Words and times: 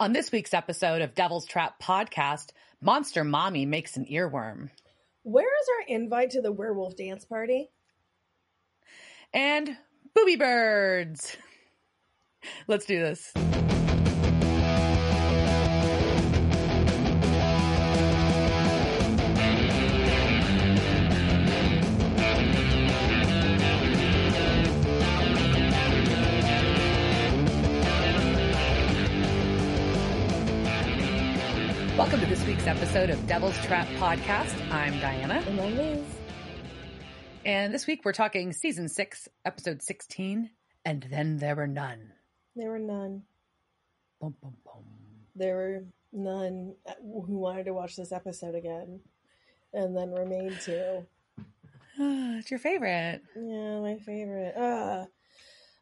On 0.00 0.12
this 0.12 0.30
week's 0.30 0.54
episode 0.54 1.02
of 1.02 1.16
Devil's 1.16 1.44
Trap 1.44 1.82
podcast, 1.82 2.50
Monster 2.80 3.24
Mommy 3.24 3.66
makes 3.66 3.96
an 3.96 4.04
earworm. 4.04 4.70
Where 5.24 5.44
is 5.44 5.66
our 5.76 5.96
invite 5.96 6.30
to 6.30 6.40
the 6.40 6.52
werewolf 6.52 6.94
dance 6.94 7.24
party? 7.24 7.68
And 9.34 9.76
booby 10.14 10.36
birds. 10.36 11.36
Let's 12.68 12.86
do 12.86 13.00
this. 13.00 13.32
Episode 32.68 33.08
of 33.08 33.26
Devil's 33.26 33.56
Trap 33.64 33.86
Podcast. 33.96 34.54
I'm 34.70 34.92
Diana. 35.00 35.42
And 35.46 35.58
I'm 35.58 35.74
Liz. 35.74 36.04
And 37.46 37.72
this 37.72 37.86
week 37.86 38.04
we're 38.04 38.12
talking 38.12 38.52
season 38.52 38.90
six, 38.90 39.26
episode 39.46 39.80
16, 39.80 40.50
and 40.84 41.06
then 41.10 41.38
there 41.38 41.56
were 41.56 41.66
none. 41.66 42.12
There 42.54 42.68
were 42.68 42.78
none. 42.78 43.22
Boom, 44.20 44.34
boom, 44.42 44.54
boom. 44.66 44.84
There 45.34 45.56
were 45.56 45.84
none 46.12 46.74
who 47.00 47.38
wanted 47.38 47.64
to 47.64 47.72
watch 47.72 47.96
this 47.96 48.12
episode 48.12 48.54
again. 48.54 49.00
And 49.72 49.96
then 49.96 50.12
made 50.28 50.60
to. 50.60 51.06
it's 51.98 52.50
your 52.50 52.60
favorite. 52.60 53.22
Yeah, 53.34 53.80
my 53.80 53.96
favorite. 53.96 54.54
Uh, 54.54 55.06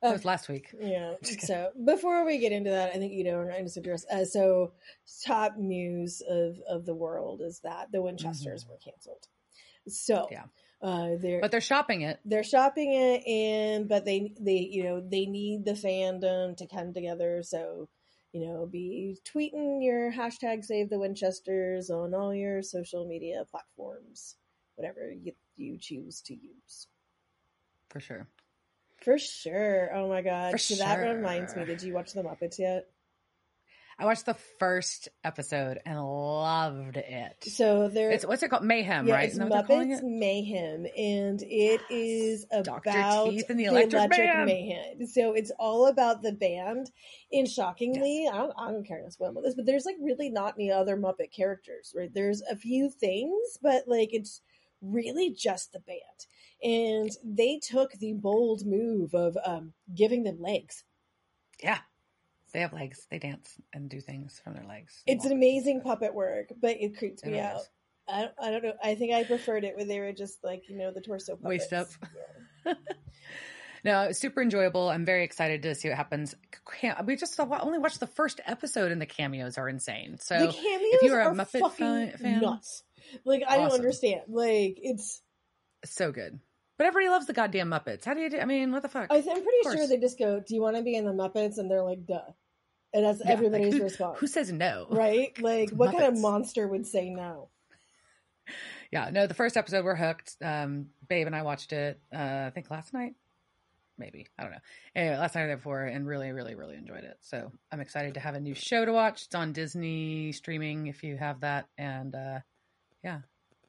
That 0.06 0.12
was 0.12 0.24
last 0.24 0.48
week. 0.48 0.74
yeah. 0.80 1.14
So 1.22 1.70
before 1.84 2.24
we 2.24 2.38
get 2.38 2.52
into 2.52 2.70
that, 2.70 2.90
I 2.94 2.98
think 2.98 3.12
you 3.12 3.24
know 3.24 3.36
we're 3.36 3.50
going 3.50 3.66
to 3.68 3.80
address. 3.80 4.04
Uh, 4.10 4.24
so 4.24 4.72
top 5.24 5.56
news 5.56 6.22
of 6.28 6.60
of 6.68 6.86
the 6.86 6.94
world 6.94 7.40
is 7.42 7.60
that 7.60 7.90
the 7.92 8.02
Winchesters 8.02 8.66
were 8.68 8.78
canceled. 8.78 9.26
So 9.88 10.28
Yeah. 10.30 10.44
uh, 10.82 11.16
they're 11.20 11.40
But 11.40 11.50
they're 11.50 11.60
shopping 11.60 12.02
it. 12.02 12.18
they're 12.24 12.42
shopping 12.44 12.92
it 12.92 13.26
and 13.26 13.88
but 13.88 14.04
they 14.04 14.34
they 14.40 14.58
you 14.58 14.82
know 14.84 15.00
they 15.00 15.26
need 15.26 15.64
the 15.64 15.72
fandom 15.72 16.56
to 16.56 16.66
come 16.66 16.92
together 16.92 17.42
so 17.42 17.88
you 18.32 18.44
know 18.46 18.66
be 18.66 19.16
tweeting 19.24 19.84
your 19.84 20.12
hashtag 20.12 20.64
save 20.64 20.90
the 20.90 20.98
winchesters 20.98 21.88
on 21.88 22.14
all 22.14 22.34
your 22.34 22.62
social 22.62 23.06
media 23.06 23.44
platforms 23.50 24.36
whatever 24.74 25.10
you, 25.12 25.32
you 25.56 25.78
choose 25.78 26.20
to 26.22 26.34
use 26.34 26.88
For 27.90 28.00
sure. 28.00 28.26
For 29.02 29.18
sure 29.18 29.90
oh 29.94 30.08
my 30.08 30.22
god 30.22 30.52
For 30.52 30.58
so 30.58 30.74
that 30.76 30.96
reminds 30.98 31.54
me 31.56 31.64
did 31.64 31.82
you 31.82 31.92
watch 31.94 32.12
the 32.12 32.22
muppets 32.22 32.58
yet 32.58 32.86
I 33.98 34.04
watched 34.04 34.26
the 34.26 34.34
first 34.58 35.08
episode 35.24 35.80
and 35.86 35.98
loved 35.98 36.98
it. 36.98 37.36
so 37.44 37.88
there 37.88 38.10
It's 38.10 38.26
what's 38.26 38.42
it 38.42 38.50
called? 38.50 38.62
Mayhem, 38.62 39.06
yeah, 39.06 39.14
right? 39.14 39.24
it's 39.24 39.36
Isn't 39.36 39.48
that 39.48 39.66
calling 39.66 39.88
Muppets 39.88 40.00
it? 40.00 40.04
Mayhem, 40.04 40.86
and 40.98 41.40
it 41.42 41.80
Yes. 41.88 42.44
is 42.44 42.44
Dr. 42.62 42.90
about 42.90 43.30
Teeth 43.30 43.48
and 43.48 43.58
the 43.58 43.64
Electric 43.64 44.10
Band. 44.10 44.44
Mayhem. 44.44 45.06
So 45.06 45.32
it's 45.32 45.50
all 45.58 45.86
about 45.86 46.20
the 46.20 46.32
band. 46.32 46.90
And 47.32 47.48
shockingly, 47.48 48.28
I, 48.30 48.36
don't, 48.36 48.52
I 48.58 48.70
don't 48.70 48.86
care 48.86 49.00
to 49.02 49.10
spoil 49.10 49.32
this, 49.42 49.54
but 49.54 49.64
there's 49.64 49.86
like 49.86 49.96
really 50.02 50.28
not 50.28 50.56
any 50.58 50.70
other 50.70 50.98
Muppet 50.98 51.32
characters, 51.34 51.94
right? 51.96 52.12
There's 52.12 52.42
a 52.42 52.54
few 52.54 52.90
things, 52.90 53.56
but 53.62 53.84
like 53.88 54.10
it's 54.12 54.42
really 54.82 55.30
just 55.30 55.72
the 55.72 55.80
band. 55.80 56.26
And 56.62 57.10
they 57.22 57.58
took 57.58 57.92
the 57.92 58.14
bold 58.14 58.66
move 58.66 59.14
of 59.14 59.36
um, 59.44 59.72
giving 59.94 60.24
them 60.24 60.40
legs. 60.40 60.84
Yeah. 61.62 61.78
They 62.52 62.60
have 62.60 62.72
legs. 62.72 63.06
They 63.10 63.18
dance 63.18 63.54
and 63.72 63.90
do 63.90 64.00
things 64.00 64.40
from 64.42 64.54
their 64.54 64.64
legs. 64.64 65.02
It's 65.06 65.24
an 65.24 65.32
amazing 65.32 65.82
puppet 65.82 66.14
work, 66.14 66.52
but 66.60 66.76
it 66.80 66.96
creeps 66.96 67.22
It 67.22 67.30
me 67.30 67.38
out. 67.40 67.60
I 68.08 68.22
don't, 68.22 68.32
I 68.40 68.50
don't 68.50 68.62
know. 68.62 68.72
I 68.82 68.94
think 68.94 69.12
I 69.12 69.24
preferred 69.24 69.64
it 69.64 69.76
when 69.76 69.88
they 69.88 70.00
were 70.00 70.12
just 70.12 70.42
like, 70.42 70.68
you 70.68 70.76
know, 70.76 70.92
the 70.92 71.00
torso 71.00 71.36
puppets. 71.36 71.70
Waist 71.70 71.72
up. 71.72 71.88
Yeah. 72.64 72.74
No, 73.86 74.10
super 74.10 74.42
enjoyable. 74.42 74.88
I'm 74.88 75.04
very 75.04 75.22
excited 75.22 75.62
to 75.62 75.76
see 75.76 75.88
what 75.88 75.96
happens. 75.96 76.34
We 77.04 77.14
just 77.14 77.38
only 77.38 77.78
watched 77.78 78.00
the 78.00 78.08
first 78.08 78.40
episode, 78.44 78.90
and 78.90 79.00
the 79.00 79.06
cameos 79.06 79.58
are 79.58 79.68
insane. 79.68 80.18
So 80.18 80.34
the 80.34 80.52
cameos 80.52 80.94
if 80.94 81.02
you 81.02 81.12
are 81.14 81.20
a 81.20 81.26
are 81.26 81.34
Muppet 81.34 81.60
fucking 81.60 81.86
fan- 81.86 82.18
fan- 82.18 82.40
nuts. 82.40 82.82
Like 83.24 83.44
I 83.48 83.58
don't 83.58 83.70
understand. 83.70 84.22
Like 84.26 84.78
it's. 84.82 85.22
so 85.84 86.10
good. 86.10 86.40
But 86.78 86.86
everybody 86.86 87.08
loves 87.10 87.26
the 87.26 87.32
goddamn 87.32 87.70
Muppets. 87.70 88.04
How 88.04 88.12
do 88.14 88.20
you 88.20 88.28
do? 88.30 88.38
I 88.38 88.44
mean, 88.44 88.70
what 88.72 88.82
the 88.82 88.88
fuck? 88.88 89.06
I 89.10 89.16
I'm 89.16 89.22
pretty 89.22 89.62
sure 89.62 89.86
they 89.86 89.98
just 89.98 90.18
go, 90.18 90.40
"Do 90.40 90.54
you 90.54 90.60
want 90.60 90.76
to 90.76 90.82
be 90.82 90.94
in 90.94 91.04
the 91.04 91.12
Muppets?" 91.12 91.58
And 91.58 91.70
they're 91.70 91.82
like, 91.82 92.04
"Duh," 92.06 92.20
and 92.92 93.04
that's 93.04 93.20
Yeah, 93.20 93.24
like, 93.26 93.32
everybody's 93.32 93.74
who- 93.74 93.82
response. 93.82 94.18
Who 94.20 94.26
says 94.26 94.52
no? 94.52 94.86
right? 94.90 95.32
Like, 95.40 95.70
what 95.70 95.92
kind 95.92 96.04
of 96.04 96.18
monster 96.20 96.66
would 96.68 96.86
say 96.86 97.10
no? 97.10 97.48
Yeah, 98.92 99.10
no, 99.10 99.26
the 99.26 99.34
first 99.34 99.56
episode 99.56 99.84
we're 99.84 99.96
hooked. 99.96 100.36
Um, 100.40 100.90
Babe 101.08 101.26
and 101.26 101.34
I 101.34 101.42
watched 101.42 101.72
it, 101.72 101.98
uh, 102.14 102.44
I 102.46 102.50
think 102.54 102.70
last 102.70 102.94
night. 102.94 103.14
Maybe. 103.98 104.28
I 104.38 104.44
don't 104.44 104.52
know. 104.52 104.58
Anyway, 104.94 105.16
last 105.16 105.34
night 105.34 105.42
or 105.42 105.48
the 105.48 105.56
before 105.56 105.82
and 105.82 106.06
really, 106.06 106.30
really, 106.30 106.54
really 106.54 106.76
enjoyed 106.76 107.02
it. 107.02 107.16
So 107.20 107.50
I'm 107.72 107.80
excited 107.80 108.14
to 108.14 108.20
have 108.20 108.36
a 108.36 108.40
new 108.40 108.54
show 108.54 108.84
to 108.84 108.92
watch. 108.92 109.24
It's 109.24 109.34
on 109.34 109.52
Disney 109.52 110.30
streaming 110.30 110.86
if 110.86 111.02
you 111.02 111.16
have 111.16 111.40
that. 111.40 111.66
And 111.76 112.14
uh 112.14 112.38
yeah, 113.02 113.20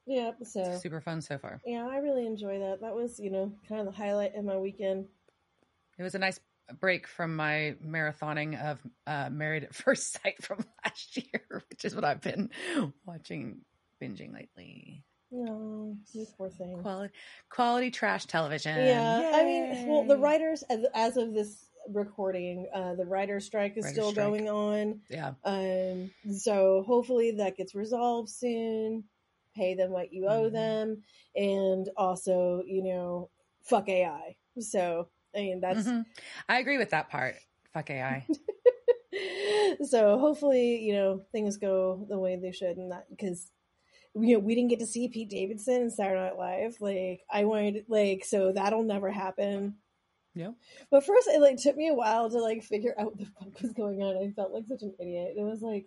Yeah. 0.08 0.32
So 0.42 0.78
super 0.82 1.00
fun 1.00 1.20
so 1.20 1.38
far. 1.38 1.60
yeah, 1.66 1.86
I 1.86 1.98
really 1.98 2.26
enjoy 2.26 2.58
that. 2.60 2.80
That 2.80 2.94
was 2.94 3.20
you 3.20 3.30
know 3.30 3.52
kind 3.68 3.80
of 3.80 3.86
the 3.86 3.92
highlight 3.92 4.34
of 4.34 4.44
my 4.44 4.56
weekend. 4.56 5.06
It 5.98 6.02
was 6.02 6.14
a 6.14 6.18
nice 6.18 6.40
break 6.80 7.06
from 7.06 7.36
my 7.36 7.76
marathoning 7.84 8.60
of 8.62 8.78
uh 9.06 9.28
Married 9.30 9.64
at 9.64 9.74
First 9.84 10.14
Sight 10.14 10.42
from 10.42 10.64
last 10.84 11.16
year, 11.16 11.62
which 11.70 11.84
is 11.84 11.94
what 11.94 12.04
I've 12.04 12.22
been 12.22 12.50
watching 13.06 13.60
binging 14.02 14.32
lately. 14.32 15.04
No, 15.30 15.94
you 16.14 16.26
poor 16.38 16.48
thing. 16.48 16.80
Quality 16.80 17.12
quality 17.50 17.90
trash 17.90 18.24
television. 18.24 18.78
Yeah, 18.78 19.32
I 19.34 19.44
mean, 19.44 19.86
well, 19.86 20.04
the 20.04 20.16
writers, 20.16 20.64
as, 20.94 21.18
of 21.18 21.34
this 21.34 21.66
recording, 21.90 22.66
uh, 22.72 22.94
the 22.94 23.04
writer's 23.04 23.44
strike 23.44 23.76
is 23.76 23.84
Writer's 23.84 23.92
still 23.94 24.10
strike. 24.12 24.26
going 24.26 24.48
on. 24.48 25.00
Yeah. 25.10 25.34
Um, 25.44 26.10
so 26.34 26.82
hopefully 26.86 27.32
that 27.32 27.58
gets 27.58 27.74
resolved 27.74 28.30
soon. 28.30 29.04
Pay 29.58 29.74
them 29.74 29.90
what 29.90 30.12
you 30.12 30.28
owe 30.28 30.48
Mhm. 30.48 30.52
them, 30.52 31.02
and 31.34 31.90
also, 31.96 32.62
you 32.64 32.80
know, 32.82 33.28
fuck 33.62 33.88
AI. 33.88 34.36
So 34.60 35.08
I 35.34 35.38
mean, 35.40 35.60
that's 35.60 35.86
Mhm. 35.86 36.06
I 36.48 36.60
agree 36.60 36.78
with 36.78 36.90
that 36.90 37.10
part. 37.10 37.34
Fuck 37.72 37.90
AI. 37.90 38.24
so 39.84 40.18
hopefully, 40.18 40.80
you 40.80 40.92
know, 40.94 41.24
things 41.32 41.56
go 41.56 42.06
the 42.08 42.18
way 42.18 42.36
they 42.36 42.52
should, 42.52 42.76
and 42.76 42.92
that 42.92 43.08
because 43.10 43.50
you 44.14 44.34
know 44.34 44.38
we 44.38 44.54
didn't 44.54 44.70
get 44.70 44.78
to 44.78 44.86
see 44.86 45.08
Pete 45.08 45.28
Davidson 45.28 45.82
in 45.82 45.90
Saturday 45.90 46.20
Night 46.20 46.38
Live. 46.38 46.80
Like 46.80 47.24
I 47.30 47.44
wanted, 47.44 47.84
like, 47.88 48.24
so 48.24 48.52
that'll 48.52 48.84
never 48.84 49.10
happen. 49.10 49.76
Yeah. 50.34 50.52
But 50.90 51.04
first, 51.04 51.26
it 51.28 51.40
like 51.40 51.56
took 51.60 51.76
me 51.76 51.88
a 51.88 51.94
while 51.94 52.30
to 52.30 52.38
like 52.40 52.62
figure 52.62 52.94
out 52.96 53.06
what 53.06 53.18
the 53.18 53.26
fuck 53.26 53.60
was 53.60 53.72
going 53.72 54.02
on. 54.02 54.16
I 54.16 54.30
felt 54.30 54.52
like 54.52 54.66
such 54.68 54.82
an 54.82 54.94
idiot. 55.00 55.34
It 55.36 55.42
was 55.42 55.62
like, 55.62 55.86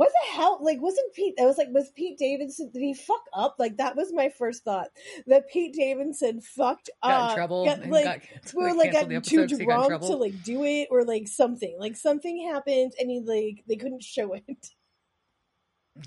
what 0.00 0.08
the 0.08 0.32
hell? 0.34 0.58
Like, 0.62 0.80
wasn't 0.80 1.12
Pete? 1.12 1.34
I 1.38 1.44
was 1.44 1.58
like, 1.58 1.68
was 1.72 1.90
Pete 1.94 2.16
Davidson? 2.16 2.70
Did 2.72 2.80
he 2.80 2.94
fuck 2.94 3.20
up? 3.34 3.56
Like, 3.58 3.76
that 3.76 3.96
was 3.96 4.14
my 4.14 4.30
first 4.30 4.64
thought. 4.64 4.88
That 5.26 5.46
Pete 5.50 5.74
Davidson 5.74 6.40
fucked 6.40 6.88
got 7.04 7.12
up. 7.12 7.30
in 7.32 7.36
trouble. 7.36 7.64
got, 7.66 7.86
like, 7.86 8.04
got, 8.04 8.54
we 8.54 8.62
were 8.64 8.72
like 8.72 8.92
got 8.92 9.10
too 9.22 9.46
got 9.46 9.88
drunk 9.88 10.00
to 10.04 10.16
like 10.16 10.42
do 10.42 10.64
it 10.64 10.88
or 10.90 11.04
like 11.04 11.28
something 11.28 11.76
like 11.78 11.96
something 11.96 12.48
happened 12.50 12.94
and 12.98 13.10
he 13.10 13.20
like 13.20 13.62
they 13.68 13.76
couldn't 13.76 14.02
show 14.02 14.32
it 14.32 14.68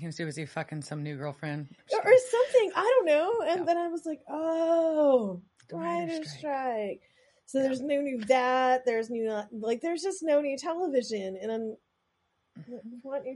He 0.00 0.06
was 0.06 0.16
too 0.16 0.26
busy 0.26 0.44
fucking 0.44 0.82
some 0.82 1.04
new 1.04 1.16
girlfriend. 1.16 1.68
or, 1.92 1.98
or 2.00 2.14
something 2.30 2.72
i 2.74 2.80
don't 2.82 3.06
know 3.06 3.32
and 3.46 3.60
Yeah. 3.60 3.64
then 3.64 3.78
i 3.78 3.86
was 3.86 4.04
like 4.04 4.20
oh 4.28 5.40
writer's 5.72 6.16
strike. 6.32 6.38
strike 6.38 7.00
so 7.46 7.62
there's 7.62 7.80
no 7.80 8.00
new 8.00 8.24
that 8.24 8.84
there's 8.84 9.08
new 9.08 9.30
like 9.52 9.80
there's 9.82 10.02
just 10.02 10.22
no 10.24 10.40
new 10.40 10.58
television 10.58 11.38
and 11.40 11.52
i'm 11.52 11.76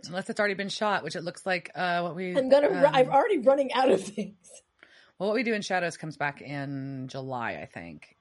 Unless 0.07 0.31
it's 0.31 0.39
already 0.39 0.55
been 0.55 0.69
shot, 0.69 1.03
which 1.03 1.17
it 1.17 1.23
looks 1.23 1.45
like 1.45 1.71
uh, 1.75 2.01
what 2.03 2.15
we. 2.17 2.37
i'm 2.37 2.49
gonna 2.49 2.69
um, 2.69 2.95
i'm 2.95 3.09
already 3.09 3.39
running 3.39 3.73
out 3.73 3.91
of 3.91 4.03
things 4.03 4.37
well, 5.19 5.31
what 5.31 5.35
we 5.35 5.43
do 5.43 5.53
in 5.53 5.63
Shadows 5.63 5.97
comes 5.97 6.17
back 6.17 6.41
in 6.43 7.09
July, 7.09 7.59
I 7.61 7.67
think, 7.67 8.17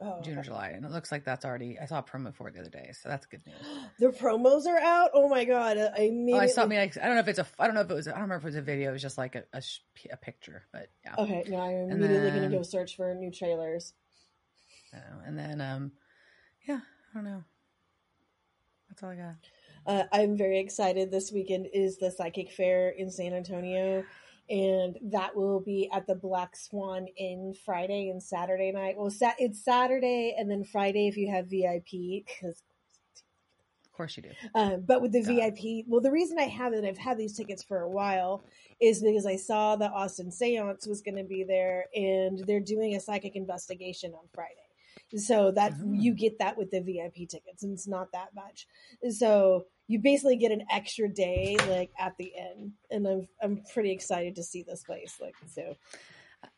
oh 0.00 0.22
June 0.22 0.38
or. 0.38 0.42
July, 0.42 0.68
and 0.68 0.82
it 0.86 0.90
looks 0.90 1.12
like 1.12 1.24
that's 1.24 1.44
already. 1.44 1.78
I 1.78 1.84
saw 1.84 1.98
a 1.98 2.02
promo 2.02 2.34
for 2.34 2.48
it 2.48 2.54
the 2.54 2.60
other 2.60 2.70
day, 2.70 2.92
so 2.98 3.10
that's 3.10 3.26
good 3.26 3.42
news. 3.46 3.56
the 3.98 4.06
promos 4.06 4.64
are 4.66 4.78
out 4.80 5.10
oh 5.12 5.28
my 5.28 5.44
god 5.44 5.76
i 5.76 6.10
Oh, 6.32 6.38
I 6.38 6.46
saw 6.46 6.64
me. 6.64 6.78
Like, 6.78 6.96
I 6.96 7.04
don't 7.04 7.16
know 7.16 7.20
if 7.20 7.28
it's 7.28 7.38
a. 7.38 7.46
I 7.58 7.66
don't 7.66 7.74
know 7.74 7.82
if 7.82 7.90
it 7.90 7.94
was. 7.94 8.08
I 8.08 8.12
don't 8.12 8.22
remember 8.22 8.36
if 8.36 8.44
it 8.44 8.46
was 8.46 8.56
a 8.56 8.62
video. 8.62 8.88
It 8.88 8.92
was 8.94 9.02
just 9.02 9.18
like 9.18 9.34
a 9.34 9.44
a, 9.52 9.62
a 10.10 10.16
picture, 10.16 10.64
but 10.72 10.88
yeah. 11.04 11.14
okay 11.18 11.44
no 11.48 11.58
i'm 11.60 11.90
immediately 11.90 12.30
gonna 12.30 12.48
go 12.48 12.62
search 12.62 12.96
for 12.96 13.14
new 13.14 13.30
trailers 13.30 13.92
So, 14.90 14.98
and 15.26 15.38
then, 15.38 15.60
um, 15.60 15.92
yeah, 16.66 16.80
I 17.10 17.14
don't 17.14 17.24
know. 17.24 17.44
That's 18.88 19.02
all 19.02 19.10
I 19.10 19.16
got. 19.16 19.34
Uh, 19.86 20.04
I'm 20.12 20.36
very 20.36 20.58
excited. 20.58 21.10
This 21.10 21.30
weekend 21.32 21.68
is 21.72 21.96
the 21.98 22.10
Psychic 22.10 22.50
Fair 22.50 22.90
in 22.90 23.10
San 23.10 23.32
Antonio, 23.32 24.04
and 24.50 24.98
that 25.12 25.34
will 25.36 25.60
be 25.60 25.88
at 25.92 26.06
the 26.06 26.14
Black 26.14 26.56
Swan 26.56 27.06
Inn 27.16 27.54
Friday 27.64 28.08
and 28.08 28.20
Saturday 28.22 28.72
night. 28.72 28.96
Well, 28.98 29.10
sa- 29.10 29.34
it's 29.38 29.64
Saturday 29.64 30.34
and 30.36 30.50
then 30.50 30.64
Friday 30.64 31.06
if 31.06 31.16
you 31.16 31.30
have 31.30 31.46
VIP 31.46 32.24
because 32.26 32.62
Of 33.86 33.92
course 33.92 34.16
you 34.18 34.24
do. 34.24 34.30
Um, 34.54 34.82
but 34.82 35.00
with 35.00 35.12
the 35.12 35.20
Yeah. 35.20 35.48
VIP, 35.50 35.84
well, 35.88 36.02
the 36.02 36.10
reason 36.10 36.38
I 36.38 36.42
have 36.48 36.74
it, 36.74 36.84
I've 36.84 36.98
had 36.98 37.16
these 37.16 37.34
tickets 37.34 37.62
for 37.62 37.80
a 37.80 37.88
while, 37.88 38.44
is 38.78 39.02
because 39.02 39.24
I 39.24 39.36
saw 39.36 39.74
that 39.76 39.92
Austin 39.92 40.30
Seance 40.30 40.86
was 40.86 41.00
going 41.00 41.16
to 41.16 41.24
be 41.24 41.44
there, 41.44 41.86
and 41.94 42.40
they're 42.40 42.60
doing 42.60 42.94
a 42.94 43.00
psychic 43.00 43.36
investigation 43.36 44.12
on 44.12 44.28
Friday. 44.34 44.52
So 45.16 45.50
that 45.52 45.72
Mhm. 45.74 46.02
you 46.02 46.12
get 46.14 46.38
that 46.40 46.58
with 46.58 46.70
the 46.70 46.80
VIP 46.80 47.24
tickets, 47.26 47.62
and 47.62 47.72
it's 47.72 47.86
not 47.88 48.12
that 48.12 48.34
much. 48.34 48.66
So 49.08 49.66
you 49.88 50.00
basically 50.00 50.36
get 50.36 50.52
an 50.52 50.64
extra 50.70 51.08
day, 51.08 51.56
like 51.68 51.90
at 51.98 52.14
the 52.18 52.32
end, 52.36 52.72
and 52.90 53.06
I'm 53.06 53.28
I'm 53.42 53.62
pretty 53.72 53.92
excited 53.92 54.36
to 54.36 54.42
see 54.42 54.62
this 54.62 54.82
place. 54.82 55.16
Like 55.20 55.34
so, 55.46 55.76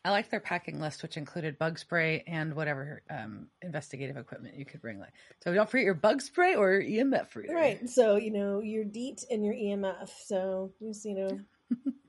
I 0.04 0.10
like 0.10 0.30
their 0.30 0.40
packing 0.40 0.80
list, 0.80 1.02
which 1.02 1.16
included 1.16 1.58
bug 1.58 1.78
spray 1.78 2.25
and 2.26 2.54
whatever 2.54 3.02
um, 3.10 3.48
investigative 3.62 4.16
equipment 4.16 4.56
you 4.56 4.64
could 4.64 4.80
bring. 4.80 4.98
Like, 4.98 5.12
so 5.42 5.52
don't 5.52 5.69
forget 5.69 5.84
your 5.84 5.94
bug 5.94 6.22
spray 6.22 6.54
or 6.54 6.80
your 6.80 7.04
EMF 7.04 7.34
reader. 7.34 7.54
Right. 7.54 7.88
So, 7.88 8.16
you 8.16 8.32
know, 8.32 8.60
your 8.60 8.84
DEET 8.84 9.25
and 9.30 9.44
your 9.44 9.54
EMF. 9.54 10.10
So, 10.26 10.72
just, 10.80 11.04
you 11.04 11.14
know. 11.14 11.40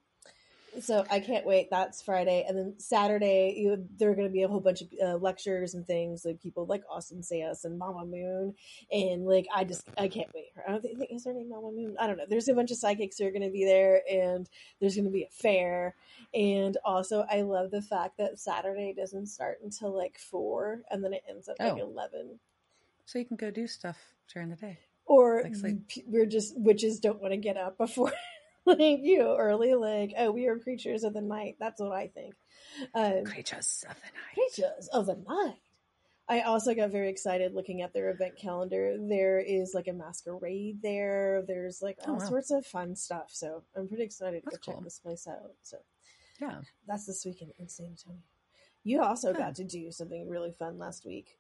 so, 0.80 1.06
I 1.10 1.20
can't 1.20 1.46
wait. 1.46 1.70
That's 1.70 2.02
Friday. 2.02 2.46
And 2.48 2.58
then 2.58 2.74
Saturday, 2.78 3.56
you, 3.58 3.86
there 3.98 4.10
are 4.12 4.16
going 4.16 4.28
to 4.28 4.34
be 4.34 4.44
a 4.44 4.48
whole 4.48 4.60
bunch 4.60 4.82
of 4.82 4.88
uh, 5.04 5.16
lectures 5.18 5.74
and 5.74 5.86
things 5.86 6.26
like 6.26 6.42
people 6.42 6.66
like 6.66 6.84
Austin 6.90 7.22
Seance 7.24 7.66
and 7.66 7.78
Mama 7.78 8.06
Moon. 8.06 8.56
And, 8.92 9.26
like, 9.26 9.48
I 9.54 9.64
just, 9.64 9.84
I 9.98 10.08
can't 10.08 10.30
wait. 10.34 10.48
I 10.68 10.72
don't 10.72 10.82
think, 10.82 11.00
is 11.10 11.26
her 11.26 11.34
name 11.34 11.50
Mama 11.50 11.72
Moon? 11.72 11.96
I 12.00 12.08
don't 12.08 12.18
know. 12.18 12.26
There's 12.28 12.48
a 12.48 12.54
bunch 12.54 12.72
of 12.72 12.78
psychics 12.78 13.18
who 13.18 13.28
are 13.28 13.32
going 13.32 13.42
to 13.44 13.50
be 13.52 13.66
there, 13.66 14.02
and 14.12 14.50
there's 14.80 14.96
going 14.96 15.06
to 15.06 15.12
be 15.12 15.24
a 15.24 15.30
fair. 15.32 15.96
And 16.34 16.78
also, 16.86 17.26
I 17.30 17.42
love 17.42 17.72
the 17.72 17.82
fact 17.82 18.18
that 18.18 18.40
Saturday 18.40 18.94
doesn't 18.96 19.28
start 19.28 19.60
until 19.64 19.96
like 19.96 20.18
four, 20.20 20.82
and 20.92 21.04
then 21.04 21.14
it 21.14 21.24
ends 21.30 21.48
at 21.50 21.60
like 21.60 21.74
Oh. 21.74 21.78
11 21.90 22.40
So 23.06 23.20
you 23.20 23.26
can 23.26 23.38
go 23.38 23.52
do 23.52 23.68
stuff 23.68 23.98
during 24.34 24.50
the 24.50 24.56
day. 24.56 24.80
or 25.06 25.44
Like 25.64 25.88
p- 25.88 26.04
we're 26.06 26.26
just 26.28 26.56
witches 26.58 27.00
don't 27.00 27.20
want 27.22 27.32
to 27.34 27.38
get 27.38 27.58
up 27.58 27.78
before 27.78 28.12
like 28.78 29.00
you 29.02 29.20
know, 29.20 29.36
early 29.38 29.74
like 29.76 30.14
oh 30.18 30.32
we 30.32 30.48
are 30.48 30.58
creatures 30.60 31.04
of 31.04 31.14
the 31.14 31.22
night 31.22 31.56
that's 31.60 31.82
what 31.82 31.92
i 31.92 32.08
think 32.08 32.36
um 32.94 33.24
Creatures 33.26 33.84
of 33.90 33.96
the 33.96 34.02
night. 34.02 34.34
creatures 34.34 34.88
of 34.94 35.06
the 35.06 35.16
night 35.28 35.56
i 36.28 36.42
also 36.42 36.74
got 36.76 36.92
very 36.92 37.10
excited 37.10 37.54
looking 37.54 37.82
at 37.82 37.94
their 37.94 38.10
event 38.10 38.38
calendar 38.38 38.96
there 39.00 39.40
is 39.40 39.74
like 39.74 39.88
a 39.88 39.94
masquerade 39.94 40.80
there 40.82 41.44
there's 41.48 41.82
like 41.82 41.98
Oh, 42.06 42.14
all 42.14 42.20
wow. 42.20 42.26
sorts 42.28 42.52
of 42.52 42.66
fun 42.66 42.96
stuff 42.96 43.30
so 43.30 43.64
i'm 43.76 43.88
pretty 43.88 44.04
excited 44.04 44.42
to 44.42 44.46
That's 44.46 44.58
go 44.58 44.72
cool. 44.72 44.76
check 44.76 44.84
this 44.84 45.00
place 45.00 45.28
out 45.28 45.52
so 45.64 45.78
Yeah. 46.40 46.62
that's 46.88 47.06
this 47.06 47.26
weekend 47.26 47.52
in 47.60 47.68
san 47.68 47.88
antonio 47.88 48.22
you 48.84 49.02
also 49.02 49.34
got 49.34 49.56
to 49.56 49.64
do 49.64 49.92
something 49.92 50.30
really 50.30 50.52
fun 50.58 50.78
last 50.78 51.06
week 51.06 51.38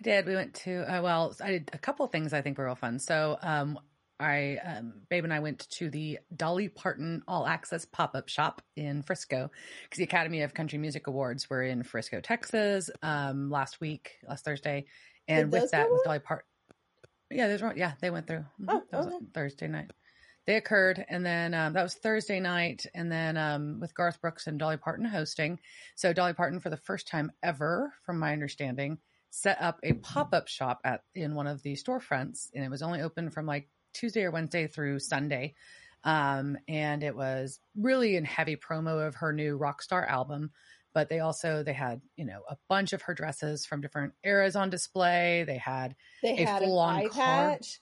I 0.00 0.02
did. 0.02 0.26
We 0.26 0.36
went 0.36 0.54
to 0.54 0.82
uh, 0.82 1.02
well, 1.02 1.34
I 1.42 1.50
did 1.50 1.70
a 1.72 1.78
couple 1.78 2.06
of 2.06 2.12
things 2.12 2.32
I 2.32 2.40
think 2.40 2.56
were 2.56 2.66
real 2.66 2.76
fun. 2.76 3.00
So, 3.00 3.36
um, 3.42 3.78
I, 4.20 4.58
um, 4.64 4.94
Babe 5.08 5.24
and 5.24 5.32
I 5.32 5.40
went 5.40 5.68
to 5.70 5.90
the 5.90 6.18
Dolly 6.34 6.68
Parton 6.68 7.22
All 7.28 7.46
Access 7.46 7.84
pop 7.84 8.14
up 8.14 8.28
shop 8.28 8.62
in 8.76 9.02
Frisco 9.02 9.50
because 9.84 9.98
the 9.98 10.04
Academy 10.04 10.42
of 10.42 10.54
Country 10.54 10.78
Music 10.78 11.06
Awards 11.06 11.48
were 11.48 11.62
in 11.62 11.82
Frisco, 11.82 12.20
Texas, 12.20 12.90
um, 13.02 13.50
last 13.50 13.80
week, 13.80 14.18
last 14.28 14.44
Thursday, 14.44 14.86
and 15.26 15.50
those 15.52 15.62
with 15.62 15.70
that 15.72 15.88
was? 15.88 16.00
Dolly 16.04 16.18
Parton. 16.18 16.46
Yeah, 17.30 17.48
there's 17.48 17.62
one. 17.62 17.76
Yeah, 17.76 17.92
they 18.00 18.10
went 18.10 18.26
through. 18.26 18.44
Mhm. 18.60 18.66
Oh, 18.68 18.82
that 18.90 19.00
okay. 19.00 19.14
on 19.14 19.26
Thursday 19.34 19.68
night. 19.68 19.90
They 20.46 20.56
occurred, 20.56 21.04
and 21.08 21.24
then 21.24 21.52
um, 21.52 21.74
that 21.74 21.82
was 21.82 21.94
Thursday 21.94 22.40
night, 22.40 22.86
and 22.94 23.12
then 23.12 23.36
um, 23.36 23.80
with 23.80 23.94
Garth 23.94 24.20
Brooks 24.22 24.46
and 24.46 24.58
Dolly 24.58 24.78
Parton 24.78 25.04
hosting. 25.04 25.60
So 25.94 26.14
Dolly 26.14 26.32
Parton, 26.32 26.60
for 26.60 26.70
the 26.70 26.78
first 26.78 27.06
time 27.06 27.30
ever, 27.42 27.92
from 28.06 28.18
my 28.18 28.32
understanding, 28.32 28.98
set 29.30 29.60
up 29.60 29.78
a 29.82 29.92
pop-up 29.92 30.48
shop 30.48 30.80
at 30.84 31.02
in 31.14 31.34
one 31.34 31.46
of 31.46 31.62
the 31.62 31.74
storefronts 31.74 32.48
and 32.54 32.64
it 32.64 32.70
was 32.70 32.82
only 32.82 33.02
open 33.02 33.30
from 33.30 33.46
like 33.46 33.68
tuesday 33.98 34.22
or 34.24 34.30
wednesday 34.30 34.66
through 34.66 34.98
sunday 34.98 35.54
um, 36.04 36.56
and 36.68 37.02
it 37.02 37.16
was 37.16 37.58
really 37.76 38.14
in 38.16 38.24
heavy 38.24 38.56
promo 38.56 39.06
of 39.06 39.16
her 39.16 39.32
new 39.32 39.58
rockstar 39.58 40.08
album 40.08 40.50
but 40.94 41.08
they 41.08 41.18
also 41.20 41.62
they 41.62 41.72
had 41.72 42.00
you 42.16 42.24
know 42.24 42.40
a 42.48 42.56
bunch 42.68 42.92
of 42.92 43.02
her 43.02 43.14
dresses 43.14 43.66
from 43.66 43.80
different 43.80 44.12
eras 44.24 44.54
on 44.56 44.70
display 44.70 45.44
they 45.46 45.58
had 45.58 45.94
they 46.22 46.30
A 46.38 46.44
had 46.44 46.62
an 46.62 46.68
full-on 46.68 46.96
eye 46.96 47.08
car. 47.08 47.50
patch 47.50 47.80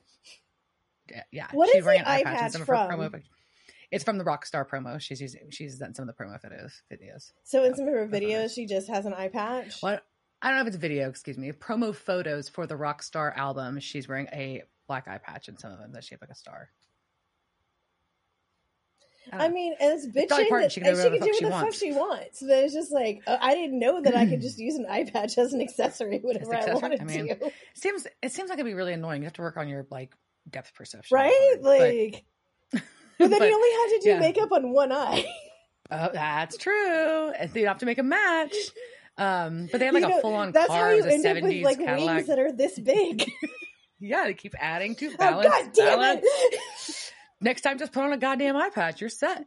yeah 1.30 1.46
What 1.52 1.70
she 1.70 1.78
is 1.78 1.84
ran 1.84 1.98
the 2.00 2.10
eye 2.10 2.22
patch 2.24 2.32
in 2.32 2.38
patch 2.38 2.54
of 2.54 2.60
her 2.62 3.10
from? 3.10 3.22
it's 3.92 4.02
from 4.04 4.18
the 4.18 4.24
rockstar 4.24 4.66
promo 4.68 5.00
she's 5.00 5.20
using 5.20 5.42
she's 5.50 5.78
done 5.78 5.94
some 5.94 6.08
of 6.08 6.16
the 6.16 6.22
promo 6.24 6.38
videos 6.44 6.72
videos 6.92 7.32
So 7.44 7.64
in 7.64 7.74
some 7.76 7.86
of 7.86 7.94
her 7.94 8.06
that's 8.08 8.12
what 8.12 8.22
it 8.22 8.26
videos, 8.28 8.54
she 8.54 8.66
just 8.66 8.88
has 8.88 9.06
an 9.06 9.14
eye 9.14 9.28
patch. 9.28 9.80
What 9.82 10.02
I 10.42 10.48
don't 10.48 10.56
know 10.56 10.62
if 10.62 10.68
it's 10.68 10.76
video, 10.76 11.08
excuse 11.08 11.38
me. 11.38 11.50
Promo 11.52 11.94
photos 11.94 12.50
for 12.50 12.66
the 12.66 12.74
Rockstar 12.74 13.34
album. 13.36 13.80
She's 13.80 14.06
wearing 14.06 14.28
a 14.34 14.64
black 14.86 15.08
eye 15.08 15.18
patch 15.18 15.48
in 15.48 15.56
some 15.56 15.72
of 15.72 15.78
them 15.78 15.92
that's 15.92 16.06
shaped 16.06 16.22
like 16.22 16.30
a 16.30 16.34
star. 16.34 16.70
I 19.32 19.46
I 19.46 19.48
mean, 19.48 19.74
and 19.80 19.92
it's 19.92 20.06
bitching 20.06 20.28
that 20.60 20.70
she 20.70 20.80
she 20.80 20.80
can 20.84 20.94
can, 20.94 20.94
do 20.94 21.18
do 21.18 21.18
whatever 21.18 21.18
the 21.18 21.18
fuck 21.18 21.26
what 21.26 21.34
she 21.34 21.44
the 21.44 21.50
fuck 21.50 21.62
wants. 21.62 21.78
she 21.78 21.92
wants. 21.92 22.40
But 22.42 22.58
it's 22.64 22.74
just 22.74 22.92
like 22.92 23.22
uh, 23.26 23.36
I 23.40 23.54
didn't 23.54 23.78
know 23.80 24.00
that 24.00 24.14
I 24.14 24.24
could 24.26 24.40
just 24.40 24.58
use 24.60 24.76
an 24.76 24.86
eye 24.88 25.04
patch 25.04 25.36
as 25.38 25.52
an 25.52 25.60
accessory 25.60 26.20
whenever 26.22 26.54
I 26.54 26.58
accessory? 26.58 26.80
wanted 26.80 27.00
I 27.00 27.04
mean, 27.04 27.26
to. 27.28 27.46
it 27.46 27.52
seems 27.74 28.06
it 28.22 28.30
seems 28.32 28.48
like 28.50 28.58
it'd 28.58 28.70
be 28.70 28.74
really 28.74 28.92
annoying. 28.92 29.22
You 29.22 29.26
have 29.26 29.32
to 29.34 29.42
work 29.42 29.56
on 29.56 29.68
your 29.68 29.84
like 29.90 30.14
depth 30.48 30.74
perception, 30.74 31.14
Right? 31.16 31.56
But- 31.60 31.80
Like, 31.80 32.24
but 32.72 33.30
then 33.30 33.38
but- 33.40 33.48
you 33.48 33.54
only 33.54 33.70
have 33.92 34.00
to 34.00 34.04
do 34.04 34.10
yeah. 34.10 34.20
makeup 34.20 34.52
on 34.52 34.70
one 34.70 34.92
eye. 34.92 35.24
oh, 35.90 36.10
that's 36.12 36.56
true. 36.56 37.30
And 37.30 37.52
you 37.56 37.66
have 37.66 37.78
to 37.78 37.86
make 37.86 37.98
a 37.98 38.04
match. 38.04 38.54
Um, 39.18 39.68
but 39.72 39.78
they 39.80 39.86
had 39.86 39.94
like 39.94 40.02
You 40.02 40.08
a 40.08 40.10
know, 40.10 40.20
full 40.20 40.34
on 40.34 40.52
That's 40.52 40.68
car. 40.68 40.84
how 40.84 40.90
you 40.90 41.02
a 41.02 41.08
end 41.10 41.26
up 41.26 41.34
with 41.42 41.44
'70s 41.52 41.64
like 41.64 41.78
Cadillac. 41.78 42.14
wings 42.16 42.26
that 42.28 42.38
are 42.38 42.52
this 42.52 42.78
big. 42.78 43.24
yeah, 44.06 44.24
they 44.24 44.34
keep 44.34 44.54
adding 44.58 44.94
to 44.96 45.08
oh 45.12 45.16
balance. 45.16 45.46
god 45.48 45.70
damn 45.74 45.98
balance. 45.98 46.24
it! 46.24 47.12
next 47.40 47.62
time 47.62 47.78
just 47.78 47.92
put 47.92 48.04
on 48.04 48.12
a 48.12 48.16
goddamn 48.18 48.56
eye 48.56 48.70
patch 48.70 49.00
you're 49.00 49.10
set. 49.10 49.44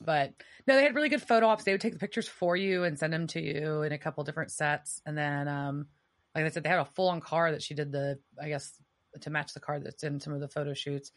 But 0.00 0.34
no 0.66 0.76
they 0.76 0.82
had 0.82 0.94
really 0.94 1.08
good 1.08 1.22
photo 1.22 1.48
ops. 1.48 1.64
They 1.64 1.72
would 1.72 1.80
take 1.80 1.94
the 1.94 1.98
pictures 1.98 2.28
for 2.28 2.56
you 2.56 2.84
and 2.84 2.98
send 2.98 3.12
them 3.12 3.26
to 3.28 3.40
you 3.40 3.82
in 3.82 3.92
a 3.92 3.98
couple 3.98 4.24
different 4.24 4.50
sets. 4.50 5.00
And 5.06 5.16
then 5.16 5.48
um 5.48 5.86
like 6.34 6.44
i 6.44 6.48
said 6.50 6.62
they 6.62 6.68
had 6.68 6.80
a 6.80 6.84
full-on 6.84 7.20
car 7.20 7.50
that 7.52 7.62
she 7.62 7.72
did 7.74 7.92
the 7.92 8.18
i 8.40 8.48
guess 8.48 8.72
to 9.22 9.30
match 9.30 9.54
the 9.54 9.60
car 9.60 9.80
that's 9.80 10.02
in 10.04 10.20
some 10.20 10.34
of 10.34 10.40
the 10.40 10.48
photo 10.48 10.74
shoots. 10.74 11.12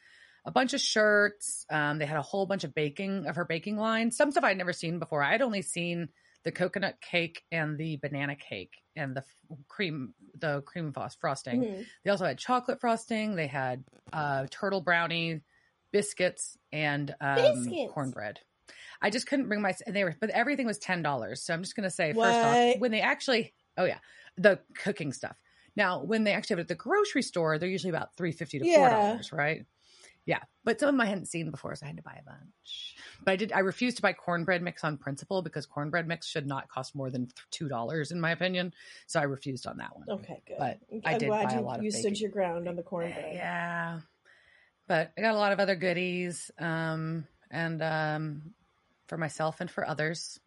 A 0.46 0.52
bunch 0.52 0.74
of 0.74 0.80
shirts. 0.80 1.66
Um 1.70 2.00
they 2.00 2.06
had 2.06 2.18
a 2.18 2.22
whole 2.24 2.46
bunch 2.46 2.64
of 2.64 2.74
baking 2.74 3.26
of 3.28 3.36
her 3.36 3.46
baking 3.46 3.78
line. 3.78 4.12
Some 4.12 4.32
stuff 4.32 4.46
i'd 4.46 4.58
never 4.58 4.74
seen 4.74 5.00
before. 5.00 5.22
I'd 5.22 5.42
only 5.42 5.62
seen 5.62 6.10
the 6.44 6.52
coconut 6.52 7.02
cake 7.02 7.44
and 7.52 7.78
the 7.78 7.98
banana 7.98 8.36
cake 8.36 8.84
and 8.96 9.16
the 9.16 9.22
f- 9.22 9.58
cream 9.68 10.14
the 10.36 10.62
cream 10.62 10.94
frost 10.94 11.20
frosting 11.20 11.62
Mhm. 11.62 11.86
they 12.04 12.10
also 12.12 12.26
had 12.26 12.38
chocolate 12.38 12.80
frosting. 12.80 13.36
They 13.36 13.48
had 13.48 13.84
uh, 14.14 14.48
turtle 14.50 14.82
brownie, 14.82 15.42
biscuits, 15.92 16.58
and 16.72 17.16
um, 17.22 17.66
Biscuits. 17.66 17.94
cornbread. 17.94 18.40
I 19.02 19.10
just 19.10 19.28
couldn't 19.28 19.48
bring 19.48 19.62
my 19.62 19.74
and 19.86 19.96
they 19.96 20.04
were, 20.04 20.16
but 20.20 20.30
everything 20.32 20.66
was 20.66 20.80
ten 20.80 21.02
dollars. 21.02 21.44
So 21.44 21.54
I'm 21.54 21.64
just 21.64 21.76
gonna 21.76 21.90
say 21.90 22.14
first 22.14 22.44
off, 22.44 22.60
when 22.74 22.92
they 22.92 23.02
actually, 23.02 23.54
oh 23.78 23.86
yeah, 23.86 24.00
the 24.38 24.62
cooking 24.76 25.14
stuff. 25.14 25.38
Now, 25.76 26.04
when 26.04 26.24
they 26.24 26.34
actually 26.34 26.56
have 26.56 26.60
it 26.60 26.64
at 26.64 26.68
the 26.70 26.76
grocery 26.76 27.22
store, 27.22 27.58
they're 27.58 27.70
usually 27.70 27.92
about 27.92 28.16
three 28.18 28.32
fifty 28.32 28.60
to 28.60 28.66
four 28.66 28.90
dollars, 28.90 29.32
right? 29.32 29.66
Yeah, 30.30 30.44
but 30.64 30.80
some 30.80 30.90
of 30.90 30.94
them 30.94 31.02
I 31.02 31.08
hadn't 31.08 31.26
seen 31.26 31.50
before, 31.50 31.74
so 31.74 31.84
I 31.84 31.88
had 31.88 31.98
to 31.98 32.04
buy 32.04 32.20
a 32.22 32.24
bunch. 32.24 32.96
But 33.26 33.32
I 33.32 33.36
did. 33.36 33.52
I 33.52 33.62
refused 33.62 33.96
to 33.96 34.04
buy 34.04 34.14
cornbread 34.14 34.62
mix 34.62 34.84
on 34.84 34.96
principle 35.00 35.42
because 35.42 35.66
cornbread 35.66 36.08
mix 36.08 36.28
should 36.28 36.46
not 36.46 36.70
cost 36.70 36.94
more 36.94 37.10
than 37.10 37.30
two 37.50 37.68
dollars, 37.68 38.12
in 38.12 38.22
my 38.22 38.30
opinion. 38.30 38.76
So 39.08 39.20
I 39.20 39.24
refused 39.24 39.66
on 39.66 39.78
that 39.78 39.98
one. 39.98 40.08
Okay, 40.08 40.44
good. 40.46 40.58
But 40.60 40.78
I 41.04 41.14
I'm 41.14 41.18
did 41.18 41.30
glad 41.30 41.50
buy 41.50 41.56
you, 41.56 41.60
a 41.60 41.62
lot 41.62 41.80
of 41.80 41.84
you 41.84 41.90
stood 41.90 42.20
your 42.20 42.30
ground 42.30 42.68
on 42.68 42.76
the 42.76 42.84
cornbread. 42.84 43.34
Yeah. 43.34 44.02
But 44.88 45.14
I 45.18 45.22
got 45.22 45.34
a 45.34 45.40
lot 45.40 45.52
of 45.52 45.60
other 45.60 45.76
goodies 45.76 46.52
um 46.60 47.26
and 47.50 47.82
um 47.82 48.54
for 49.08 49.18
myself 49.18 49.62
and 49.62 49.72
for 49.72 49.84
others. 49.88 50.40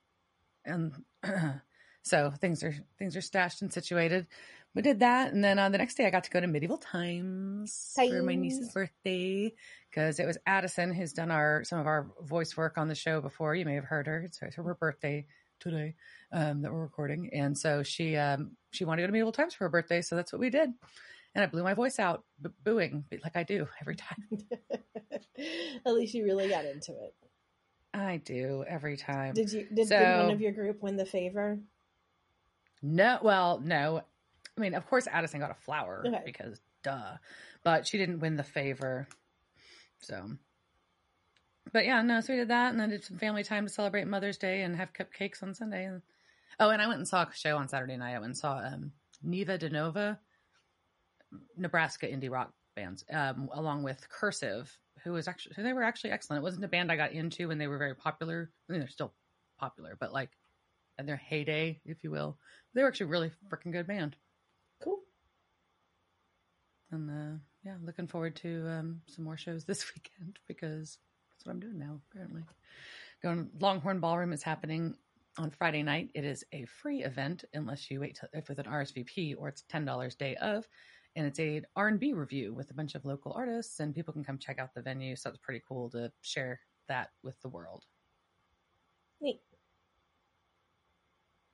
And 0.65 0.93
so 2.03 2.31
things 2.41 2.62
are 2.62 2.77
things 3.01 3.17
are 3.17 3.21
stashed 3.21 3.62
and 3.62 3.73
situated. 3.73 4.29
We 4.75 4.83
did 4.83 5.00
that 5.00 5.33
and 5.33 5.45
then 5.45 5.59
on 5.59 5.73
the 5.73 5.79
next 5.79 5.97
day 5.97 6.07
I 6.07 6.11
got 6.11 6.25
to 6.25 6.31
go 6.31 6.41
to 6.41 6.47
Medieval 6.47 6.79
Times, 6.79 7.93
for 7.95 8.23
my 8.23 8.35
niece's 8.35 8.73
birthday 8.73 9.52
because 9.91 10.19
it 10.19 10.26
was 10.26 10.38
Addison 10.47 10.95
who's 10.95 11.12
done 11.12 11.31
our 11.31 11.62
some 11.64 11.79
of 11.79 11.87
our 11.87 12.11
voice 12.23 12.57
work 12.57 12.79
on 12.79 12.88
the 12.88 12.95
show 12.95 13.21
before. 13.21 13.55
You 13.55 13.64
may 13.67 13.75
have 13.75 13.85
heard 13.85 14.07
her. 14.07 14.23
It's 14.23 14.38
her, 14.38 14.47
it's 14.47 14.57
her 14.57 14.75
birthday 14.75 15.26
today 15.61 15.95
um, 16.33 16.62
that 16.62 16.73
we're 16.73 16.83
recording, 16.83 17.31
and 17.33 17.57
so 17.57 17.83
she 17.83 18.17
um, 18.17 18.52
she 18.71 18.85
wanted 18.85 19.02
to 19.02 19.02
go 19.02 19.07
to 19.09 19.12
Medieval 19.12 19.33
Times 19.33 19.55
for 19.55 19.64
her 19.64 19.71
birthday, 19.71 20.00
so 20.02 20.17
that's 20.17 20.33
what 20.33 20.41
we 20.41 20.50
did. 20.50 20.71
And 21.35 21.43
I 21.43 21.47
blew 21.47 21.62
my 21.62 21.75
voice 21.75 21.99
out, 21.99 22.25
b- 22.41 22.50
booing 22.62 23.05
like 23.23 23.37
I 23.37 23.43
do 23.43 23.67
every 23.81 23.97
time. 23.97 24.26
At 25.87 25.95
least 25.95 26.14
you 26.14 26.25
really 26.25 26.49
got 26.49 26.67
into 26.67 26.93
it. 26.93 27.14
I 27.95 28.19
do 28.19 28.64
every 28.67 28.97
time. 28.97 29.35
Did 29.35 29.52
you? 29.52 29.67
Did, 29.73 29.88
did 29.88 30.19
one 30.19 30.31
of 30.31 30.41
your 30.41 30.52
group 30.52 30.83
win 30.83 30.97
the 30.97 31.07
favor? 31.07 31.59
No, 32.83 33.19
well, 33.23 33.61
no. 33.62 34.02
I 34.56 34.61
mean, 34.61 34.75
of 34.75 34.87
course, 34.87 35.06
Addison 35.11 35.40
got 35.40 35.50
a 35.50 35.54
flower 35.54 36.04
Okay. 36.06 36.23
because 36.25 36.61
duh, 36.82 37.16
but 37.64 37.87
she 37.87 37.99
didn't 37.99 38.21
win 38.21 38.37
the 38.37 38.42
favor. 38.42 39.09
So, 40.00 40.30
but 41.73 41.85
yeah, 41.85 42.02
no. 42.02 42.21
So 42.21 42.32
we 42.32 42.38
did 42.40 42.49
that, 42.49 42.71
and 42.71 42.80
then 42.80 42.90
did 42.90 43.04
some 43.04 43.18
family 43.18 43.44
time 43.44 43.66
to 43.66 43.73
celebrate 43.73 44.06
Mother's 44.06 44.38
Day 44.38 44.62
and 44.62 44.76
have 44.76 44.92
cupcakes 44.92 45.42
on 45.42 45.54
Sunday. 45.54 45.85
And 45.85 46.02
oh, 46.61 46.71
and 46.71 46.82
I 46.82 46.87
went 46.87 46.99
and 46.99 47.09
saw 47.09 47.23
a 47.23 47.28
show 47.35 47.56
on 47.56 47.68
Saturday 47.68 47.97
night. 47.97 48.14
I 48.14 48.18
went 48.18 48.26
and 48.26 48.37
saw 48.37 48.59
um, 48.59 48.92
Neva 49.23 49.59
Dinova. 49.59 50.18
Nebraska 51.56 52.06
indie 52.06 52.30
rock 52.30 52.52
bands, 52.76 53.04
um, 53.12 53.49
along 53.54 53.82
with 53.82 54.06
Cursive, 54.09 54.71
who 55.02 55.12
was 55.12 55.28
actually 55.28 55.54
they 55.62 55.73
were 55.73 55.82
actually 55.82 56.11
excellent. 56.11 56.40
It 56.40 56.44
wasn't 56.44 56.64
a 56.64 56.68
band 56.68 56.92
I 56.92 56.97
got 56.97 57.12
into 57.12 57.49
when 57.49 57.59
they 57.59 57.66
were 57.66 57.78
very 57.78 57.94
popular. 57.94 58.50
I 58.68 58.73
mean, 58.73 58.80
they're 58.80 58.88
still 58.88 59.14
popular, 59.59 59.97
but 59.99 60.12
like 60.12 60.30
in 60.99 61.06
their 61.06 61.16
heyday, 61.16 61.80
if 61.85 62.04
you 62.04 62.11
will, 62.11 62.38
they 62.75 62.82
were 62.82 62.88
actually 62.88 63.06
a 63.06 63.11
really 63.11 63.30
freaking 63.50 63.73
good 63.73 63.87
band. 63.87 64.16
Cool. 64.83 65.01
And 66.91 67.11
uh, 67.11 67.39
yeah, 67.65 67.77
looking 67.85 68.07
forward 68.07 68.37
to 68.37 68.69
um, 68.69 69.01
some 69.07 69.25
more 69.25 69.37
shows 69.37 69.65
this 69.67 69.93
weekend 69.95 70.39
because 70.47 70.99
that's 71.31 71.47
what 71.47 71.53
I'm 71.53 71.61
doing 71.61 71.79
now. 71.79 72.01
Apparently, 72.11 72.43
going 73.23 73.49
Longhorn 73.61 74.01
Ballroom 74.01 74.33
is 74.33 74.43
happening 74.43 74.95
on 75.39 75.51
Friday 75.51 75.83
night. 75.83 76.11
It 76.15 76.25
is 76.25 76.45
a 76.53 76.67
free 76.67 77.03
event 77.03 77.45
unless 77.55 77.91
you 77.91 78.01
wait 78.01 78.21
if 78.33 78.49
with 78.49 78.59
an 78.59 78.67
RSVP 78.67 79.35
or 79.39 79.49
it's 79.49 79.62
ten 79.69 79.85
dollars 79.85 80.15
day 80.15 80.37
of, 80.37 80.69
and 81.17 81.27
it's 81.27 81.41
a 81.41 81.62
R 81.77 81.89
and 81.89 81.99
B 81.99 82.12
review 82.12 82.53
with 82.53 82.71
a 82.71 82.75
bunch 82.75 82.95
of 82.95 83.05
local 83.05 83.33
artists 83.33 83.81
and 83.81 83.95
people 83.95 84.12
can 84.12 84.25
come 84.25 84.39
check 84.39 84.59
out 84.59 84.75
the 84.75 84.83
venue. 84.83 85.17
So 85.17 85.31
it's 85.31 85.39
pretty 85.39 85.62
cool 85.67 85.89
to 85.91 86.12
share 86.21 86.61
that 86.89 87.11
with 87.23 87.41
the 87.41 87.49
world. 87.49 87.85
Neat. 89.21 89.41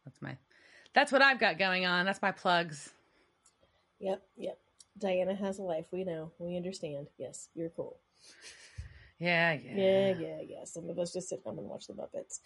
That's 0.04 0.20
my 0.22 0.36
that's 0.94 1.12
what 1.12 1.22
I've 1.22 1.38
got 1.38 1.58
going 1.58 1.86
on. 1.86 2.06
That's 2.06 2.22
my 2.22 2.32
plugs. 2.32 2.90
Yep, 4.00 4.22
yep. 4.36 4.58
Diana 4.98 5.34
has 5.34 5.58
a 5.58 5.62
life. 5.62 5.86
We 5.92 6.04
know. 6.04 6.32
We 6.38 6.56
understand. 6.56 7.08
Yes, 7.18 7.48
you're 7.54 7.70
cool. 7.70 7.98
Yeah, 9.18 9.52
yeah. 9.52 9.76
Yeah, 9.76 10.14
yeah, 10.18 10.40
yeah. 10.46 10.64
Some 10.64 10.88
of 10.88 10.98
us 10.98 11.12
just 11.12 11.28
sit 11.28 11.40
home 11.44 11.58
and 11.58 11.68
watch 11.68 11.86
the 11.88 11.94
Muppets. 11.94 12.38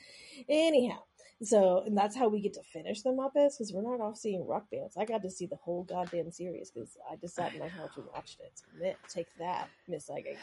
Anyhow, 0.48 1.00
so 1.42 1.82
and 1.84 1.96
that's 1.96 2.16
how 2.16 2.28
we 2.28 2.40
get 2.40 2.54
to 2.54 2.62
finish 2.62 3.02
the 3.02 3.10
Muppets 3.10 3.58
because 3.58 3.72
we're 3.74 3.82
not 3.82 4.00
off 4.00 4.16
seeing 4.16 4.46
rock 4.46 4.64
bands. 4.70 4.96
I 4.96 5.04
got 5.04 5.22
to 5.22 5.30
see 5.30 5.46
the 5.46 5.56
whole 5.56 5.84
goddamn 5.84 6.30
series 6.30 6.70
because 6.70 6.96
I 7.10 7.16
just 7.16 7.34
sat 7.34 7.52
in 7.52 7.60
my 7.60 7.68
house 7.68 7.90
and 7.96 8.06
watched 8.14 8.40
it. 8.40 8.52
So, 8.54 8.94
take 9.08 9.26
that, 9.38 9.68
Miss 9.86 10.08
I 10.08 10.22
got 10.22 10.36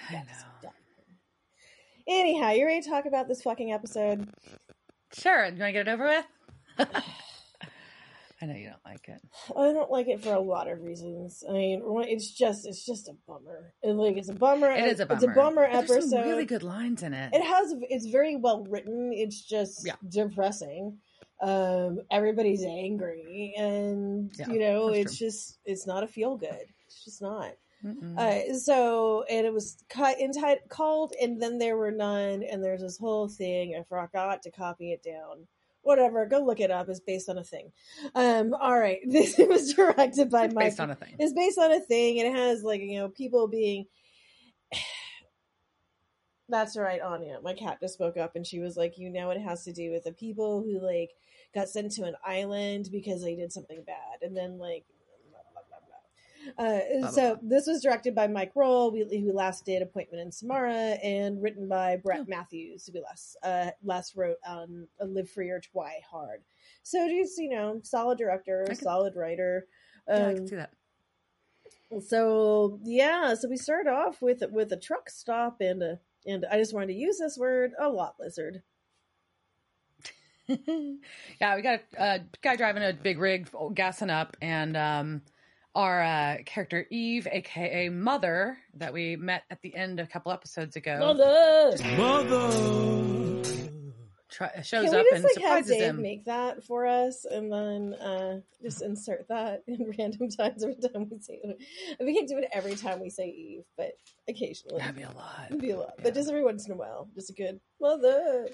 stuff. 0.59 0.73
Anyhow, 2.07 2.51
you 2.51 2.65
ready 2.65 2.81
to 2.81 2.89
talk 2.89 3.05
about 3.05 3.27
this 3.27 3.41
fucking 3.41 3.71
episode? 3.71 4.27
Sure. 5.13 5.45
You 5.45 5.51
want 5.51 5.59
to 5.59 5.71
get 5.71 5.87
it 5.87 5.91
over 5.91 6.05
with? 6.77 6.87
I 8.41 8.45
know 8.45 8.55
you 8.55 8.69
don't 8.69 8.85
like 8.85 9.07
it. 9.09 9.21
I 9.55 9.73
don't 9.73 9.91
like 9.91 10.07
it 10.07 10.23
for 10.23 10.33
a 10.33 10.39
lot 10.39 10.69
of 10.69 10.81
reasons. 10.81 11.43
I 11.47 11.51
mean, 11.53 11.81
it's 12.07 12.31
just 12.31 12.65
it's 12.65 12.85
just 12.85 13.09
a 13.09 13.13
bummer. 13.27 13.73
It, 13.83 13.91
like 13.93 14.15
it's 14.17 14.29
a 14.29 14.33
bummer. 14.33 14.71
It 14.71 14.85
is 14.85 14.99
a 15.01 15.05
bummer. 15.05 15.15
It's 15.15 15.23
a 15.23 15.35
bummer 15.35 15.63
episode. 15.63 16.09
some 16.09 16.21
really 16.23 16.45
good 16.45 16.63
lines 16.63 17.03
in 17.03 17.13
it. 17.13 17.33
It 17.33 17.43
has. 17.43 17.73
It's 17.89 18.05
very 18.07 18.35
well 18.37 18.63
written. 18.63 19.11
It's 19.13 19.41
just 19.41 19.85
Yeah. 19.85 19.95
depressing. 20.07 20.99
Um, 21.41 21.99
everybody's 22.11 22.63
angry, 22.63 23.53
and 23.57 24.31
Yeah, 24.37 24.49
you 24.49 24.59
know, 24.59 24.89
it's 24.89 25.17
just 25.17 25.59
it's 25.65 25.85
not 25.85 26.03
a 26.03 26.07
feel 26.07 26.37
good. 26.37 26.65
It's 26.85 27.03
just 27.03 27.21
not. 27.21 27.53
Uh, 28.17 28.53
so 28.55 29.23
and 29.29 29.45
it 29.45 29.53
was 29.53 29.77
cut 29.89 30.17
tight 30.37 30.67
called, 30.67 31.13
and 31.21 31.41
then 31.41 31.59
there 31.59 31.77
were 31.77 31.91
none, 31.91 32.43
and 32.43 32.61
there's 32.63 32.81
this 32.81 32.97
whole 32.97 33.29
thing. 33.29 33.75
I 33.79 33.83
forgot 33.83 34.41
to 34.43 34.51
copy 34.51 34.91
it 34.91 35.01
down. 35.01 35.47
Whatever, 35.81 36.25
go 36.25 36.39
look 36.43 36.59
it 36.59 36.71
up. 36.71 36.89
It's 36.89 36.99
based 36.99 37.29
on 37.29 37.37
a 37.37 37.43
thing. 37.43 37.71
Um, 38.15 38.53
all 38.53 38.77
right, 38.79 38.99
this 39.07 39.37
was 39.37 39.73
directed 39.73 40.29
by 40.29 40.45
It's 40.45 40.53
Mike. 40.53 40.65
based 40.65 40.79
on 40.79 40.89
a 40.91 40.95
thing. 40.95 41.15
It's 41.19 41.33
based 41.33 41.57
on 41.57 41.71
a 41.71 41.79
thing, 41.79 42.19
and 42.19 42.27
it 42.35 42.37
has 42.39 42.63
like 42.63 42.81
you 42.81 42.99
know 42.99 43.09
people 43.09 43.47
being. 43.47 43.85
That's 46.49 46.75
right, 46.75 46.99
Anya. 47.01 47.39
My 47.43 47.53
cat 47.53 47.77
just 47.79 47.93
spoke 47.93 48.17
up, 48.17 48.35
and 48.35 48.45
she 48.45 48.59
was 48.59 48.75
like, 48.75 48.97
"You 48.97 49.09
know, 49.11 49.29
it 49.29 49.39
has 49.39 49.63
to 49.65 49.71
do 49.73 49.91
with 49.91 50.03
the 50.03 50.13
people 50.13 50.63
who 50.63 50.79
like 50.83 51.11
got 51.53 51.69
sent 51.69 51.91
to 51.93 52.03
an 52.05 52.15
island 52.25 52.89
because 52.91 53.21
they 53.21 53.35
did 53.35 53.51
something 53.53 53.83
bad, 53.85 54.21
and 54.21 54.35
then 54.35 54.57
like." 54.57 54.85
Uh, 56.57 56.79
so 57.11 57.35
blah. 57.35 57.37
this 57.41 57.67
was 57.67 57.81
directed 57.81 58.15
by 58.15 58.27
Mike 58.27 58.53
Rohl, 58.55 58.91
who 58.91 59.05
who 59.19 59.33
last 59.33 59.65
did 59.65 59.81
Appointment 59.81 60.21
in 60.21 60.31
Samara, 60.31 60.73
and 61.03 61.41
written 61.41 61.67
by 61.67 61.97
Brett 61.97 62.21
Oh. 62.21 62.25
Matthews, 62.27 62.89
who 62.91 63.01
last 63.01 63.37
uh, 63.43 63.71
last 63.83 64.15
wrote 64.15 64.37
on 64.47 64.87
uh, 65.01 65.05
Live 65.05 65.29
Free 65.29 65.49
or 65.49 65.59
Die 65.59 66.01
Hard. 66.09 66.41
So 66.83 67.07
just 67.09 67.37
you 67.37 67.49
know, 67.49 67.81
solid 67.83 68.17
director, 68.17 68.63
I 68.65 68.73
can- 68.73 68.83
solid 68.83 69.15
writer. 69.15 69.67
yeah, 70.07 70.15
I 70.15 70.21
Um, 70.29 70.35
can 70.35 70.47
see 70.47 70.55
that. 70.55 70.71
so 72.07 72.79
yeah, 72.83 73.33
so 73.33 73.49
we 73.49 73.57
start 73.57 73.87
off 73.87 74.21
with 74.21 74.43
with 74.51 74.71
a 74.71 74.77
truck 74.77 75.09
stop 75.09 75.61
and 75.61 75.83
a, 75.83 75.99
and 76.25 76.45
I 76.51 76.57
just 76.57 76.73
wanted 76.73 76.87
to 76.87 76.93
use 76.93 77.17
this 77.19 77.37
word 77.37 77.73
a 77.79 77.89
lot 77.89 78.15
lizard. 78.19 78.63
yeah, 80.47 81.55
we 81.55 81.61
got 81.61 81.81
a, 81.97 82.03
a 82.03 82.19
guy 82.41 82.55
driving 82.55 82.83
a 82.83 82.93
big 82.93 83.19
rig, 83.19 83.49
gassing 83.75 84.09
up, 84.09 84.35
and 84.41 84.75
um, 84.75 85.21
our 85.79 86.01
uh, 86.01 86.37
character 86.45 86.85
Eve, 86.89 87.27
aka 87.31 87.89
Mother, 87.89 88.57
that 88.75 88.91
we 88.93 89.15
met 89.15 89.43
at 89.49 89.61
the 89.61 89.73
end 89.75 89.99
a 89.99 90.07
couple 90.07 90.31
episodes 90.31 90.75
ago, 90.75 90.99
Mother! 90.99 91.77
try, 94.29 94.61
shows 94.61 94.89
Can 94.89 94.95
up 94.95 95.05
we 95.05 95.15
and 95.15 95.23
just 95.23 95.23
like 95.23 95.45
have 95.45 95.65
surprises 95.65 95.77
Dave 95.77 95.89
him. 95.89 96.01
make 96.01 96.25
that 96.25 96.63
for 96.63 96.85
us 96.85 97.25
and 97.25 97.51
then 97.51 97.93
uh 97.95 98.39
just 98.61 98.81
insert 98.81 99.27
that 99.29 99.63
in 99.67 99.93
random 99.99 100.29
times 100.29 100.63
every 100.63 100.75
time 100.75 101.07
we 101.09 101.19
say 101.19 101.39
it? 101.43 101.57
We 101.99 102.15
can't 102.15 102.27
do 102.27 102.37
it 102.37 102.49
every 102.51 102.75
time 102.75 102.99
we 102.99 103.09
say 103.09 103.29
Eve, 103.29 103.63
but 103.77 103.93
occasionally. 104.27 104.79
That'd 104.79 104.95
be 104.95 105.03
a 105.03 105.11
lot. 105.11 105.45
It'd 105.49 105.61
be 105.61 105.71
a 105.71 105.77
lot. 105.77 105.93
Yeah. 105.97 106.03
But 106.03 106.13
just 106.13 106.29
every 106.29 106.43
once 106.43 106.65
in 106.65 106.73
a 106.73 106.77
while. 106.77 107.07
Just 107.15 107.29
a 107.29 107.33
good 107.33 107.59
mother. 107.79 108.49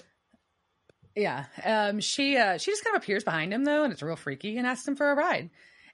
Yeah. 1.14 1.46
Um, 1.64 2.00
she 2.00 2.36
uh, 2.36 2.58
she 2.58 2.70
just 2.70 2.84
kind 2.84 2.96
of 2.96 3.02
appears 3.02 3.24
behind 3.24 3.52
him 3.52 3.64
though, 3.64 3.84
and 3.84 3.92
it's 3.92 4.02
real 4.02 4.16
freaky, 4.16 4.58
and 4.58 4.66
asks 4.66 4.86
him 4.86 4.96
for 4.96 5.10
a 5.10 5.14
ride, 5.14 5.50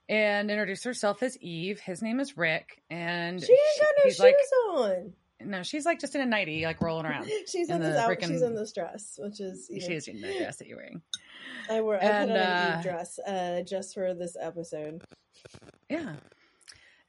and 0.09 0.49
introduces 0.51 0.83
herself 0.83 1.23
as 1.23 1.37
Eve. 1.39 1.79
His 1.79 2.01
name 2.01 2.19
is 2.19 2.37
Rick, 2.37 2.81
and 2.89 3.41
She 3.41 3.51
ain't 3.51 3.81
got 3.81 3.93
no 4.03 4.09
shoes 4.09 4.19
like, 4.19 4.35
on. 4.69 5.13
no, 5.41 5.63
she's 5.63 5.85
like 5.85 5.99
just 5.99 6.15
in 6.15 6.21
a 6.21 6.25
nightie, 6.25 6.65
like 6.65 6.81
rolling 6.81 7.05
around. 7.05 7.29
She's 7.47 7.69
in 7.69 7.75
And 7.75 7.83
this 7.83 7.97
out, 7.97 8.17
she's 8.21 8.41
in 8.41 8.55
this 8.55 8.71
dress, 8.73 9.19
which 9.21 9.39
is 9.39 9.67
you 9.69 9.79
know, 9.79 9.87
She 9.87 9.93
is 9.93 10.07
in 10.07 10.21
the 10.21 10.33
dress 10.37 10.57
that 10.57 10.67
you're 10.67 10.77
wearing. 10.77 11.01
I 11.69 11.81
wore 11.81 11.95
I 11.95 11.99
And, 12.05 12.29
put 12.31 12.37
on 12.39 12.45
uh, 12.45 12.75
Eve 12.77 12.83
dress 12.83 13.19
uh, 13.19 13.61
just 13.61 13.93
for 13.93 14.13
this 14.13 14.35
episode. 14.39 15.03
Yeah. 15.89 16.15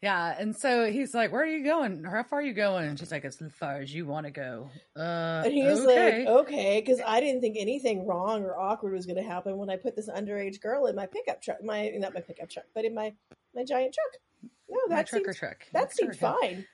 Yeah. 0.05 0.37
And 0.39 0.55
so 0.55 0.91
he's 0.93 1.15
like, 1.15 1.33
Where 1.33 1.43
are 1.43 1.47
you 1.47 1.65
going? 1.65 2.05
How 2.05 2.23
far 2.25 2.41
are 2.41 2.43
you 2.43 2.53
going? 2.53 2.87
And 2.87 2.99
she's 2.99 3.11
like, 3.11 3.25
As 3.25 3.41
far 3.59 3.81
as 3.81 3.95
you 3.95 4.05
want 4.05 4.27
to 4.27 4.31
go. 4.33 4.69
Uh, 4.95 5.43
And 5.47 5.53
he 5.55 5.63
was 5.65 5.81
okay. 5.81 6.19
like, 6.27 6.29
"Okay," 6.41 6.81
because 6.81 7.01
I 7.07 7.21
didn't 7.21 7.41
think 7.41 7.57
anything 7.59 8.07
wrong 8.07 8.43
or 8.45 8.59
awkward 8.59 8.93
was 8.93 9.07
going 9.07 9.17
to 9.17 9.23
happen 9.23 9.57
when 9.57 9.71
I 9.71 9.77
put 9.77 9.97
this 9.97 10.09
underage 10.11 10.61
girl 10.61 10.87
in 10.87 10.95
my 10.95 11.07
pickup 11.07 11.41
truck. 11.41 11.65
My 11.65 11.89
not 11.97 12.13
my 12.13 12.21
pickup 12.21 12.51
truck, 12.51 12.67
but 12.75 12.85
in 12.85 12.95
my 12.95 13.15
my 13.55 13.65
giant 13.65 13.95
truck. 13.95 14.21
No, 14.69 14.79
My 14.89 14.97
that 14.97 15.07
truck 15.07 15.21
seemed 15.21 15.29
or 15.31 15.33
truck. 15.35 15.57
that 15.73 15.93
seemed 15.95 16.19
door, 16.21 16.37
yeah. 16.43 16.49
fine. 16.49 16.67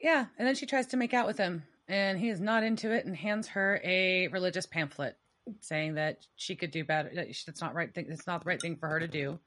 Yeah. 0.00 0.24
And 0.38 0.48
then 0.48 0.54
she 0.54 0.64
tries 0.66 0.86
to 0.88 0.96
make 0.96 1.12
out 1.12 1.26
with 1.26 1.36
him, 1.38 1.62
and 1.88 2.18
he 2.18 2.30
is 2.30 2.40
not 2.40 2.62
into 2.62 2.90
it 2.90 3.04
and 3.04 3.14
hands 3.16 3.48
her 3.48 3.80
a 3.84 4.28
religious 4.28 4.64
pamphlet 4.66 5.16
saying 5.60 5.94
that 5.94 6.26
she 6.36 6.56
could 6.56 6.70
do 6.70 6.84
better. 6.84 7.10
That's 7.14 7.60
not 7.60 7.74
right 7.74 7.92
thing. 7.94 8.06
It's 8.08 8.26
not 8.26 8.44
the 8.44 8.48
right 8.48 8.60
thing 8.60 8.76
for 8.76 8.88
her 8.88 8.98
to 9.00 9.08
do. 9.08 9.38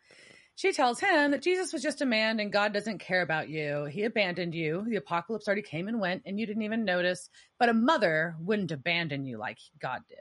She 0.59 0.73
tells 0.73 0.99
him 0.99 1.31
that 1.31 1.41
Jesus 1.41 1.71
was 1.71 1.81
just 1.81 2.01
a 2.01 2.05
man 2.05 2.41
and 2.41 2.51
God 2.51 2.73
doesn't 2.73 2.97
care 2.97 3.21
about 3.21 3.47
you. 3.47 3.85
He 3.85 4.03
abandoned 4.03 4.53
you. 4.53 4.85
The 4.89 4.97
apocalypse 4.97 5.47
already 5.47 5.61
came 5.61 5.87
and 5.87 6.01
went, 6.01 6.23
and 6.25 6.37
you 6.37 6.45
didn't 6.45 6.63
even 6.63 6.83
notice. 6.83 7.29
But 7.57 7.69
a 7.69 7.73
mother 7.73 8.35
wouldn't 8.41 8.73
abandon 8.73 9.25
you 9.25 9.37
like 9.37 9.59
God 9.79 10.01
did. 10.09 10.17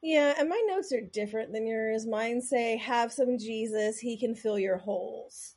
Yeah, 0.00 0.32
and 0.38 0.48
my 0.48 0.62
notes 0.68 0.92
are 0.92 1.00
different 1.00 1.52
than 1.52 1.66
yours. 1.66 2.06
Mine 2.06 2.40
say, 2.40 2.76
"Have 2.76 3.12
some 3.12 3.36
Jesus; 3.36 3.98
he 3.98 4.16
can 4.16 4.36
fill 4.36 4.60
your 4.60 4.76
holes." 4.76 5.56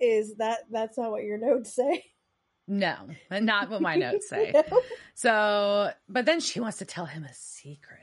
Is 0.00 0.36
that 0.36 0.60
that's 0.70 0.96
not 0.96 1.10
what 1.10 1.24
your 1.24 1.36
notes 1.36 1.74
say? 1.74 2.06
No, 2.66 2.94
not 3.30 3.68
what 3.68 3.82
my 3.82 3.96
notes 3.96 4.30
say. 4.30 4.54
No? 4.70 4.80
So, 5.14 5.92
but 6.08 6.24
then 6.24 6.40
she 6.40 6.60
wants 6.60 6.78
to 6.78 6.86
tell 6.86 7.04
him 7.04 7.24
a 7.24 7.34
secret. 7.34 7.99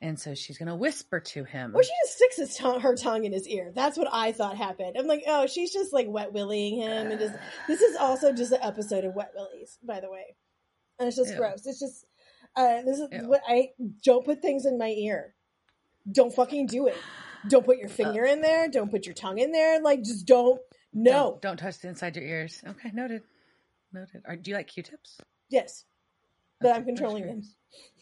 And 0.00 0.18
so 0.18 0.34
she's 0.34 0.58
going 0.58 0.68
to 0.68 0.76
whisper 0.76 1.18
to 1.18 1.42
him. 1.42 1.72
Or 1.74 1.82
she 1.82 1.90
just 2.04 2.16
sticks 2.16 2.36
his 2.36 2.56
tongue, 2.56 2.80
her 2.80 2.94
tongue 2.94 3.24
in 3.24 3.32
his 3.32 3.48
ear. 3.48 3.72
That's 3.74 3.98
what 3.98 4.08
I 4.12 4.30
thought 4.30 4.56
happened. 4.56 4.96
I'm 4.96 5.08
like, 5.08 5.24
oh, 5.26 5.48
she's 5.48 5.72
just 5.72 5.92
like 5.92 6.06
wet 6.08 6.32
willying 6.32 6.76
him, 6.76 7.10
and 7.10 7.18
just 7.18 7.34
this 7.66 7.80
is 7.80 7.96
also 7.96 8.32
just 8.32 8.52
an 8.52 8.60
episode 8.62 9.04
of 9.04 9.16
Wet 9.16 9.32
Willies, 9.34 9.78
by 9.82 9.98
the 9.98 10.08
way. 10.08 10.36
And 10.98 11.08
it's 11.08 11.16
just 11.16 11.32
Ew. 11.32 11.36
gross. 11.36 11.66
It's 11.66 11.80
just 11.80 12.06
uh, 12.54 12.82
this 12.82 12.98
is 12.98 13.08
Ew. 13.10 13.28
what 13.28 13.42
I 13.48 13.70
don't 14.04 14.24
put 14.24 14.40
things 14.40 14.66
in 14.66 14.78
my 14.78 14.90
ear. 14.90 15.34
Don't 16.10 16.32
fucking 16.32 16.68
do 16.68 16.86
it. 16.86 16.96
Don't 17.48 17.66
put 17.66 17.78
your 17.78 17.88
finger 17.88 18.24
in 18.24 18.40
there. 18.40 18.68
Don't 18.68 18.90
put 18.90 19.06
your 19.06 19.14
tongue 19.14 19.38
in 19.38 19.52
there. 19.52 19.80
Like, 19.80 20.02
just 20.02 20.26
don't. 20.26 20.60
No. 20.92 21.12
Don't, 21.12 21.42
don't 21.42 21.56
touch 21.58 21.78
the 21.80 21.88
inside 21.88 22.16
your 22.16 22.24
ears. 22.24 22.62
Okay, 22.66 22.90
noted. 22.92 23.22
Noted. 23.92 24.22
Are, 24.26 24.36
do 24.36 24.50
you 24.50 24.56
like 24.56 24.68
Q-tips? 24.68 25.18
Yes, 25.50 25.84
but 26.60 26.68
Okay, 26.68 26.76
I'm 26.76 26.84
controlling 26.84 27.26
them. 27.26 27.42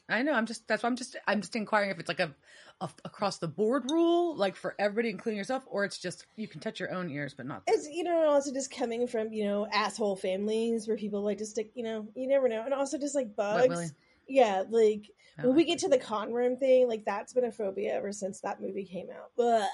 I 0.08 0.22
know. 0.22 0.32
I'm 0.32 0.46
just. 0.46 0.66
That's 0.68 0.82
why 0.82 0.88
I'm 0.88 0.96
just. 0.96 1.16
I'm 1.26 1.40
just 1.40 1.56
inquiring 1.56 1.90
if 1.90 1.98
it's 1.98 2.08
like 2.08 2.20
a, 2.20 2.34
a 2.80 2.88
across 3.04 3.38
the 3.38 3.48
board 3.48 3.90
rule, 3.90 4.36
like 4.36 4.54
for 4.54 4.74
everybody, 4.78 5.10
including 5.10 5.36
yourself, 5.36 5.64
or 5.66 5.84
it's 5.84 5.98
just 5.98 6.26
you 6.36 6.46
can 6.46 6.60
touch 6.60 6.78
your 6.78 6.92
own 6.92 7.10
ears, 7.10 7.34
but 7.34 7.46
not. 7.46 7.62
It's 7.66 7.88
you 7.88 8.04
know, 8.04 8.28
also 8.28 8.52
just 8.52 8.70
coming 8.70 9.08
from 9.08 9.32
you 9.32 9.44
know 9.44 9.66
asshole 9.72 10.16
families 10.16 10.86
where 10.86 10.96
people 10.96 11.22
like 11.22 11.38
to 11.38 11.46
stick. 11.46 11.72
You 11.74 11.82
know, 11.82 12.08
you 12.14 12.28
never 12.28 12.48
know, 12.48 12.62
and 12.64 12.72
also 12.72 12.98
just 12.98 13.14
like 13.14 13.34
bugs. 13.34 13.92
Yeah, 14.28 14.64
like 14.68 15.10
I 15.38 15.46
when 15.46 15.56
we 15.56 15.64
get 15.64 15.80
to 15.80 15.88
the 15.88 15.98
Khan 15.98 16.30
worm 16.30 16.56
thing, 16.56 16.88
like 16.88 17.04
that's 17.04 17.32
been 17.32 17.44
a 17.44 17.52
phobia 17.52 17.94
ever 17.94 18.12
since 18.12 18.40
that 18.40 18.60
movie 18.60 18.84
came 18.84 19.08
out. 19.10 19.30
Ugh. 19.44 19.68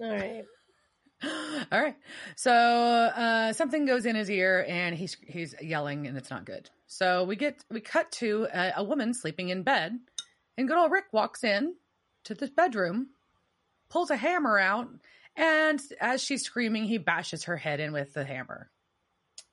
All 0.00 0.10
right. 0.10 0.44
All 1.72 1.80
right. 1.80 1.96
So 2.36 2.52
uh, 2.52 3.52
something 3.52 3.86
goes 3.86 4.06
in 4.06 4.16
his 4.16 4.30
ear, 4.30 4.64
and 4.68 4.96
he's 4.96 5.16
he's 5.26 5.54
yelling, 5.60 6.06
and 6.06 6.16
it's 6.16 6.30
not 6.30 6.44
good. 6.44 6.68
So 6.92 7.24
we 7.24 7.36
get 7.36 7.64
we 7.70 7.80
cut 7.80 8.12
to 8.12 8.46
a, 8.52 8.72
a 8.76 8.84
woman 8.84 9.14
sleeping 9.14 9.48
in 9.48 9.62
bed, 9.62 9.98
and 10.58 10.68
good 10.68 10.76
old 10.76 10.92
Rick 10.92 11.06
walks 11.10 11.42
in 11.42 11.74
to 12.24 12.34
this 12.34 12.50
bedroom, 12.50 13.08
pulls 13.88 14.10
a 14.10 14.16
hammer 14.16 14.58
out, 14.58 14.88
and 15.34 15.80
as 16.02 16.22
she's 16.22 16.44
screaming, 16.44 16.84
he 16.84 16.98
bashes 16.98 17.44
her 17.44 17.56
head 17.56 17.80
in 17.80 17.94
with 17.94 18.12
the 18.12 18.26
hammer. 18.26 18.70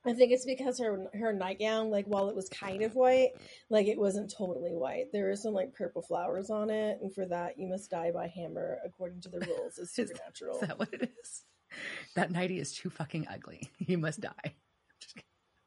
I 0.06 0.12
think 0.14 0.34
it's 0.34 0.46
because 0.46 0.80
her 0.80 1.06
her 1.14 1.32
nightgown, 1.32 1.90
like 1.90 2.08
while 2.08 2.28
it 2.28 2.36
was 2.36 2.50
kind 2.50 2.82
of 2.82 2.94
white, 2.94 3.30
like 3.70 3.88
it 3.88 3.98
wasn't 3.98 4.34
totally 4.38 4.76
white. 4.76 5.06
There 5.14 5.28
were 5.28 5.38
some 5.38 5.54
like 5.54 5.74
purple 5.74 6.02
flowers 6.02 6.50
on 6.50 6.70
it, 6.70 7.00
and 7.02 7.14
for 7.16 7.26
that 7.28 7.58
you 7.58 7.70
must 7.70 7.90
die 7.90 8.12
by 8.12 8.28
hammer 8.28 8.80
according 8.86 9.22
to 9.22 9.30
the 9.30 9.40
rules 9.40 9.80
of 9.80 9.88
supernatural. 9.90 10.56
Is 10.56 10.68
that 10.68 10.78
what 10.78 10.94
it 10.94 11.10
is? 11.24 11.44
That 12.16 12.32
nightie 12.32 12.60
is 12.60 12.74
too 12.74 12.90
fucking 12.90 13.28
ugly. 13.30 13.70
You 13.78 13.98
must 13.98 14.20
die. 14.20 14.56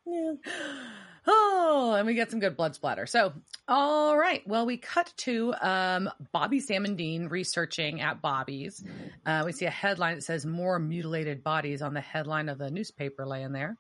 yeah. 0.04 0.34
Oh, 1.26 1.94
and 1.96 2.06
we 2.06 2.14
get 2.14 2.30
some 2.30 2.40
good 2.40 2.56
blood 2.56 2.74
splatter. 2.74 3.06
So, 3.06 3.32
all 3.68 4.16
right. 4.16 4.46
Well, 4.46 4.66
we 4.66 4.76
cut 4.76 5.12
to 5.18 5.54
um, 5.60 6.10
Bobby 6.32 6.60
Dean 6.60 7.28
researching 7.28 8.00
at 8.00 8.20
Bobby's. 8.20 8.84
Uh, 9.24 9.42
we 9.46 9.52
see 9.52 9.66
a 9.66 9.70
headline 9.70 10.16
that 10.16 10.22
says 10.22 10.44
"More 10.44 10.78
mutilated 10.78 11.44
bodies" 11.44 11.80
on 11.80 11.94
the 11.94 12.00
headline 12.00 12.48
of 12.48 12.58
the 12.58 12.70
newspaper 12.70 13.24
laying 13.24 13.52
there, 13.52 13.78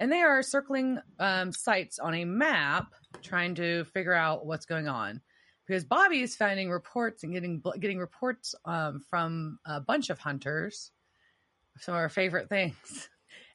and 0.00 0.10
they 0.10 0.20
are 0.20 0.42
circling 0.42 0.98
um, 1.20 1.52
sites 1.52 2.00
on 2.00 2.14
a 2.14 2.24
map, 2.24 2.88
trying 3.22 3.54
to 3.56 3.84
figure 3.84 4.14
out 4.14 4.44
what's 4.44 4.66
going 4.66 4.88
on. 4.88 5.20
Because 5.66 5.84
Bobby 5.84 6.22
is 6.22 6.34
finding 6.34 6.70
reports 6.70 7.22
and 7.22 7.32
getting 7.32 7.62
getting 7.78 7.98
reports 7.98 8.56
um, 8.64 9.00
from 9.08 9.60
a 9.64 9.80
bunch 9.80 10.10
of 10.10 10.18
hunters. 10.18 10.90
Some 11.78 11.94
of 11.94 12.00
our 12.00 12.08
favorite 12.08 12.48
things: 12.48 13.08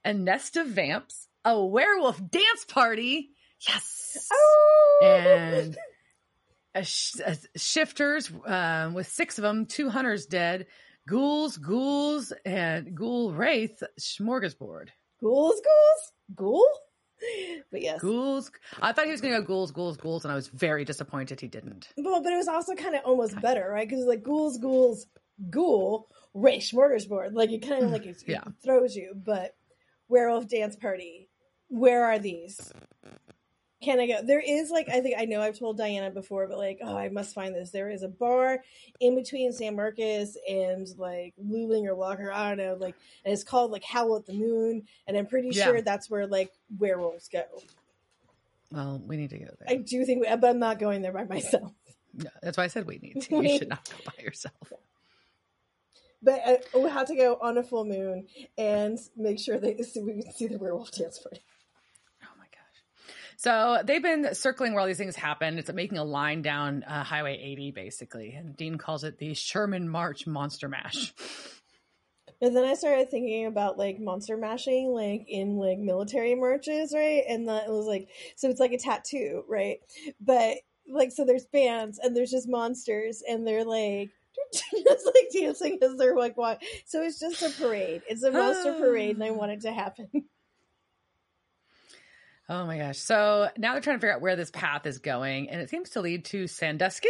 a 0.06 0.14
nest 0.14 0.56
of 0.56 0.68
vamps, 0.68 1.28
a 1.46 1.64
werewolf 1.66 2.20
dance 2.30 2.66
party. 2.68 3.30
Yes. 3.68 4.28
Oh. 4.34 5.00
And 5.04 5.78
a 6.74 6.84
sh- 6.84 7.20
a 7.26 7.38
shifters 7.58 8.30
um, 8.46 8.94
with 8.94 9.08
six 9.08 9.38
of 9.38 9.44
them, 9.44 9.66
two 9.66 9.90
hunters 9.90 10.26
dead, 10.26 10.68
ghouls, 11.08 11.58
ghouls, 11.58 12.34
and 12.46 12.94
ghoul 12.96 13.32
wraith 13.34 13.82
smorgasbord. 14.00 14.90
ghouls, 15.22 15.62
ghouls, 15.62 16.12
ghoul. 16.36 16.68
But 17.72 17.82
yes, 17.82 18.02
Ghouls. 18.02 18.52
I 18.82 18.92
thought 18.92 19.06
he 19.06 19.12
was 19.12 19.22
going 19.22 19.34
to 19.34 19.40
go 19.40 19.46
ghouls, 19.48 19.72
ghouls, 19.72 19.98
ghouls, 19.98 20.26
and 20.26 20.32
I 20.32 20.36
was 20.36 20.50
very 20.50 20.84
disappointed 20.86 21.40
he 21.40 21.48
didn't. 21.48 21.88
Well, 21.98 22.22
but 22.22 22.34
it 22.34 22.36
was 22.38 22.50
also 22.50 22.76
kind 22.76 22.94
of 22.94 23.02
almost 23.06 23.40
better, 23.42 23.68
right? 23.72 23.88
Because 23.88 24.06
like 24.06 24.22
ghouls, 24.22 24.58
ghouls, 24.58 25.08
ghoul, 25.50 26.10
Ray 26.34 26.60
smorgasbord. 26.60 27.34
Like 27.34 27.52
it 27.52 27.66
kind 27.68 27.84
of 27.86 27.92
like 27.92 28.06
it, 28.06 28.22
Yeah. 28.28 28.42
it 28.46 28.54
throws 28.64 28.96
you. 28.96 29.14
But 29.16 29.56
werewolf 30.10 30.48
dance 30.50 30.76
party. 30.76 31.25
Where 31.70 32.06
are 32.06 32.20
these? 32.20 32.72
Can 33.82 34.00
I 34.00 34.08
go? 34.08 34.22
There 34.24 34.40
is 34.40 34.72
like 34.72 34.90
I 34.90 35.02
think 35.02 35.16
I 35.20 35.26
know 35.26 35.42
I've 35.42 35.60
told 35.60 35.78
Diana 35.78 36.10
before, 36.10 36.48
but 36.48 36.58
like 36.58 36.80
oh 36.82 36.98
I 36.98 37.10
must 37.10 37.36
find 37.36 37.54
this. 37.54 37.72
There 37.72 37.90
is 37.90 38.04
a 38.04 38.08
bar 38.08 38.64
in 39.00 39.16
between 39.16 39.52
San 39.52 39.76
Marcos 39.76 40.38
and 40.50 40.88
like 40.98 41.34
Luling 41.44 41.86
or 41.86 41.94
Walker. 41.94 42.32
I 42.32 42.50
don't 42.50 42.58
know. 42.58 42.78
Like 42.80 42.96
and 43.24 43.34
it's 43.34 43.44
called 43.44 43.72
like 43.72 43.84
Howl 43.84 44.16
at 44.16 44.26
the 44.26 44.34
Moon, 44.34 44.84
and 45.08 45.18
I'm 45.18 45.28
pretty 45.28 45.50
Yeah. 45.52 45.66
sure 45.66 45.82
that's 45.82 46.10
where 46.10 46.26
like 46.26 46.52
werewolves 46.80 47.28
go. 47.28 47.44
Well, 48.72 49.02
we 49.06 49.18
need 49.18 49.30
to 49.32 49.38
go 49.38 49.46
there. 49.60 49.68
I 49.70 49.76
do 49.76 50.04
think, 50.06 50.26
but 50.28 50.44
I'm 50.50 50.60
not 50.60 50.80
going 50.80 51.02
there 51.02 51.14
by 51.14 51.26
myself. 51.26 51.72
Yeah, 52.18 52.30
that's 52.42 52.58
why 52.58 52.64
I 52.64 52.68
said 52.68 52.88
we 52.88 52.98
need 52.98 53.22
to. 53.24 53.44
You 53.44 53.58
should 53.60 53.70
not 53.70 53.88
go 53.90 53.98
by 54.06 54.24
yourself. 54.24 54.74
But 56.24 56.42
uh, 56.48 56.58
we'll 56.74 56.90
have 56.90 57.08
to 57.08 57.16
go 57.16 57.38
on 57.42 57.58
a 57.58 57.64
full 57.64 57.86
moon 57.86 58.26
and 58.58 58.98
make 59.16 59.38
sure 59.38 59.60
that 59.60 59.86
so 59.86 60.02
we 60.06 60.24
can 60.24 60.32
see 60.34 60.48
the 60.48 60.58
werewolf 60.58 60.92
dance 60.92 61.20
party. 61.20 61.42
So 63.38 63.82
they've 63.84 64.02
been 64.02 64.34
circling 64.34 64.74
where 64.74 64.82
all 64.82 64.88
these 64.88 64.98
things 64.98 65.16
happen. 65.16 65.58
It's 65.58 65.72
making 65.72 65.98
a 65.98 66.04
line 66.04 66.42
down 66.42 66.84
uh, 66.84 67.04
Highway 67.04 67.38
80, 67.42 67.72
basically. 67.72 68.34
And 68.34 68.56
Dean 68.56 68.78
calls 68.78 69.04
it 69.04 69.18
the 69.18 69.34
Sherman 69.34 69.90
March 69.90 70.28
Monster 70.28 70.70
Mash. 70.70 71.14
And 72.42 72.56
then 72.56 72.66
I 72.66 72.74
started 72.74 73.10
thinking 73.10 73.46
about 73.46 73.78
like 73.78 74.00
monster 74.00 74.36
mashing, 74.36 74.90
like 74.90 75.26
in 75.30 75.58
like 75.58 75.80
military 75.80 76.36
marches, 76.36 76.94
right? 76.94 77.24
And 77.28 77.48
that 77.48 77.68
it 77.68 77.72
was 77.72 77.86
like, 77.86 78.10
so 78.36 78.50
it's 78.50 78.60
like 78.60 78.74
a 78.74 78.78
tattoo, 78.78 79.44
right? 79.48 79.80
But 80.20 80.58
like, 80.88 81.12
so 81.12 81.26
there's 81.26 81.46
bands 81.46 81.98
and 81.98 82.16
there's 82.16 82.32
just 82.32 82.50
monsters, 82.50 83.24
and 83.28 83.48
they're 83.48 83.66
like. 83.66 84.10
Just 84.54 85.06
like 85.06 85.30
dancing 85.34 85.80
as 85.82 85.96
they're 85.96 86.16
like 86.16 86.38
walk. 86.38 86.62
So 86.86 87.02
it's 87.02 87.20
just 87.20 87.42
a 87.42 87.50
parade. 87.50 88.02
It's 88.08 88.22
a 88.22 88.32
monster 88.32 88.74
parade, 88.74 89.16
and 89.16 89.24
I 89.24 89.32
want 89.32 89.54
it 89.54 89.62
to 89.62 89.72
happen. 89.72 90.10
Oh 92.48 92.66
my 92.66 92.78
gosh. 92.78 93.00
So 93.00 93.50
now 93.58 93.72
they're 93.74 93.82
trying 93.82 93.98
to 93.98 94.00
figure 94.02 94.14
out 94.14 94.22
where 94.22 94.36
this 94.36 94.52
path 94.52 94.86
is 94.86 95.00
going, 95.00 95.50
and 95.50 95.60
it 95.62 95.70
seems 95.70 95.92
to 95.92 96.02
lead 96.02 96.26
to 96.26 96.48
Sandusky, 96.48 97.10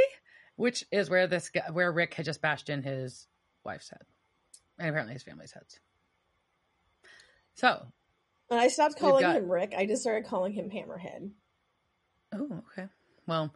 which 0.56 0.86
is 0.91 1.10
where 1.10 1.28
this 1.28 1.50
guy, 1.50 1.69
where 1.71 1.91
Rick 1.91 2.13
had 2.13 2.26
just 2.26 2.41
bashed 2.41 2.69
in 2.69 2.84
his 2.84 3.28
wife's 3.65 3.89
head, 3.89 4.02
and 4.80 4.88
apparently 4.89 5.13
his 5.13 5.24
family's 5.24 5.52
heads. 5.52 5.80
So, 7.56 7.86
And 8.50 8.60
I 8.60 8.67
stopped 8.67 8.98
calling 8.98 9.21
got- 9.21 9.36
him 9.38 9.50
Rick. 9.50 9.74
I 9.78 9.86
just 9.86 10.02
started 10.02 10.26
calling 10.26 10.54
him 10.54 10.69
Hammerhead. 10.69 11.32
oh, 12.34 12.63
okay. 12.71 12.88
Well, 13.28 13.54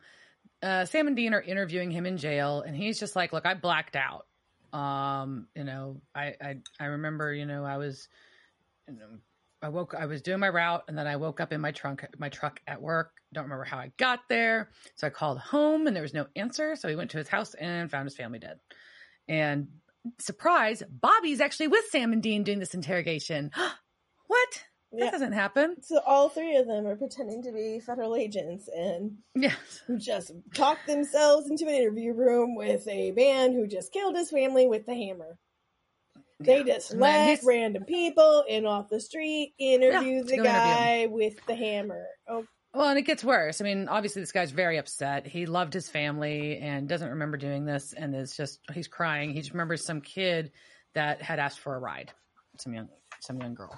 uh, 0.64 0.86
Sam 0.86 1.08
and 1.08 1.16
Dean 1.16 1.34
are 1.34 1.42
interviewing 1.42 1.92
him 1.92 2.06
in 2.06 2.18
jail, 2.18 2.62
and 2.62 2.76
he's 2.76 3.00
just 3.00 3.16
like, 3.16 3.32
"Look, 3.34 3.46
I 3.46 3.54
blacked 3.54 3.96
out. 3.96 4.26
Um, 4.74 5.48
you 5.56 5.64
know, 5.64 6.02
I 6.14 6.36
I, 6.42 6.58
I 6.80 6.86
remember, 6.86 7.34
you 7.34 7.46
know, 7.46 7.64
I 7.66 7.78
was, 7.78 8.08
you 8.88 8.96
know, 8.96 9.08
I 9.62 9.70
woke, 9.70 9.94
I 9.98 10.06
was 10.06 10.22
doing 10.22 10.40
my 10.40 10.50
route, 10.50 10.86
and 10.88 10.98
then 10.98 11.06
I 11.08 11.18
woke 11.18 11.42
up 11.42 11.52
in 11.52 11.60
my 11.60 11.72
trunk, 11.72 12.06
my 12.18 12.30
truck 12.30 12.62
at 12.68 12.82
work. 12.82 13.12
Don't 13.34 13.44
remember 13.44 13.66
how 13.66 13.78
I 13.78 13.92
got 13.98 14.22
there. 14.30 14.70
So 14.96 15.08
I 15.08 15.10
called 15.10 15.40
home, 15.40 15.86
and 15.86 15.96
there 15.96 16.04
was 16.04 16.14
no 16.14 16.28
answer. 16.36 16.76
So 16.76 16.88
he 16.88 16.96
went 16.96 17.12
to 17.12 17.18
his 17.18 17.28
house 17.28 17.54
and 17.56 17.92
found 17.92 18.06
his 18.06 18.16
family 18.16 18.40
dead. 18.40 18.60
And 19.28 19.68
surprise, 20.20 20.82
Bobby's 20.90 21.42
actually 21.42 21.68
with 21.68 21.86
Sam 21.90 22.14
and 22.14 22.24
Dean 22.24 22.44
doing 22.44 22.60
this 22.60 22.74
interrogation. 22.74 23.52
what? 24.28 24.64
That 24.94 25.06
Yeah. 25.06 25.12
doesn't 25.12 25.34
happen. 25.34 25.76
So 25.84 26.00
all 26.06 26.30
three 26.30 26.56
of 26.56 26.66
them 26.66 26.88
are 26.88 26.96
pretending 26.96 27.44
to 27.44 27.52
be 27.52 27.80
federal 27.80 28.16
agents 28.16 28.68
and 28.74 29.18
Yes. 29.36 29.84
just 30.00 30.32
talked 30.56 30.88
themselves 30.88 31.50
into 31.50 31.66
an 31.68 31.76
interview 31.76 32.14
room 32.14 32.56
with 32.56 32.88
a 32.88 33.12
man 33.12 33.54
who 33.54 33.68
just 33.68 33.92
killed 33.94 34.16
his 34.16 34.32
family 34.32 34.68
with 34.68 34.86
the 34.86 34.96
hammer. 34.96 35.38
They 36.40 36.64
just 36.64 36.96
let 36.96 37.40
random 37.44 37.84
people 37.84 38.46
in 38.48 38.66
off 38.66 38.90
the 38.90 39.00
street 39.00 39.54
interview 39.60 40.18
Yeah, 40.18 40.24
the 40.24 40.38
go 40.38 40.44
interview 40.44 40.44
guy 40.44 41.08
with 41.08 41.46
the 41.46 41.56
hammer. 41.56 42.06
Oh, 42.30 42.46
Well, 42.74 42.88
and 42.88 42.98
it 42.98 43.02
gets 43.02 43.24
worse. 43.24 43.60
I 43.60 43.66
mean, 43.66 43.90
obviously, 43.90 44.22
this 44.22 44.32
guy's 44.32 44.52
very 44.52 44.78
upset. 44.78 45.28
He 45.28 45.46
loved 45.46 45.74
his 45.74 45.90
family 45.90 46.58
and 46.60 46.88
doesn't 46.88 47.10
remember 47.10 47.36
doing 47.36 47.66
this, 47.66 47.94
and 47.94 48.16
is 48.16 48.38
just 48.38 48.62
he's 48.74 48.88
crying. 48.88 49.32
He 49.32 49.40
just 49.40 49.52
remembers 49.52 49.84
some 49.84 50.00
kid 50.00 50.52
that 50.94 51.22
had 51.22 51.40
asked 51.40 51.60
for 51.60 51.76
a 51.76 51.80
ride, 51.80 52.14
some 52.58 52.74
young 52.74 52.88
some 53.20 53.38
young 53.42 53.54
girl. 53.54 53.78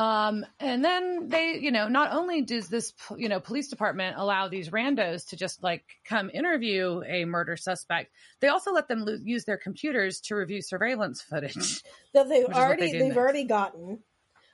Um, 0.00 0.46
and 0.60 0.82
then 0.82 1.28
they, 1.28 1.58
you 1.60 1.70
know, 1.70 1.86
not 1.86 2.14
only 2.14 2.40
does 2.40 2.68
this, 2.68 2.94
you 3.18 3.28
know, 3.28 3.38
police 3.38 3.68
department 3.68 4.16
allow 4.16 4.48
these 4.48 4.70
randos 4.70 5.28
to 5.28 5.36
just 5.36 5.62
like 5.62 5.84
come 6.06 6.30
interview 6.32 7.02
a 7.06 7.26
murder 7.26 7.54
suspect, 7.54 8.10
they 8.40 8.48
also 8.48 8.72
let 8.72 8.88
them 8.88 9.04
lo- 9.04 9.18
use 9.22 9.44
their 9.44 9.58
computers 9.58 10.18
to 10.22 10.36
review 10.36 10.62
surveillance 10.62 11.20
footage. 11.20 11.82
that 12.14 12.30
they've 12.30 12.44
Which 12.44 12.52
is 12.52 12.56
what 12.56 12.56
already 12.56 12.92
they 12.92 12.92
they've 12.92 13.08
next. 13.08 13.18
already 13.18 13.44
gotten. 13.44 13.98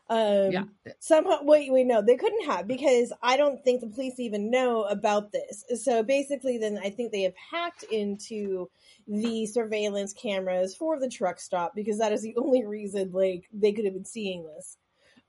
Um, 0.09 0.51
yeah, 0.51 0.65
somehow 1.01 1.43
wait 1.43 1.73
wait 1.73 1.85
no 1.85 2.01
they 2.01 2.15
couldn't 2.15 2.47
have 2.47 2.69
because 2.69 3.13
i 3.25 3.37
don't 3.37 3.65
think 3.65 3.81
the 3.81 3.89
police 3.89 4.21
even 4.21 4.53
know 4.53 4.85
about 4.85 5.33
this 5.33 5.65
so 5.83 6.05
basically 6.05 6.59
then 6.59 6.79
i 6.79 6.91
think 6.91 7.11
they 7.11 7.23
have 7.23 7.35
hacked 7.51 7.83
into 7.91 8.71
the 9.09 9.47
surveillance 9.47 10.13
cameras 10.13 10.77
for 10.77 11.01
the 11.01 11.09
truck 11.09 11.41
stop 11.41 11.75
because 11.75 11.99
that 11.99 12.13
is 12.13 12.23
the 12.23 12.37
only 12.37 12.65
reason 12.65 13.11
like 13.11 13.49
they 13.53 13.73
could 13.73 13.85
have 13.85 13.95
been 13.95 14.05
seeing 14.05 14.47
this 14.47 14.77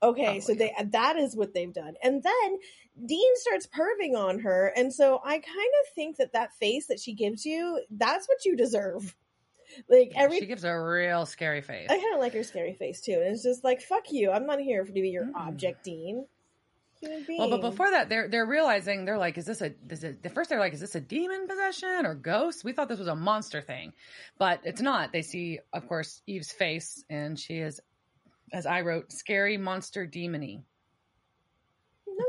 okay 0.02 0.40
so 0.40 0.54
Probably. 0.54 0.72
they 0.76 0.84
that 0.90 1.16
is 1.16 1.34
what 1.36 1.54
they've 1.54 1.72
done 1.72 1.94
and 2.02 2.22
then 2.22 2.58
dean 3.06 3.32
starts 3.36 3.66
perving 3.66 4.16
on 4.16 4.38
her 4.40 4.72
and 4.76 4.92
so 4.92 5.20
i 5.24 5.32
kind 5.32 5.44
of 5.46 5.94
think 5.94 6.16
that 6.16 6.32
that 6.32 6.54
face 6.54 6.86
that 6.86 7.00
she 7.00 7.14
gives 7.14 7.44
you 7.44 7.80
that's 7.90 8.28
what 8.28 8.44
you 8.44 8.56
deserve 8.56 9.14
like 9.88 10.12
Yeah, 10.14 10.22
every 10.22 10.38
she 10.38 10.46
gives 10.46 10.64
a 10.64 10.74
real 10.74 11.26
scary 11.26 11.60
face. 11.60 11.88
I 11.90 11.98
kind 11.98 12.14
of 12.14 12.20
like 12.20 12.32
her 12.32 12.42
scary 12.42 12.72
face 12.72 13.00
too, 13.02 13.12
and 13.12 13.34
it's 13.34 13.42
just 13.42 13.62
like 13.64 13.82
fuck 13.82 14.10
you. 14.10 14.30
I'm 14.30 14.46
not 14.46 14.60
here 14.60 14.82
to 14.84 14.92
be 14.92 15.08
your 15.10 15.24
Mm. 15.26 15.34
object, 15.34 15.84
Dean. 15.84 16.26
Well, 17.02 17.50
but 17.50 17.60
before 17.60 17.90
that, 17.90 18.08
they're 18.08 18.28
they're 18.28 18.46
realizing 18.46 19.04
they're 19.04 19.18
like, 19.18 19.38
is 19.38 19.44
this 19.44 19.60
a? 19.60 19.72
Is 19.88 20.02
it, 20.02 20.22
the 20.22 20.30
first 20.30 20.50
they're 20.50 20.58
like, 20.58 20.72
is 20.72 20.80
this 20.80 20.94
a 20.96 21.00
demon 21.00 21.46
possession 21.46 22.06
or 22.06 22.14
ghost? 22.14 22.64
We 22.64 22.72
thought 22.72 22.88
this 22.88 22.98
was 22.98 23.08
a 23.08 23.14
monster 23.14 23.60
thing, 23.60 23.92
but 24.38 24.60
it's 24.64 24.80
not. 24.80 25.12
They 25.12 25.22
see, 25.22 25.60
of 25.72 25.86
course, 25.86 26.22
Eve's 26.26 26.50
face, 26.50 27.04
and 27.08 27.38
she 27.38 27.58
is, 27.58 27.80
as 28.52 28.66
I 28.66 28.80
wrote, 28.82 29.12
scary 29.12 29.56
monster 29.56 30.06
demony. 30.06 30.62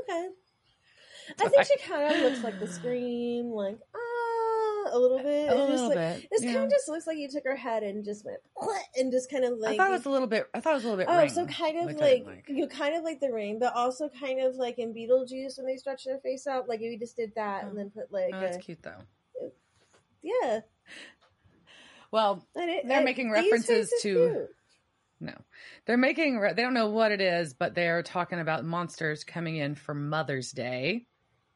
okay, 0.02 0.28
I 1.40 1.48
think 1.50 1.64
she 1.66 1.78
kind 1.80 2.14
of 2.16 2.22
looks 2.22 2.44
like 2.44 2.60
the 2.60 2.68
scream, 2.68 3.52
like 3.52 3.78
ah, 3.96 4.90
a 4.92 4.98
little 4.98 5.20
bit. 5.20 5.50
A 5.50 5.54
It 5.54 5.58
just, 5.58 5.70
little 5.70 5.88
like, 5.90 5.96
bit. 5.98 6.28
This 6.32 6.44
yeah. 6.44 6.54
kind 6.54 6.66
of 6.66 6.72
just 6.72 6.88
looks 6.90 7.06
like 7.08 7.18
you 7.18 7.30
took 7.30 7.44
her 7.44 7.56
head 7.56 7.84
and 7.84 8.04
just 8.04 8.26
went 8.26 8.40
and 8.98 9.12
just 9.12 9.30
kind 9.30 9.46
of 9.46 9.58
like 9.60 9.74
I 9.74 9.78
thought 9.78 9.90
it 9.90 9.94
was 9.94 10.06
a 10.06 10.10
little 10.10 10.28
bit. 10.28 10.48
I 10.54 10.60
thought 10.60 10.72
it 10.72 10.76
was 10.76 10.86
a 10.86 10.90
little 10.90 11.06
bit. 11.06 11.08
Oh, 11.10 11.28
so 11.28 11.46
kind 11.46 11.78
of 11.78 11.96
I 11.96 12.00
like, 12.02 12.46
you 12.48 12.68
kind 12.68 12.96
of 12.96 13.04
like 13.04 13.20
the 13.20 13.32
rain, 13.32 13.60
but 13.60 13.76
also 13.76 14.10
kind 14.10 14.42
of 14.42 14.56
like 14.56 14.80
in 14.80 14.94
Beetlejuice 14.94 15.58
when 15.58 15.68
they 15.68 15.78
stretch 15.78 16.06
their 16.06 16.20
face 16.20 16.48
out, 16.48 16.68
like 16.68 16.80
if 16.82 16.92
you 16.92 16.98
just 17.00 17.16
did 17.16 17.32
that 17.36 17.64
Oh. 17.66 17.70
and 17.70 17.78
then 17.78 17.90
put 17.92 18.12
like 18.12 18.32
Oh, 18.34 18.38
a, 18.38 18.42
that's 18.42 18.58
cute 18.58 18.82
though. 18.82 19.52
yeah. 20.24 20.62
Well, 22.12 22.44
it, 22.56 22.88
They're 22.88 22.98
and 22.98 23.06
making 23.06 23.30
references 23.30 23.92
to-. 24.02 24.48
No, 25.20 25.34
they're 25.86 25.98
making. 25.98 26.40
They 26.42 26.62
don't 26.62 26.74
know 26.74 26.90
what 26.90 27.12
it 27.12 27.22
is, 27.22 27.54
but 27.54 27.76
they're 27.76 28.04
talking 28.04 28.40
about 28.40 28.64
monsters 28.66 29.24
coming 29.24 29.58
in 29.58 29.76
for 29.76 29.94
Mother's 29.94 30.52
Day, 30.52 31.06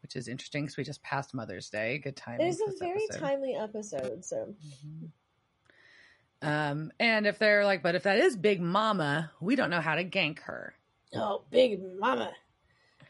which 0.01 0.15
is 0.15 0.27
interesting 0.27 0.63
because 0.65 0.77
we 0.77 0.83
just 0.83 1.01
passed 1.03 1.33
Mother's 1.33 1.69
Day. 1.69 1.97
Good 1.99 2.15
timing. 2.17 2.47
It's 2.47 2.61
for 2.61 2.69
a 2.71 2.73
very 2.79 3.03
episode. 3.05 3.19
timely 3.19 3.55
episode, 3.55 4.25
so 4.25 4.53
Mhm. 4.85 5.09
Um, 6.45 6.91
and 6.99 7.25
if 7.25 7.39
they're 7.39 7.63
like, 7.63 7.81
but 7.81 7.95
if 7.95 8.03
that 8.03 8.17
is 8.19 8.35
Big 8.35 8.59
Mama, 8.59 9.31
we 9.39 9.55
don't 9.55 9.69
know 9.69 9.79
how 9.79 9.95
to 9.95 10.03
gank 10.03 10.39
her. 10.39 10.73
oh, 11.15 11.43
big 11.51 11.79
mama, 11.99 12.33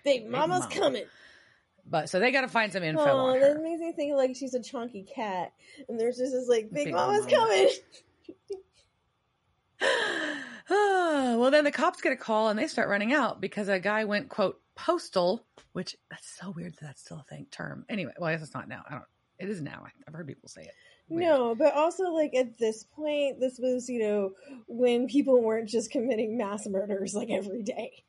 big 0.03 0.29
mama's 0.29 0.59
Mama. 0.63 0.75
coming. 0.75 1.03
But 1.85 2.09
so 2.09 2.19
they 2.19 2.31
got 2.31 2.41
to 2.41 2.47
find 2.47 2.71
some 2.71 2.83
info 2.83 3.01
Oh, 3.03 3.17
on 3.29 3.39
that 3.39 3.53
her. 3.57 3.59
makes 3.61 3.79
me 3.81 3.91
think 3.93 4.13
like 4.15 4.35
she's 4.35 4.53
a 4.53 4.61
chunky 4.61 5.01
cat, 5.03 5.51
and 5.89 5.99
there's 5.99 6.17
just 6.17 6.31
this 6.33 6.47
like 6.47 6.71
big, 6.71 6.85
Big 6.85 6.93
mama's 6.93 7.25
mama. 7.25 7.35
coming. 7.35 7.69
well, 10.69 11.51
then 11.51 11.63
the 11.63 11.71
cops 11.71 12.01
get 12.01 12.11
a 12.13 12.17
call 12.17 12.49
and 12.49 12.57
they 12.57 12.67
start 12.67 12.89
running 12.89 13.13
out 13.13 13.41
because 13.41 13.67
a 13.67 13.79
guy 13.79 14.05
went 14.05 14.29
quote 14.29 14.59
postal, 14.75 15.45
which 15.73 15.95
that's 16.09 16.29
so 16.39 16.51
weird 16.51 16.73
that 16.73 16.81
that's 16.81 17.01
still 17.01 17.19
a 17.19 17.23
thing 17.23 17.47
term. 17.51 17.85
Anyway, 17.89 18.13
well, 18.17 18.29
I 18.29 18.33
guess 18.33 18.43
it's 18.43 18.53
not 18.53 18.67
now. 18.67 18.83
I 18.87 18.93
don't. 18.93 19.03
It 19.39 19.49
is 19.49 19.61
now. 19.61 19.85
I've 20.07 20.13
heard 20.13 20.27
people 20.27 20.47
say 20.47 20.61
it. 20.63 20.73
Weird. 21.09 21.23
No, 21.23 21.55
but 21.55 21.73
also 21.73 22.11
like 22.11 22.33
at 22.33 22.57
this 22.57 22.83
point, 22.83 23.39
this 23.39 23.59
was 23.59 23.89
you 23.89 23.99
know 23.99 24.31
when 24.67 25.07
people 25.07 25.41
weren't 25.41 25.69
just 25.69 25.91
committing 25.91 26.37
mass 26.37 26.65
murders 26.67 27.13
like 27.13 27.29
every 27.29 27.63
day. 27.63 28.03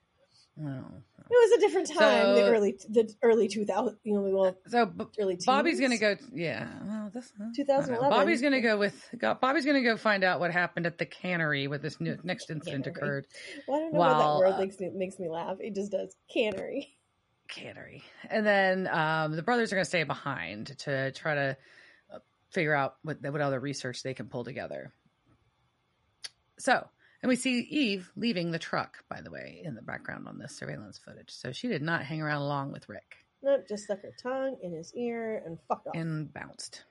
Oh. 0.64 0.85
It 1.31 1.31
was 1.31 1.53
a 1.59 1.61
different 1.61 1.89
time. 1.89 2.35
the 2.35 2.43
early, 2.51 2.79
the 2.89 3.15
early 3.23 3.49
two 3.49 3.65
thousand, 3.65 3.97
you 4.05 4.13
know, 4.15 4.21
well, 4.23 4.57
So 4.69 4.85
B- 4.87 5.05
early. 5.19 5.35
Teens. 5.35 5.47
Bobby's 5.47 5.81
gonna 5.81 5.97
go. 5.99 6.17
Yeah. 6.35 6.69
Well, 6.85 7.11
this, 7.15 7.31
don't 7.39 7.49
know. 7.49 7.53
2011. 7.57 8.11
Bobby's 8.11 8.43
gonna 8.43 8.61
go 8.61 8.77
with. 8.77 8.95
Bobby's 9.41 9.65
gonna 9.65 9.83
go 9.83 9.97
find 9.97 10.23
out 10.23 10.39
what 10.39 10.51
happened 10.53 10.87
at 10.87 10.99
the 10.99 11.07
cannery 11.07 11.67
where 11.67 11.79
this 11.79 11.99
new, 12.01 12.19
next 12.25 12.51
incident 12.51 12.85
Cannery. 12.85 12.97
occurred. 12.99 13.27
Well, 13.67 13.77
I 13.79 13.81
don't 13.81 13.93
know 13.95 13.99
while, 13.99 14.13
why 14.15 14.19
that 14.19 14.51
word 14.51 14.55
uh, 14.57 14.59
makes 14.65 14.79
me 14.81 14.91
makes 14.95 15.19
me 15.19 15.29
laugh. 15.31 15.57
It 15.61 15.75
just 15.75 15.93
does. 15.93 16.15
Cannery. 16.33 16.89
cannery. 17.49 18.03
And 18.29 18.47
then 18.47 18.87
um, 18.89 19.35
the 19.35 19.43
brothers 19.43 19.73
are 19.73 19.77
going 19.77 19.85
to 19.85 19.89
stay 19.89 20.03
behind 20.05 20.77
to 20.81 21.11
try 21.13 21.35
to 21.35 21.57
uh, 22.13 22.19
figure 22.51 22.75
out 22.75 22.97
what 23.03 23.23
what 23.23 23.41
other 23.41 23.61
research 23.61 24.03
they 24.03 24.13
can 24.15 24.27
pull 24.27 24.45
together. 24.45 24.93
So, 26.59 26.87
and 27.25 27.31
we 27.31 27.37
see 27.37 27.61
Eve 27.61 28.13
leaving 28.17 28.51
the 28.51 28.59
truck, 28.59 29.03
by 29.09 29.23
the 29.23 29.31
way, 29.31 29.63
in 29.65 29.75
the 29.75 29.81
background 29.81 30.29
on 30.29 30.37
this 30.37 30.55
surveillance 30.55 30.99
footage. 30.99 31.31
So 31.31 31.53
she 31.53 31.69
did 31.69 31.81
not 31.81 32.03
hang 32.03 32.21
around 32.21 32.43
long 32.43 32.71
with 32.71 32.87
Rick 32.87 33.17
Nope, 33.43 33.65
just 33.67 33.85
stuck 33.85 34.03
her 34.03 34.13
tongue 34.23 34.59
in 34.63 34.75
his 34.75 34.93
ear 34.95 35.43
and 35.47 35.57
fucked 35.67 35.87
off. 35.87 35.95
and 35.97 36.31
bounced. 36.31 36.85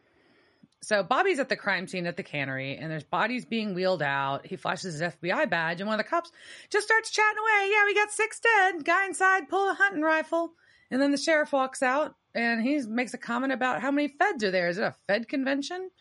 So 0.82 1.04
Bobby's 1.04 1.38
at 1.38 1.50
the 1.50 1.56
crime 1.56 1.88
scene 1.88 2.08
at 2.08 2.18
the 2.18 2.24
cannery, 2.24 2.78
and 2.78 2.90
there's 2.90 3.04
bodies 3.04 3.46
being 3.46 3.76
wheeled 3.76 4.02
out. 4.02 4.48
He 4.48 4.56
flashes 4.56 5.00
his 5.00 5.04
FBI 5.04 5.52
badge, 5.52 5.82
and 5.82 5.88
one 5.88 6.00
of 6.00 6.04
the 6.04 6.10
cops 6.10 6.32
just 6.72 6.88
starts 6.88 7.12
chatting 7.12 7.38
away. 7.38 7.70
Yeah, 7.72 7.86
we 7.86 7.94
got 7.94 8.10
six 8.10 8.40
dead. 8.40 8.84
Guy 8.84 9.06
inside 9.06 9.50
pull 9.50 9.70
a 9.70 9.76
hunting 9.76 10.02
rifle, 10.02 10.54
and 10.90 11.00
then 11.00 11.12
the 11.12 11.18
sheriff 11.18 11.54
walks 11.54 11.84
out, 11.84 12.16
and 12.34 12.60
he 12.64 12.82
makes 12.88 13.14
a 13.14 13.20
comment 13.20 13.54
about 13.54 13.84
how 13.84 13.92
many 13.92 14.08
feds 14.08 14.44
are 14.44 14.50
there. 14.50 14.70
Is 14.70 14.80
it 14.80 14.84
a 14.84 14.96
Fed 15.06 15.30
convention? 15.30 15.92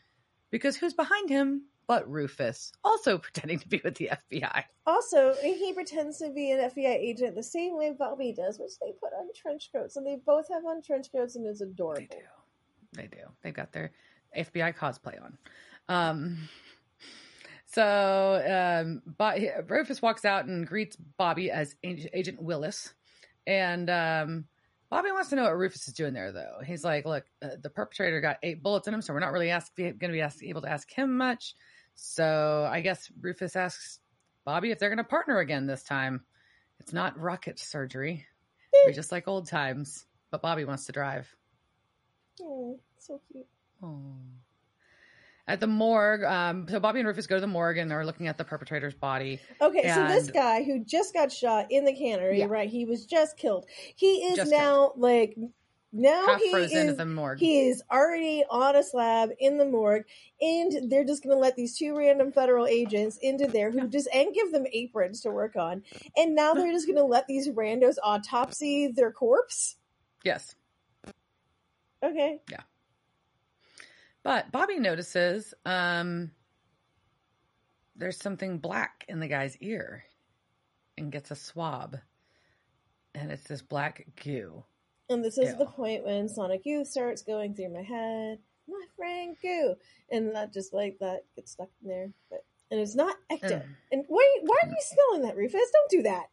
Because 0.51 0.75
who's 0.77 0.95
behind 0.95 1.29
him 1.29 1.65
but 1.93 2.11
Rufus, 2.11 2.73
also 2.85 3.19
pretending 3.27 3.59
to 3.59 3.69
be 3.69 3.81
with 3.85 3.97
the 3.97 4.11
FBI. 4.33 4.65
Also, 4.87 5.35
he 5.43 5.73
pretends 5.75 6.19
to 6.19 6.31
be 6.31 6.51
an 6.53 6.61
FBI 6.71 6.87
agent 6.97 7.35
the 7.35 7.43
same 7.43 7.77
way 7.77 7.95
Bobby 7.99 8.33
does, 8.33 8.59
which 8.59 8.73
they 8.81 8.93
put 8.93 9.13
on 9.19 9.29
trench 9.37 9.69
coats, 9.75 9.97
and 9.97 10.07
they 10.07 10.17
both 10.25 10.49
have 10.49 10.65
on 10.65 10.81
trench 10.83 11.09
coats, 11.15 11.37
and 11.37 11.47
it's 11.47 11.61
They 11.61 11.67
adorable. 11.67 12.07
do. 12.11 12.17
They 12.95 13.07
do. 13.09 13.19
They've 13.43 13.53
got 13.55 13.73
their 13.73 13.91
FBI 14.37 14.75
cosplay 14.77 15.19
on. 15.23 15.37
Um, 15.89 16.49
so 17.67 18.81
um, 18.83 19.03
Bo- 19.19 19.63
Rufus 19.69 20.03
walks 20.03 20.25
out 20.25 20.47
and 20.47 20.67
greets 20.67 20.97
Bobby 21.19 21.51
as 21.51 21.75
Agent 21.83 22.41
Willis. 22.43 22.93
And 23.47 23.89
um, 23.91 24.45
Bobby 24.91 25.11
wants 25.11 25.31
to 25.31 25.37
know 25.37 25.45
what 25.45 25.57
Rufus 25.57 25.89
is 25.89 25.95
doing 25.95 26.13
there, 26.13 26.33
though. 26.33 26.59
He's 26.65 26.85
like, 26.85 27.07
look, 27.07 27.25
uh, 27.43 27.49
the 27.63 27.71
perpetrator 27.71 28.21
got 28.21 28.37
eight 28.43 28.63
bullets 28.63 28.89
in 28.89 28.95
him, 28.95 29.01
so 29.03 29.15
we're 29.15 29.21
not 29.21 29.33
really 29.33 29.49
going 29.49 29.99
to 29.99 30.09
be 30.09 30.21
ask- 30.21 30.43
able 30.45 30.61
to 30.63 30.69
ask 30.71 30.91
him 30.93 31.17
much. 31.17 31.55
So 31.95 32.69
I 32.71 32.81
guess 32.81 33.11
Rufus 33.21 33.57
asks 33.57 34.01
Bobby 34.45 34.71
if 34.71 34.79
they're 34.79 34.89
going 34.91 34.99
to 34.99 35.05
partner 35.05 35.39
again 35.39 35.67
this 35.67 35.83
time. 35.83 36.25
It's 36.81 36.93
not 36.93 37.19
rocket 37.19 37.59
surgery. 37.59 38.27
We're 38.87 38.93
just 38.93 39.13
like 39.13 39.29
old 39.29 39.47
times. 39.49 40.07
But 40.31 40.43
Bobby 40.43 40.65
wants 40.65 40.87
to 40.87 40.93
drive. 40.93 41.29
Oh, 42.41 42.81
so 42.99 43.21
cute. 43.31 43.47
Oh. 43.83 44.01
At 45.47 45.61
the 45.61 45.67
morgue, 45.67 46.25
um, 46.25 46.67
so 46.69 46.81
Bobby 46.81 47.01
and 47.01 47.07
Rufus 47.09 47.27
go 47.27 47.35
to 47.35 47.41
the 47.41 47.47
morgue 47.47 47.77
and 47.77 47.91
they're 47.91 48.07
looking 48.07 48.29
at 48.29 48.39
the 48.39 48.45
perpetrator's 48.45 48.95
body. 48.95 49.41
Okay, 49.61 49.93
so 49.93 50.07
this 50.07 50.31
guy 50.31 50.63
who 50.63 50.85
just 50.85 51.13
got 51.13 51.31
shot 51.33 51.67
in 51.71 51.85
the 51.85 51.93
cannery, 51.93 52.39
Yeah. 52.39 52.47
right? 52.47 52.69
He 52.71 52.85
was 52.87 53.05
just 53.05 53.37
killed. 53.37 53.67
He 53.97 54.25
is 54.25 54.37
Just 54.37 54.51
now 54.53 54.93
like 54.97 55.37
now 55.93 56.27
half 56.27 56.41
he 56.41 56.51
frozen 56.51 56.89
is 56.89 56.97
the 56.97 57.07
morgue. 57.07 57.39
he 57.39 57.69
is 57.69 57.83
already 57.91 58.45
on 58.51 58.77
a 58.77 58.83
slab 58.83 59.31
in 59.39 59.59
the 59.59 59.65
morgue, 59.65 60.05
and 60.41 60.91
they're 60.91 61.05
just 61.05 61.23
going 61.23 61.37
to 61.37 61.41
let 61.41 61.55
these 61.57 61.77
two 61.77 61.97
random 61.97 62.33
federal 62.33 62.67
agents 62.67 63.19
into 63.21 63.47
there 63.47 63.71
who 63.71 63.87
just 63.89 64.09
and 64.15 64.35
give 64.35 64.53
them 64.53 64.65
aprons 64.73 65.21
to 65.21 65.31
work 65.31 65.57
on, 65.57 65.83
and 66.17 66.35
now 66.35 66.55
they're 66.55 66.73
just 66.73 66.87
going 66.87 66.97
to 66.97 67.05
let 67.05 67.27
these 67.27 67.49
randos 67.49 67.97
autopsy 68.03 68.89
their 68.89 69.13
corpse. 69.13 69.77
yes. 70.25 70.55
Okay, 72.05 72.41
Yeah. 72.51 72.63
But 74.25 74.51
Bobby 74.51 74.79
notices 74.79 75.55
um, 75.65 76.33
there's 77.97 78.17
something 78.19 78.59
black 78.59 79.05
in 79.09 79.21
the 79.21 79.29
guy's 79.29 79.57
ear 79.59 80.05
and 80.97 81.13
gets 81.13 81.31
a 81.31 81.37
swab. 81.37 81.99
And 83.15 83.31
it's 83.31 83.45
this 83.45 83.63
black 83.63 84.07
goo. 84.25 84.65
And 85.13 85.25
this 85.25 85.39
is 85.39 85.57
the 85.57 85.67
point 85.67 86.05
when 86.05 86.29
Sonic 86.29 86.63
Youth 86.65 86.89
starts 86.89 87.23
going 87.23 87.55
through 87.55 87.71
my 87.73 87.83
head, 87.83 88.39
my 88.69 88.85
friend 88.97 89.37
Goo, 89.41 89.75
and 90.11 90.35
that 90.35 90.53
just 90.53 90.73
like 90.73 90.99
that 91.01 91.25
gets 91.37 91.53
stuck 91.53 91.69
in 91.83 91.89
there, 91.89 92.11
but 92.31 92.45
and 92.71 92.81
it's 92.81 92.95
not 92.95 93.17
ecto. 93.31 93.53
And- 93.53 93.65
And 93.93 94.05
why 94.09 94.39
why 94.43 94.57
are 94.63 94.69
you 94.69 94.77
smelling 94.81 95.27
that, 95.29 95.37
Rufus? 95.37 95.61
Don't 95.73 95.91
do 95.91 96.03
that. 96.05 96.27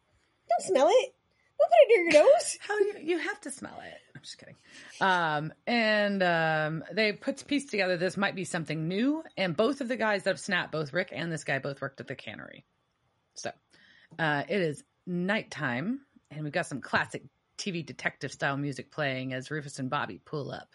Don't 0.48 0.66
smell 0.66 0.88
it. 0.88 1.14
Don't 1.58 1.68
put 1.68 1.76
it 1.82 1.88
near 1.88 2.02
your 2.22 2.24
nose. 2.32 2.58
How 2.66 2.78
you 2.78 2.94
you 3.02 3.18
have 3.18 3.40
to 3.42 3.50
smell 3.50 3.78
it. 3.86 3.98
I'm 4.16 4.22
just 4.22 4.38
kidding. 4.38 4.56
Um, 5.00 5.52
and 5.66 6.22
um, 6.22 6.84
they 6.92 7.12
put 7.12 7.46
piece 7.46 7.66
together 7.66 7.96
this 7.96 8.16
might 8.16 8.34
be 8.34 8.44
something 8.44 8.88
new. 8.88 9.22
And 9.36 9.56
both 9.56 9.80
of 9.80 9.88
the 9.88 9.96
guys 9.96 10.24
that 10.24 10.30
have 10.30 10.40
snapped, 10.40 10.72
both 10.72 10.92
Rick 10.92 11.10
and 11.12 11.30
this 11.30 11.44
guy, 11.44 11.58
both 11.58 11.80
worked 11.80 12.00
at 12.00 12.06
the 12.06 12.14
cannery. 12.14 12.64
So 13.34 13.50
uh, 14.18 14.44
it 14.48 14.60
is 14.60 14.82
nighttime, 15.06 16.00
and 16.30 16.44
we've 16.44 16.52
got 16.52 16.66
some 16.66 16.80
classic 16.80 17.22
TV 17.60 17.84
detective 17.84 18.32
style 18.32 18.56
music 18.56 18.90
playing 18.90 19.32
as 19.32 19.50
Rufus 19.50 19.78
and 19.78 19.90
Bobby 19.90 20.20
pull 20.24 20.50
up. 20.50 20.74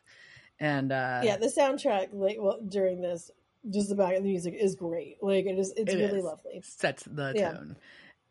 And 0.60 0.91
uh, 0.91 1.21
yeah, 1.24 1.38
the 1.38 1.48
soundtrack 1.48 2.10
like 2.13 2.38
well 2.39 2.60
during 2.62 3.02
this, 3.02 3.32
just 3.69 3.89
the 3.89 3.95
back 3.95 4.15
of 4.15 4.24
the 4.24 4.30
music 4.30 4.54
is 4.58 4.76
great. 4.76 5.17
Like 5.21 5.45
it 5.45 5.58
is, 5.60 5.74
it's 5.76 5.93
It 5.93 5.98
really 5.98 6.19
is. 6.19 6.24
lovely. 6.26 6.62
sets 6.63 7.04
the 7.04 7.34
Yeah. 7.36 7.52
tone. 7.52 7.76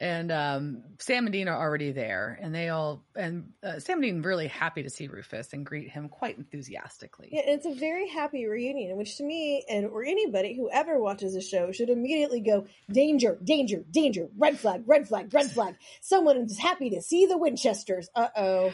And 0.00 0.32
um, 0.32 0.82
Sam 0.98 1.26
and 1.26 1.32
Dean 1.32 1.46
are 1.46 1.56
already 1.56 1.92
there, 1.92 2.36
and 2.42 2.52
they 2.52 2.68
all 2.68 3.04
and 3.14 3.52
uh, 3.62 3.78
Sam 3.78 3.98
and 3.98 4.02
Dean 4.02 4.22
really 4.22 4.48
happy 4.48 4.82
to 4.82 4.90
see 4.90 5.06
Rufus 5.06 5.52
and 5.52 5.64
greet 5.64 5.88
him 5.88 6.08
quite 6.08 6.36
enthusiastically. 6.36 7.28
Yeah, 7.30 7.42
it's 7.44 7.64
a 7.64 7.74
very 7.74 8.08
happy 8.08 8.44
reunion, 8.46 8.96
which 8.96 9.16
to 9.18 9.22
me 9.24 9.64
and 9.70 9.86
or 9.86 10.02
anybody 10.04 10.56
who 10.56 10.68
ever 10.68 11.00
watches 11.00 11.34
the 11.34 11.40
show 11.40 11.70
should 11.70 11.90
immediately 11.90 12.40
go 12.40 12.66
danger, 12.90 13.38
danger, 13.44 13.84
danger, 13.88 14.26
red 14.36 14.58
flag, 14.58 14.82
red 14.86 15.06
flag, 15.06 15.32
red 15.32 15.52
flag. 15.52 15.76
Someone 16.00 16.38
is 16.38 16.58
happy 16.58 16.90
to 16.90 17.00
see 17.00 17.26
the 17.26 17.38
Winchesters. 17.38 18.08
Uh 18.16 18.28
oh, 18.36 18.72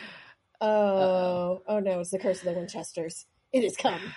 oh, 0.62 0.66
Uh-oh. 0.66 1.62
oh 1.68 1.80
no, 1.80 2.00
it's 2.00 2.10
the 2.10 2.18
curse 2.18 2.38
of 2.38 2.46
the 2.46 2.54
Winchesters. 2.54 3.26
It 3.52 3.62
has 3.64 3.76
come. 3.76 4.00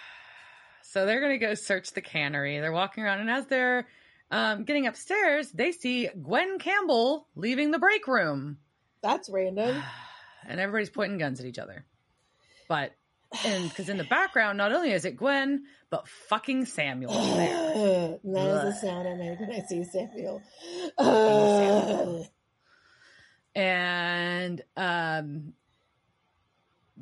So 0.85 1.07
they're 1.07 1.21
going 1.21 1.39
to 1.39 1.43
go 1.43 1.55
search 1.55 1.93
the 1.93 2.01
cannery. 2.01 2.59
They're 2.59 2.71
walking 2.71 3.03
around, 3.03 3.21
and 3.21 3.29
as 3.31 3.47
they're 3.47 3.87
um, 4.33 4.63
getting 4.63 4.87
upstairs, 4.87 5.51
they 5.51 5.71
see 5.71 6.09
Gwen 6.21 6.57
Campbell 6.57 7.27
leaving 7.35 7.69
the 7.69 7.77
break 7.77 8.07
room, 8.07 8.57
That's 9.03 9.29
random. 9.29 9.81
and 10.47 10.59
everybody's 10.59 10.89
pointing 10.89 11.19
guns 11.19 11.39
at 11.39 11.45
each 11.45 11.59
other. 11.59 11.85
But 12.67 12.93
and 13.45 13.69
because 13.69 13.89
in 13.89 13.97
the 13.97 14.03
background, 14.03 14.57
not 14.57 14.71
only 14.71 14.91
is 14.91 15.05
it 15.05 15.17
Gwen, 15.17 15.65
but 15.91 16.07
fucking 16.07 16.65
Samuel 16.65 17.11
is 17.11 17.35
there. 17.35 18.19
And 18.23 18.35
that 18.35 18.67
is 18.67 18.81
the 18.81 18.87
sound 18.87 19.07
I 19.07 19.13
make 19.13 19.39
when 19.39 19.51
I 19.51 19.61
see 19.67 19.83
Samuel. 19.83 20.41
Samuel. 20.97 22.27
and 23.55 24.63
um 24.75 25.53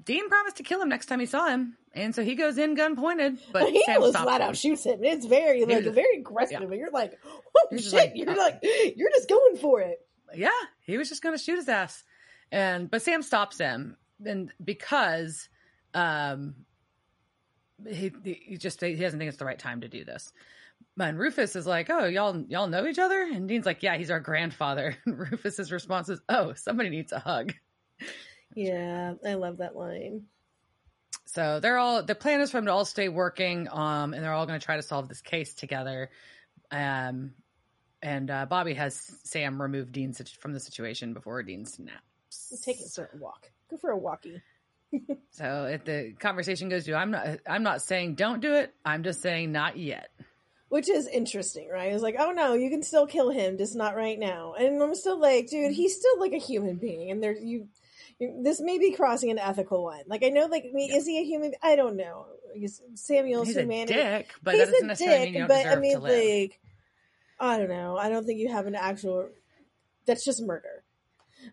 Dean 0.04 0.28
promised 0.28 0.58
to 0.58 0.64
kill 0.64 0.82
him 0.82 0.90
next 0.90 1.06
time 1.06 1.22
he 1.22 1.26
saw 1.26 1.48
him, 1.48 1.78
and 1.94 2.14
so 2.16 2.24
he 2.24 2.36
goes 2.36 2.58
in 2.58 2.76
gun 2.76 2.96
pointed. 2.96 3.38
But 3.52 3.70
he 3.70 3.84
Sam 3.86 3.96
almost 3.98 4.14
stops 4.14 4.24
flat 4.24 4.42
him. 4.42 4.48
out 4.48 4.58
shoots 4.58 4.86
him. 4.86 5.04
It's 5.04 5.26
very 5.26 5.66
like 5.66 5.86
was- 5.86 5.94
very 5.96 6.18
aggressive, 6.18 6.62
yeah. 6.62 6.68
and 6.68 6.74
you're 6.76 6.92
like, 6.92 7.18
oh 7.26 7.68
He's 7.70 7.84
shit! 7.86 7.94
like, 7.94 8.12
you're 8.16 8.30
uh, 8.32 8.36
like, 8.38 8.60
you're 8.96 9.12
just 9.12 9.30
going 9.30 9.58
for 9.58 9.82
it. 9.82 10.06
yeah, 10.34 10.50
he 10.82 10.98
was 10.98 11.10
just 11.10 11.22
going 11.22 11.38
to 11.38 11.44
shoot 11.44 11.58
his 11.58 11.70
ass, 11.70 12.04
and 12.52 12.90
but 12.90 13.02
Sam 13.02 13.22
stops 13.22 13.58
him, 13.58 13.98
and 14.26 14.52
because 14.64 15.50
um, 15.94 16.56
he 17.88 18.12
he 18.24 18.58
just 18.58 18.80
he 18.82 18.96
doesn't 18.96 19.20
think 19.20 19.30
it's 19.30 19.38
the 19.38 19.46
right 19.46 19.60
time 19.60 19.82
to 19.82 19.88
do 19.88 20.04
this. 20.06 20.32
And 21.00 21.18
Rufus 21.18 21.56
is 21.56 21.66
like, 21.68 21.90
"Oh, 21.90 22.06
y'all 22.06 22.42
y'all 22.48 22.68
know 22.68 22.86
each 22.86 23.00
other?" 23.00 23.22
And 23.22 23.48
Dean's 23.48 23.66
like, 23.66 23.82
"Yeah, 23.84 23.98
he's 23.98 24.12
our 24.12 24.20
grandfather." 24.20 24.96
And 25.06 25.18
Rufus's 25.18 25.72
response 25.72 26.10
is, 26.10 26.20
"Oh, 26.30 26.54
somebody 26.54 26.90
needs 26.90 27.12
a 27.12 27.20
hug." 27.20 27.54
Yeah, 28.56 29.14
I 29.26 29.36
love 29.36 29.58
that 29.58 29.76
line. 29.76 30.24
So 31.26 31.60
they're 31.60 31.78
all 31.78 32.04
the 32.04 32.16
plan 32.16 32.42
is 32.42 32.52
for 32.52 32.58
them 32.58 32.66
to 32.66 32.74
all 32.74 32.86
stay 32.86 33.08
working, 33.08 33.68
um, 33.72 34.14
and 34.14 34.24
they're 34.24 34.34
all 34.34 34.46
going 34.46 34.60
to 34.60 34.66
try 34.66 34.76
to 34.76 34.82
solve 34.82 35.08
this 35.08 35.22
case 35.22 35.54
together. 35.54 36.10
Um, 36.72 37.34
and 38.02 38.30
uh, 38.32 38.46
Bobby 38.48 38.74
has 38.74 38.96
Sam 39.24 39.62
remove 39.62 39.92
Dean 39.92 40.14
from 40.14 40.54
the 40.54 40.60
situation 40.60 41.14
before 41.14 41.42
Dean 41.44 41.66
snaps. 41.66 42.62
Take 42.64 42.80
a 42.80 42.90
certain 42.90 43.20
walk. 43.20 43.50
Go 43.70 43.78
for 43.78 43.92
a 43.92 43.98
walkie. 43.98 44.42
So 45.30 45.70
if 45.72 45.86
the 45.86 46.14
conversation 46.20 46.68
goes 46.68 46.84
to, 46.84 46.94
I'm 46.94 47.12
not, 47.12 47.40
I'm 47.48 47.64
not 47.64 47.82
saying 47.82 48.16
don't 48.16 48.42
do 48.42 48.56
it. 48.56 48.74
I'm 48.84 49.04
just 49.04 49.22
saying 49.22 49.54
not 49.54 49.78
yet. 49.78 50.12
Which 50.68 50.90
is 50.90 51.08
interesting, 51.08 51.70
right? 51.70 51.94
It's 51.94 52.04
like, 52.04 52.18
oh 52.20 52.32
no, 52.32 52.54
you 52.54 52.70
can 52.70 52.84
still 52.84 53.08
kill 53.08 53.30
him, 53.30 53.58
just 53.58 53.74
not 53.74 53.96
right 53.96 54.20
now. 54.20 54.54
And 54.54 54.84
I'm 54.84 54.94
still 54.96 55.18
like, 55.18 55.50
dude, 55.50 55.72
he's 55.72 55.96
still 55.96 56.20
like 56.20 56.34
a 56.34 56.38
human 56.38 56.76
being, 56.76 57.10
and 57.10 57.24
there's 57.24 57.42
you. 57.42 57.70
This 58.44 58.62
may 58.62 58.78
be 58.78 58.92
crossing 58.94 59.32
an 59.32 59.40
ethical 59.40 59.84
one. 59.84 60.04
Like 60.08 60.24
I 60.24 60.30
know, 60.30 60.46
like 60.46 60.66
I 60.70 60.72
mean, 60.74 60.90
Yeah. 60.92 60.98
is 60.98 61.06
he 61.08 61.20
a 61.20 61.24
human? 61.24 61.54
I 61.64 61.76
don't 61.76 61.96
know. 61.98 62.28
Samuel's 62.96 63.48
He's 63.48 63.58
a 63.58 63.62
humanity. 63.62 63.94
dick, 63.94 64.28
but 64.44 64.56
he's 64.56 64.66
that 64.66 64.72
doesn't 64.90 65.08
a 65.10 65.32
dick, 65.32 65.48
but 65.48 65.66
I 65.66 65.76
mean, 65.78 66.00
like, 66.02 66.60
I 67.40 67.58
don't 67.58 67.70
know. 67.70 67.98
I 67.98 68.10
don't 68.10 68.26
think 68.26 68.40
you 68.40 68.52
have 68.52 68.68
an 68.68 68.76
actual. 68.76 69.30
That's 70.06 70.24
just 70.26 70.42
murder. 70.42 70.84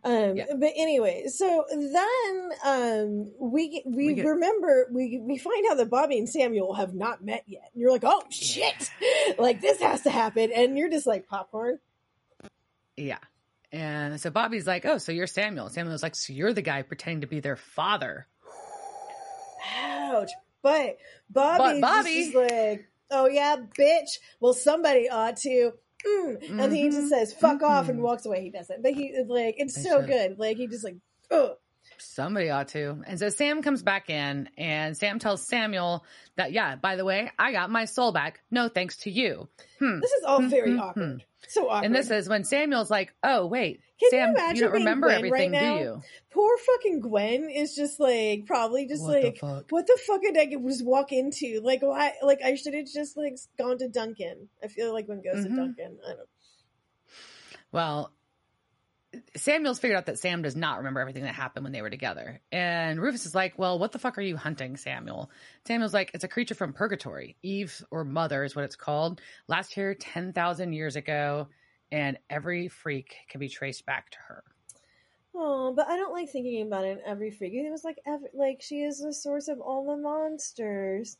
Um, 0.04 0.36
Yeah. 0.36 0.44
but 0.58 0.72
anyway, 0.76 1.24
so 1.28 1.64
then 1.70 2.50
um, 2.64 3.32
we 3.40 3.82
we, 3.86 4.08
We 4.08 4.14
get- 4.14 4.26
remember 4.26 4.88
we 4.92 5.18
we 5.24 5.38
find 5.38 5.64
out 5.70 5.78
that 5.78 5.88
Bobby 5.88 6.18
and 6.18 6.28
Samuel 6.28 6.74
have 6.74 6.94
not 6.94 7.24
met 7.24 7.44
yet, 7.46 7.70
and 7.72 7.80
you're 7.80 7.90
like, 7.92 8.04
oh 8.04 8.22
shit, 8.28 8.90
like 9.38 9.60
this 9.62 9.80
has 9.80 10.02
to 10.02 10.10
happen, 10.10 10.50
and 10.54 10.76
you're 10.76 10.90
just 10.90 11.06
like 11.06 11.26
popcorn. 11.26 11.78
Yeah. 12.96 13.18
And 13.72 14.18
so 14.20 14.30
Bobby's 14.30 14.66
like, 14.66 14.86
"Oh, 14.86 14.96
so 14.98 15.12
you're 15.12 15.26
Samuel." 15.26 15.68
Samuel's 15.68 16.02
like, 16.02 16.14
"So 16.16 16.32
you're 16.32 16.52
the 16.54 16.62
guy 16.62 16.82
pretending 16.82 17.20
to 17.22 17.26
be 17.26 17.40
their 17.40 17.56
father." 17.56 18.26
Ouch! 19.80 20.30
But 20.62 20.98
Bobby, 21.30 21.80
Bobby- 21.80 22.14
just 22.14 22.28
is 22.28 22.34
like, 22.34 22.88
oh 23.10 23.26
yeah, 23.28 23.56
bitch. 23.78 24.18
Well, 24.40 24.54
somebody 24.54 25.08
ought 25.08 25.36
to. 25.38 25.72
Mm. 26.06 26.48
And 26.50 26.60
then 26.60 26.74
he 26.74 26.88
just 26.88 27.06
Mhm. 27.06 27.08
says 27.10 27.32
"fuck 27.34 27.62
off" 27.62 27.88
and 27.88 27.98
Mhm. 27.98 28.02
walks 28.02 28.24
away. 28.24 28.42
He 28.42 28.50
doesn't, 28.50 28.82
but 28.82 28.92
he 28.92 29.12
like 29.26 29.56
it's 29.58 29.74
They 29.74 29.82
so 29.82 30.00
should. 30.00 30.06
good. 30.08 30.38
Like 30.38 30.56
he 30.56 30.66
just 30.66 30.84
like, 30.84 30.96
ugh. 31.30 31.56
Somebody 32.00 32.50
ought 32.50 32.68
to. 32.68 33.02
And 33.06 33.18
so 33.18 33.28
Sam 33.28 33.62
comes 33.62 33.82
back 33.82 34.10
in, 34.10 34.48
and 34.56 34.96
Sam 34.96 35.18
tells 35.18 35.46
Samuel 35.48 36.04
that, 36.36 36.52
yeah, 36.52 36.76
by 36.76 36.96
the 36.96 37.04
way, 37.04 37.30
I 37.38 37.52
got 37.52 37.70
my 37.70 37.84
soul 37.84 38.12
back. 38.12 38.40
No 38.50 38.68
thanks 38.68 38.98
to 38.98 39.10
you. 39.10 39.48
Hmm. 39.78 40.00
This 40.00 40.12
is 40.12 40.24
all 40.24 40.42
very 40.42 40.70
Mhm. 40.72 40.80
awkward. 40.80 41.24
So 41.48 41.68
awkward. 41.68 41.86
And 41.86 41.94
this 41.94 42.10
is 42.10 42.28
when 42.28 42.44
Samuel's 42.44 42.90
like, 42.90 43.14
oh, 43.22 43.46
wait, 43.46 43.80
Can 43.98 44.06
you 44.06 44.10
Sam, 44.10 44.28
you, 44.30 44.34
imagine 44.36 44.62
don't 44.64 44.72
remember 44.72 45.06
Gwen 45.08 45.16
everything, 45.16 45.52
right 45.52 45.78
do 45.78 45.84
you? 45.84 46.02
poor 46.30 46.58
fucking 46.58 47.00
Gwen 47.00 47.48
is 47.50 47.74
just 47.74 47.98
like 48.00 48.44
probably 48.46 48.86
just 48.86 49.02
What 49.02 49.20
the 49.20 49.26
like 49.28 49.38
fuck? 49.38 49.64
what 49.70 49.86
the 49.86 49.98
fuck 50.06 50.20
did 50.22 50.36
I 50.36 50.46
just 50.46 50.84
walk 50.84 51.12
into? 51.12 51.60
Like 51.62 51.82
why? 51.82 52.12
Like 52.22 52.40
I 52.44 52.54
should 52.56 52.74
have 52.74 52.86
just 52.86 53.16
like 53.16 53.36
gone 53.56 53.78
to 53.78 53.88
Duncan. 53.88 54.48
I 54.62 54.66
feel 54.68 54.92
like 54.92 55.08
when 55.08 55.22
goes 55.22 55.44
Mhm. 55.44 55.48
to 55.50 55.56
Duncan. 55.56 55.98
I 56.04 56.14
don't. 56.14 56.28
Well, 57.72 58.12
Samuel's 59.36 59.78
figured 59.78 59.96
out 59.96 60.06
that 60.06 60.18
Sam 60.18 60.42
does 60.42 60.54
not 60.54 60.78
remember 60.78 61.00
everything 61.00 61.22
that 61.22 61.34
happened 61.34 61.64
when 61.64 61.72
they 61.72 61.80
were 61.80 61.90
together. 61.90 62.40
And 62.52 63.00
Rufus 63.00 63.24
is 63.24 63.34
like, 63.34 63.58
Well, 63.58 63.78
what 63.78 63.92
the 63.92 63.98
fuck 63.98 64.18
are 64.18 64.22
you 64.22 64.36
hunting, 64.36 64.76
Samuel? 64.76 65.30
Samuel's 65.66 65.94
like, 65.94 66.10
It's 66.14 66.24
a 66.24 66.28
creature 66.28 66.54
from 66.54 66.72
purgatory. 66.72 67.36
Eve 67.42 67.82
or 67.90 68.04
Mother 68.04 68.44
is 68.44 68.54
what 68.54 68.64
it's 68.64 68.76
called. 68.76 69.20
Last 69.46 69.72
here 69.72 69.94
10,000 69.94 70.72
years 70.72 70.96
ago. 70.96 71.48
And 71.90 72.18
every 72.28 72.68
freak 72.68 73.16
can 73.30 73.40
be 73.40 73.48
traced 73.48 73.86
back 73.86 74.10
to 74.10 74.18
her. 74.28 74.44
Oh, 75.34 75.72
but 75.74 75.86
I 75.86 75.96
don't 75.96 76.12
like 76.12 76.28
thinking 76.28 76.66
about 76.66 76.84
it 76.84 76.98
in 76.98 77.00
every 77.06 77.30
freak. 77.30 77.54
It 77.54 77.70
was 77.70 77.84
like 77.84 77.98
every, 78.06 78.28
like 78.34 78.60
she 78.60 78.82
is 78.82 79.00
the 79.00 79.14
source 79.14 79.48
of 79.48 79.60
all 79.60 79.86
the 79.86 79.96
monsters. 79.96 81.16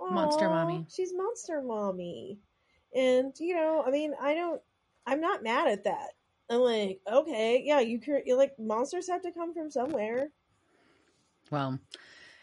Monster 0.00 0.48
mommy. 0.48 0.86
She's 0.88 1.12
monster 1.12 1.60
mommy. 1.60 2.38
And 2.94 3.34
you 3.38 3.56
know, 3.56 3.82
I 3.86 3.90
mean, 3.90 4.14
I 4.20 4.34
don't. 4.34 4.62
I'm 5.06 5.20
not 5.20 5.42
mad 5.42 5.68
at 5.68 5.84
that. 5.84 6.10
I'm 6.50 6.60
like, 6.60 7.00
okay, 7.10 7.62
yeah, 7.64 7.80
you 7.80 7.98
can. 8.00 8.22
You're 8.24 8.38
like 8.38 8.58
monsters 8.58 9.08
have 9.08 9.22
to 9.22 9.32
come 9.32 9.52
from 9.54 9.70
somewhere. 9.70 10.28
Well, 11.50 11.78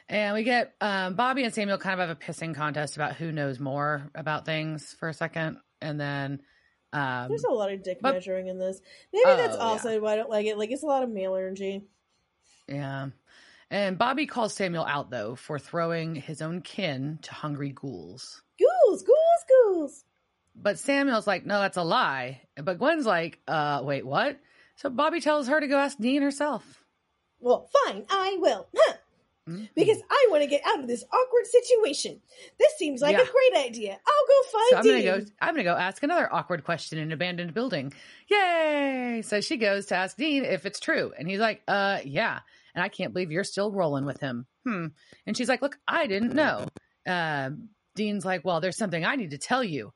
and 0.09 0.33
we 0.35 0.43
get 0.43 0.73
um, 0.81 1.15
Bobby 1.15 1.43
and 1.43 1.53
Samuel 1.53 1.77
kind 1.77 1.99
of 1.99 2.07
have 2.07 2.15
a 2.17 2.19
pissing 2.19 2.55
contest 2.55 2.95
about 2.95 3.15
who 3.15 3.31
knows 3.31 3.59
more 3.59 4.09
about 4.15 4.45
things 4.45 4.95
for 4.99 5.09
a 5.09 5.13
second. 5.13 5.57
And 5.81 5.99
then. 5.99 6.41
Um, 6.93 7.27
There's 7.27 7.43
a 7.43 7.51
lot 7.51 7.71
of 7.73 7.83
dick 7.83 7.99
but- 8.01 8.13
measuring 8.13 8.47
in 8.47 8.57
this. 8.57 8.79
Maybe 9.11 9.25
that's 9.25 9.57
Oh, 9.57 9.59
also 9.59 9.99
why 9.99 10.13
I 10.13 10.15
don't 10.15 10.29
like 10.29 10.45
it. 10.45 10.57
Like 10.57 10.71
it's 10.71 10.83
a 10.83 10.87
lot 10.87 11.03
of 11.03 11.09
male 11.09 11.35
energy. 11.35 11.83
Yeah. 12.69 13.09
And 13.69 13.97
Bobby 13.97 14.27
calls 14.27 14.53
Samuel 14.53 14.85
out, 14.85 15.09
though, 15.09 15.35
for 15.35 15.59
throwing 15.59 16.15
his 16.15 16.41
own 16.41 16.61
kin 16.61 17.19
to 17.23 17.33
hungry 17.33 17.71
ghouls. 17.71 18.43
Ghouls, 18.59 19.03
ghouls, 19.03 19.45
ghouls. 19.49 20.03
But 20.55 20.79
Samuel's 20.79 21.27
like, 21.27 21.45
no, 21.45 21.59
that's 21.59 21.75
a 21.75 21.83
lie. 21.83 22.41
But 22.61 22.77
Gwen's 22.79 23.05
like, 23.05 23.39
uh, 23.47 23.81
wait, 23.83 24.05
what? 24.05 24.39
So 24.77 24.89
Bobby 24.89 25.21
tells 25.21 25.47
her 25.47 25.59
to 25.59 25.67
go 25.67 25.77
ask 25.77 25.97
Dean 25.97 26.21
herself. 26.21 26.83
Well, 27.39 27.69
fine, 27.85 28.05
I 28.09 28.37
will. 28.39 28.67
Huh. 28.75 28.93
Because 29.75 29.99
I 30.09 30.27
want 30.31 30.41
to 30.41 30.49
get 30.49 30.63
out 30.65 30.79
of 30.79 30.87
this 30.87 31.03
awkward 31.13 31.45
situation. 31.45 32.19
This 32.57 32.73
seems 32.79 32.99
like 32.99 33.15
Yeah. 33.15 33.21
a 33.21 33.25
great 33.27 33.65
idea. 33.67 33.91
I'll 33.91 34.27
go 34.27 34.49
find 34.51 34.69
So 34.71 34.77
I'm 34.77 34.83
gonna 34.85 35.03
go. 35.21 35.25
I'm 35.39 35.53
gonna 35.53 35.63
go 35.63 35.75
ask 35.75 36.01
another 36.01 36.33
awkward 36.33 36.63
question 36.63 36.97
in 36.97 37.03
an 37.05 37.11
abandoned 37.11 37.53
building. 37.53 37.93
Yay! 38.27 39.21
So 39.23 39.41
she 39.41 39.57
goes 39.57 39.85
to 39.87 39.95
ask 39.95 40.17
Dean 40.17 40.43
if 40.45 40.65
it's 40.65 40.79
true, 40.79 41.13
and 41.15 41.29
he's 41.29 41.39
like, 41.39 41.61
"Uh, 41.67 41.99
yeah." 42.03 42.39
And 42.73 42.83
I 42.83 42.89
can't 42.89 43.13
believe 43.13 43.31
you're 43.31 43.43
still 43.43 43.71
rolling 43.71 44.05
with 44.05 44.19
him. 44.19 44.47
Hmm. 44.65 44.87
And 45.27 45.37
she's 45.37 45.47
like, 45.47 45.61
"Look, 45.61 45.77
I 45.87 46.07
didn't 46.07 46.33
know." 46.33 46.65
Um, 47.07 47.69
Dean's 47.95 48.25
like, 48.25 48.43
"Well, 48.45 48.61
there's 48.61 48.77
something 48.77 49.05
I 49.05 49.15
need 49.15 49.29
to 49.31 49.37
tell 49.37 49.63
you," 49.63 49.93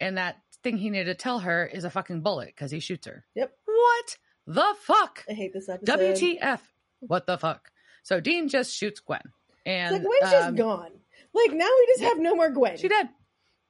and 0.00 0.18
that 0.18 0.36
thing 0.62 0.76
he 0.78 0.90
needed 0.90 1.06
to 1.06 1.14
tell 1.14 1.40
her 1.40 1.66
is 1.66 1.84
a 1.84 1.90
fucking 1.90 2.20
bullet 2.22 2.48
because 2.48 2.70
he 2.70 2.80
shoots 2.80 3.06
her. 3.06 3.24
Yep. 3.34 3.52
What 3.66 4.16
the 4.46 4.74
fuck? 4.82 5.24
I 5.28 5.32
hate 5.34 5.52
this 5.52 5.68
episode. 5.68 5.98
WTF? 5.98 6.60
What 7.00 7.26
the 7.26 7.38
fuck? 7.38 7.70
So 8.02 8.20
Dean 8.20 8.48
just 8.48 8.74
shoots 8.74 9.00
Gwen, 9.00 9.20
It's 9.22 9.30
and 9.66 9.92
like 9.94 10.02
Gwen's 10.02 10.32
just 10.32 10.48
um, 10.48 10.56
gone. 10.56 10.90
Like 11.34 11.52
now 11.52 11.68
we 11.78 11.86
just 11.92 12.02
have 12.02 12.18
no 12.18 12.34
more 12.34 12.50
Gwen. 12.50 12.76
She 12.78 12.88
dead. 12.88 13.08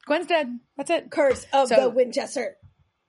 Gwen's 0.07 0.27
dead. 0.27 0.49
That's 0.77 0.91
it. 0.91 1.11
Curse 1.11 1.47
of 1.53 1.69
So- 1.69 1.77
the 1.81 1.91
Winchester. 1.91 2.57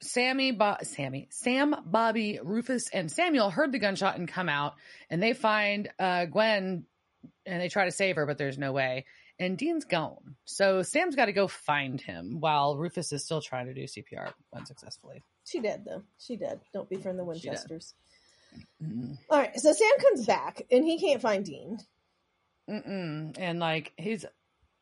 Sammy, 0.03 0.51
Bo- 0.51 0.77
Sammy, 0.81 1.27
Sam, 1.29 1.75
Bobby, 1.85 2.39
Rufus, 2.43 2.89
and 2.91 3.11
Samuel 3.11 3.51
heard 3.51 3.71
the 3.71 3.77
gunshot 3.77 4.17
and 4.17 4.27
come 4.27 4.49
out, 4.49 4.73
and 5.11 5.21
they 5.21 5.33
find 5.33 5.89
uh, 5.99 6.25
Gwen, 6.25 6.85
and 7.45 7.61
they 7.61 7.69
try 7.69 7.85
to 7.85 7.91
save 7.91 8.15
her, 8.15 8.25
but 8.25 8.39
there's 8.39 8.57
no 8.57 8.71
way. 8.71 9.05
And 9.41 9.57
Dean's 9.57 9.85
gone, 9.85 10.35
so 10.45 10.83
Sam's 10.83 11.15
got 11.15 11.25
to 11.25 11.33
go 11.33 11.47
find 11.47 11.99
him 11.99 12.39
while 12.39 12.77
Rufus 12.77 13.11
is 13.11 13.25
still 13.25 13.41
trying 13.41 13.65
to 13.65 13.73
do 13.73 13.85
CPR 13.85 14.31
unsuccessfully. 14.55 15.23
She 15.45 15.59
dead 15.59 15.83
though. 15.83 16.03
She 16.19 16.37
dead. 16.37 16.59
Don't 16.71 16.87
befriend 16.87 17.17
the 17.17 17.23
Winchesters. 17.23 17.95
Mm-mm. 18.83 19.17
All 19.31 19.39
right, 19.39 19.59
so 19.59 19.73
Sam 19.73 19.91
comes 19.99 20.27
back 20.27 20.61
and 20.69 20.85
he 20.85 20.99
can't 20.99 21.21
find 21.21 21.43
Dean. 21.43 21.79
Mm-mm. 22.69 23.35
And 23.39 23.59
like 23.59 23.93
he's, 23.97 24.25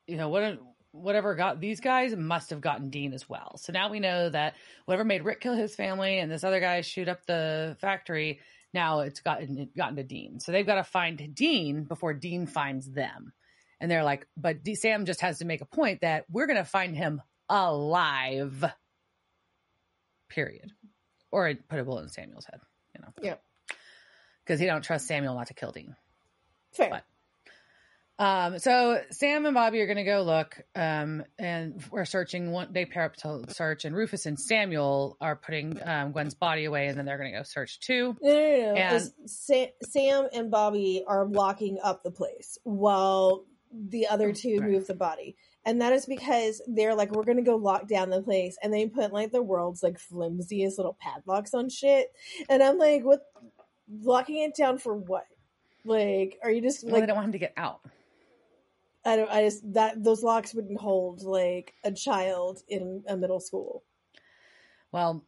you 0.07 0.17
know, 0.17 0.27
what 0.27 0.59
whatever 0.91 1.35
got 1.35 1.61
these 1.61 1.79
guys 1.79 2.13
must 2.13 2.49
have 2.49 2.59
gotten 2.59 2.89
Dean 2.89 3.13
as 3.13 3.29
well. 3.29 3.57
So 3.57 3.71
now 3.71 3.89
we 3.89 4.01
know 4.01 4.29
that 4.29 4.55
whatever 4.85 5.05
made 5.05 5.23
Rick 5.23 5.39
kill 5.39 5.53
his 5.53 5.73
family 5.73 6.19
and 6.19 6.29
this 6.29 6.43
other 6.43 6.59
guy 6.59 6.81
shoot 6.81 7.07
up 7.07 7.25
the 7.25 7.77
factory, 7.79 8.41
now 8.73 8.99
it's 8.99 9.21
gotten 9.21 9.57
it 9.57 9.77
gotten 9.77 9.95
to 9.95 10.03
Dean. 10.03 10.41
So 10.41 10.51
they've 10.51 10.65
got 10.65 10.75
to 10.75 10.83
find 10.83 11.33
Dean 11.33 11.83
before 11.83 12.13
Dean 12.13 12.45
finds 12.45 12.89
them. 12.91 13.31
And 13.81 13.89
they're 13.89 14.03
like, 14.03 14.27
but 14.35 14.63
D- 14.63 14.75
Sam 14.75 15.05
just 15.05 15.21
has 15.21 15.39
to 15.39 15.45
make 15.45 15.61
a 15.61 15.65
point 15.65 16.01
that 16.01 16.25
we're 16.29 16.47
going 16.47 16.57
to 16.57 16.65
find 16.65 16.95
him 16.95 17.21
alive. 17.47 18.65
Period. 20.29 20.71
Or 21.31 21.53
put 21.69 21.79
a 21.79 21.83
bullet 21.83 22.03
in 22.03 22.09
Samuel's 22.09 22.45
head, 22.45 22.59
you 22.95 23.01
know. 23.01 23.13
Yeah. 23.21 23.35
Because 24.45 24.59
he 24.59 24.65
don't 24.65 24.81
trust 24.83 25.07
Samuel 25.07 25.35
not 25.35 25.47
to 25.47 25.53
kill 25.53 25.71
Dean. 25.71 25.95
Fair. 26.73 26.89
But- 26.89 27.03
Um, 28.21 28.59
so 28.59 29.01
Sam 29.11 29.45
and 29.45 29.53
Bobby 29.53 29.79
are 29.79 29.85
going 29.85 29.95
to 29.95 30.03
go 30.03 30.23
look, 30.23 30.59
um, 30.75 31.23
and 31.37 31.81
we're 31.89 32.03
searching. 32.03 32.51
One, 32.51 32.73
they 32.73 32.83
pair 32.83 33.03
up 33.05 33.15
to 33.17 33.45
search, 33.47 33.85
and 33.85 33.95
Rufus 33.95 34.25
and 34.25 34.37
Samuel 34.37 35.15
are 35.21 35.37
putting 35.37 35.79
um, 35.87 36.11
Gwen's 36.11 36.33
body 36.35 36.65
away, 36.65 36.87
and 36.87 36.97
then 36.97 37.05
they're 37.05 37.17
going 37.17 37.31
to 37.31 37.37
go 37.37 37.43
search 37.43 37.79
too. 37.79 38.17
No, 38.21 38.29
no, 38.29 38.73
no. 38.73 38.75
And- 38.75 39.11
Sam 39.29 40.27
and 40.33 40.51
Bobby 40.51 41.05
are 41.07 41.25
locking 41.25 41.77
up 41.81 42.03
the 42.03 42.11
place 42.11 42.57
while 42.63 43.45
the 43.71 44.07
other 44.07 44.29
oh, 44.29 44.33
two 44.33 44.57
Right. 44.59 44.71
move 44.71 44.87
the 44.87 44.93
body. 44.95 45.35
And 45.65 45.81
that 45.81 45.93
is 45.93 46.05
because 46.05 46.61
they're 46.67 46.95
like, 46.95 47.11
we're 47.11 47.23
going 47.23 47.37
to 47.37 47.43
go 47.43 47.55
lock 47.57 47.87
down 47.87 48.09
the 48.09 48.21
place. 48.21 48.57
And 48.63 48.73
they 48.73 48.87
put 48.87 49.13
like 49.13 49.31
the 49.31 49.41
world's 49.41 49.83
like 49.83 49.99
flimsiest 49.99 50.77
little 50.77 50.97
padlocks 50.99 51.53
on 51.53 51.69
shit. 51.69 52.11
And 52.49 52.63
I'm 52.63 52.77
like, 52.77 53.03
what? 53.03 53.21
Locking 54.01 54.37
it 54.43 54.55
down 54.55 54.77
for 54.77 54.95
what? 54.95 55.25
Like, 55.83 56.39
are 56.43 56.51
you 56.51 56.61
just 56.61 56.83
Well, 56.83 56.93
like, 56.93 57.03
I 57.03 57.05
don't 57.07 57.15
want 57.15 57.25
him 57.25 57.31
to 57.33 57.39
get 57.39 57.53
out. 57.57 57.81
I 59.05 59.15
don't, 59.15 59.31
I 59.31 59.43
just, 59.43 59.73
that, 59.73 60.03
those 60.03 60.23
locks 60.23 60.53
wouldn't 60.53 60.79
hold 60.79 61.23
like 61.23 61.73
a 61.83 61.91
child 61.91 62.59
in 62.67 63.03
a 63.07 63.17
middle 63.17 63.39
school. 63.39 63.83
Well, 64.91 65.23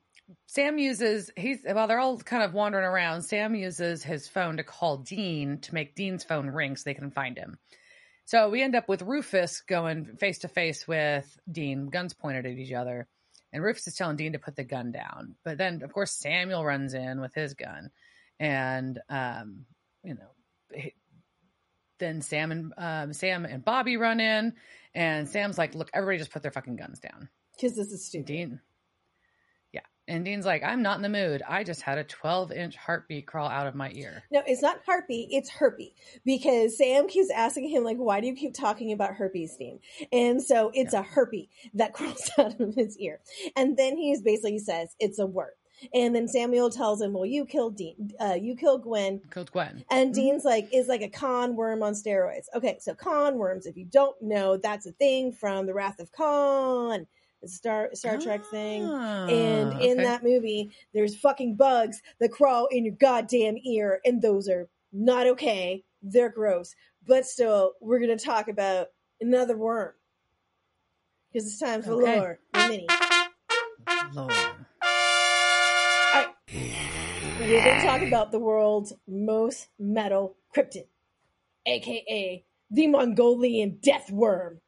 Sam 0.48 0.78
uses 0.78 1.32
he's 1.36 1.60
while 1.64 1.88
they're 1.88 2.00
all 2.00 2.18
kind 2.18 2.44
of 2.44 2.54
wandering 2.54 2.86
around. 2.86 3.22
Sam 3.24 3.56
uses 3.56 4.04
his 4.04 4.28
phone 4.28 4.58
to 4.58 4.64
call 4.64 4.98
Dean 4.98 5.60
to 5.60 5.74
make 5.74 5.96
Dean's 5.96 6.24
phone 6.24 6.48
ring 6.48 6.76
so 6.76 6.84
they 6.86 6.94
can 6.94 7.12
find 7.12 7.38
him. 7.38 7.58
So 8.32 8.48
we 8.48 8.62
end 8.62 8.78
up 8.78 8.88
with 8.88 9.02
Rufus 9.02 9.60
going 9.60 10.06
face 10.06 10.40
to 10.40 10.48
face 10.48 10.88
with 10.88 11.38
Dean, 11.52 11.88
guns 11.88 12.14
pointed 12.14 12.46
at 12.46 12.58
each 12.58 12.72
other, 12.72 13.10
and 13.52 13.62
Rufus 13.62 13.88
is 13.88 13.96
telling 13.96 14.16
Dean 14.16 14.32
to 14.32 14.40
put 14.40 14.56
the 14.56 14.64
gun 14.64 14.94
down. 14.94 15.36
But 15.44 15.58
then, 15.58 15.84
of 15.84 15.92
course, 15.92 16.14
Samuel 16.14 16.64
runs 16.64 16.94
in 16.94 17.20
with 17.20 17.34
his 17.34 17.56
gun, 17.56 17.92
and 18.40 18.98
um, 19.10 19.66
you 20.02 20.14
know, 20.14 20.82
then 22.00 22.22
Sam 22.22 22.54
and 22.54 22.74
um, 22.78 23.12
Sam 23.12 23.44
and 23.44 23.66
Bobby 23.66 23.98
run 23.98 24.22
in, 24.22 24.54
and 24.96 25.28
Sam's 25.28 25.58
like, 25.58 25.76
"Look, 25.76 25.90
everybody 25.94 26.20
just 26.20 26.32
put 26.32 26.42
their 26.42 26.52
fucking 26.52 26.78
guns 26.78 27.00
down." 27.00 27.28
Because 27.58 27.76
this 27.76 27.92
is 27.92 28.06
stupid. 28.06 28.28
Dean. 28.28 28.62
Yeah. 30.08 30.16
And 30.16 30.26
Dean's 30.26 30.46
like, 30.46 30.64
I'm 30.64 30.82
not 30.82 30.98
in 30.98 31.02
the 31.02 31.10
mood. 31.10 31.42
I 31.48 31.64
just 31.64 31.82
had 31.82 31.98
a 31.98 32.04
12 32.04 32.52
inch 32.52 32.76
heartbeat 32.76 33.28
crawl 33.28 33.48
out 33.48 33.68
of 33.68 33.76
my 33.76 33.92
ear. 33.94 34.24
No, 34.32 34.42
it's 34.46 34.62
not 34.62 34.82
harpy, 34.86 35.28
it's 35.32 35.50
herpy. 35.52 35.94
Because 36.26 36.78
Sam 36.78 37.08
keeps 37.08 37.30
asking 37.32 37.70
him, 37.70 37.84
like, 37.84 37.98
why 37.98 38.20
do 38.22 38.28
you 38.28 38.36
keep 38.36 38.54
talking 38.54 38.92
about 38.92 39.16
herpes, 39.16 39.56
Dean? 39.58 39.80
And 40.12 40.42
so 40.42 40.72
it's 40.74 40.94
a 40.94 41.04
herpy 41.04 41.50
that 41.74 41.94
crawls 41.94 42.30
out 42.38 42.60
of 42.60 42.76
his 42.76 42.98
ear. 42.98 43.20
And 43.56 43.78
then 43.78 43.98
he's 43.98 44.22
basically 44.22 44.60
says 44.60 44.96
it's 45.00 45.20
a 45.20 45.26
worm. 45.26 45.50
And 45.96 46.16
then 46.16 46.28
Samuel 46.28 46.70
tells 46.70 47.02
him, 47.02 47.14
Well, 47.14 47.26
you 47.26 47.44
killed 47.44 47.76
Dean, 47.76 48.12
uh, 48.20 48.36
you 48.40 48.56
killed 48.56 48.84
Gwen. 48.84 49.20
Killed 49.34 49.52
Gwen. 49.52 49.84
And 49.90 50.12
Mhm. 50.12 50.16
Dean's 50.16 50.46
like, 50.46 50.70
is 50.72 50.88
like 50.88 51.02
a 51.02 51.10
Khan 51.10 51.56
worm 51.56 51.82
on 51.82 51.94
steroids. 51.94 52.46
Okay, 52.54 52.78
so 52.80 52.94
Khan 52.94 53.38
worms, 53.38 53.66
if 53.66 53.76
you 53.78 53.86
don't 53.86 54.16
know, 54.22 54.58
that's 54.58 54.86
a 54.86 54.92
thing 54.92 55.32
from 55.32 55.66
the 55.66 55.74
Wrath 55.74 56.00
of 56.00 56.12
Khan. 56.12 57.08
It's 57.42 57.54
a 57.54 57.58
Star 57.58 57.90
Star 57.94 58.18
Trek 58.18 58.46
thing. 58.46 58.84
And 58.84 59.74
Ah, 59.74 59.80
in 59.80 59.92
okay. 59.94 60.04
that 60.04 60.24
movie, 60.24 60.72
there's 60.94 61.16
fucking 61.18 61.56
bugs 61.56 62.02
that 62.20 62.32
crawl 62.32 62.68
in 62.68 62.86
your 62.86 62.96
goddamn 62.96 63.58
ear, 63.66 64.00
and 64.06 64.22
those 64.22 64.48
are 64.48 64.68
not 64.92 65.28
okay. 65.28 65.84
They're 66.02 66.30
gross. 66.30 66.76
But 67.08 67.26
still, 67.26 67.74
we're 67.82 68.00
to 68.18 68.24
talk 68.24 68.48
about 68.48 68.88
another 69.20 69.58
worm. 69.58 69.94
Because 71.32 71.48
it's 71.48 71.60
time 71.60 71.82
for 71.82 71.94
Okay. 71.94 72.20
lore. 72.20 72.40
with 72.54 72.68
Minnie. 72.70 72.88
Lord. 74.14 74.34
We're 77.40 77.64
to 77.64 77.82
talk 77.86 78.02
about 78.02 78.32
the 78.32 78.40
world's 78.40 78.94
most 79.08 79.70
metal 79.80 80.36
cryptid, 80.56 80.86
aka 81.66 82.44
the 82.70 82.88
Mongolian 82.88 83.80
death 83.82 84.12
worm. 84.12 84.62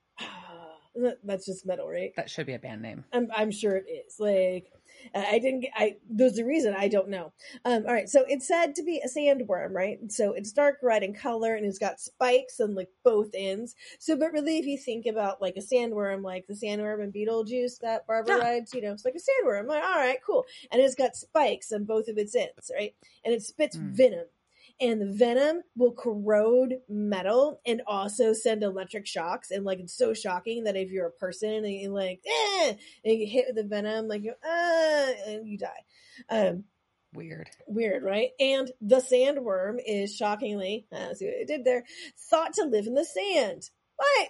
That's 1.24 1.46
just 1.46 1.66
metal, 1.66 1.90
right? 1.90 2.14
That 2.16 2.30
should 2.30 2.46
be 2.46 2.54
a 2.54 2.60
band 2.60 2.82
name. 2.82 3.04
I'm, 3.14 3.30
I'm 3.36 3.52
sure 3.52 3.76
it 3.76 3.86
is. 3.90 4.20
Like, 4.20 4.72
I 5.16 5.40
didn't 5.40 5.62
get, 5.62 5.72
I, 5.76 5.96
there's 6.10 6.38
a 6.38 6.46
reason 6.46 6.76
I 6.78 6.88
don't 6.88 7.10
know. 7.10 7.34
Um, 7.66 7.84
all 7.88 7.94
right. 7.94 8.08
So 8.08 8.24
it's 8.28 8.48
said 8.48 8.76
to 8.76 8.84
be 8.84 9.02
a 9.04 9.08
sandworm, 9.10 9.72
right? 9.74 10.00
So 10.12 10.34
it's 10.34 10.52
dark 10.52 10.78
red 10.84 11.04
in 11.04 11.14
color 11.14 11.56
and 11.56 11.66
it's 11.66 11.80
got 11.80 12.00
spikes 12.00 12.60
on 12.60 12.76
like 12.76 12.90
both 13.04 13.32
ends. 13.34 13.76
So, 14.00 14.16
but 14.16 14.32
really, 14.32 14.60
if 14.60 14.66
you 14.66 14.78
think 14.78 15.06
about 15.06 15.42
like 15.42 15.58
a 15.58 15.62
sandworm, 15.62 16.24
like 16.24 16.46
the 16.48 16.54
sandworm 16.54 17.04
in 17.04 17.12
Beetlejuice 17.12 17.80
that 17.80 18.06
Barbara 18.08 18.38
Yeah. 18.38 18.44
rides, 18.44 18.74
you 18.74 18.82
know, 18.82 18.92
it's 18.94 19.04
like 19.04 19.16
a 19.16 19.18
sandworm. 19.48 19.62
I'm 19.62 19.68
like, 19.68 19.84
all 19.84 19.96
right, 19.98 20.20
cool. 20.26 20.46
And 20.72 20.82
it's 20.82 20.96
got 20.96 21.16
spikes 21.16 21.72
on 21.72 21.86
both 21.86 22.08
of 22.08 22.18
its 22.18 22.36
ends, 22.36 22.72
right? 22.74 22.94
And 23.26 23.34
it 23.34 23.42
spits 23.42 23.76
Mm. 23.78 23.92
venom. 23.94 24.26
And 24.82 25.02
the 25.02 25.14
venom 25.14 25.62
will 25.76 25.94
corrode 25.94 26.76
metal 26.90 27.62
and 27.66 27.82
also 27.88 28.34
send 28.34 28.64
electric 28.64 29.06
shocks. 29.08 29.52
And 29.52 29.64
like 29.64 29.80
it's 29.80 29.98
so 29.98 30.14
shocking 30.14 30.64
that 30.66 30.76
if 30.76 30.90
you're 30.90 31.08
a 31.08 31.12
person 31.12 31.50
and 31.54 31.72
you 31.72 31.90
like, 31.94 32.22
eh, 32.26 32.74
and 33.06 33.14
you 33.14 33.18
get 33.20 33.30
hit 33.32 33.46
with 33.48 33.56
the 33.56 33.64
venom, 33.64 34.08
like 34.08 34.24
you, 34.24 34.34
ah, 34.44 35.12
and 35.28 35.48
you 35.48 35.58
die. 35.58 35.84
Um, 36.30 36.66
Weird. 37.14 37.50
weird, 37.68 38.02
right? 38.04 38.32
And 38.40 38.72
the 38.82 38.96
sandworm 38.96 39.78
is 39.86 40.16
shockingly, 40.16 40.88
uh, 40.92 41.14
see 41.14 41.26
what 41.28 41.36
I 41.42 41.44
did 41.46 41.64
there, 41.64 41.84
thought 42.18 42.54
to 42.54 42.64
live 42.64 42.88
in 42.88 42.96
the 42.96 43.06
sand. 43.06 43.70
What? 43.98 44.30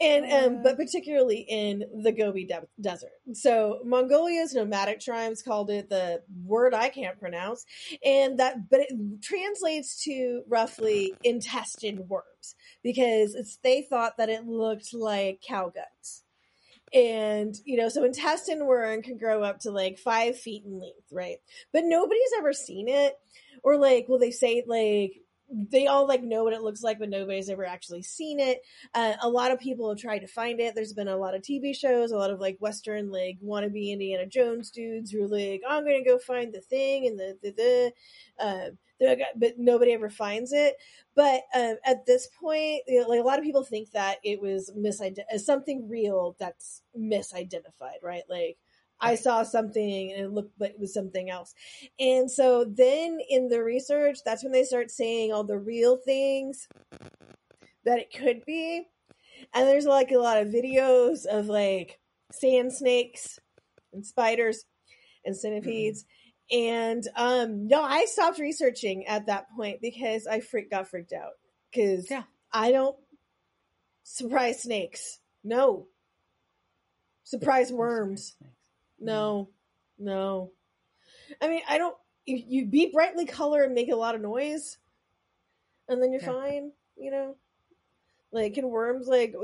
And 0.00 0.32
um, 0.32 0.62
but 0.62 0.76
particularly 0.76 1.40
in 1.48 1.84
the 2.02 2.12
Gobi 2.12 2.44
de- 2.46 2.66
Desert. 2.80 3.12
So 3.34 3.80
Mongolia's 3.84 4.54
nomadic 4.54 5.00
tribes 5.00 5.42
called 5.42 5.70
it 5.70 5.90
the 5.90 6.22
word 6.44 6.74
I 6.74 6.88
can't 6.88 7.20
pronounce, 7.20 7.64
and 8.04 8.38
that 8.38 8.70
but 8.70 8.80
it 8.80 9.22
translates 9.22 10.02
to 10.04 10.42
roughly 10.48 11.14
intestine 11.24 12.08
worms 12.08 12.54
because 12.82 13.34
it's 13.34 13.58
they 13.62 13.82
thought 13.82 14.16
that 14.18 14.28
it 14.28 14.46
looked 14.46 14.94
like 14.94 15.42
cow 15.46 15.72
guts. 15.74 16.22
And 16.94 17.54
you 17.64 17.76
know 17.76 17.88
so 17.88 18.04
intestine 18.04 18.64
worm 18.64 19.02
can 19.02 19.18
grow 19.18 19.42
up 19.42 19.60
to 19.60 19.70
like 19.70 19.98
five 19.98 20.38
feet 20.38 20.64
in 20.64 20.80
length 20.80 21.12
right? 21.12 21.38
But 21.72 21.82
nobody's 21.84 22.32
ever 22.38 22.52
seen 22.52 22.88
it 22.88 23.18
or 23.62 23.76
like 23.76 24.08
will 24.08 24.18
they 24.18 24.30
say 24.30 24.62
like 24.66 25.20
they 25.50 25.86
all 25.86 26.06
like 26.06 26.22
know 26.22 26.42
what 26.44 26.52
it 26.52 26.62
looks 26.62 26.82
like 26.82 26.98
but 26.98 27.08
nobody's 27.08 27.48
ever 27.48 27.64
actually 27.64 28.02
seen 28.02 28.40
it. 28.40 28.60
Uh, 28.94 29.14
a 29.22 29.28
lot 29.28 29.50
of 29.50 29.58
people 29.60 29.88
have 29.88 29.98
tried 29.98 30.20
to 30.20 30.26
find 30.26 30.60
it. 30.60 30.74
There's 30.74 30.92
been 30.92 31.08
a 31.08 31.16
lot 31.16 31.34
of 31.34 31.42
tv 31.42 31.74
shows 31.76 32.10
a 32.10 32.16
lot 32.16 32.30
of 32.30 32.40
like 32.40 32.56
western 32.60 33.10
like 33.10 33.38
wannabe 33.44 33.90
indiana 33.90 34.26
jones 34.26 34.70
dudes 34.70 35.10
who 35.10 35.24
are 35.24 35.28
like 35.28 35.62
i'm 35.68 35.84
gonna 35.84 36.04
go 36.04 36.18
find 36.18 36.52
the 36.52 36.60
thing 36.60 37.06
and 37.06 37.18
the 37.18 37.36
the, 37.42 37.50
the 37.52 37.92
uh, 38.44 38.70
but 39.36 39.54
nobody 39.58 39.92
ever 39.92 40.08
finds 40.08 40.52
it. 40.52 40.76
But 41.14 41.42
um, 41.54 41.76
at 41.84 42.06
this 42.06 42.28
point, 42.40 42.82
you 42.86 43.00
know, 43.00 43.08
like 43.08 43.20
a 43.20 43.24
lot 43.24 43.38
of 43.38 43.44
people 43.44 43.64
think 43.64 43.90
that 43.92 44.18
it 44.24 44.40
was 44.40 44.70
misidentified, 44.76 45.40
something 45.40 45.88
real 45.88 46.36
that's 46.38 46.82
misidentified, 46.98 48.02
right? 48.02 48.24
Like 48.28 48.58
I 49.00 49.14
saw 49.14 49.42
something 49.42 50.12
and 50.12 50.24
it 50.24 50.32
looked 50.32 50.58
like 50.60 50.70
it 50.70 50.80
was 50.80 50.94
something 50.94 51.30
else. 51.30 51.54
And 51.98 52.30
so 52.30 52.64
then 52.64 53.18
in 53.28 53.48
the 53.48 53.62
research, 53.62 54.18
that's 54.24 54.42
when 54.42 54.52
they 54.52 54.64
start 54.64 54.90
saying 54.90 55.32
all 55.32 55.44
the 55.44 55.58
real 55.58 55.96
things 55.96 56.68
that 57.84 57.98
it 57.98 58.12
could 58.12 58.44
be. 58.44 58.86
And 59.54 59.68
there's 59.68 59.84
like 59.86 60.10
a 60.12 60.18
lot 60.18 60.40
of 60.40 60.48
videos 60.48 61.26
of 61.26 61.46
like 61.46 62.00
sand 62.32 62.72
snakes 62.72 63.38
and 63.92 64.04
spiders 64.04 64.64
and 65.24 65.36
centipedes. 65.36 66.04
And 66.50 67.06
um 67.16 67.66
no, 67.68 67.82
I 67.82 68.04
stopped 68.06 68.38
researching 68.38 69.06
at 69.06 69.26
that 69.26 69.46
point 69.56 69.80
because 69.80 70.26
I 70.26 70.40
freak 70.40 70.70
got 70.70 70.88
freaked 70.88 71.12
out 71.12 71.32
because 71.70 72.10
Yeah. 72.10 72.22
I 72.52 72.72
don't 72.72 72.96
surprise 74.04 74.62
snakes. 74.62 75.18
No. 75.44 75.88
Surprise 77.24 77.72
worms. 77.72 78.36
Mm. 79.00 79.04
No. 79.06 79.48
No. 79.98 80.52
I 81.40 81.48
mean, 81.48 81.62
I 81.68 81.78
don't 81.78 81.96
you, 82.24 82.42
you 82.46 82.66
be 82.66 82.90
brightly 82.92 83.26
colored 83.26 83.64
and 83.64 83.74
make 83.74 83.90
a 83.90 83.96
lot 83.96 84.14
of 84.14 84.20
noise 84.20 84.78
and 85.88 86.02
then 86.02 86.12
you're 86.12 86.20
Yeah. 86.22 86.32
fine, 86.32 86.72
you 86.96 87.10
know? 87.10 87.36
Like 88.32 88.54
can 88.54 88.68
worms 88.68 89.06
like 89.06 89.34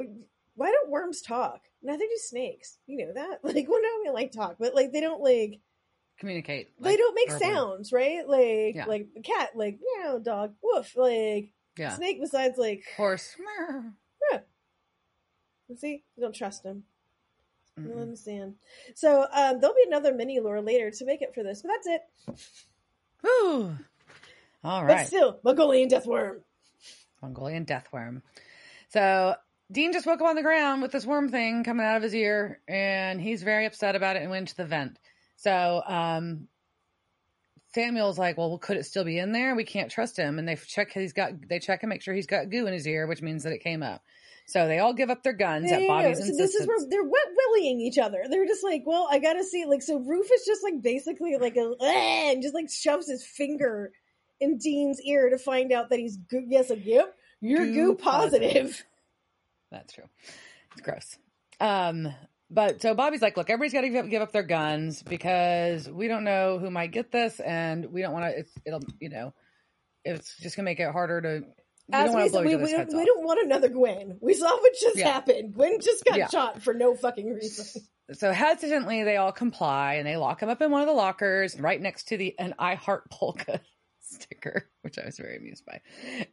why 0.55 0.71
don't 0.71 0.91
worms 0.91 1.23
talk? 1.23 1.63
Neither 1.83 2.05
do 2.05 2.17
snakes. 2.17 2.79
You 2.87 3.07
know 3.07 3.15
that? 3.15 3.41
Like 3.45 3.69
well 3.69 3.83
no, 3.83 3.89
we 4.05 4.11
like 4.11 4.33
talk, 4.33 4.57
but 4.59 4.75
like 4.75 4.93
they 4.93 5.01
don't 5.01 5.23
like 5.23 5.61
Communicate. 6.19 6.71
they 6.81 6.97
don't 6.97 7.15
make 7.15 7.31
sounds, 7.33 7.93
right? 7.93 8.27
Like 8.29 8.75
Yeah. 8.75 8.87
like 8.87 9.09
cat, 9.25 9.51
like 9.57 9.79
meow, 9.99 10.19
dog, 10.19 10.55
woof, 10.63 10.97
like 10.97 11.53
Yeah. 11.77 11.97
snake. 11.97 12.21
Besides, 12.21 12.59
like 12.59 12.85
Horse. 12.97 13.37
see, 15.77 16.05
you 16.17 16.23
don't 16.23 16.35
trust 16.35 16.65
him. 16.65 16.85
You 17.77 17.85
Mm-mm. 17.85 18.03
understand. 18.03 18.55
So 18.95 19.23
um, 19.33 19.61
there'll 19.61 19.75
be 19.75 19.85
another 19.87 20.15
mini 20.15 20.41
lore 20.41 20.61
later 20.61 20.91
to 20.91 21.05
make 21.07 21.23
it 21.23 21.35
for 21.35 21.43
this, 21.43 21.63
but 21.63 21.71
that's 21.71 21.87
it. 21.87 22.03
Whew. 23.23 23.77
All 24.65 24.85
right. 24.85 24.99
But 24.99 25.07
still, 25.07 25.41
Mongolian 25.43 25.89
death 25.89 26.07
worm. 26.07 26.43
Mongolian 27.23 27.65
death 27.65 27.89
worm. 27.93 28.23
So 28.91 29.35
Dean 29.71 29.93
just 29.93 30.07
woke 30.07 30.21
up 30.21 30.27
on 30.27 30.37
the 30.37 30.43
ground 30.43 30.83
with 30.83 30.93
this 30.93 31.07
worm 31.07 31.31
thing 31.31 31.65
coming 31.65 31.87
out 31.87 31.97
of 31.97 32.03
his 32.03 32.15
ear, 32.15 32.61
and 32.69 33.21
he's 33.21 33.43
very 33.43 33.65
upset 33.65 33.97
about 33.97 34.17
it 34.17 34.23
and 34.23 34.31
went 34.31 34.49
to 34.49 34.57
the 34.57 34.67
vent. 34.67 34.99
So 35.37 35.83
um, 35.87 36.49
Samuel's 37.75 38.19
like, 38.19 38.37
well, 38.37 38.59
could 38.59 38.77
it 38.77 38.85
still 38.85 39.05
be 39.05 39.19
in 39.19 39.33
there? 39.33 39.55
We 39.55 39.65
can't 39.65 39.91
trust 39.91 40.19
him. 40.19 40.39
And 40.39 40.47
they 40.47 40.57
check 40.57 40.93
he's 40.93 41.13
got 41.15 41.33
they 41.49 41.59
check 41.59 41.83
and 41.83 41.91
make 41.91 42.03
sure 42.03 42.13
he's 42.15 42.27
got 42.27 42.51
goo 42.51 42.67
in 42.67 42.73
his 42.73 42.87
ear, 42.87 43.07
which 43.07 43.23
means 43.23 43.45
that 43.45 43.53
it 43.53 43.63
came 43.63 43.83
up. 43.83 44.03
So 44.47 44.67
they 44.67 44.79
all 44.79 44.93
give 44.93 45.09
up 45.09 45.23
their 45.23 45.33
guns 45.33 45.71
Yeah, 45.71 45.79
at 45.79 45.87
Bobby's 45.87 46.19
yeah. 46.19 46.27
So 46.27 46.37
this 46.37 46.55
is 46.55 46.67
where 46.67 46.79
they're 46.89 47.05
wet 47.05 47.29
willying 47.37 47.81
each 47.81 47.99
other. 47.99 48.25
They're 48.29 48.47
just 48.47 48.65
like, 48.65 48.83
well, 48.85 49.09
I 49.11 49.19
gotta 49.19 49.45
see. 49.45 49.65
Like, 49.65 49.83
so 49.83 49.99
Rufus 49.99 50.45
just 50.45 50.63
like 50.63 50.83
basically 50.83 51.37
like 51.39 51.57
a 51.57 51.75
and 51.81 52.43
just 52.43 52.55
like 52.55 52.69
shoves 52.71 53.09
his 53.09 53.25
finger 53.25 53.93
in 54.41 54.59
Dean's 54.59 55.01
ear 55.01 55.31
to 55.31 55.39
find 55.39 55.73
out 55.73 55.91
that 55.91 55.99
he's 55.99 56.17
goo. 56.17 56.45
Yes, 56.47 56.71
like, 56.71 56.85
yep, 56.85 57.15
you're 57.41 57.67
Goo 57.67 57.73
goo, 57.75 57.95
positive. 57.95 58.85
That's 59.71 59.93
true. 59.93 60.05
It's 60.73 60.83
gross. 60.83 61.19
Um, 61.61 62.13
but 62.51 62.83
so 62.83 62.95
Bobby's 62.95 63.23
like, 63.23 63.37
look, 63.37 63.49
everybody's 63.49 63.73
got 63.73 63.81
to 63.81 63.89
give, 63.89 64.11
give 64.11 64.21
up 64.21 64.33
their 64.33 64.43
guns 64.43 65.03
because 65.03 65.89
we 65.89 66.07
don't 66.09 66.25
know 66.25 66.59
who 66.59 66.71
might 66.71 66.93
get 66.93 67.11
this, 67.11 67.41
and 67.41 67.87
we 67.87 68.03
don't 68.03 68.13
want 68.13 68.27
to. 68.27 68.39
It's 68.41 68.53
it'll 68.67 68.83
you 69.01 69.09
know, 69.09 69.33
it's 70.05 70.37
just 70.39 70.57
gonna 70.57 70.65
make 70.65 70.81
it 70.81 70.91
harder 70.91 71.21
to. 71.23 71.45
We 71.93 71.99
As 71.99 72.05
don't 72.07 72.15
want 72.15 72.25
we 72.25 72.31
said, 72.31 72.47
we, 72.47 72.57
we, 72.57 72.99
we 72.99 73.05
don't 73.05 73.25
want 73.25 73.45
another 73.45 73.69
Gwen. 73.69 74.17
We 74.23 74.33
saw 74.35 74.49
what 74.49 74.73
just 74.81 74.97
Yeah. 74.97 75.13
happened. 75.13 75.53
Gwen 75.55 75.79
just 75.81 76.05
got 76.05 76.17
Yeah. 76.17 76.29
shot 76.29 76.63
for 76.63 76.73
no 76.73 76.95
fucking 76.95 77.35
reason. 77.35 77.83
So 78.15 78.33
hesitantly, 78.33 79.05
they 79.05 79.17
all 79.19 79.33
comply 79.33 79.95
and 79.95 80.07
they 80.07 80.17
lock 80.17 80.43
him 80.43 80.49
up 80.49 80.63
in 80.63 80.71
one 80.71 80.81
of 80.81 80.87
the 80.87 80.95
lockers 80.95 81.59
right 81.61 81.81
next 81.81 82.09
to 82.09 82.17
the 82.17 82.35
an 82.39 82.55
I 82.59 82.75
Heart 82.77 83.11
Polka 83.11 83.61
sticker, 84.01 84.71
which 84.81 84.99
I 84.99 85.05
was 85.05 85.19
very 85.19 85.37
amused 85.37 85.65
by. 85.67 85.81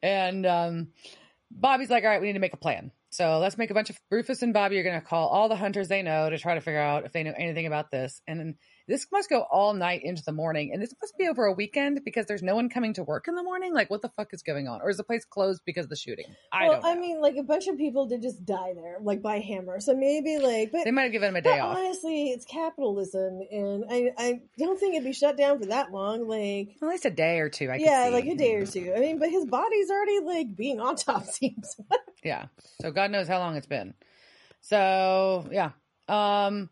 And 0.02 0.46
um, 0.46 0.88
Bobby's 1.52 1.90
like, 1.90 2.04
"All 2.04 2.10
right, 2.10 2.22
we 2.22 2.28
need 2.28 2.34
to 2.34 2.40
make 2.40 2.54
a 2.54 2.58
plan. 2.58 2.92
So 3.12 3.40
let's 3.40 3.58
make 3.58 3.72
a 3.72 3.74
bunch 3.74 3.90
of 3.90 4.00
Rufus 4.12 4.42
and 4.44 4.54
Bobby 4.54 4.78
are 4.80 4.84
going 4.84 5.00
to 5.00 5.06
call 5.06 5.28
all 5.30 5.50
the 5.50 5.56
hunters 5.56 5.88
they 5.88 6.04
know 6.04 6.30
to 6.30 6.38
try 6.38 6.56
to 6.56 6.62
figure 6.62 6.80
out 6.80 7.06
if 7.06 7.12
they 7.12 7.24
know 7.24 7.34
anything 7.38 7.66
about 7.66 7.92
this. 7.92 8.22
And 8.28 8.40
then 8.40 8.56
this 8.90 9.06
must 9.12 9.30
go 9.30 9.46
all 9.52 9.76
night 9.76 10.02
into 10.04 10.24
the 10.26 10.32
morning, 10.32 10.72
and 10.74 10.82
this 10.82 10.94
must 11.00 11.16
be 11.16 11.28
over 11.28 11.46
a 11.46 11.54
weekend 11.54 12.02
because 12.04 12.26
there's 12.26 12.42
no 12.42 12.56
one 12.56 12.70
coming 12.70 12.96
to 12.96 13.04
work 13.04 13.28
in 13.28 13.36
the 13.36 13.44
morning. 13.44 13.72
Like, 13.72 13.92
what 13.92 14.02
the 14.02 14.10
fuck 14.10 14.34
is 14.34 14.42
going 14.42 14.68
on? 14.68 14.82
Or 14.82 14.90
is 14.90 14.98
the 14.98 15.04
place 15.04 15.26
closed 15.26 15.62
because 15.64 15.86
of 15.86 15.92
the 15.92 15.96
shooting? 15.96 16.26
I 16.52 16.68
well, 16.68 16.82
don't. 16.82 16.84
Know. 16.84 16.90
I 16.90 16.96
mean, 16.96 17.22
like 17.22 17.36
a 17.38 17.44
bunch 17.44 17.68
of 17.68 17.78
people 17.78 18.08
did 18.08 18.24
just 18.24 18.44
die 18.46 18.74
there, 18.74 18.98
like 19.00 19.22
by 19.22 19.40
hammer. 19.40 19.80
So 19.80 19.96
maybe 19.96 20.40
like, 20.40 20.72
but 20.72 20.86
they 20.86 20.92
might 20.92 21.04
have 21.04 21.12
given 21.12 21.30
him 21.30 21.36
a 21.36 21.42
day 21.42 21.60
off. 21.60 21.78
honestly, 21.78 22.32
it's 22.32 22.46
capitalism, 22.46 23.42
and 23.52 23.86
I, 23.90 24.12
I 24.18 24.42
don't 24.58 24.80
think 24.80 24.96
it'd 24.96 25.06
be 25.06 25.14
shut 25.14 25.38
down 25.38 25.60
for 25.60 25.68
that 25.68 25.92
long. 25.92 26.28
Like, 26.28 26.76
At 26.82 26.88
least 26.88 27.06
a 27.06 27.12
day 27.12 27.42
or 27.42 27.50
two. 27.50 27.70
I 27.70 27.76
yeah, 27.76 28.10
like 28.12 28.26
a 28.26 28.36
day 28.36 28.56
or 28.56 28.66
two. 28.66 28.92
I 28.96 29.00
mean, 29.00 29.20
but 29.20 29.30
his 29.30 29.46
body's 29.46 29.92
already 29.92 30.20
like 30.22 30.56
being 30.56 30.78
autopsied. 30.80 31.64
Yeah. 32.24 32.48
So 32.82 32.92
God 32.92 33.12
knows 33.12 33.28
how 33.28 33.38
long 33.38 33.56
it's 33.56 33.68
been. 33.68 33.94
So 34.62 35.48
yeah. 35.52 35.72
Um 36.08 36.72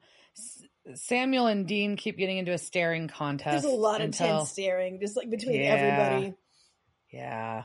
Samuel 0.95 1.47
and 1.47 1.67
Dean 1.67 1.95
keep 1.95 2.17
getting 2.17 2.37
into 2.37 2.53
a 2.53 2.57
staring 2.57 3.07
contest. 3.07 3.63
There's 3.63 3.73
a 3.73 3.77
lot 3.77 4.01
of 4.01 4.05
until, 4.05 4.39
tense 4.39 4.51
staring, 4.51 4.99
just 4.99 5.17
like 5.17 5.29
between 5.29 5.61
Yeah. 5.61 5.67
everybody. 5.73 6.33
Yeah. 7.11 7.63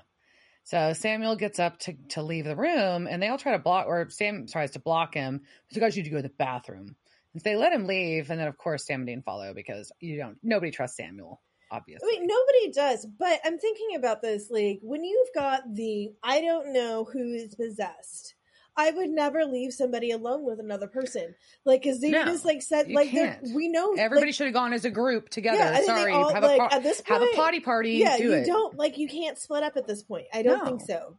So 0.65 0.93
Samuel 0.93 1.37
gets 1.37 1.59
up 1.59 1.79
to, 1.81 1.95
to 2.11 2.23
leave 2.23 2.45
the 2.45 2.57
room 2.57 3.07
and 3.07 3.23
they 3.23 3.29
all 3.29 3.39
try 3.39 3.53
to 3.53 3.59
block 3.59 3.87
or 3.87 4.09
Sam 4.11 4.47
tries 4.47 4.73
to 4.73 4.79
block 4.79 5.15
him. 5.15 5.43
He's 5.69 5.81
like, 5.81 5.93
I 5.93 5.97
you 5.97 6.05
to 6.05 6.11
go 6.11 6.17
to 6.17 6.23
the 6.23 6.29
bathroom. 6.31 6.97
And 7.35 7.43
so 7.43 7.49
they 7.49 7.57
let 7.57 7.73
him 7.73 7.87
leave, 7.87 8.31
and 8.31 8.39
then 8.39 8.47
of 8.47 8.59
course 8.59 8.87
Sam 8.87 9.01
and 9.01 9.07
Dean 9.07 9.23
follow 9.23 9.55
because 9.55 9.91
you 10.01 10.19
don't 10.19 10.37
nobody 10.43 10.71
trusts 10.71 10.99
Samuel, 10.99 11.41
obviously. 11.71 12.07
I 12.07 12.19
mean, 12.21 12.27
nobody 12.27 12.71
does, 12.73 13.07
but 13.07 13.41
I'm 13.43 13.59
thinking 13.59 13.97
about 13.97 14.21
this. 14.21 14.51
Like, 14.51 14.81
when 14.83 15.03
you've 15.03 15.31
got 15.35 15.63
the 15.75 16.13
I 16.23 16.43
don't 16.43 16.75
know 16.75 17.05
who 17.11 17.33
is 17.33 17.55
possessed, 17.55 18.35
I 18.77 18.91
would 18.91 19.11
never 19.11 19.45
leave 19.45 19.73
somebody 19.75 20.11
alone 20.13 20.45
with 20.45 20.59
another 20.59 20.87
person. 20.87 21.35
Like, 21.65 21.83
because 21.83 22.01
they 22.01 22.11
No, 22.11 22.25
just 22.25 22.45
like 22.45 22.63
said, 22.63 22.91
like, 22.91 23.13
we 23.55 23.69
know 23.69 23.93
Everybody 23.95 24.29
like, 24.29 24.35
should 24.35 24.47
have 24.47 24.55
gone 24.55 24.73
as 24.73 24.85
a 24.87 24.91
group 24.91 25.29
together. 25.29 25.59
Yeah, 25.59 25.71
I 25.71 25.75
think 25.75 25.87
they 25.87 25.87
Sorry, 25.87 26.13
all, 26.13 26.33
have 26.33 26.43
like, 26.43 26.61
a 26.61 26.75
at 26.75 26.83
this 26.83 27.01
point, 27.03 27.21
have 27.21 27.29
a 27.29 27.37
potty 27.37 27.61
party. 27.61 27.93
yeah, 27.93 28.17
do 28.17 28.23
you 28.25 28.33
it. 28.33 28.47
don't 28.47 28.77
like 28.79 28.97
you 28.97 29.09
can't 29.09 29.37
split 29.37 29.63
up 29.63 29.77
at 29.77 29.87
this 29.87 30.03
point. 30.03 30.27
I 30.33 30.43
don't 30.43 30.59
No. 30.59 30.65
think 30.65 30.81
so. 30.81 31.19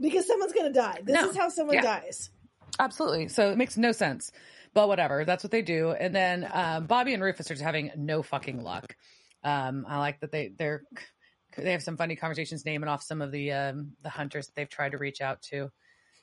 Because 0.00 0.26
someone's 0.26 0.52
gonna 0.52 0.72
die. 0.72 1.00
This 1.02 1.14
No. 1.14 1.28
is 1.30 1.36
how 1.36 1.48
someone 1.48 1.76
Yeah. 1.76 1.82
dies. 1.82 2.30
Absolutely. 2.78 3.28
So 3.28 3.50
it 3.50 3.58
makes 3.58 3.76
no 3.76 3.92
sense. 3.92 4.30
But 4.74 4.88
whatever. 4.88 5.24
That's 5.24 5.42
what 5.42 5.50
they 5.50 5.62
do. 5.62 5.92
And 5.92 6.14
then 6.14 6.48
um, 6.52 6.86
Bobby 6.86 7.14
and 7.14 7.22
Rufus 7.22 7.50
are 7.50 7.54
just 7.54 7.64
having 7.64 7.90
no 7.96 8.22
fucking 8.22 8.62
luck. 8.62 8.94
Um, 9.42 9.86
I 9.88 9.98
like 9.98 10.20
that 10.20 10.30
they 10.30 10.52
they're 10.56 10.82
they 11.56 11.72
have 11.72 11.82
some 11.82 11.96
funny 11.96 12.14
conversations 12.14 12.66
naming 12.66 12.88
off 12.88 13.02
some 13.02 13.22
of 13.22 13.32
the 13.32 13.52
um, 13.52 13.92
the 14.02 14.10
hunters 14.10 14.46
that 14.46 14.54
they've 14.54 14.68
tried 14.68 14.92
to 14.92 14.98
reach 14.98 15.22
out 15.22 15.40
to, 15.42 15.70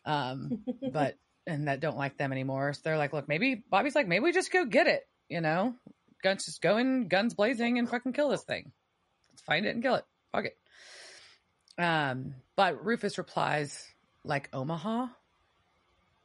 um, 0.06 0.64
but 0.92 1.16
and 1.46 1.68
that 1.68 1.80
don't 1.80 1.98
like 1.98 2.18
them 2.18 2.32
anymore. 2.32 2.74
So 2.74 2.82
they're 2.84 2.98
like, 2.98 3.14
look, 3.14 3.28
maybe 3.28 3.64
Bobby's 3.70 3.96
like, 3.96 4.08
maybe 4.08 4.24
we 4.24 4.32
just 4.32 4.52
go 4.52 4.66
get 4.66 4.88
it. 4.88 5.08
You 5.30 5.42
know, 5.42 5.76
guns 6.22 6.46
just 6.46 6.62
go 6.62 6.78
in, 6.78 7.08
guns 7.08 7.34
blazing, 7.34 7.80
and 7.80 7.90
fucking 7.90 8.14
kill 8.14 8.30
this 8.30 8.44
thing. 8.44 8.72
Let's 9.32 9.42
find 9.44 9.66
it 9.66 9.74
and 9.76 9.84
kill 9.84 9.96
it. 9.96 10.06
Fuck 10.32 10.46
it. 10.46 10.58
Um, 11.82 12.36
but 12.56 12.86
Rufus 12.86 13.18
replies 13.18 13.86
like 14.24 14.50
Omaha. 14.54 15.08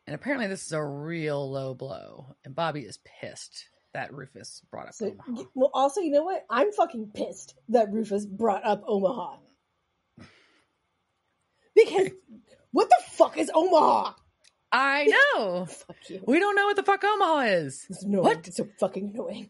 And 0.06 0.14
apparently 0.14 0.46
this 0.46 0.64
is 0.66 0.72
a 0.72 0.82
real 0.82 1.50
low 1.50 1.74
blow. 1.74 2.34
And 2.44 2.54
Bobby 2.54 2.80
is 2.82 2.98
pissed 3.20 3.66
that 3.94 4.12
Rufus 4.12 4.62
brought 4.70 4.88
up 4.88 4.94
So, 4.94 5.06
Omaha. 5.26 5.44
well, 5.54 5.70
also, 5.74 6.00
you 6.00 6.10
know 6.10 6.24
what? 6.24 6.44
I'm 6.48 6.72
fucking 6.72 7.10
pissed 7.14 7.54
that 7.70 7.92
Rufus 7.92 8.24
brought 8.24 8.64
up 8.64 8.82
Omaha. 8.86 9.36
Because 11.74 12.08
what 12.72 12.88
the 12.88 12.96
fuck 13.12 13.36
is 13.38 13.50
Omaha? 13.54 14.12
I 14.72 15.04
know. 15.36 15.66
Fuck 15.66 15.96
you. 16.08 16.22
we 16.26 16.38
don't 16.38 16.54
know 16.56 16.66
what 16.66 16.76
the 16.76 16.82
fuck 16.82 17.02
Omaha 17.04 17.38
is. 17.40 17.86
It's 17.88 18.02
annoying. 18.04 18.24
What? 18.24 18.46
It's 18.48 18.56
so 18.56 18.68
fucking 18.80 19.12
annoying. 19.14 19.48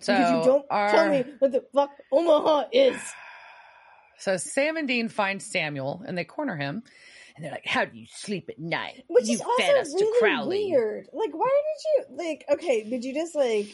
So 0.00 0.14
because 0.14 0.30
you 0.32 0.44
don't 0.52 0.66
our- 0.70 0.90
tell 0.90 1.08
me 1.10 1.24
what 1.38 1.52
the 1.52 1.64
fuck 1.74 1.90
Omaha 2.12 2.64
is. 2.72 2.96
So 4.18 4.36
Sam 4.36 4.76
and 4.76 4.86
Dean 4.86 5.08
find 5.08 5.42
Samuel 5.42 6.04
and 6.06 6.16
they 6.16 6.22
corner 6.22 6.54
him. 6.56 6.84
And 7.34 7.44
they're 7.44 7.50
like, 7.50 7.66
How 7.66 7.84
do 7.86 7.98
you 7.98 8.06
sleep 8.08 8.50
at 8.50 8.58
night? 8.58 9.02
Which 9.08 9.26
you 9.26 9.34
is 9.34 9.40
also 9.40 9.62
fed 9.64 9.76
us 9.78 9.92
to 9.92 9.96
really 9.98 10.20
Crowley. 10.20 10.66
weird. 10.70 11.06
Like, 11.12 11.30
why 11.34 11.48
did 11.48 11.82
you 12.14 12.16
like? 12.24 12.44
Okay, 12.52 12.88
did 12.88 13.02
you 13.04 13.14
just 13.14 13.34
like 13.34 13.66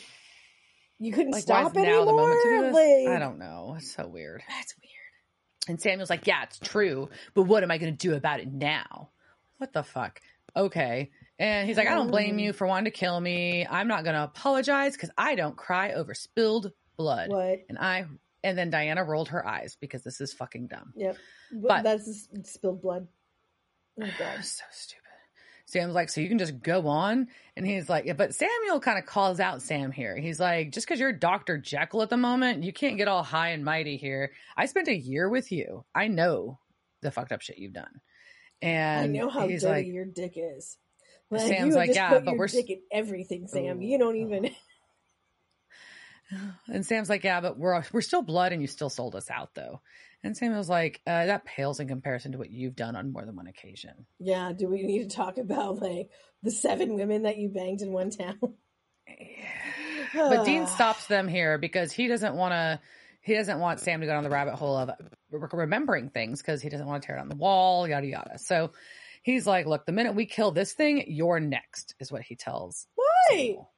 you 0.99 1.13
couldn't 1.13 1.33
Like, 1.33 1.47
why 1.47 1.61
is 1.65 1.67
stop 1.69 1.75
now 1.75 1.83
anymore? 1.83 2.07
the 2.07 2.13
moment 2.13 2.41
to 2.43 2.49
do 2.49 2.63
this? 2.63 2.75
Like, 2.75 3.17
I 3.17 3.19
don't 3.19 3.39
know. 3.39 3.75
It's 3.77 3.95
so 3.95 4.07
weird. 4.09 4.43
That's 4.49 4.75
weird. 4.83 4.93
And 5.69 5.81
Samuel's 5.81 6.11
like, 6.11 6.27
Yeah, 6.27 6.43
it's 6.45 6.59
true, 6.59 7.09
but 7.35 7.43
what 7.43 7.63
am 7.63 7.71
I 7.71 7.79
going 7.79 7.97
to 7.97 8.09
do 8.09 8.15
about 8.15 8.41
it 8.41 8.51
now? 8.53 9.11
What 9.59 9.73
the 9.73 9.83
fuck? 9.83 10.21
Okay. 10.57 11.11
And 11.39 11.69
he's 11.69 11.77
like, 11.77 11.87
I 11.89 11.95
don't 11.95 12.11
blame 12.11 12.39
you 12.39 12.53
for 12.53 12.67
wanting 12.67 12.87
to 12.87 12.91
kill 12.99 13.21
me. 13.21 13.67
I'm 13.69 13.87
not 13.87 14.03
going 14.03 14.17
to 14.17 14.25
apologize 14.25 14.93
because 14.95 15.11
I 15.17 15.35
don't 15.37 15.57
cry 15.57 15.93
over 15.93 16.15
spilled 16.15 16.73
blood. 16.97 17.31
What? 17.31 17.61
And 17.69 17.79
I, 17.79 18.07
and 18.43 18.59
then 18.59 18.71
Diana 18.71 19.05
rolled 19.05 19.29
her 19.29 19.47
eyes 19.47 19.77
because 19.81 20.03
this 20.03 20.21
is 20.21 20.33
fucking 20.33 20.67
dumb. 20.69 20.93
Yep. 20.97 21.17
But- 21.53 21.69
But 21.69 21.83
that's 21.85 22.29
spilled 22.45 22.83
blood. 22.83 23.07
Oh 24.01 24.03
my 24.05 24.11
god. 24.19 24.39
so 24.45 24.65
stupid. 24.73 25.03
Sam's 25.69 25.95
like, 25.95 26.09
so 26.09 26.23
you 26.23 26.31
can 26.31 26.39
just 26.39 26.63
go 26.63 26.89
on? 26.89 27.29
And 27.55 27.67
he's 27.67 27.91
like, 27.91 28.07
yeah, 28.07 28.15
but 28.15 28.35
Samuel 28.35 28.81
kind 28.81 28.99
of 28.99 29.05
calls 29.05 29.39
out 29.39 29.61
Sam 29.61 29.93
here. 29.93 30.17
He's 30.17 30.41
like, 30.41 30.73
just 30.73 30.87
because 30.87 30.99
you're 30.99 31.13
Dr. 31.13 31.59
Jekyll 31.59 32.01
at 32.01 32.09
the 32.09 32.17
moment, 32.17 32.65
you 32.65 32.73
can't 32.73 32.97
get 32.97 33.07
all 33.07 33.23
high 33.23 33.51
and 33.51 33.67
mighty 33.67 33.99
here. 33.99 34.33
I 34.57 34.65
spent 34.65 34.89
a 34.89 34.97
year 34.97 35.29
with 35.29 35.53
you. 35.53 35.85
I 35.95 36.09
know 36.09 36.59
the 37.03 37.11
fucked 37.11 37.33
up 37.33 37.43
shit 37.43 37.59
you've 37.59 37.75
done. 37.75 38.01
And 38.63 39.05
I 39.05 39.07
know 39.09 39.29
how 39.29 39.47
he's 39.47 39.61
dirty 39.61 39.75
like, 39.75 39.87
your 39.93 40.07
dick 40.07 40.33
is. 40.37 40.79
Sam's 41.37 41.51
you 41.51 41.67
would 41.67 41.75
like, 41.75 41.95
yeah, 41.95 42.19
but 42.19 42.39
we're 42.39 42.47
dick 42.47 42.71
in 42.71 42.81
everything, 42.91 43.47
Sam. 43.47 43.79
Ooh. 43.79 43.85
You 43.85 43.99
don't 43.99 44.17
oh. 44.17 44.27
even. 44.27 44.51
and 46.69 46.87
Sam's 46.87 47.11
like, 47.11 47.25
yeah, 47.25 47.43
but 47.43 47.59
we're 47.59 47.83
we're 47.93 48.01
still 48.01 48.23
blood, 48.23 48.53
and 48.53 48.63
you 48.63 48.69
still 48.69 48.89
sold 48.89 49.15
us 49.15 49.31
out 49.31 49.51
though. 49.55 49.83
And 50.25 50.37
Samuel's 50.37 50.69
like, 50.69 51.01
uh, 51.07 51.27
that 51.27 51.45
pales 51.45 51.79
in 51.81 51.89
comparison 51.89 52.33
to 52.33 52.39
what 52.39 52.51
you've 52.51 52.75
done 52.75 52.97
on 52.97 53.13
more 53.13 53.25
than 53.25 53.37
one 53.37 53.47
occasion. 53.47 54.07
Yeah. 54.19 54.53
Do 54.57 54.69
we 54.69 54.83
need 54.83 55.09
to 55.09 55.17
talk 55.17 55.39
about 55.39 55.81
like 55.81 56.11
the 56.43 56.51
seven 56.51 56.95
women 56.95 57.23
that 57.23 57.39
you 57.39 57.49
banged 57.49 57.83
in 57.83 57.93
one 57.93 58.11
town? 58.11 58.39
But 60.15 60.45
Dean 60.45 60.67
stops 60.75 61.07
them 61.07 61.29
here 61.29 61.59
because 61.59 61.93
he 61.93 62.09
doesn't 62.09 62.35
want 62.35 62.53
to. 62.53 62.81
He 63.21 63.35
doesn't 63.35 63.59
want 63.59 63.81
Sam 63.81 64.01
to 64.01 64.07
go 64.07 64.13
down 64.13 64.23
the 64.23 64.31
rabbit 64.31 64.55
hole 64.55 64.77
of 64.77 64.91
remembering 65.31 66.09
things 66.09 66.41
because 66.41 66.63
he 66.63 66.71
doesn't 66.71 66.87
want 66.87 67.03
to 67.03 67.07
tear 67.07 67.17
down 67.17 67.29
the 67.29 67.37
wall, 67.37 67.87
yada 67.87 68.07
yada. 68.07 68.39
So 68.39 68.73
he's 69.23 69.47
like, 69.47 69.67
"Look, 69.67 69.85
the 69.85 69.93
minute 69.93 70.15
we 70.15 70.25
kill 70.25 70.51
this 70.51 70.73
thing, 70.73 71.05
you're 71.09 71.41
next," 71.41 71.95
is 72.01 72.11
what 72.11 72.23
he 72.23 72.37
tells. 72.37 72.87
Why? 72.95 73.07
Samuel. 73.31 73.71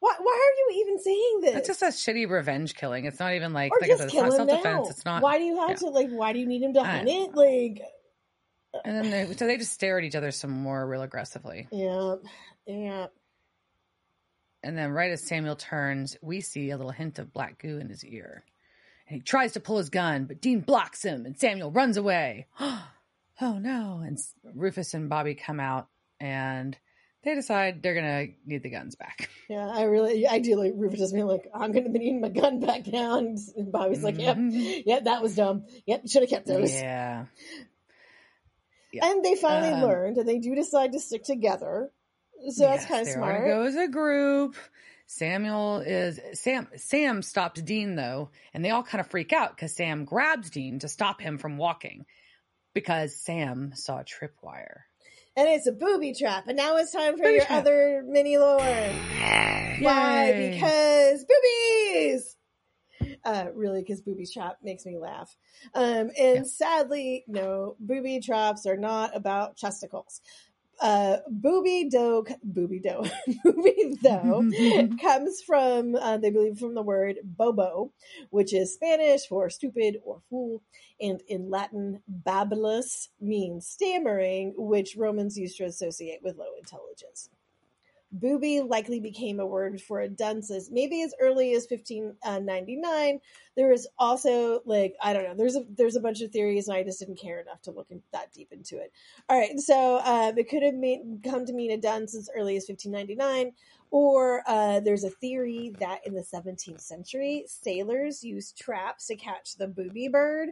Why? 0.00 0.14
Why 0.18 0.32
are 0.32 0.72
you 0.72 0.80
even 0.80 0.98
saying 1.00 1.40
this? 1.42 1.56
It's 1.56 1.68
just 1.68 1.82
a 1.82 1.86
shitty 1.86 2.30
revenge 2.30 2.74
killing. 2.74 3.04
It's 3.04 3.18
not 3.18 3.34
even 3.34 3.52
like, 3.52 3.72
or 3.72 3.78
like 3.80 3.90
I 3.90 3.92
just 3.92 3.98
said, 3.98 4.06
it's 4.06 4.14
kill 4.14 4.22
not 4.24 4.32
self 4.32 4.48
defense. 4.48 4.90
It's 4.90 5.04
not. 5.04 5.22
Why 5.22 5.38
do 5.38 5.44
you 5.44 5.56
have 5.56 5.70
yeah. 5.70 5.76
to 5.76 5.86
like? 5.88 6.10
Why 6.10 6.32
do 6.32 6.38
you 6.38 6.46
need 6.46 6.62
him 6.62 6.74
to 6.74 6.84
hunt 6.84 7.08
it? 7.08 7.34
Like, 7.34 7.82
And 8.84 8.96
then 8.96 9.10
they, 9.10 9.34
so 9.34 9.46
they 9.46 9.56
just 9.56 9.72
stare 9.72 9.98
at 9.98 10.04
each 10.04 10.14
other 10.14 10.30
some 10.30 10.50
more, 10.50 10.86
real 10.86 11.02
aggressively. 11.02 11.66
yeah, 11.72 12.16
yeah. 12.66 13.06
And 14.62 14.76
then, 14.76 14.90
right 14.90 15.10
as 15.10 15.22
Samuel 15.22 15.56
turns, 15.56 16.16
we 16.20 16.40
see 16.40 16.70
a 16.70 16.76
little 16.76 16.92
hint 16.92 17.18
of 17.18 17.32
black 17.32 17.58
goo 17.60 17.78
in 17.78 17.88
his 17.88 18.04
ear. 18.04 18.44
And 19.08 19.16
he 19.16 19.22
tries 19.22 19.52
to 19.52 19.60
pull 19.60 19.78
his 19.78 19.88
gun, 19.88 20.24
but 20.24 20.40
Dean 20.40 20.60
blocks 20.60 21.04
him, 21.04 21.26
and 21.26 21.38
Samuel 21.38 21.70
runs 21.70 21.96
away. 21.96 22.46
oh 22.60 22.88
no! 23.40 24.02
And 24.04 24.18
Rufus 24.54 24.94
and 24.94 25.08
Bobby 25.08 25.34
come 25.34 25.60
out, 25.60 25.88
and 26.20 26.76
they 27.28 27.34
decide 27.34 27.82
they're 27.82 27.94
gonna 27.94 28.26
need 28.46 28.62
the 28.62 28.70
guns 28.70 28.94
back. 28.96 29.28
Yeah, 29.50 29.66
I 29.66 29.84
really, 29.84 30.26
I 30.26 30.40
do 30.40 30.56
like 30.56 30.72
Rufus 30.76 30.98
just 30.98 31.14
being 31.14 31.26
like, 31.26 31.48
I'm 31.54 31.72
to 31.72 31.80
be 31.80 31.98
needing 31.98 32.20
my 32.20 32.28
gun 32.28 32.60
back 32.60 32.86
now. 32.86 33.16
And 33.16 33.38
Bobby's 33.72 34.02
like, 34.04 34.18
yep, 34.18 34.36
Mhm. 34.36 34.82
yep, 34.84 35.04
that 35.04 35.22
was 35.22 35.36
dumb. 35.36 35.64
Yep, 35.86 36.02
should 36.06 36.20
have 36.20 36.28
kept 36.28 36.46
those. 36.46 36.70
Yeah. 36.74 37.24
Yeah. 38.92 39.06
And 39.06 39.24
they 39.24 39.36
finally 39.36 39.72
Um, 39.72 39.82
learned, 39.82 40.18
and 40.18 40.28
they 40.28 40.38
do 40.38 40.54
decide 40.54 40.92
to 40.92 41.00
stick 41.00 41.24
together. 41.24 41.90
So 42.50 42.64
that's 42.64 42.84
kind 42.84 43.00
of 43.02 43.08
smart. 43.08 43.46
go 43.46 43.62
as 43.62 43.74
a 43.76 43.88
group. 43.88 44.54
Samuel 45.06 45.78
is 45.78 46.20
Sam. 46.34 46.68
Sam 46.76 47.22
stops 47.22 47.62
Dean 47.62 47.96
though, 47.96 48.28
and 48.52 48.62
they 48.62 48.68
all 48.70 48.82
kind 48.82 49.00
of 49.00 49.06
freak 49.10 49.32
out 49.32 49.56
because 49.56 49.74
Sam 49.74 50.04
grabs 50.04 50.50
Dean 50.50 50.78
to 50.80 50.88
stop 50.88 51.22
him 51.22 51.38
from 51.38 51.56
walking 51.56 52.04
because 52.74 53.16
Sam 53.16 53.72
saw 53.74 54.00
a 54.00 54.04
tripwire. 54.04 54.80
And 55.36 55.48
it's 55.48 55.66
a 55.66 55.72
booby 55.72 56.12
trap. 56.14 56.48
And 56.48 56.56
now 56.56 56.76
it's 56.76 56.92
time 56.92 57.16
for 57.16 57.22
Booby 57.24 57.36
your 57.36 57.44
trap. 57.46 57.60
other 57.60 58.02
mini 58.06 58.38
lore. 58.38 58.60
Why? 59.80 60.32
Because 60.36 61.24
boobies! 61.24 62.36
Uh, 63.24 63.46
really, 63.54 63.80
because 63.82 64.00
booby 64.00 64.26
trap 64.26 64.56
makes 64.62 64.84
me 64.84 64.98
laugh. 64.98 65.36
Um, 65.74 66.10
and 66.18 66.38
Yeah. 66.38 66.42
sadly, 66.44 67.24
no, 67.28 67.76
booby 67.78 68.20
traps 68.20 68.66
are 68.66 68.76
not 68.76 69.14
about 69.16 69.56
chesticles. 69.56 70.20
Uh, 70.80 71.16
booby 71.28 71.88
doe, 71.90 72.24
booby 72.44 72.78
doe, 72.78 73.04
booby 73.44 73.96
doe 74.02 74.48
comes 75.00 75.42
from, 75.42 75.96
uh, 75.96 76.16
they 76.18 76.30
believe 76.30 76.58
from 76.58 76.74
the 76.74 76.82
word 76.82 77.16
bobo, 77.24 77.92
which 78.30 78.54
is 78.54 78.74
Spanish 78.74 79.26
for 79.26 79.50
stupid 79.50 79.96
or 80.04 80.20
fool. 80.30 80.62
And 81.00 81.20
in 81.26 81.50
Latin, 81.50 82.02
babulus 82.08 83.08
means 83.20 83.66
stammering, 83.66 84.54
which 84.56 84.96
Romans 84.96 85.36
used 85.36 85.56
to 85.58 85.64
associate 85.64 86.20
with 86.22 86.36
low 86.36 86.54
intelligence. 86.58 87.28
Booby 88.10 88.60
likely 88.60 89.00
became 89.00 89.38
a 89.38 89.46
word 89.46 89.80
for 89.80 90.00
a 90.00 90.08
dunce 90.08 90.50
maybe 90.70 91.02
as 91.02 91.14
early 91.20 91.52
as 91.54 91.66
1599. 91.68 93.20
There 93.56 93.72
is 93.72 93.86
also 93.98 94.60
like 94.64 94.94
I 95.02 95.12
don't 95.12 95.24
know. 95.24 95.34
There's 95.34 95.56
a 95.56 95.64
there's 95.68 95.96
a 95.96 96.00
bunch 96.00 96.22
of 96.22 96.30
theories, 96.30 96.68
and 96.68 96.76
I 96.76 96.84
just 96.84 97.00
didn't 97.00 97.20
care 97.20 97.40
enough 97.40 97.60
to 97.62 97.70
look 97.70 97.90
in, 97.90 98.02
that 98.12 98.32
deep 98.32 98.52
into 98.52 98.78
it. 98.78 98.92
All 99.28 99.38
right, 99.38 99.58
so 99.58 100.00
um, 100.04 100.38
it 100.38 100.48
could 100.48 100.62
have 100.62 100.74
mean, 100.74 101.20
come 101.22 101.44
to 101.44 101.52
mean 101.52 101.72
a 101.72 101.76
dunce 101.76 102.16
as 102.16 102.30
early 102.34 102.56
as 102.56 102.66
1599, 102.68 103.52
or 103.90 104.42
uh, 104.46 104.80
there's 104.80 105.04
a 105.04 105.10
theory 105.10 105.72
that 105.80 106.06
in 106.06 106.14
the 106.14 106.22
17th 106.22 106.80
century, 106.80 107.44
sailors 107.46 108.22
used 108.22 108.58
traps 108.58 109.06
to 109.06 109.16
catch 109.16 109.56
the 109.56 109.68
booby 109.68 110.08
bird, 110.08 110.50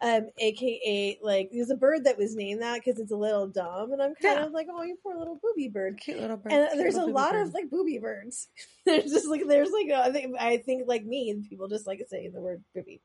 um, 0.00 0.28
aka 0.38 1.18
like 1.22 1.50
there's 1.52 1.70
a 1.70 1.76
bird 1.76 2.04
that 2.04 2.18
was 2.18 2.34
named 2.36 2.62
that 2.62 2.80
because 2.84 3.00
it's 3.00 3.12
a 3.12 3.16
little 3.16 3.46
dumb, 3.48 3.92
and 3.92 4.02
I'm 4.02 4.14
kind 4.14 4.38
Yeah. 4.38 4.46
of 4.46 4.52
like, 4.52 4.66
oh, 4.70 4.82
you 4.82 4.96
poor 5.02 5.16
little 5.18 5.38
booby 5.42 5.68
bird 5.68 5.98
Cute 5.98 6.20
little 6.20 6.36
bird. 6.36 6.52
and 6.52 6.80
there's 6.80 6.96
a 6.96 7.04
lot 7.04 7.32
baby 7.32 7.42
of 7.48 7.54
like 7.54 7.70
booby 7.70 7.98
birds. 7.98 8.48
there's 8.86 9.10
just 9.10 9.26
like 9.26 9.42
there's 9.46 9.70
like 9.70 9.90
I 9.90 10.12
think 10.12 10.36
I 10.40 10.56
think 10.58 10.84
like 10.86 11.04
me, 11.04 11.34
people 11.48 11.68
just 11.68 11.86
like 11.86 12.00
saying 12.08 12.32
the 12.32 12.40
word 12.40 12.62
booby. 12.74 13.00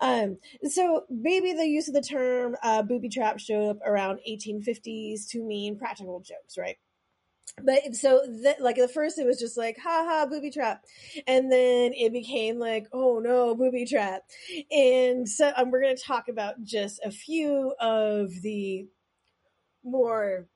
Um, 0.00 0.38
so 0.68 1.04
maybe 1.08 1.52
the 1.52 1.66
use 1.66 1.88
of 1.88 1.94
the 1.94 2.00
term 2.02 2.56
uh, 2.62 2.82
booby 2.82 3.08
trap 3.08 3.38
showed 3.38 3.70
up 3.70 3.78
around 3.84 4.20
1850s 4.28 5.28
to 5.30 5.42
mean 5.42 5.78
practical 5.78 6.20
jokes, 6.20 6.58
right? 6.58 6.76
But 7.62 7.96
so 7.96 8.20
like 8.60 8.76
the 8.76 8.88
first 8.88 9.18
it 9.18 9.26
was 9.26 9.38
just 9.38 9.56
like 9.56 9.78
ha 9.78 10.04
ha 10.06 10.26
booby 10.26 10.50
trap, 10.50 10.84
and 11.26 11.50
then 11.50 11.92
it 11.94 12.12
became 12.12 12.58
like 12.58 12.86
oh 12.92 13.18
no 13.18 13.54
booby 13.54 13.86
trap, 13.86 14.22
and 14.70 15.28
so 15.28 15.52
um, 15.56 15.70
we're 15.70 15.80
gonna 15.80 15.96
talk 15.96 16.28
about 16.28 16.62
just 16.62 17.00
a 17.04 17.10
few 17.10 17.74
of 17.80 18.30
the 18.42 18.86
more 19.82 20.46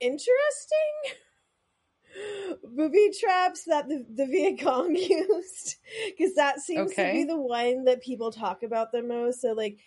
interesting 0.00 0.36
booby 2.64 3.10
traps 3.18 3.64
that 3.64 3.88
the, 3.88 4.04
the 4.14 4.26
Viet 4.26 4.60
Cong 4.60 4.94
used 4.96 5.76
because 6.06 6.34
that 6.34 6.60
seems 6.60 6.94
to 6.94 7.12
be 7.12 7.24
the 7.24 7.36
one 7.36 7.84
that 7.84 8.02
people 8.02 8.30
talk 8.30 8.62
about 8.62 8.92
the 8.92 9.02
most. 9.02 9.40
So, 9.42 9.52
like, 9.52 9.78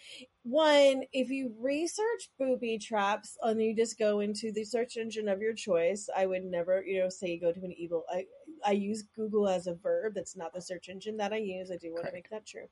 one, 0.49 1.03
if 1.13 1.29
you 1.29 1.53
research 1.59 2.29
booby 2.37 2.77
traps 2.77 3.37
and 3.43 3.61
you 3.61 3.75
just 3.75 3.99
go 3.99 4.19
into 4.19 4.51
the 4.51 4.63
search 4.63 4.97
engine 4.97 5.29
of 5.29 5.41
your 5.41 5.53
choice, 5.53 6.09
I 6.15 6.25
would 6.25 6.45
never, 6.45 6.83
you 6.85 6.99
know, 6.99 7.09
say 7.09 7.37
go 7.37 7.51
to 7.51 7.59
an 7.59 7.73
evil. 7.77 8.03
I 8.11 8.25
I 8.65 8.71
use 8.71 9.03
Google 9.15 9.47
as 9.47 9.67
a 9.67 9.75
verb. 9.75 10.13
That's 10.15 10.35
not 10.35 10.53
the 10.53 10.61
search 10.61 10.89
engine 10.89 11.17
that 11.17 11.33
I 11.33 11.37
use. 11.37 11.71
I 11.71 11.77
do 11.77 11.93
want 11.93 12.07
to 12.07 12.13
make 12.13 12.29
that 12.29 12.45
true. 12.45 12.67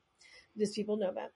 Just 0.57 0.75
people 0.75 0.97
know 0.97 1.13
that. 1.13 1.31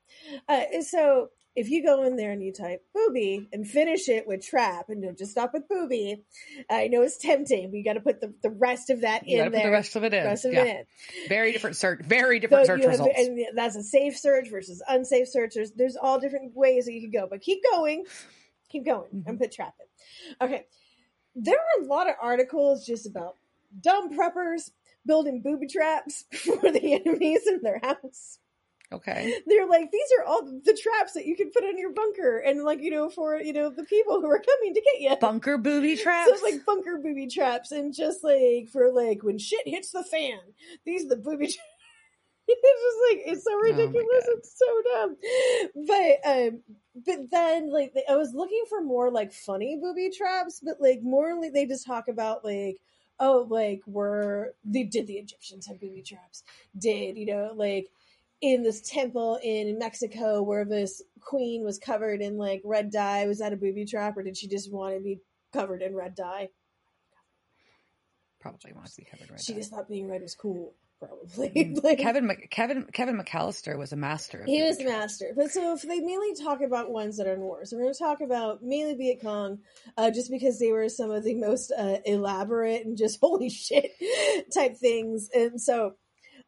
Uh, 0.47 0.82
so 0.82 1.30
if 1.55 1.69
you 1.69 1.84
go 1.84 2.03
in 2.03 2.15
there 2.15 2.32
and 2.32 2.41
you 2.41 2.53
type 2.53 2.84
booby 2.93 3.47
and 3.51 3.67
finish 3.67 4.07
it 4.07 4.26
with 4.26 4.45
trap 4.45 4.86
and 4.89 5.03
don't 5.03 5.17
just 5.17 5.32
stop 5.32 5.51
with 5.53 5.67
booby, 5.67 6.24
I 6.69 6.88
know 6.88 7.01
it's 7.01 7.17
tempting. 7.17 7.69
but 7.69 7.78
you 7.78 7.84
got 7.84 7.93
to 7.93 7.99
put 8.01 8.22
the, 8.22 8.34
the 8.41 8.49
rest 8.49 8.89
of 8.89 9.01
that 9.01 9.28
You 9.28 9.43
in 9.43 9.51
there. 9.51 9.61
put 9.61 9.67
the 9.67 9.72
rest 9.72 9.95
of 9.97 10.03
it 10.05 10.13
in. 10.13 10.24
rest 10.24 10.45
of 10.45 10.53
yeah. 10.53 10.63
it 10.63 10.88
in. 11.24 11.28
Very 11.30 11.51
different 11.51 11.76
search. 11.76 12.01
Very 12.03 12.39
different 12.39 12.65
So 12.67 12.74
search 12.76 12.82
have- 12.84 12.91
results. 12.91 13.13
and 13.17 13.39
that's 13.53 13.76
a 13.76 13.84
safe 13.84 14.17
search 14.17 14.49
versus 14.49 14.82
unsafe 14.88 15.28
search. 15.28 15.53
There's, 15.55 15.72
there's 15.74 15.97
all 15.97 16.19
different 16.19 16.55
ways 16.55 16.86
that 16.86 16.93
you 16.93 17.01
could 17.01 17.13
go, 17.13 17.28
but 17.30 17.41
keep 17.41 17.59
going, 17.69 18.05
keep 18.69 18.86
going, 18.86 19.24
and 19.26 19.38
Mhm. 19.38 19.39
put 19.41 19.51
trap 19.51 19.74
in. 19.80 20.45
Okay, 20.47 20.65
there 21.36 21.55
are 21.57 21.84
a 21.84 21.86
lot 21.86 22.07
of 22.09 22.15
articles 22.22 22.86
just 22.86 23.05
about 23.05 23.36
dumb 23.82 24.13
preppers 24.17 24.72
building 25.05 25.41
booby 25.41 25.67
traps 25.67 26.24
for 26.32 26.72
the 26.72 26.93
enemies 26.93 27.41
in 27.47 27.61
their 27.61 27.80
house. 27.84 28.38
Okay. 28.91 29.33
They're 29.47 29.67
like, 29.67 29.91
these 29.91 30.07
are 30.19 30.25
all 30.25 30.43
the 30.43 30.77
traps 30.81 31.13
that 31.13 31.25
you 31.25 31.35
can 31.35 31.51
put 31.51 31.63
in 31.63 31.77
your 31.77 31.93
bunker, 31.93 32.39
and 32.39 32.63
like 32.63 32.81
you 32.81 32.91
know, 32.91 33.09
for 33.09 33.39
you 33.41 33.53
know 33.53 33.69
the 33.69 33.83
people 33.83 34.21
who 34.21 34.29
are 34.29 34.41
coming 34.41 34.73
to 34.73 34.81
get 34.81 35.01
you. 35.01 35.15
Bunker 35.17 35.57
booby 35.57 35.97
traps. 35.97 36.21
So 36.31 36.33
it's 36.33 36.43
like 36.43 36.65
bunker 36.65 36.99
booby 37.01 37.27
traps, 37.27 37.71
and 37.71 37.93
just 37.93 38.23
like 38.23 38.69
for 38.71 38.91
like 38.91 39.23
when 39.23 39.37
shit 39.37 39.67
hits 39.67 39.91
the 39.91 40.03
fan, 40.03 40.39
these 40.85 41.05
are 41.05 41.09
the 41.09 41.15
booby. 41.15 41.47
Tra- 41.47 41.63
it's 42.47 42.83
just 42.83 42.99
like 43.09 43.33
it's 43.33 43.43
so 43.43 43.55
ridiculous. 43.55 44.25
God. 44.25 44.35
it's 44.37 44.59
so 44.59 44.81
dumb. 44.93 45.17
But 45.87 46.29
um, 46.29 46.61
but 47.05 47.31
then 47.31 47.71
like 47.71 47.93
I 48.09 48.15
was 48.15 48.33
looking 48.33 48.63
for 48.69 48.81
more 48.81 49.11
like 49.11 49.31
funny 49.31 49.77
booby 49.81 50.09
traps, 50.09 50.61
but 50.63 50.81
like 50.81 51.01
more 51.01 51.39
like 51.39 51.53
they 51.53 51.65
just 51.65 51.85
talk 51.85 52.07
about 52.07 52.43
like 52.43 52.77
oh 53.19 53.45
like 53.49 53.81
were 53.85 54.53
they 54.65 54.83
did 54.83 55.07
the 55.07 55.13
Egyptians 55.13 55.67
have 55.67 55.79
booby 55.79 56.01
traps? 56.01 56.43
Did 56.77 57.17
you 57.17 57.25
know 57.25 57.53
like 57.55 57.87
in 58.41 58.63
this 58.63 58.81
temple 58.81 59.39
in 59.43 59.77
Mexico 59.77 60.41
where 60.41 60.65
this 60.65 61.01
queen 61.21 61.63
was 61.63 61.77
covered 61.77 62.21
in 62.21 62.37
like 62.37 62.61
red 62.65 62.91
dye. 62.91 63.27
Was 63.27 63.39
that 63.39 63.53
a 63.53 63.57
booby 63.57 63.85
trap 63.85 64.17
or 64.17 64.23
did 64.23 64.35
she 64.35 64.47
just 64.47 64.71
want 64.71 64.95
to 64.95 65.01
be 65.01 65.19
covered 65.53 65.81
in 65.81 65.95
red 65.95 66.15
dye? 66.15 66.49
Probably 68.39 68.73
wants 68.73 68.95
to 68.95 69.01
be 69.01 69.07
covered 69.09 69.29
right 69.29 69.39
she 69.39 69.53
now. 69.53 69.59
just 69.59 69.71
thought 69.71 69.87
being 69.87 70.09
red 70.09 70.23
was 70.23 70.33
cool, 70.33 70.73
probably. 70.99 71.49
Mm. 71.49 71.83
like, 71.83 71.99
Kevin 71.99 72.35
Kevin 72.49 72.87
Kevin 72.91 73.19
McAllister 73.19 73.77
was 73.77 73.93
a 73.93 73.95
master. 73.95 74.39
Of 74.39 74.47
he 74.47 74.63
was 74.63 74.77
traps. 74.77 74.91
master. 74.91 75.33
But 75.37 75.51
so 75.51 75.73
if 75.73 75.83
they 75.83 75.99
mainly 75.99 76.33
talk 76.33 76.61
about 76.61 76.89
ones 76.89 77.17
that 77.17 77.27
are 77.27 77.35
in 77.35 77.41
war, 77.41 77.65
so 77.65 77.77
we're 77.77 77.83
going 77.83 77.93
to 77.93 77.99
talk 77.99 78.21
about 78.21 78.63
mainly 78.63 78.95
Viet 78.95 79.21
Cong, 79.21 79.59
uh, 79.95 80.09
just 80.09 80.31
because 80.31 80.57
they 80.57 80.71
were 80.71 80.89
some 80.89 81.11
of 81.11 81.23
the 81.23 81.35
most 81.35 81.71
uh, 81.71 81.97
elaborate 82.03 82.83
and 82.83 82.97
just 82.97 83.19
holy 83.21 83.51
shit 83.51 83.91
type 84.51 84.75
things. 84.75 85.29
And 85.35 85.61
so 85.61 85.93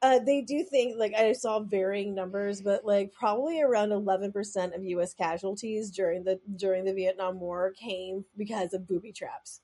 uh, 0.04 0.20
they 0.20 0.42
do 0.42 0.66
think, 0.70 0.98
like 1.00 1.14
I 1.14 1.32
saw 1.32 1.62
varying 1.62 2.14
numbers, 2.14 2.62
but 2.62 2.84
like 2.84 3.14
probably 3.14 3.62
around 3.62 3.94
eleven 3.94 4.34
percent 4.34 4.76
of 4.76 4.84
U.S. 4.84 5.14
casualties 5.14 5.90
during 5.90 6.26
the 6.26 6.40
during 6.58 6.84
the 6.84 6.94
Vietnam 6.94 7.40
War 7.40 7.72
came 7.72 8.26
because 8.38 8.74
of 8.74 8.86
booby 8.86 9.14
traps. 9.14 9.62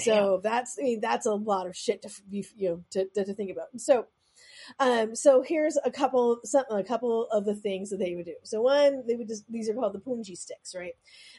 So 0.00 0.40
that's 0.42 0.78
I 0.80 0.84
mean 0.84 1.00
that's 1.00 1.26
a 1.26 1.34
lot 1.34 1.66
of 1.66 1.76
shit 1.76 2.00
to 2.02 2.10
be 2.30 2.46
you 2.56 2.68
know 2.70 2.84
to, 2.92 3.06
to, 3.14 3.24
to 3.26 3.34
think 3.34 3.50
about. 3.50 3.68
So 3.76 4.06
um, 4.78 5.14
so 5.14 5.42
here's 5.42 5.78
a 5.84 5.90
couple, 5.90 6.40
some, 6.44 6.64
a 6.70 6.82
couple 6.82 7.28
of 7.30 7.44
the 7.44 7.54
things 7.54 7.90
that 7.90 7.98
they 7.98 8.14
would 8.14 8.26
do. 8.26 8.34
So 8.42 8.62
one, 8.62 9.06
they 9.06 9.16
would 9.16 9.28
just 9.28 9.50
these 9.50 9.68
are 9.68 9.74
called 9.74 9.92
the 9.94 10.00
punji 10.00 10.36
sticks, 10.36 10.74
right? 10.74 10.94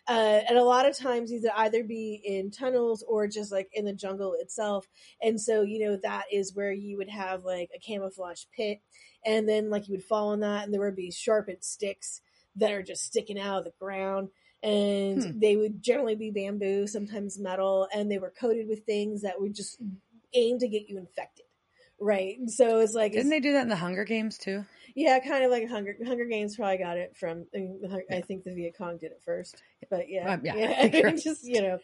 Uh, 0.07 0.41
and 0.47 0.57
a 0.57 0.63
lot 0.63 0.87
of 0.87 0.97
times 0.97 1.29
these 1.29 1.43
would 1.43 1.51
either 1.55 1.83
be 1.83 2.21
in 2.23 2.51
tunnels 2.51 3.03
or 3.07 3.27
just 3.27 3.51
like 3.51 3.69
in 3.73 3.85
the 3.85 3.93
jungle 3.93 4.35
itself. 4.39 4.87
And 5.21 5.39
so 5.39 5.61
you 5.61 5.85
know 5.85 5.97
that 6.03 6.25
is 6.31 6.55
where 6.55 6.71
you 6.71 6.97
would 6.97 7.09
have 7.09 7.43
like 7.43 7.69
a 7.75 7.79
camouflage 7.79 8.43
pit, 8.55 8.81
and 9.25 9.47
then 9.47 9.69
like 9.69 9.87
you 9.87 9.93
would 9.93 10.03
fall 10.03 10.29
on 10.29 10.41
that, 10.41 10.63
and 10.63 10.73
there 10.73 10.81
would 10.81 10.95
be 10.95 11.11
sharpened 11.11 11.63
sticks 11.63 12.21
that 12.55 12.71
are 12.71 12.83
just 12.83 13.03
sticking 13.03 13.39
out 13.39 13.59
of 13.59 13.65
the 13.65 13.73
ground. 13.79 14.29
And 14.63 15.21
Hmm. 15.21 15.39
they 15.39 15.57
would 15.57 15.83
generally 15.83 16.15
be 16.15 16.31
bamboo, 16.31 16.87
sometimes 16.87 17.37
metal, 17.37 17.87
and 17.93 18.09
they 18.09 18.17
were 18.17 18.31
coated 18.39 18.67
with 18.67 18.83
things 18.85 19.21
that 19.21 19.39
would 19.39 19.53
just 19.53 19.77
aim 20.33 20.57
to 20.59 20.67
get 20.67 20.89
you 20.89 20.97
infected 20.97 21.44
right? 21.99 22.37
So 22.47 22.79
it's 22.79 22.93
like 22.93 23.13
Didn't 23.13 23.29
they 23.29 23.39
do 23.39 23.53
that 23.53 23.63
in 23.63 23.69
the 23.69 23.75
Hunger 23.75 24.05
Games 24.05 24.37
too? 24.37 24.65
Yeah, 24.97 25.19
kind 25.19 25.43
of 25.43 25.51
like 25.51 25.67
Hunger 25.67 25.97
Hunger 26.05 26.23
Games. 26.23 26.55
Probably 26.55 26.77
got 26.77 26.97
it 26.97 27.17
from. 27.17 27.45
I, 27.53 27.57
mean, 27.57 27.81
the 27.81 28.15
I 28.15 28.21
think 28.21 28.45
the 28.45 28.53
Viet 28.53 28.77
Cong 28.77 28.97
did 28.97 29.11
it 29.11 29.21
first, 29.25 29.61
but 29.89 30.09
yeah, 30.09 30.33
Um, 30.33 30.41
yeah, 30.41 30.85
you're 30.85 31.11
just 31.17 31.43
you 31.43 31.61
know, 31.61 31.79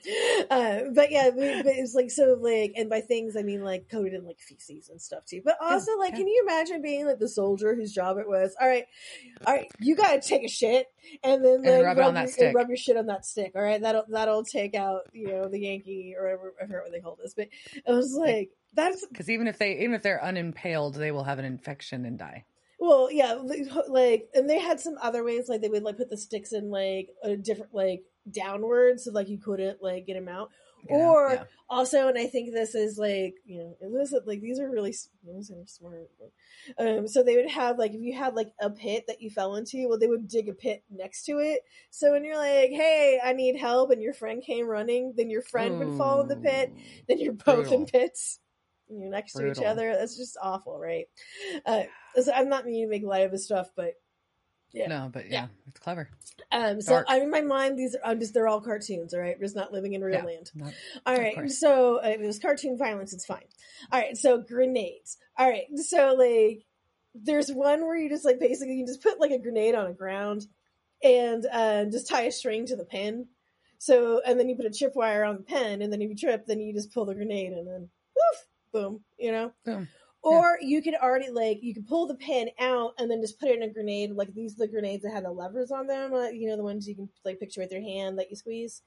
uh, 0.49 0.84
but 0.95 1.12
yeah, 1.12 1.30
but, 1.36 1.66
it's 1.66 1.93
like 1.93 2.09
so 2.09 2.38
like, 2.39 2.72
and 2.78 2.89
by 2.89 3.01
things 3.01 3.36
I 3.36 3.41
mean 3.41 3.66
like 3.66 3.89
coated 3.89 4.14
in 4.14 4.26
like 4.26 4.39
feces 4.39 4.88
and 4.88 5.01
stuff 5.01 5.26
too. 5.26 5.41
But 5.43 5.57
also 5.59 5.97
like, 5.97 6.12
yeah. 6.12 6.20
can 6.20 6.28
you 6.30 6.45
imagine 6.47 6.82
being 6.82 7.05
like 7.05 7.20
the 7.20 7.28
soldier 7.28 7.76
whose 7.76 7.91
job 7.91 8.18
it 8.18 8.30
was? 8.30 8.55
All 8.62 8.68
right, 8.68 8.86
all 9.45 9.55
right, 9.55 9.70
you 9.82 9.97
gotta 9.97 10.22
take 10.22 10.45
a 10.45 10.49
shit 10.49 10.88
and 11.22 11.43
then 11.43 11.66
And 11.66 11.66
like 11.66 11.84
rub 11.84 11.97
it 11.97 12.03
on 12.05 12.14
that 12.14 12.38
your, 12.38 12.53
rub 12.53 12.70
your 12.70 12.78
shit 12.78 12.95
on 12.95 13.07
that 13.07 13.26
stick. 13.26 13.51
All 13.55 13.62
right, 13.62 13.82
that'll 13.82 14.05
that'll 14.07 14.45
take 14.45 14.74
out 14.74 15.01
you 15.12 15.28
know 15.28 15.49
the 15.49 15.59
Yankee 15.59 16.16
or 16.18 16.24
whatever 16.24 16.53
I 16.62 16.66
forget 16.66 16.84
what 16.84 16.91
they 16.93 17.01
call 17.01 17.18
this, 17.22 17.34
but 17.34 17.49
it 17.76 17.91
was 17.91 18.14
like 18.14 18.51
that's 18.74 19.05
Because 19.05 19.30
even 19.30 19.47
if 19.47 19.57
they 19.57 19.80
even 19.80 19.95
if 19.95 20.01
they're 20.01 20.22
unimpaled, 20.24 20.95
they 20.95 21.12
will 21.12 21.26
have 21.26 21.39
an 21.39 21.45
infection 21.45 22.05
and 22.05 22.18
die. 22.18 22.45
Well, 22.82 23.11
yeah, 23.11 23.36
like, 23.88 24.27
and 24.34 24.49
they 24.49 24.57
had 24.59 24.79
some 24.79 24.95
other 24.99 25.23
ways, 25.23 25.47
like 25.47 25.61
they 25.61 25.69
would 25.69 25.84
like 25.84 25.97
put 25.97 26.09
the 26.09 26.17
sticks 26.17 26.51
in 26.51 26.71
like 26.71 27.09
a 27.21 27.38
different, 27.38 27.75
like 27.75 28.01
downwards, 28.32 29.03
so 29.05 29.11
like 29.11 29.29
you 29.29 29.38
couldn't 29.38 29.84
like 29.84 30.07
get 30.07 30.15
them 30.15 30.27
out. 30.27 30.49
Know? 30.89 30.95
Or 30.95 31.29
Yeah. 31.34 31.43
also, 31.69 32.07
and 32.07 32.17
I 32.17 32.25
think 32.25 32.51
this 32.51 32.73
is 32.73 32.97
like 32.97 33.36
you 33.45 33.59
know, 33.59 33.77
and 33.82 33.95
this 33.95 34.11
is, 34.11 34.21
like 34.25 34.41
these 34.41 34.59
are 34.59 34.67
really 34.67 34.95
these 35.23 35.51
are 35.51 35.63
smart. 35.67 36.09
Um, 36.79 37.07
so 37.07 37.21
they 37.21 37.36
would 37.38 37.51
have 37.51 37.77
like 37.77 37.91
if 37.93 38.01
you 38.01 38.15
had 38.17 38.34
like 38.34 38.51
a 38.59 38.71
pit 38.71 39.05
that 39.07 39.21
you 39.21 39.29
fell 39.29 39.55
into, 39.57 39.88
well, 39.88 39.99
they 39.99 40.07
would 40.07 40.27
dig 40.27 40.49
a 40.49 40.53
pit 40.53 40.84
next 40.89 41.23
to 41.25 41.34
it. 41.38 41.61
So 41.91 42.11
when 42.11 42.23
you're 42.25 42.38
like, 42.38 42.71
"Hey, 42.71 43.19
I 43.23 43.34
need 43.34 43.57
help," 43.57 43.91
and 43.91 44.01
your 44.01 44.13
friend 44.13 44.41
came 44.41 44.65
running, 44.67 45.13
then 45.15 45.29
your 45.29 45.43
friend 45.43 45.77
would 45.77 45.93
fall 45.93 46.21
in 46.21 46.27
the 46.27 46.36
pit. 46.38 46.73
Then 47.07 47.19
you're 47.19 47.34
both 47.34 47.71
in 47.71 47.86
pits. 47.86 48.39
And 48.91 49.01
you're 49.01 49.09
next 49.09 49.33
to 49.33 49.39
each 49.49 49.57
other. 49.65 49.95
That's 49.97 50.17
just 50.17 50.37
awful, 50.41 50.77
right? 50.77 51.05
Uh, 51.65 51.83
so 52.21 52.31
I'm 52.33 52.49
not 52.49 52.65
meaning 52.65 52.83
to 52.85 52.89
make 52.89 53.03
light 53.03 53.25
of 53.25 53.31
this 53.31 53.45
stuff, 53.45 53.69
but 53.75 53.93
yeah. 54.73 54.87
No, 54.87 55.09
but 55.11 55.29
yeah, 55.29 55.47
it's 55.67 55.79
clever. 55.79 56.09
Um, 56.51 56.81
so 56.81 56.93
Dark. 56.93 57.05
I'm 57.09 57.23
in 57.23 57.29
my 57.29 57.41
mind, 57.41 57.77
these 57.77 57.95
are 57.95 58.01
I'm 58.05 58.19
just 58.19 58.33
they're 58.33 58.47
all 58.47 58.61
cartoons, 58.61 59.13
all 59.13 59.19
right? 59.19 59.35
We're 59.37 59.45
just 59.45 59.55
not 59.55 59.71
living 59.73 59.93
in 59.93 60.03
real 60.03 60.19
Yeah. 60.19 60.25
land. 60.25 60.51
Not- 60.55 60.73
All 61.05 61.17
right, 61.17 61.51
so 61.51 61.97
uh, 61.97 62.07
if 62.07 62.21
it 62.21 62.25
was 62.25 62.39
cartoon 62.39 62.77
violence, 62.77 63.13
it's 63.13 63.25
fine. 63.25 63.45
All 63.91 63.99
right, 63.99 64.17
so 64.17 64.39
grenades. 64.41 65.17
All 65.37 65.49
right, 65.49 65.65
so 65.75 66.13
like 66.15 66.65
there's 67.13 67.51
one 67.51 67.81
where 67.81 67.97
you 67.97 68.09
just 68.09 68.25
like 68.25 68.39
basically 68.39 68.75
you 68.75 68.85
just 68.85 69.03
put 69.03 69.19
like 69.19 69.31
a 69.31 69.39
grenade 69.39 69.75
on 69.75 69.87
a 69.87 69.93
ground 69.93 70.45
and 71.03 71.45
uh, 71.51 71.85
just 71.85 72.07
tie 72.07 72.23
a 72.23 72.31
string 72.31 72.65
to 72.67 72.75
the 72.75 72.85
pin. 72.85 73.27
So 73.77 74.21
and 74.25 74.39
then 74.39 74.47
you 74.47 74.55
put 74.55 74.65
a 74.65 74.71
chip 74.71 74.93
wire 74.95 75.25
on 75.25 75.37
the 75.37 75.43
pin, 75.43 75.81
and 75.81 75.91
then 75.91 76.01
if 76.01 76.09
you 76.09 76.15
trip, 76.15 76.45
then 76.45 76.59
you 76.61 76.73
just 76.73 76.93
pull 76.93 77.05
the 77.05 77.15
grenade 77.15 77.51
and 77.53 77.67
then 77.67 77.89
boom, 78.72 79.01
you 79.17 79.32
know. 79.32 79.51
Boom. 79.65 79.88
Or 80.24 80.57
you 80.61 80.84
could 80.84 80.93
already 80.93 81.32
like 81.32 81.59
you 81.63 81.74
could 81.74 81.88
pull 81.88 82.05
the 82.07 82.15
pin 82.15 82.49
out 82.59 82.93
and 82.99 83.09
then 83.09 83.22
just 83.22 83.39
put 83.39 83.49
it 83.49 83.57
in 83.57 83.63
a 83.63 83.74
grenade. 83.74 84.11
Like 84.11 84.34
these 84.34 84.53
are 84.53 84.65
the 84.65 84.72
grenades 84.72 85.03
that 85.03 85.13
had 85.13 85.26
the 85.26 85.32
levers 85.32 85.72
on 85.72 85.88
them. 85.88 86.13
uh, 86.13 86.28
You 86.30 86.49
know 86.49 86.57
the 86.57 86.63
ones 86.63 86.88
you 86.88 86.95
can 86.95 87.09
like 87.26 87.39
picture 87.39 87.61
with 87.61 87.72
your 87.72 87.82
hand 87.82 88.19
that 88.19 88.30
you 88.30 88.36
squeeze. 88.36 88.84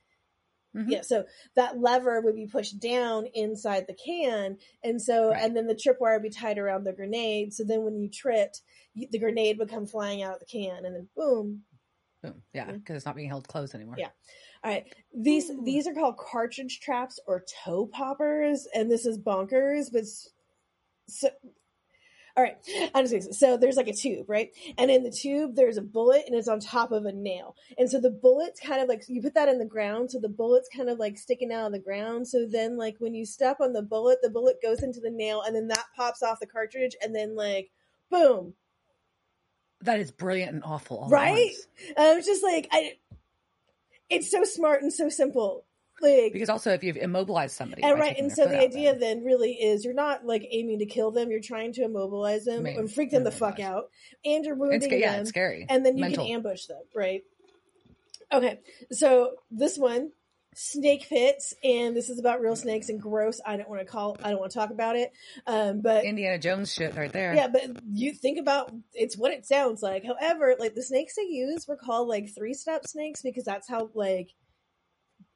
Mhm. 0.76 0.91
Yeah, 0.91 1.03
so 1.03 1.24
that 1.55 1.78
lever 1.80 2.20
would 2.20 2.35
be 2.35 2.47
pushed 2.47 2.80
down 2.80 3.26
inside 3.26 3.87
the 3.87 3.95
can, 3.95 4.59
and 4.82 5.01
so 5.01 5.30
Right. 5.30 5.43
and 5.43 5.57
then 5.57 5.66
the 5.66 5.74
tripwire 5.74 6.14
would 6.14 6.22
be 6.22 6.30
tied 6.30 6.59
around 6.59 6.85
the 6.85 6.93
grenade. 6.93 7.53
So 7.53 7.62
then 7.64 7.85
when 7.85 7.97
you 8.01 8.09
tripped, 8.09 8.62
you, 8.93 9.07
the 9.09 9.18
grenade 9.20 9.59
would 9.59 9.68
come 9.68 9.87
flying 9.87 10.22
out 10.22 10.35
of 10.35 10.41
the 10.41 10.47
can, 10.47 10.85
and 10.85 10.95
then 10.95 11.09
boom. 11.16 11.64
Boom. 12.22 12.43
Yeah, 12.53 12.72
because 12.72 12.97
it's 12.97 13.07
not 13.07 13.16
being 13.16 13.28
held 13.28 13.47
closed 13.47 13.74
anymore. 13.74 13.97
Yeah. 13.99 14.11
All 14.64 14.70
right, 14.70 14.86
these 15.14 15.50
Ooh. 15.50 15.62
these 15.64 15.86
are 15.86 15.92
called 15.94 16.16
cartridge 16.16 16.80
traps 16.80 17.20
or 17.26 17.44
toe 17.64 17.86
poppers, 17.86 18.66
and 18.74 18.90
this 18.90 19.06
is 19.06 19.18
bonkers, 19.18 19.92
but 19.92 20.04
so. 21.08 21.28
All 22.36 22.42
right, 22.42 22.56
I'm 22.94 23.04
just 23.06 23.12
gonna 23.12 23.32
so 23.32 23.56
there's 23.56 23.76
like 23.76 23.86
a 23.86 23.92
tube, 23.92 24.28
right? 24.28 24.50
And 24.76 24.90
in 24.90 25.04
the 25.04 25.10
tube, 25.10 25.54
there's 25.54 25.76
a 25.76 25.82
bullet, 25.82 26.24
and 26.26 26.34
it's 26.34 26.48
on 26.48 26.58
top 26.58 26.90
of 26.90 27.04
a 27.04 27.12
nail. 27.12 27.54
And 27.78 27.88
so 27.88 28.00
the 28.00 28.10
bullet's 28.10 28.58
kind 28.58 28.82
of 28.82 28.88
like 28.88 29.04
you 29.06 29.22
put 29.22 29.34
that 29.34 29.48
in 29.48 29.58
the 29.58 29.64
ground, 29.64 30.10
so 30.10 30.18
the 30.18 30.28
bullet's 30.28 30.68
kind 30.74 30.88
of 30.88 30.98
like 30.98 31.16
sticking 31.16 31.52
out 31.52 31.66
of 31.66 31.72
the 31.72 31.78
ground. 31.78 32.26
So 32.26 32.44
then, 32.50 32.76
like 32.76 32.96
when 32.98 33.14
you 33.14 33.24
step 33.24 33.58
on 33.60 33.72
the 33.72 33.82
bullet, 33.82 34.18
the 34.20 34.30
bullet 34.30 34.56
goes 34.62 34.82
into 34.82 34.98
the 34.98 35.10
nail, 35.10 35.42
and 35.42 35.54
then 35.54 35.68
that 35.68 35.84
pops 35.94 36.24
off 36.24 36.40
the 36.40 36.46
cartridge, 36.46 36.96
and 37.02 37.14
then 37.14 37.36
like, 37.36 37.70
boom, 38.10 38.54
That 39.82 40.00
is 40.00 40.10
brilliant 40.10 40.54
and 40.54 40.64
awful. 40.64 41.06
Right? 41.10 41.52
I 41.96 42.14
was 42.14 42.24
just 42.24 42.42
like, 42.42 42.66
I. 42.72 42.94
It's 44.14 44.30
so 44.30 44.44
smart 44.44 44.82
and 44.82 44.92
so 44.92 45.08
simple, 45.08 45.64
like 46.00 46.32
Because 46.32 46.48
also, 46.48 46.72
if 46.72 46.82
you've 46.82 46.96
immobilized 46.96 47.54
somebody, 47.56 47.82
and 47.82 47.98
right, 47.98 48.16
and 48.18 48.30
so 48.32 48.46
the 48.46 48.56
out, 48.56 48.62
idea 48.64 48.90
then- 48.92 49.18
then 49.18 49.24
really 49.24 49.52
is 49.52 49.84
you're 49.84 49.94
not 49.94 50.24
like 50.24 50.46
aiming 50.50 50.78
to 50.80 50.86
kill 50.86 51.10
them, 51.10 51.30
you're 51.30 51.40
trying 51.40 51.72
to 51.74 51.82
immobilize 51.82 52.44
them 52.44 52.66
and 52.66 52.90
freak 52.92 53.10
them 53.10 53.24
the 53.24 53.30
fuck 53.30 53.60
out, 53.60 53.90
and 54.24 54.44
you're 54.44 54.54
it's, 54.54 54.60
wounding 54.60 54.82
sca- 54.90 54.98
yeah, 54.98 55.12
them, 55.12 55.20
it's 55.22 55.30
scary. 55.30 55.66
and 55.68 55.84
then 55.84 55.96
you 55.96 56.02
Mental. 56.02 56.24
can 56.26 56.34
ambush 56.34 56.66
them, 56.66 56.82
right? 56.94 57.22
Okay, 58.32 58.58
so 58.90 59.34
this 59.50 59.78
one, 59.78 60.10
snake 60.55 61.09
pits, 61.09 61.55
and 61.62 61.96
this 61.96 62.09
is 62.09 62.18
about 62.18 62.40
real 62.40 62.57
snakes 62.57 62.88
and 62.88 63.00
gross. 63.00 63.40
I 63.44 63.57
don't 63.57 63.68
want 63.68 63.80
to 63.80 63.86
call, 63.86 64.16
I 64.22 64.30
don't 64.30 64.40
want 64.40 64.52
to 64.52 64.59
talk 64.59 64.70
about 64.70 64.96
it, 64.96 65.12
um, 65.46 65.80
but 65.80 66.05
Indiana 66.05 66.38
Jones 66.38 66.72
shit 66.72 66.94
right 66.96 67.12
there. 67.12 67.34
yeah, 67.34 67.48
but 67.48 67.62
you 67.92 68.12
think 68.14 68.38
about 68.38 68.72
it's 68.92 69.16
what 69.16 69.32
it 69.32 69.46
sounds 69.46 69.82
like. 69.82 70.05
However, 70.05 70.55
like 70.59 70.74
the 70.74 70.82
snakes 70.82 71.16
they 71.16 71.22
use 71.22 71.66
were 71.66 71.76
called 71.76 72.09
like 72.09 72.34
three 72.34 72.55
step 72.55 72.86
snakes 72.86 73.22
because 73.22 73.44
that's 73.44 73.68
how 73.68 73.90
like 73.94 74.30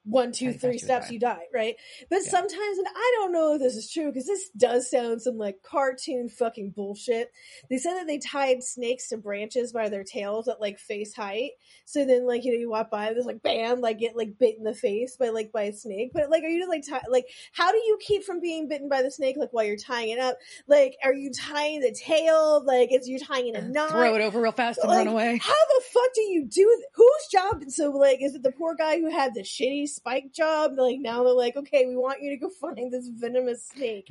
one, 0.09 0.33
two, 0.33 0.53
three 0.53 0.73
you 0.75 0.79
steps 0.79 1.09
die. 1.09 1.13
you 1.13 1.21
die, 1.21 1.45
right? 1.53 1.77
But 2.09 2.21
Yeah. 2.25 2.31
sometimes, 2.31 2.79
and 2.79 2.87
I 2.89 3.13
don't 3.17 3.33
know 3.33 3.55
if 3.55 3.61
this 3.61 3.77
is 3.77 3.91
true 3.91 4.07
because 4.07 4.27
this 4.27 4.49
does 4.57 4.91
sound 4.91 5.21
some 5.23 5.37
like 5.37 5.63
cartoon 5.63 6.29
fucking 6.29 6.71
bullshit. 6.71 7.31
They 7.69 7.79
said 7.79 7.95
that 7.95 8.07
they 8.07 8.19
tied 8.19 8.63
snakes 8.63 9.09
to 9.09 9.19
branches 9.19 9.73
by 9.73 9.89
their 9.89 10.05
tails 10.05 10.49
at 10.49 10.61
like 10.61 10.79
face 10.79 11.15
height. 11.15 11.51
So 11.85 12.05
then, 12.05 12.27
like 12.27 12.45
you 12.45 12.53
know, 12.53 12.59
you 12.59 12.71
walk 12.71 12.91
by, 12.91 13.13
there's 13.13 13.27
like 13.27 13.43
bam, 13.43 13.81
like 13.81 13.99
get 13.99 14.17
like 14.17 14.39
bit 14.39 14.57
in 14.57 14.65
the 14.65 14.75
face 14.75 15.17
by 15.17 15.29
like 15.29 15.53
by 15.53 15.65
a 15.65 15.73
snake. 15.73 16.13
But 16.15 16.31
like, 16.31 16.43
are 16.43 16.49
you 16.49 16.61
just 16.61 16.71
like 16.71 16.87
tie, 16.89 17.07
like 17.11 17.27
how 17.53 17.71
do 17.71 17.79
you 17.79 17.99
keep 18.01 18.25
from 18.25 18.41
being 18.41 18.69
bitten 18.69 18.89
by 18.89 19.03
the 19.03 19.11
snake? 19.11 19.37
Like 19.39 19.53
while 19.53 19.65
you're 19.65 19.77
tying 19.77 20.11
it 20.11 20.19
up, 20.19 20.39
like 20.67 20.97
are 21.05 21.15
you 21.15 21.31
tying 21.33 21.81
the 21.81 21.93
tail? 21.93 22.65
Like 22.65 22.93
is 22.93 23.09
you 23.09 23.19
tying 23.19 23.49
in 23.49 23.57
a 23.57 23.63
knot? 23.63 23.91
Throw 23.91 24.15
it 24.15 24.23
over 24.23 24.41
real 24.41 24.53
fast 24.53 24.79
and 24.81 24.89
Like, 24.91 24.99
run 24.99 25.09
away. 25.09 25.39
How 25.39 25.53
the 25.53 25.83
fuck 25.93 26.15
do 26.15 26.23
you 26.23 26.47
do 26.47 26.63
it? 26.79 26.87
Whose 26.95 27.27
job? 27.31 27.63
So 27.69 27.91
like, 27.91 28.23
is 28.23 28.35
it 28.35 28.43
the 28.43 28.53
poor 28.53 28.75
guy 28.75 28.99
who 28.99 29.11
had 29.11 29.35
the 29.35 29.43
shitty 29.43 29.89
spike 29.99 30.33
job? 30.33 30.73
Like 30.79 30.99
now 31.01 31.23
they're 31.25 31.33
like, 31.35 31.57
okay, 31.57 31.87
we 31.87 31.97
want 31.97 32.23
you 32.23 32.31
to 32.31 32.37
go 32.39 32.49
find 32.61 32.93
this 32.93 33.09
venomous 33.13 33.67
snake, 33.69 34.09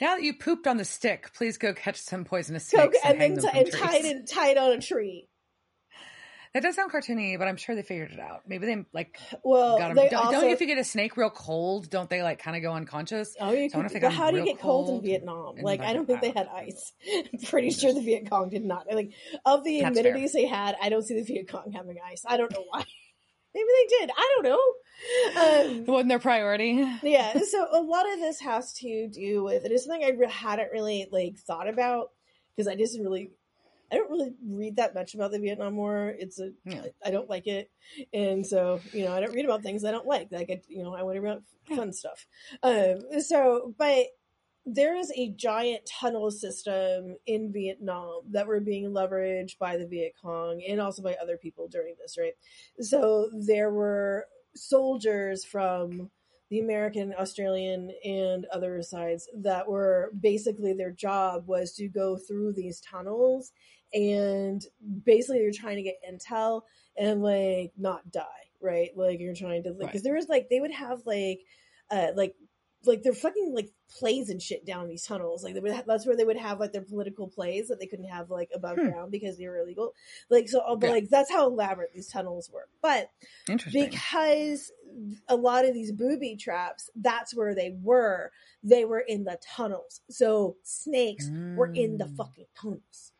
Now 0.00 0.14
that 0.16 0.22
you 0.22 0.34
pooped 0.34 0.66
on 0.66 0.76
the 0.76 0.84
stick, 0.84 1.32
please 1.34 1.58
go 1.58 1.74
catch 1.74 1.96
some 1.96 2.24
poisonous 2.24 2.66
snakes 2.68 2.98
and, 3.04 3.12
and 3.12 3.20
hang 3.20 3.34
then 3.34 3.42
them 3.44 3.52
t- 3.52 3.58
and 3.60 3.72
tied 3.72 4.00
trees. 4.00 4.50
it 4.52 4.58
on 4.58 4.72
a 4.72 4.80
tree. 4.80 5.26
That 6.52 6.64
does 6.64 6.74
sound 6.74 6.90
cartoony, 6.90 7.38
but 7.38 7.46
I'm 7.46 7.56
sure 7.56 7.76
they 7.76 7.82
figured 7.84 8.10
it 8.10 8.18
out. 8.18 8.40
Maybe 8.44 8.66
they 8.66 8.84
like 8.92 9.20
Well, 9.44 9.78
got 9.78 9.90
'em- 9.90 9.96
they 9.96 10.08
Don't, 10.08 10.26
also. 10.26 10.40
don't 10.40 10.50
if 10.50 10.60
you 10.60 10.66
get 10.66 10.78
a 10.78 10.84
snake 10.84 11.16
real 11.16 11.30
cold, 11.30 11.88
don't 11.88 12.10
they 12.10 12.24
like 12.24 12.40
kind 12.42 12.56
of 12.56 12.62
go 12.64 12.72
unconscious? 12.72 13.36
Oh, 13.40 13.52
you 13.52 13.68
So 13.70 13.74
I 13.76 13.78
wonder 13.82 13.94
if 13.96 14.02
could, 14.02 14.10
how 14.10 14.32
do 14.32 14.38
you 14.38 14.44
get 14.44 14.58
cold 14.58 14.90
in 14.90 15.00
Vietnam? 15.00 15.58
and 15.58 15.64
Like, 15.64 15.80
I 15.80 15.92
don't 15.92 16.06
think 16.06 16.20
they 16.22 16.32
had 16.32 16.48
ice. 16.48 16.92
I'm 17.32 17.38
pretty 17.46 17.70
sure 17.70 17.94
the 17.94 18.00
Viet 18.00 18.28
Cong 18.28 18.48
did 18.48 18.64
not. 18.64 18.86
Like, 18.92 19.12
of 19.46 19.62
the 19.62 19.80
amenities 19.82 20.32
they 20.32 20.46
had, 20.46 20.74
I 20.82 20.88
don't 20.88 21.04
see 21.04 21.14
the 21.14 21.22
Viet 21.22 21.48
Cong 21.48 21.70
having 21.70 21.96
ice. 22.04 22.24
I 22.26 22.36
don't 22.36 22.50
know 22.52 22.64
why. 22.68 22.84
Maybe 23.54 23.66
they 23.68 23.98
did. 23.98 24.10
I 24.16 24.32
don't 24.34 24.44
know. 24.50 24.60
Um, 25.36 25.84
wasn't 25.86 26.08
their 26.10 26.18
priority. 26.18 26.72
yeah 27.02 27.32
so 27.38 27.66
a 27.72 27.80
lot 27.80 28.10
of 28.12 28.18
this 28.20 28.40
has 28.40 28.72
to 28.74 29.08
do 29.08 29.42
with 29.44 29.64
it 29.64 29.72
is 29.72 29.84
something 29.84 30.04
i 30.04 30.10
re- 30.10 30.28
hadn't 30.30 30.72
really 30.72 31.08
like 31.10 31.36
thought 31.38 31.68
about 31.68 32.10
because 32.54 32.68
i 32.68 32.74
just 32.74 32.98
really 32.98 33.30
i 33.90 33.96
don't 33.96 34.10
really 34.10 34.32
read 34.46 34.76
that 34.76 34.94
much 34.94 35.14
about 35.14 35.30
the 35.30 35.38
vietnam 35.38 35.76
war 35.76 36.14
it's 36.18 36.38
a 36.38 36.50
Yeah. 36.64 36.84
i 37.04 37.10
don't 37.10 37.30
like 37.30 37.46
it 37.46 37.70
and 38.12 38.46
so 38.46 38.80
you 38.92 39.04
know 39.04 39.12
i 39.12 39.20
don't 39.20 39.34
read 39.34 39.44
about 39.44 39.62
things 39.62 39.84
i 39.84 39.90
don't 39.90 40.06
like 40.06 40.28
like 40.30 40.50
I, 40.50 40.60
you 40.68 40.82
know 40.82 40.94
i 40.94 41.02
want 41.02 41.16
to 41.16 41.20
read 41.20 41.32
about 41.32 41.42
fun 41.76 41.92
stuff 41.92 42.26
um 42.62 42.98
so 43.20 43.74
but 43.78 44.06
there 44.66 44.94
is 44.94 45.10
a 45.16 45.30
giant 45.30 45.86
tunnel 45.86 46.30
system 46.30 47.16
in 47.26 47.50
Vietnam 47.50 48.20
that 48.30 48.46
were 48.46 48.60
being 48.60 48.90
leveraged 48.92 49.56
by 49.58 49.78
the 49.78 49.86
Viet 49.86 50.12
Cong 50.20 50.62
and 50.68 50.78
also 50.82 51.02
by 51.02 51.14
other 51.20 51.38
people 51.38 51.66
during 51.66 51.94
this, 51.98 52.18
right? 52.18 52.34
So 52.78 53.30
there 53.32 53.70
were 53.70 54.26
soldiers 54.54 55.44
from 55.44 56.10
the 56.50 56.60
American, 56.60 57.14
Australian, 57.18 57.92
and 58.04 58.46
other 58.46 58.82
sides 58.82 59.28
that 59.42 59.68
were 59.68 60.10
basically 60.20 60.72
their 60.72 60.90
job 60.90 61.46
was 61.46 61.72
to 61.74 61.88
go 61.88 62.16
through 62.16 62.52
these 62.52 62.80
tunnels 62.80 63.52
and 63.92 64.62
basically 65.04 65.40
you're 65.40 65.52
trying 65.52 65.76
to 65.76 65.82
get 65.82 66.00
intel 66.08 66.62
and 66.96 67.22
like 67.22 67.72
not 67.76 68.10
die, 68.10 68.24
right? 68.60 68.90
Like 68.96 69.20
you're 69.20 69.34
trying 69.34 69.62
to 69.64 69.70
like 69.70 69.78
because 69.78 70.00
Right. 70.00 70.04
there 70.04 70.14
was 70.14 70.28
like 70.28 70.48
they 70.48 70.60
would 70.60 70.72
have 70.72 71.00
like 71.06 71.40
uh 71.90 72.08
like 72.16 72.34
like 72.86 73.02
they're 73.02 73.12
fucking 73.12 73.52
like 73.54 73.70
plays 73.98 74.30
and 74.30 74.40
shit 74.40 74.64
down 74.64 74.88
these 74.88 75.04
tunnels. 75.04 75.44
Like 75.44 75.54
they 75.54 75.60
would 75.60 75.72
ha- 75.72 75.82
that's 75.86 76.06
where 76.06 76.16
they 76.16 76.24
would 76.24 76.36
have 76.38 76.60
like 76.60 76.72
their 76.72 76.82
political 76.82 77.28
plays 77.28 77.68
that 77.68 77.78
they 77.78 77.86
couldn't 77.86 78.08
have 78.08 78.30
like 78.30 78.50
above 78.54 78.76
Hmm. 78.78 78.88
ground 78.88 79.10
because 79.12 79.36
they 79.38 79.46
were 79.48 79.58
illegal. 79.58 79.94
Like 80.30 80.48
so, 80.48 80.62
but 80.78 80.86
Yeah. 80.86 80.92
like 80.92 81.08
that's 81.10 81.30
how 81.30 81.46
elaborate 81.46 81.92
these 81.92 82.08
tunnels 82.08 82.50
were. 82.52 82.68
But 82.80 83.10
because 83.72 84.72
a 85.28 85.36
lot 85.36 85.64
of 85.64 85.74
these 85.74 85.92
booby 85.92 86.36
traps, 86.36 86.90
that's 86.96 87.34
where 87.34 87.54
they 87.54 87.76
were. 87.82 88.32
They 88.62 88.84
were 88.84 89.00
in 89.00 89.24
the 89.24 89.38
tunnels. 89.42 90.00
So 90.10 90.56
snakes 90.62 91.28
were 91.56 91.72
in 91.72 91.98
the 91.98 92.04
Mm. 92.04 92.16
fucking 92.16 92.46
tunnels. 92.60 93.12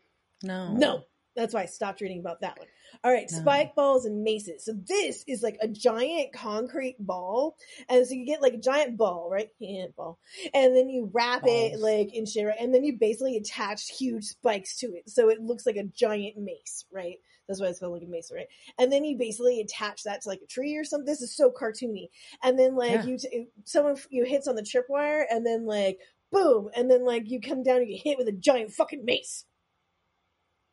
No. 0.43 0.73
No. 0.75 1.05
That's 1.37 1.55
why 1.55 1.63
I 1.63 1.67
stopped 1.67 2.01
reading 2.01 2.19
about 2.19 2.41
that 2.41 2.59
one. 2.59 2.67
All 3.05 3.13
right, 3.13 3.29
No. 3.31 3.39
spike 3.39 3.75
balls 3.75 4.05
and 4.05 4.23
maces. 4.23 4.65
So 4.65 4.73
this 4.73 5.25
is 5.27 5.43
like 5.43 5.57
a 5.61 5.69
giant 5.69 6.33
concrete 6.33 6.97
ball, 6.99 7.57
and 7.89 8.07
so 8.07 8.15
you 8.15 8.25
get 8.27 8.43
like 8.43 8.55
a 8.55 8.59
giant 8.59 8.97
ball, 8.97 9.29
right? 9.31 9.49
Hand 9.61 9.95
ball, 9.97 10.19
and 10.55 10.75
then 10.77 10.89
you 10.89 11.11
wrap 11.13 11.43
it 11.47 11.79
like 11.81 12.15
in 12.15 12.27
shit, 12.27 12.47
right? 12.47 12.57
and 12.61 12.75
then 12.75 12.85
you 12.85 12.97
basically 12.99 13.37
attach 13.37 13.89
huge 13.99 14.25
spikes 14.25 14.77
to 14.79 14.89
it, 14.95 15.09
so 15.09 15.29
it 15.31 15.41
looks 15.41 15.67
like 15.67 15.77
a 15.77 15.85
giant 15.85 16.37
mace, 16.37 16.85
right? 16.93 17.17
That's 17.49 17.61
why 17.61 17.67
it's 17.67 17.81
called 17.81 17.95
like 17.95 18.03
a 18.03 18.07
mace, 18.07 18.31
right? 18.33 18.47
And 18.79 18.93
then 18.93 19.05
you 19.05 19.19
basically 19.19 19.61
attach 19.61 20.05
that 20.05 20.21
to 20.23 20.29
like 20.29 20.41
a 20.41 20.47
tree 20.47 20.77
or 20.77 20.85
something. 20.85 21.05
This 21.05 21.21
is 21.21 21.35
so 21.37 21.51
cartoony. 21.51 22.09
And 22.45 22.57
then 22.57 22.77
like 22.77 22.93
Yeah. 22.93 23.05
you, 23.07 23.19
t- 23.19 23.49
someone 23.65 23.97
you 24.09 24.25
hits 24.25 24.47
on 24.47 24.55
the 24.55 24.63
tripwire, 24.63 25.25
and 25.29 25.45
then 25.45 25.67
like 25.67 25.99
boom, 26.31 26.71
and 26.77 26.89
then 26.89 27.05
like 27.05 27.29
you 27.29 27.41
come 27.41 27.65
down, 27.65 27.79
and 27.79 27.89
you 27.91 27.97
get 27.97 28.05
hit 28.05 28.19
with 28.19 28.29
a 28.29 28.33
giant 28.33 28.71
fucking 28.73 29.05
mace. 29.05 29.47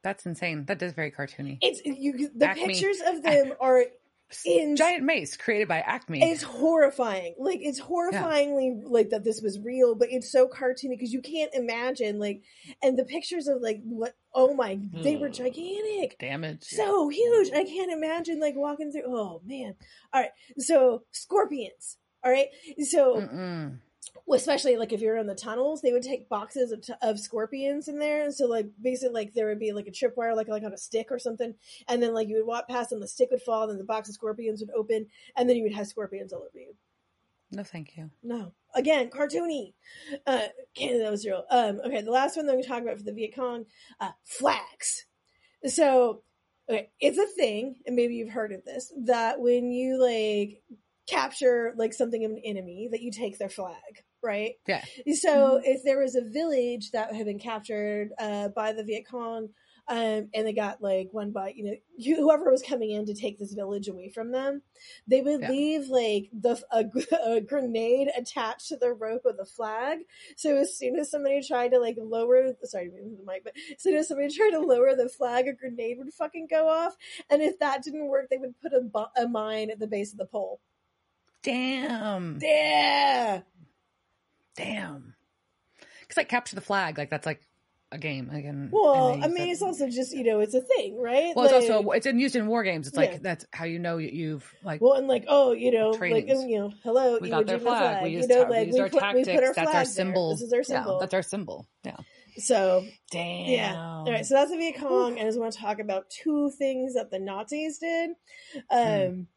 That's 0.04 0.26
insane. 0.26 0.66
That 0.66 0.82
is 0.82 0.94
very 0.94 1.12
cartoony. 1.12 1.58
It's 1.62 1.82
you. 1.86 2.30
The 2.36 2.50
Acme. 2.50 2.68
pictures 2.68 3.02
of 3.06 3.24
them 3.24 3.54
are 3.60 3.86
in. 4.46 4.76
Giant 4.76 5.04
mace 5.04 5.38
created 5.38 5.68
by 5.68 5.80
Acme. 5.80 6.22
It's 6.22 6.44
horrifying. 6.44 7.36
Like 7.40 7.60
it's 7.62 7.80
horrifyingly 7.80 8.82
like 8.84 9.10
that 9.10 9.24
this 9.24 9.42
was 9.42 9.60
real, 9.60 9.96
but 9.96 10.10
it's 10.12 10.32
so 10.32 10.48
cartoony 10.48 10.90
because 10.92 11.14
you 11.14 11.22
can't 11.22 11.54
imagine 11.54 12.20
like, 12.20 12.44
and 12.84 12.98
the 12.98 13.06
pictures 13.06 13.48
of 13.48 13.62
like 13.62 13.82
what? 13.84 14.16
Oh 14.34 14.54
my, 14.54 14.80
they 14.94 15.16
were 15.18 15.28
Ugh. 15.28 15.34
gigantic, 15.34 16.20
Damage. 16.20 16.64
so 16.64 17.10
huge. 17.10 17.52
I 17.54 17.64
can't 17.64 17.92
imagine 17.92 18.40
like 18.40 18.56
walking 18.56 18.92
through. 18.92 19.04
Oh 19.08 19.42
man! 19.46 19.76
All 20.14 20.22
right, 20.22 20.32
so 20.60 21.04
scorpions. 21.12 21.98
All 22.24 22.32
right, 22.32 22.48
so 22.84 23.22
Mm-mm. 23.22 23.80
Well, 24.26 24.38
especially 24.38 24.78
like 24.78 24.94
if 24.94 25.02
you're 25.02 25.18
in 25.18 25.28
the 25.28 25.36
tunnels, 25.36 25.82
they 25.82 25.92
would 25.92 26.04
take 26.04 26.30
boxes 26.30 26.72
of, 26.72 26.82
t- 26.82 26.94
of 27.02 27.20
scorpions 27.20 27.88
in 27.88 28.00
there. 28.00 28.24
And 28.24 28.34
so 28.34 28.46
like 28.46 28.68
basically 28.82 29.14
like 29.14 29.34
there 29.34 29.48
would 29.48 29.60
be 29.60 29.72
like 29.72 29.88
a 29.88 29.92
tripwire 29.92 30.36
like 30.36 30.48
like 30.48 30.64
on 30.64 30.74
a 30.74 30.78
stick 30.78 31.08
or 31.12 31.20
something, 31.20 31.54
and 31.88 32.02
then 32.02 32.14
like 32.14 32.28
you 32.28 32.36
would 32.38 32.48
walk 32.48 32.68
past 32.68 32.92
and 32.92 33.02
the 33.02 33.08
stick 33.08 33.30
would 33.32 33.42
fall, 33.42 33.64
and 33.64 33.72
then 33.72 33.78
the 33.78 33.84
box 33.84 34.10
of 34.10 34.16
scorpions 34.16 34.62
would 34.62 34.72
open, 34.76 35.08
and 35.36 35.50
then 35.50 35.58
you 35.58 35.64
would 35.64 35.74
have 35.74 35.88
scorpions 35.88 36.34
all 36.34 36.40
over 36.40 36.60
you. 36.60 36.76
No, 37.52 37.64
thank 37.64 37.96
you. 37.96 38.10
No, 38.24 38.52
again, 38.76 39.10
cartoony. 39.10 39.74
Uh, 40.26 40.48
Canada 40.74 41.10
was 41.10 41.26
real. 41.26 41.46
Um, 41.50 41.80
okay, 41.86 42.02
the 42.02 42.12
last 42.12 42.36
one 42.36 42.46
that 42.46 42.62
to 42.62 42.68
talk 42.68 42.82
about 42.82 42.98
for 42.98 43.04
the 43.04 43.14
Viet 43.14 43.36
Cong, 43.36 43.66
uh, 44.02 44.12
flags. 44.26 45.06
So, 45.66 46.24
okay, 46.70 46.90
it's 47.00 47.18
a 47.18 47.26
thing, 47.26 47.78
and 47.86 47.96
maybe 47.96 48.16
you've 48.16 48.32
heard 48.32 48.52
of 48.52 48.66
this, 48.66 48.92
that 49.06 49.40
when 49.40 49.72
you 49.72 49.98
like 50.02 50.62
capture 51.08 51.74
like 51.78 51.94
something 51.94 52.24
of 52.26 52.32
an 52.32 52.42
enemy, 52.44 52.90
that 52.92 53.02
you 53.02 53.12
take 53.12 53.38
their 53.38 53.50
flag, 53.50 54.04
right? 54.24 54.54
Yeah. 54.68 54.84
So, 55.16 55.60
if 55.64 55.84
there 55.84 56.00
was 56.00 56.16
a 56.16 56.22
village 56.22 56.92
that 56.92 57.14
had 57.14 57.26
been 57.26 57.40
captured 57.40 58.10
uh, 58.20 58.50
by 58.50 58.74
the 58.74 58.84
Viet 58.84 59.08
Cong, 59.10 59.50
um, 59.90 60.28
and 60.34 60.46
they 60.46 60.52
got 60.52 60.82
like 60.82 61.08
one 61.14 61.32
by 61.32 61.54
you 61.56 61.64
know 61.64 61.74
you- 61.98 62.18
whoever 62.18 62.52
was 62.52 62.62
coming 62.62 62.92
in 62.92 63.06
to 63.06 63.14
take 63.14 63.40
this 63.40 63.54
village 63.54 63.88
away 63.88 64.10
from 64.10 64.34
them, 64.34 64.62
they 65.08 65.22
would 65.22 65.42
Yeah. 65.44 65.50
leave 65.50 65.88
like 65.88 66.30
the 66.34 66.62
a, 66.74 66.84
a 67.38 67.40
grenade 67.42 68.10
attached 68.18 68.68
to 68.68 68.76
the 68.76 68.92
rope 68.92 69.22
of 69.26 69.38
the 69.38 69.46
flag. 69.46 70.00
So 70.36 70.58
as 70.58 70.78
soon 70.78 70.98
as 71.00 71.10
somebody 71.10 71.42
tried 71.42 71.70
to 71.72 71.80
like 71.80 71.96
lower, 71.98 72.54
sorry, 72.64 72.90
to 72.90 72.96
move 73.02 73.18
the 73.18 73.24
mic, 73.26 73.46
but 73.46 73.54
as 73.56 73.82
soon 73.82 73.96
as 73.96 74.10
somebody 74.10 74.30
tried 74.36 74.52
to 74.52 74.60
lower 74.60 74.94
the 74.94 75.08
flag, 75.08 75.48
a 75.48 75.54
grenade 75.54 76.00
would 76.00 76.14
fucking 76.14 76.48
go 76.52 76.68
off. 76.68 76.98
And 77.30 77.42
if 77.42 77.58
that 77.60 77.82
didn't 77.84 78.08
work, 78.08 78.28
they 78.30 78.38
would 78.38 78.60
put 78.60 78.74
a, 78.74 78.82
bu- 78.82 79.06
a 79.22 79.26
mine 79.30 79.70
at 79.72 79.80
the 79.80 79.88
base 79.88 80.12
of 80.12 80.18
the 80.18 80.26
pole. 80.26 80.60
Damn. 81.44 82.40
Yeah, 82.42 83.42
Damn. 84.56 85.14
Because 86.02 86.18
like 86.18 86.30
capture 86.30 86.56
the 86.56 86.62
flag, 86.62 86.98
like 86.98 87.10
that's 87.10 87.26
like 87.26 87.42
a 87.92 87.98
game. 87.98 88.30
Like, 88.32 88.44
and, 88.46 88.70
well, 88.72 89.14
I 89.14 89.28
mean, 89.28 89.36
that- 89.36 89.48
it's 89.50 89.62
also 89.62 89.88
just 89.90 90.14
you 90.14 90.24
know, 90.24 90.40
it's 90.40 90.54
a 90.54 90.62
thing, 90.62 90.98
right? 91.00 91.34
well, 91.36 91.46
it's 91.46 91.54
Like- 91.54 91.72
also 91.72 91.92
it's 91.92 92.06
in, 92.06 92.20
used 92.20 92.36
in 92.36 92.48
war 92.48 92.64
games. 92.64 92.88
It's 92.88 92.98
like 92.98 93.12
Yeah. 93.14 93.18
that's 93.22 93.46
how 93.54 93.66
you 93.66 93.80
know 93.80 93.98
you- 93.98 94.10
you've 94.10 94.56
like 94.64 94.82
Well, 94.82 94.94
and 94.94 95.08
like, 95.08 95.26
oh, 95.28 95.52
you 95.54 95.72
know, 95.72 95.92
like, 95.92 96.00
Trainings. 96.00 96.44
you 96.46 96.60
know, 96.60 96.74
hello, 96.84 97.20
we 97.22 97.28
you 97.28 97.34
got 97.34 97.46
their 97.46 97.58
my 97.60 97.64
flag. 97.64 98.04
We 98.04 98.10
you 98.10 98.28
know, 98.28 98.44
our, 98.44 98.50
like 98.50 98.60
we 98.62 98.66
used 98.68 98.80
our 98.80 98.90
put, 98.90 99.00
tactics. 99.00 99.28
we 99.28 99.34
put 99.36 99.44
our 99.44 99.54
that's 99.54 99.68
our 99.68 99.72
flag 99.74 99.88
symbol. 99.88 100.28
There. 100.30 100.36
This 100.36 100.48
is 100.48 100.54
our 100.54 100.60
Yeah, 100.60 100.64
symbol. 100.84 101.00
that's 101.00 101.14
our 101.14 101.22
symbol. 101.22 101.68
Yeah. 101.86 101.98
so 102.38 102.86
Damn. 103.12 103.46
Yeah. 103.50 103.76
All 103.78 104.12
right, 104.12 104.26
so 104.26 104.34
that's 104.36 104.52
the 104.52 104.58
Viet 104.58 104.76
Cong, 104.78 105.12
and 105.14 105.22
I 105.22 105.24
just 105.26 105.40
want 105.40 105.54
to 105.54 105.60
talk 105.60 105.80
about 105.80 106.10
two 106.10 106.52
things 106.52 106.94
that 106.96 107.10
the 107.12 107.20
Nazis 107.20 107.78
did. 107.80 108.12
Um, 108.70 109.28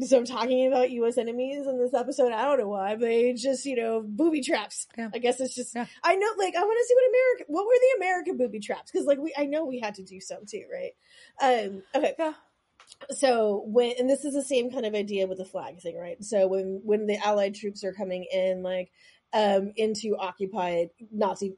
So 0.00 0.16
I'm 0.16 0.24
talking 0.24 0.66
about 0.68 0.90
U.S. 0.92 1.18
enemies 1.18 1.66
in 1.66 1.78
this 1.78 1.92
episode. 1.94 2.32
I 2.32 2.44
don't 2.44 2.58
know 2.58 2.68
why, 2.68 2.94
but 2.96 3.08
it's 3.10 3.42
just 3.42 3.64
you 3.64 3.76
know 3.76 4.00
booby 4.06 4.42
traps. 4.42 4.86
Yeah. 4.96 5.08
I 5.12 5.18
guess 5.18 5.40
it's 5.40 5.54
just 5.54 5.74
Yeah. 5.74 5.86
I 6.04 6.14
know. 6.16 6.28
Like 6.38 6.54
I 6.56 6.60
want 6.62 6.78
to 6.80 6.86
see 6.86 6.94
what 6.94 7.08
America. 7.10 7.44
What 7.48 7.66
were 7.66 7.72
the 7.80 7.96
American 8.04 8.36
booby 8.36 8.60
traps? 8.60 8.90
Because 8.92 9.06
like 9.06 9.18
we, 9.18 9.34
I 9.36 9.46
know 9.46 9.64
we 9.64 9.80
had 9.80 9.96
to 9.96 10.04
do 10.04 10.20
some 10.20 10.46
too, 10.46 10.64
right? 10.72 10.92
Um, 11.42 11.82
okay, 11.94 12.14
Yeah. 12.18 12.32
so 13.10 13.62
when 13.66 13.94
and 13.98 14.08
this 14.08 14.24
is 14.24 14.34
the 14.34 14.42
same 14.42 14.70
kind 14.70 14.86
of 14.86 14.94
idea 14.94 15.26
with 15.26 15.38
the 15.38 15.44
flag 15.44 15.80
thing, 15.80 15.96
right? 15.98 16.22
So 16.22 16.46
when 16.46 16.80
when 16.84 17.06
the 17.06 17.16
Allied 17.18 17.54
troops 17.54 17.82
are 17.84 17.92
coming 17.92 18.26
in, 18.32 18.62
like 18.62 18.90
um 19.34 19.72
into 19.76 20.16
occupied 20.16 20.88
Nazi 21.12 21.54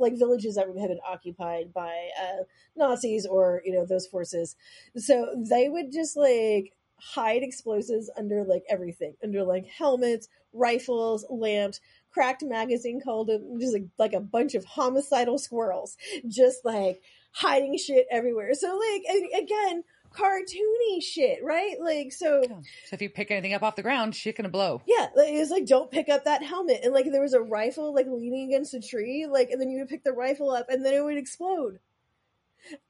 like 0.00 0.18
villages 0.18 0.56
that 0.56 0.66
have 0.66 0.74
been 0.74 0.98
occupied 1.08 1.72
by 1.72 2.08
uh 2.20 2.42
Nazis 2.74 3.26
or 3.26 3.62
you 3.64 3.72
know 3.72 3.84
those 3.86 4.06
forces, 4.06 4.56
so 4.96 5.28
they 5.48 5.68
would 5.68 5.92
just 5.92 6.16
like 6.16 6.72
hide 7.02 7.42
explosives 7.42 8.10
under 8.16 8.44
like 8.44 8.62
everything, 8.68 9.14
under 9.22 9.42
like 9.42 9.66
helmets, 9.66 10.28
rifles, 10.52 11.24
lamps, 11.28 11.80
cracked 12.12 12.42
magazine 12.42 13.00
called 13.02 13.28
them 13.28 13.58
just 13.58 13.72
like 13.72 13.84
like 13.98 14.12
a 14.12 14.20
bunch 14.20 14.54
of 14.54 14.64
homicidal 14.64 15.38
squirrels, 15.38 15.96
just 16.28 16.64
like 16.64 17.00
hiding 17.32 17.76
shit 17.76 18.06
everywhere. 18.10 18.54
So 18.54 18.78
like 18.78 19.02
again 19.42 19.84
cartoony 20.12 21.02
shit, 21.02 21.38
right? 21.42 21.76
Like 21.80 22.12
so 22.12 22.42
So 22.42 22.94
if 22.94 23.02
you 23.02 23.10
pick 23.10 23.30
anything 23.30 23.54
up 23.54 23.62
off 23.62 23.76
the 23.76 23.82
ground, 23.82 24.14
shit 24.14 24.36
gonna 24.36 24.48
blow. 24.48 24.82
yeah, 24.86 25.08
like, 25.16 25.30
it's 25.30 25.50
like 25.50 25.66
don't 25.66 25.90
pick 25.90 26.08
up 26.08 26.24
that 26.24 26.42
helmet. 26.44 26.80
And 26.84 26.92
like 26.92 27.10
there 27.10 27.22
was 27.22 27.34
a 27.34 27.40
rifle 27.40 27.94
like 27.94 28.06
leaning 28.08 28.48
against 28.48 28.74
a 28.74 28.80
tree, 28.80 29.26
like 29.26 29.50
and 29.50 29.60
then 29.60 29.70
you 29.70 29.78
would 29.80 29.88
pick 29.88 30.04
the 30.04 30.12
rifle 30.12 30.50
up 30.50 30.66
and 30.68 30.84
then 30.84 30.94
it 30.94 31.02
would 31.02 31.16
explode. 31.18 31.78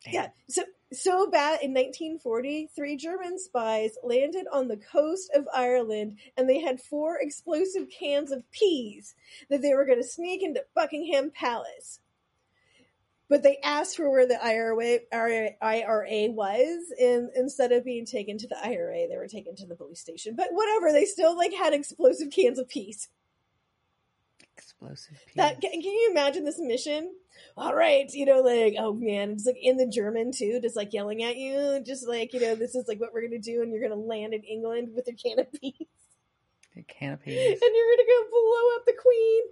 Damn. 0.04 0.14
Yeah. 0.14 0.28
So 0.48 0.62
so 0.92 1.26
bad 1.26 1.62
in 1.62 1.72
1940, 1.72 2.68
three 2.74 2.96
German 2.96 3.38
spies 3.38 3.92
landed 4.02 4.46
on 4.52 4.68
the 4.68 4.76
coast 4.76 5.30
of 5.34 5.48
Ireland 5.54 6.18
and 6.36 6.48
they 6.48 6.60
had 6.60 6.80
four 6.80 7.18
explosive 7.18 7.88
cans 7.88 8.30
of 8.30 8.50
peas 8.50 9.14
that 9.48 9.62
they 9.62 9.74
were 9.74 9.86
going 9.86 10.02
to 10.02 10.06
sneak 10.06 10.42
into 10.42 10.64
Buckingham 10.74 11.30
Palace. 11.30 12.00
But 13.28 13.42
they 13.42 13.56
asked 13.64 13.96
for 13.96 14.10
where 14.10 14.26
the 14.26 14.42
IRA, 14.44 15.00
IRA 15.62 16.30
was, 16.30 16.92
and 17.00 17.30
instead 17.34 17.72
of 17.72 17.84
being 17.84 18.04
taken 18.04 18.36
to 18.36 18.46
the 18.46 18.62
IRA, 18.62 19.08
they 19.08 19.16
were 19.16 19.28
taken 19.28 19.56
to 19.56 19.66
the 19.66 19.74
police 19.74 20.00
station. 20.00 20.34
But 20.36 20.48
whatever, 20.50 20.92
they 20.92 21.06
still 21.06 21.34
like 21.34 21.54
had 21.54 21.72
explosive 21.72 22.30
cans 22.30 22.58
of 22.58 22.68
peas. 22.68 23.08
Explosive. 24.90 25.18
That 25.36 25.60
can, 25.60 25.70
can 25.72 25.82
you 25.82 26.08
imagine 26.10 26.44
this 26.44 26.58
mission? 26.58 27.12
All 27.56 27.74
right, 27.74 28.10
you 28.12 28.24
know, 28.26 28.40
like 28.40 28.74
oh 28.78 28.92
man, 28.94 29.30
it's 29.30 29.46
like 29.46 29.56
in 29.60 29.76
the 29.76 29.86
German 29.86 30.32
too, 30.32 30.58
just 30.62 30.76
like 30.76 30.92
yelling 30.92 31.22
at 31.22 31.36
you, 31.36 31.80
just 31.84 32.06
like 32.08 32.32
you 32.32 32.40
know, 32.40 32.54
this 32.54 32.74
is 32.74 32.86
like 32.88 33.00
what 33.00 33.12
we're 33.12 33.22
gonna 33.22 33.38
do, 33.40 33.62
and 33.62 33.72
you're 33.72 33.82
gonna 33.86 34.00
land 34.00 34.34
in 34.34 34.42
England 34.42 34.88
with 34.94 35.06
your 35.06 35.16
can 35.16 35.38
of 35.40 35.52
peas, 35.52 35.72
A 36.76 36.82
can 36.82 37.12
of 37.14 37.20
and 37.26 37.34
you're 37.34 37.96
gonna 37.96 38.08
go 38.08 38.30
blow 38.30 38.76
up 38.76 38.84
the 38.86 38.94
queen 39.00 39.42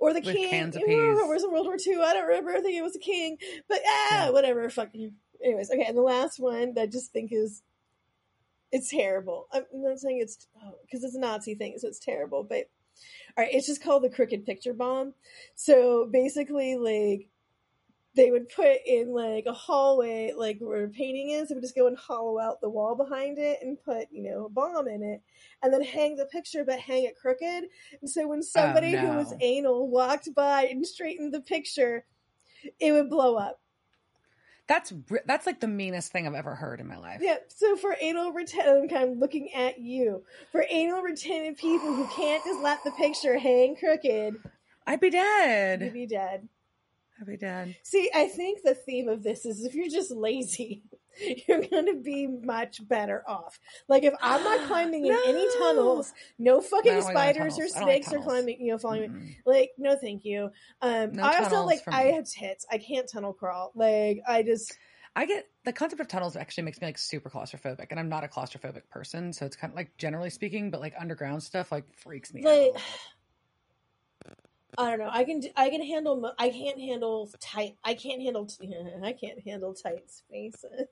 or 0.00 0.12
the 0.12 0.20
With 0.20 0.34
king. 0.36 0.50
cans 0.50 0.76
of 0.76 0.82
I 0.82 0.86
don't 0.86 0.90
know, 1.08 1.14
peas. 1.14 1.22
It 1.24 1.28
was 1.28 1.44
in 1.44 1.52
World 1.52 1.66
War 1.66 1.76
II. 1.86 2.02
I 2.02 2.12
don't 2.14 2.26
remember. 2.26 2.50
I 2.52 2.60
think 2.60 2.76
it 2.76 2.82
was 2.82 2.96
a 2.96 3.00
king, 3.00 3.36
but 3.68 3.80
ah, 3.86 4.08
Yeah. 4.26 4.30
whatever. 4.30 4.68
Fuck. 4.70 4.90
you. 4.92 5.12
Anyways, 5.44 5.70
okay, 5.72 5.84
and 5.88 5.96
the 5.96 6.02
last 6.02 6.38
one 6.38 6.74
that 6.74 6.82
I 6.82 6.86
just 6.86 7.12
think 7.12 7.32
is 7.32 7.62
it's 8.70 8.88
terrible. 8.90 9.48
I'm 9.52 9.64
not 9.74 9.98
saying 9.98 10.20
it's 10.22 10.46
because 10.86 11.02
it's 11.04 11.14
a 11.16 11.20
Nazi 11.20 11.54
thing, 11.54 11.74
so 11.78 11.88
it's 11.88 11.98
terrible, 11.98 12.42
but 12.44 12.70
all 13.36 13.44
right, 13.44 13.54
it's 13.54 13.66
just 13.66 13.82
called 13.82 14.02
the 14.02 14.10
crooked 14.10 14.44
picture 14.44 14.74
bomb. 14.74 15.14
So 15.54 16.08
basically, 16.10 16.76
like 16.76 17.28
they 18.14 18.30
would 18.30 18.48
put 18.50 18.76
in 18.86 19.12
like 19.12 19.46
a 19.46 19.52
hallway, 19.52 20.32
like 20.36 20.58
where 20.60 20.88
painting 20.88 21.30
is, 21.30 21.48
they 21.48 21.54
would 21.54 21.62
just 21.62 21.74
go 21.74 21.86
and 21.86 21.96
hollow 21.96 22.38
out 22.38 22.60
the 22.60 22.68
wall 22.68 22.94
behind 22.94 23.38
it 23.38 23.58
and 23.62 23.82
put, 23.82 24.08
you 24.10 24.22
know, 24.22 24.46
a 24.46 24.50
bomb 24.50 24.86
in 24.86 25.02
it, 25.02 25.22
and 25.62 25.72
then 25.72 25.82
hang 25.82 26.16
the 26.16 26.26
picture, 26.26 26.64
but 26.64 26.78
hang 26.78 27.04
it 27.04 27.16
crooked. 27.16 27.64
And 28.00 28.10
so 28.10 28.28
when 28.28 28.42
somebody 28.42 28.92
who 28.92 29.08
oh, 29.08 29.16
was 29.16 29.34
anal 29.40 29.88
walked 29.88 30.34
by 30.34 30.64
and 30.64 30.86
straightened 30.86 31.32
the 31.32 31.40
picture, 31.40 32.04
it 32.78 32.92
would 32.92 33.08
blow 33.08 33.36
up. 33.36 33.60
That's 34.72 34.90
that's 35.26 35.44
like 35.44 35.60
the 35.60 35.68
meanest 35.68 36.12
thing 36.12 36.26
I've 36.26 36.32
ever 36.32 36.54
heard 36.54 36.80
in 36.80 36.88
my 36.88 36.96
life. 36.96 37.18
Yeah, 37.20 37.36
so 37.48 37.76
for 37.76 37.94
anal 38.00 38.32
retentive, 38.32 38.84
I'm 38.84 38.88
kind 38.88 39.10
of 39.10 39.18
looking 39.18 39.52
at 39.52 39.78
you. 39.78 40.24
For 40.50 40.64
anal 40.70 41.02
retentive 41.02 41.58
people 41.58 41.92
who 41.92 42.06
can't 42.06 42.42
just 42.42 42.58
let 42.62 42.82
the 42.82 42.90
picture 42.92 43.38
hang 43.38 43.76
crooked, 43.76 44.36
I'd 44.86 44.98
be 44.98 45.10
dead. 45.10 45.82
you'd 45.82 45.92
be 45.92 46.06
dead. 46.06 46.48
Be 47.26 47.36
dead. 47.36 47.76
See, 47.82 48.10
I 48.14 48.26
think 48.26 48.62
the 48.62 48.74
theme 48.74 49.08
of 49.08 49.22
this 49.22 49.44
is 49.46 49.64
if 49.64 49.74
you're 49.74 49.88
just 49.88 50.10
lazy, 50.10 50.82
you're 51.48 51.62
going 51.62 51.86
to 51.86 52.00
be 52.02 52.26
much 52.26 52.86
better 52.86 53.22
off. 53.26 53.58
Like 53.88 54.04
if 54.04 54.14
I'm 54.20 54.42
not 54.42 54.60
climbing 54.66 55.06
in 55.06 55.16
any 55.26 55.46
tunnels, 55.58 56.12
no 56.38 56.60
fucking 56.60 57.02
spiders 57.02 57.58
or 57.58 57.66
tunnels. 57.68 57.74
Like 57.74 57.82
snakes 57.82 58.12
are 58.12 58.20
climbing, 58.20 58.60
you 58.60 58.72
know, 58.72 58.78
following 58.78 59.12
me. 59.12 59.20
Mm-mm. 59.20 59.36
Like 59.46 59.70
no, 59.78 59.96
thank 59.96 60.24
you. 60.24 60.50
Um, 60.80 61.12
No 61.12 61.22
I 61.22 61.42
also 61.42 61.64
like 61.64 61.82
I 61.86 62.04
have 62.12 62.28
tits. 62.28 62.66
I 62.70 62.78
can't 62.78 63.08
tunnel 63.08 63.32
crawl. 63.32 63.72
Like 63.74 64.20
I 64.26 64.42
just 64.42 64.76
I 65.14 65.26
get 65.26 65.46
the 65.64 65.72
concept 65.72 66.00
of 66.00 66.08
tunnels 66.08 66.36
actually 66.36 66.64
makes 66.64 66.80
me 66.80 66.86
like 66.86 66.96
super 66.96 67.28
claustrophobic, 67.28 67.86
and 67.90 68.00
I'm 68.00 68.08
not 68.08 68.24
a 68.24 68.28
claustrophobic 68.28 68.88
person, 68.90 69.32
so 69.32 69.44
it's 69.44 69.56
kind 69.56 69.70
of 69.70 69.76
like 69.76 69.96
generally 69.98 70.30
speaking, 70.30 70.70
but 70.70 70.80
like 70.80 70.94
underground 70.98 71.42
stuff 71.42 71.70
like 71.70 71.84
freaks 71.94 72.32
me 72.32 72.42
like 72.42 72.74
out. 72.74 72.82
I 74.78 74.90
don't 74.90 75.00
know. 75.00 75.10
I 75.10 75.24
can 75.24 75.42
I 75.54 75.68
can 75.68 75.82
handle. 75.82 76.32
I 76.38 76.48
can't 76.48 76.80
handle 76.80 77.30
tight. 77.40 77.76
I 77.84 77.92
can't 77.94 78.22
handle. 78.22 78.48
I 79.04 79.12
can't 79.12 79.38
handle 79.46 79.74
tight 79.74 80.10
spaces. 80.10 80.88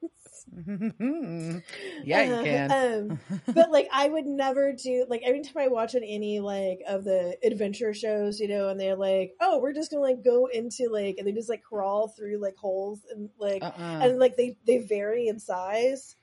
yeah, 2.05 2.23
you 2.23 2.35
Uh, 2.35 2.43
can. 2.43 2.73
Um, 3.11 3.21
but 3.55 3.71
like 3.71 3.89
I 3.91 4.09
would 4.09 4.27
never 4.27 4.73
do 4.73 5.07
like 5.09 5.23
every 5.25 5.41
time 5.43 5.57
I 5.59 5.69
watch 5.69 5.95
on 5.95 6.03
any 6.05 6.41
like 6.41 6.83
of 6.87 7.05
the 7.05 7.39
adventure 7.43 7.95
shows, 7.95 8.39
you 8.39 8.49
know, 8.49 8.69
and 8.69 8.79
they're 8.79 8.97
like, 8.97 9.35
oh, 9.41 9.61
we're 9.61 9.73
just 9.73 9.91
gonna 9.91 10.03
like 10.03 10.23
go 10.23 10.47
into 10.47 10.89
like 10.91 11.17
and 11.19 11.27
they 11.27 11.33
just 11.33 11.49
like 11.49 11.63
crawl 11.63 12.09
through 12.09 12.39
like 12.39 12.57
holes 12.57 13.01
and 13.11 13.31
like 13.39 13.63
uh-uh. 13.63 14.01
and 14.03 14.19
like 14.19 14.37
they 14.37 14.57
they 14.67 14.79
vary 14.79 15.29
in 15.29 15.39
size. 15.39 16.17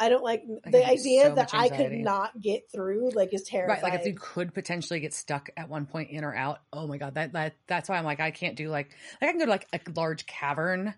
I 0.00 0.08
don't 0.08 0.24
like 0.24 0.42
I 0.64 0.70
the 0.70 0.86
idea 0.88 1.24
so 1.24 1.34
that 1.34 1.50
I 1.52 1.68
could 1.68 1.92
not 1.92 2.40
get 2.40 2.70
through. 2.72 3.10
Like 3.10 3.34
is 3.34 3.42
terrifying. 3.42 3.82
Right, 3.82 3.92
like 3.92 4.00
if 4.00 4.06
you 4.06 4.14
could 4.14 4.54
potentially 4.54 4.98
get 4.98 5.12
stuck 5.12 5.50
at 5.56 5.68
one 5.68 5.84
point 5.84 6.10
in 6.10 6.24
or 6.24 6.34
out. 6.34 6.60
Oh 6.72 6.86
my 6.86 6.96
god, 6.96 7.14
that 7.14 7.34
that 7.34 7.56
that's 7.66 7.88
why 7.88 7.98
I'm 7.98 8.04
like 8.04 8.18
I 8.18 8.30
can't 8.30 8.56
do 8.56 8.70
like 8.70 8.96
like 9.20 9.28
I 9.28 9.32
can 9.32 9.38
go 9.38 9.44
to 9.44 9.50
like 9.50 9.68
a 9.72 9.80
large 9.94 10.24
cavern, 10.26 10.94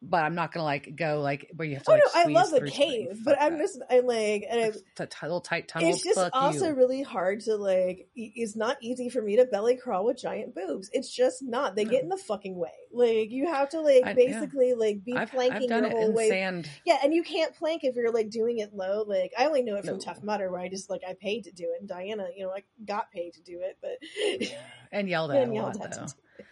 but 0.00 0.22
I'm 0.22 0.34
not 0.36 0.52
gonna 0.52 0.64
like 0.64 0.94
go 0.94 1.20
like 1.20 1.50
where 1.56 1.66
you 1.66 1.74
have 1.74 1.84
to. 1.84 1.90
oh 1.90 1.94
like, 1.94 2.02
no, 2.14 2.20
I 2.20 2.42
love 2.42 2.50
the 2.52 2.70
cave, 2.70 3.20
but 3.24 3.36
Fuck 3.36 3.42
I'm 3.52 3.58
just 3.58 3.80
I 3.90 3.98
like 4.00 4.44
and 4.48 4.60
I, 4.60 4.70
the 4.96 5.08
little 5.22 5.40
tight 5.40 5.66
tunnels. 5.66 5.96
it's 5.96 6.04
just 6.04 6.30
also 6.32 6.68
you. 6.68 6.74
really 6.74 7.02
hard 7.02 7.40
to 7.40 7.56
like 7.56 8.08
it's 8.14 8.54
not 8.54 8.76
easy 8.80 9.08
for 9.08 9.20
me 9.20 9.36
to 9.36 9.44
belly 9.46 9.76
crawl 9.76 10.04
with 10.04 10.16
giant 10.16 10.54
boobs 10.54 10.88
it's 10.92 11.10
just 11.12 11.42
not 11.42 11.74
they 11.74 11.84
get 11.84 12.02
in 12.02 12.08
the 12.08 12.16
fucking 12.16 12.56
way 12.56 12.70
like 12.92 13.30
you 13.30 13.46
have 13.48 13.68
to 13.70 13.80
like 13.80 14.04
I- 14.04 14.10
yeah. 14.10 14.12
basically 14.14 14.74
like 14.74 15.04
be 15.04 15.14
I've, 15.14 15.30
planking 15.30 15.72
I've 15.72 15.82
your 15.82 15.90
whole 15.90 16.12
way 16.12 16.28
sand. 16.28 16.68
yeah 16.86 16.98
and 17.02 17.12
you 17.12 17.22
can't 17.24 17.54
plank 17.56 17.82
if 17.82 17.96
you're 17.96 18.12
like 18.12 18.30
doing 18.30 18.58
it 18.58 18.72
low 18.72 19.02
like 19.06 19.32
i 19.36 19.46
only 19.46 19.62
know 19.62 19.74
it 19.76 19.84
from 19.84 19.94
No. 19.94 20.00
tough 20.00 20.22
mudder 20.22 20.50
where 20.50 20.60
i 20.60 20.68
just 20.68 20.88
like 20.90 21.02
i 21.08 21.14
paid 21.14 21.44
to 21.44 21.52
do 21.52 21.64
it 21.74 21.80
and 21.80 21.88
diana 21.88 22.28
you 22.36 22.44
know 22.44 22.52
i 22.52 22.62
got 22.84 23.10
paid 23.10 23.34
to 23.34 23.42
do 23.42 23.60
it 23.62 23.78
but 23.82 24.48
and 24.92 25.08
yelled 25.08 25.30
at 25.32 25.42
and 25.42 25.50
a 25.52 25.54
yelled 25.54 25.76
lot 25.76 25.86
at 25.86 25.94
though. 25.94 26.44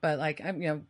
But 0.00 0.18
like 0.18 0.40
I'm, 0.44 0.62
you 0.62 0.68
know, 0.68 0.80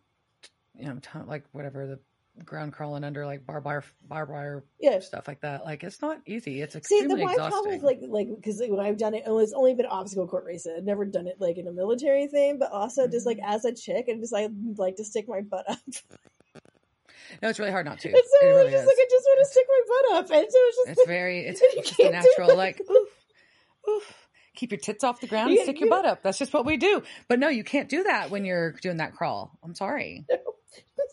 you 0.79 0.87
know, 0.87 0.99
ton- 1.03 1.27
like 1.27 1.45
whatever 1.53 1.87
the 1.87 1.99
ground 2.45 2.73
crawling 2.73 3.03
under 3.03 3.27
like 3.27 3.45
barbed 3.45 3.67
wire, 3.67 3.83
barbed 4.09 4.31
wire 4.31 4.65
yeah 4.79 5.01
stuff 5.01 5.27
like 5.27 5.41
that. 5.41 5.65
Like 5.65 5.83
it's 5.83 6.01
not 6.01 6.21
easy. 6.25 6.63
It's 6.63 6.75
See, 6.75 6.79
extremely 6.79 7.17
the 7.17 7.25
my 7.25 7.33
exhausting. 7.33 7.51
problem 7.51 7.75
with 7.75 7.83
like 7.83 7.99
like 8.09 8.29
because 8.37 8.63
when 8.69 8.79
I've 8.79 8.97
done 8.97 9.15
it, 9.15 9.25
it's 9.27 9.53
only 9.53 9.75
been 9.75 9.87
obstacle 9.87 10.29
court 10.29 10.45
races. 10.45 10.73
I've 10.79 10.85
never 10.85 11.05
done 11.05 11.27
it 11.27 11.37
like 11.41 11.59
in 11.59 11.67
a 11.67 11.73
military 11.73 12.29
thing, 12.29 12.59
but 12.61 12.71
also 12.71 13.09
just 13.09 13.27
like 13.27 13.39
Mm-hmm. 13.39 13.53
as 13.55 13.65
a 13.65 13.75
chick, 13.75 14.07
and 14.09 14.21
just 14.21 14.33
I 14.35 14.49
like 14.77 14.97
to 14.97 15.05
stick 15.05 15.27
my 15.29 15.41
butt 15.41 15.69
up. 15.69 15.79
no, 17.43 17.49
it's 17.49 17.59
really 17.59 17.71
hard 17.73 17.87
not 17.87 17.99
to. 18.01 18.09
And 18.13 18.17
so 18.17 18.47
it 18.47 18.51
really 18.51 18.71
just 18.71 18.83
is. 18.83 18.87
like, 18.87 18.97
I 18.99 19.07
just 19.11 19.27
want 19.27 19.39
to 19.41 19.51
stick 19.51 19.67
my 19.69 19.81
butt 19.89 20.19
up, 20.19 20.31
and 20.31 20.47
so 20.53 20.59
it's 20.61 20.77
just 20.77 20.89
It's 20.91 20.99
like, 21.01 21.07
very, 21.09 21.41
it's 21.47 21.61
just 21.61 21.99
a 22.01 22.11
natural 22.11 22.57
like 22.57 22.81
oof, 22.91 23.09
oof. 23.89 24.15
Keep 24.55 24.73
your 24.73 24.81
tits 24.81 25.05
off 25.05 25.21
the 25.21 25.29
ground 25.29 25.51
and 25.53 25.61
stick 25.61 25.79
your 25.81 25.89
butt 25.89 26.05
up. 26.05 26.23
That's 26.25 26.37
just 26.39 26.53
what 26.53 26.67
we 26.67 26.77
do. 26.79 27.03
But 27.29 27.39
no, 27.39 27.49
you 27.49 27.63
can't 27.63 27.89
do 27.89 28.03
that 28.05 28.31
when 28.31 28.45
you're 28.45 28.73
doing 28.73 28.97
that 28.97 29.15
crawl. 29.15 29.57
I'm 29.63 29.75
sorry. 29.77 30.25
just 30.29 30.43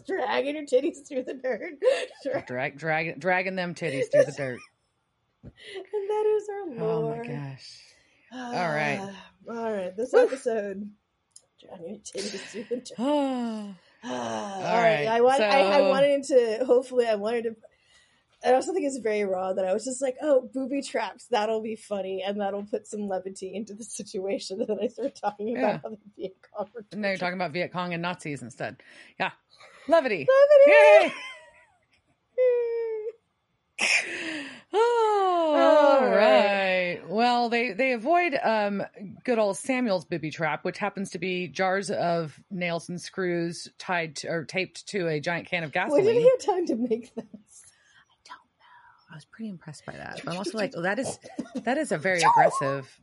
dragging 0.08 0.56
your 0.56 0.66
titties 0.66 1.08
through 1.08 1.24
the 1.24 1.34
dirt. 1.34 1.74
Drag- 2.24 2.46
Drag, 2.48 2.78
drag, 2.78 3.20
dragging 3.20 3.56
them 3.56 3.74
titties 3.76 4.12
through 4.12 4.26
the 4.26 4.32
dirt. 4.38 4.60
and 5.44 5.52
that 6.10 6.26
is 6.38 6.50
our 6.50 6.86
Oh 6.88 7.16
my 7.18 7.28
gosh. 7.28 7.82
Ah, 8.34 8.48
all 8.68 8.74
right. 8.76 9.14
all 9.50 9.72
right. 9.72 9.96
This 9.96 10.14
episode, 10.14 10.90
dragging 11.62 11.90
your 11.90 12.00
titties 12.00 12.40
through 12.52 12.66
the 12.70 12.76
dirt. 12.78 12.92
Oh. 12.98 13.76
all 14.04 14.12
right, 14.12 15.06
right. 15.06 15.08
I 15.08 15.22
want. 15.22 15.42
I, 15.42 15.62
I 15.80 15.82
wanted 15.90 16.24
to. 16.26 16.64
Hopefully, 16.66 17.08
I 17.08 17.16
wanted 17.16 17.44
to. 17.44 17.56
I 18.48 18.54
also 18.54 18.74
think 18.74 18.86
it's 18.86 19.00
very 19.00 19.24
raw 19.24 19.54
that 19.54 19.66
I 19.66 19.74
was 19.74 19.84
just 19.84 20.00
like, 20.00 20.18
"Oh, 20.22 20.48
booby 20.54 20.84
traps. 20.84 21.26
That'll 21.32 21.62
be 21.64 21.76
funny, 21.76 22.22
and 22.22 22.40
that'll 22.40 22.66
put 22.66 22.86
some 22.86 23.08
levity 23.08 23.56
into 23.56 23.74
the 23.74 23.84
situation." 23.84 24.60
And 24.62 24.70
then 24.70 24.78
I 24.80 24.88
started 24.88 25.16
talking 25.16 25.58
about 25.58 25.68
Yeah. 25.68 25.80
how 25.84 25.90
the 25.90 25.98
Viet 26.16 26.36
Cong 26.56 26.68
were 26.76 26.86
And 26.92 27.02
now 27.02 27.08
you're 27.08 27.18
talking 27.18 27.34
about 27.38 27.52
Viet 27.52 27.72
Cong 27.72 27.94
and 27.94 28.04
Nazis 28.04 28.44
instead. 28.44 28.84
Yeah. 29.20 29.32
Levity. 29.88 30.28
Levity! 30.68 31.14
Oh, 34.78 36.00
All 36.02 36.10
right. 36.10 36.98
right. 36.98 37.10
Well, 37.10 37.50
they 37.50 37.72
they 37.74 37.94
avoid 37.94 38.38
um 38.44 38.84
good 39.24 39.40
old 39.40 39.58
Samuel's 39.58 40.06
bibby 40.06 40.32
trap, 40.32 40.66
which 40.66 40.78
happens 40.78 41.12
to 41.12 41.20
be 41.20 41.48
jars 41.48 41.90
of 41.92 42.38
nails 42.52 42.90
and 42.90 43.00
screws 43.00 43.70
tied 43.78 44.18
to, 44.18 44.28
or 44.30 44.44
taped 44.44 44.88
to 44.90 45.08
a 45.08 45.20
giant 45.20 45.48
can 45.48 45.64
of 45.64 45.72
gasoline. 45.72 46.06
When 46.06 46.14
did 46.14 46.22
he 46.22 46.30
have 46.30 46.56
time 46.56 46.66
to 46.68 46.76
make 46.76 47.16
this? 47.16 47.26
I 47.26 48.16
don't 48.26 48.38
know. 48.60 49.12
I 49.12 49.16
was 49.16 49.26
pretty 49.26 49.50
impressed 49.50 49.86
by 49.86 49.94
that. 49.94 50.22
But 50.26 50.32
I'm 50.32 50.38
also 50.38 50.58
like, 50.58 50.74
oh, 50.76 50.82
that 50.82 51.00
is 51.00 51.20
that 51.64 51.78
is 51.78 51.92
a 51.92 51.98
very 51.98 52.22
aggressive. 52.22 53.00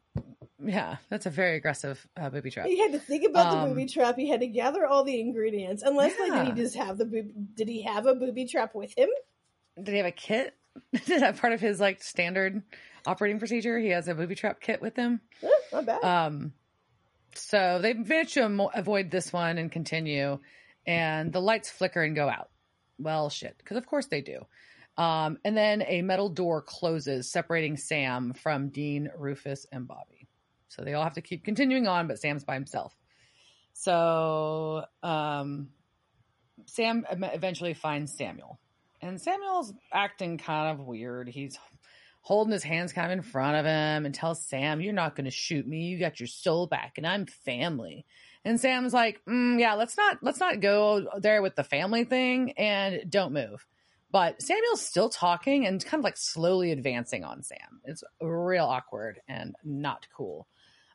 Yeah, 0.64 0.96
that's 1.08 1.26
a 1.26 1.30
very 1.30 1.56
aggressive 1.56 2.06
uh, 2.16 2.30
booby 2.30 2.50
trap. 2.50 2.66
He 2.66 2.78
had 2.78 2.92
to 2.92 2.98
think 2.98 3.24
about 3.28 3.46
Um, 3.52 3.60
the 3.62 3.74
booby 3.74 3.86
trap. 3.86 4.16
He 4.16 4.28
had 4.28 4.40
to 4.40 4.46
gather 4.46 4.86
all 4.86 5.04
the 5.04 5.18
ingredients. 5.20 5.82
Unless, 5.84 6.18
like, 6.20 6.32
did 6.46 6.54
he 6.56 6.62
just 6.62 6.76
have 6.76 6.98
the 6.98 7.04
boob? 7.04 7.30
Did 7.56 7.68
he 7.68 7.82
have 7.82 8.06
a 8.06 8.14
booby 8.14 8.46
trap 8.46 8.74
with 8.74 8.96
him? 8.96 9.08
Did 9.76 9.88
he 9.92 9.96
have 9.98 10.06
a 10.06 10.12
kit? 10.12 10.54
Is 10.92 11.06
that 11.20 11.36
part 11.38 11.52
of 11.52 11.60
his 11.60 11.80
like 11.80 12.02
standard 12.02 12.62
operating 13.06 13.38
procedure? 13.38 13.78
He 13.78 13.88
has 13.88 14.08
a 14.08 14.14
booby 14.14 14.34
trap 14.34 14.60
kit 14.60 14.80
with 14.80 14.96
him. 14.96 15.20
Eh, 15.42 15.48
not 15.72 15.86
bad. 15.86 16.04
Um, 16.04 16.52
so 17.34 17.78
they 17.80 17.94
manage 17.94 18.34
to 18.34 18.68
avoid 18.74 19.10
this 19.10 19.32
one 19.32 19.58
and 19.58 19.70
continue, 19.72 20.38
and 20.86 21.32
the 21.32 21.40
lights 21.40 21.70
flicker 21.70 22.02
and 22.02 22.14
go 22.14 22.28
out. 22.28 22.50
Well, 22.98 23.30
shit, 23.30 23.56
because 23.58 23.76
of 23.78 23.86
course 23.86 24.06
they 24.06 24.20
do. 24.20 24.46
Um, 24.96 25.38
and 25.44 25.56
then 25.56 25.82
a 25.86 26.02
metal 26.02 26.28
door 26.28 26.60
closes, 26.62 27.30
separating 27.32 27.78
Sam 27.78 28.34
from 28.34 28.68
Dean, 28.68 29.10
Rufus, 29.16 29.66
and 29.72 29.88
Bobby. 29.88 30.21
So 30.72 30.82
they 30.82 30.94
all 30.94 31.04
have 31.04 31.14
to 31.14 31.22
keep 31.22 31.44
continuing 31.44 31.86
on, 31.86 32.08
but 32.08 32.18
Sam's 32.18 32.44
by 32.44 32.54
himself. 32.54 32.96
So 33.74 34.84
um, 35.02 35.68
Sam 36.66 37.04
eventually 37.10 37.74
finds 37.74 38.16
Samuel, 38.16 38.58
and 39.00 39.20
Samuel's 39.20 39.72
acting 39.92 40.38
kind 40.38 40.78
of 40.78 40.86
weird. 40.86 41.28
He's 41.28 41.58
holding 42.22 42.52
his 42.52 42.62
hands 42.62 42.92
kind 42.92 43.12
of 43.12 43.18
in 43.18 43.22
front 43.22 43.56
of 43.56 43.66
him 43.66 44.06
and 44.06 44.14
tells 44.14 44.46
Sam, 44.46 44.80
You're 44.80 44.92
not 44.94 45.14
going 45.16 45.24
to 45.26 45.30
shoot 45.30 45.66
me. 45.66 45.88
You 45.88 45.98
got 45.98 46.20
your 46.20 46.26
soul 46.28 46.66
back, 46.66 46.94
and 46.96 47.06
I'm 47.06 47.26
family. 47.26 48.06
And 48.44 48.58
Sam's 48.58 48.94
like, 48.94 49.20
mm, 49.28 49.60
Yeah, 49.60 49.74
let's 49.74 49.96
not 49.96 50.18
let's 50.22 50.40
not 50.40 50.60
go 50.60 51.06
there 51.18 51.42
with 51.42 51.56
the 51.56 51.64
family 51.64 52.04
thing, 52.04 52.52
and 52.52 53.10
don't 53.10 53.32
move. 53.32 53.66
But 54.10 54.42
Samuel's 54.42 54.82
still 54.84 55.08
talking 55.08 55.66
and 55.66 55.82
kind 55.84 56.00
of 56.00 56.04
like 56.04 56.18
slowly 56.18 56.70
advancing 56.70 57.24
on 57.24 57.42
Sam. 57.42 57.80
It's 57.84 58.04
real 58.20 58.66
awkward 58.66 59.20
and 59.26 59.56
not 59.64 60.06
cool. 60.14 60.46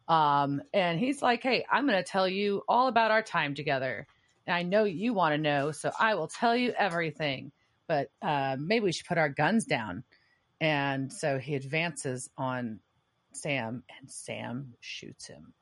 Um, 0.07 0.61
and 0.73 0.99
he's 0.99 1.21
like, 1.21 1.43
Hey, 1.43 1.65
I'm 1.71 1.87
going 1.87 2.01
to 2.01 2.09
tell 2.09 2.27
you 2.27 2.63
all 2.67 2.87
about 2.87 3.11
our 3.11 3.21
time 3.21 3.55
together. 3.55 4.07
And 4.45 4.55
I 4.55 4.63
know 4.63 4.85
you 4.85 5.13
want 5.13 5.33
to 5.33 5.37
know, 5.37 5.71
so 5.71 5.91
I 5.99 6.15
will 6.15 6.27
tell 6.27 6.55
you 6.55 6.73
everything. 6.77 7.51
But 7.87 8.09
uh, 8.21 8.57
maybe 8.59 8.85
we 8.85 8.91
should 8.91 9.05
put 9.05 9.17
our 9.17 9.29
guns 9.29 9.65
down. 9.65 10.03
And 10.59 11.11
so 11.11 11.37
he 11.37 11.55
advances 11.55 12.29
on 12.37 12.79
Sam, 13.33 13.83
and 13.99 14.09
Sam 14.09 14.73
shoots 14.79 15.27
him. 15.27 15.53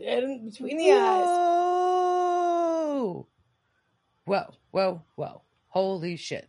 In 0.00 0.50
between 0.50 0.76
the 0.76 0.92
eyes. 0.92 1.26
Whoa! 1.26 3.26
Whoa, 4.24 4.54
whoa, 4.70 5.02
whoa. 5.16 5.42
Holy 5.68 6.16
shit. 6.16 6.48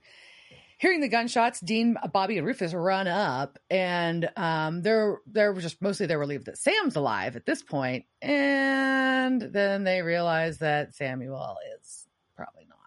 Hearing 0.78 1.01
the 1.01 1.07
gunshots, 1.07 1.59
Dean, 1.59 1.97
Bobby, 2.11 2.38
and 2.38 2.45
Rufus 2.45 2.74
run 2.74 3.07
up, 3.07 3.59
and 3.69 4.30
um, 4.36 4.82
they're 4.82 5.19
they're 5.28 5.53
just 5.53 5.82
mostly 5.82 6.05
they're 6.05 6.19
relieved 6.19 6.47
that 6.47 6.57
Sam's 6.57 6.95
alive 6.95 7.36
at 7.36 7.45
this 7.45 7.61
point, 7.61 8.05
and 8.21 9.41
then 9.41 9.84
they 9.84 10.01
realize 10.01 10.57
that 10.59 10.95
Samuel 10.95 11.57
is 11.80 12.07
probably 12.36 12.65
not. 12.67 12.78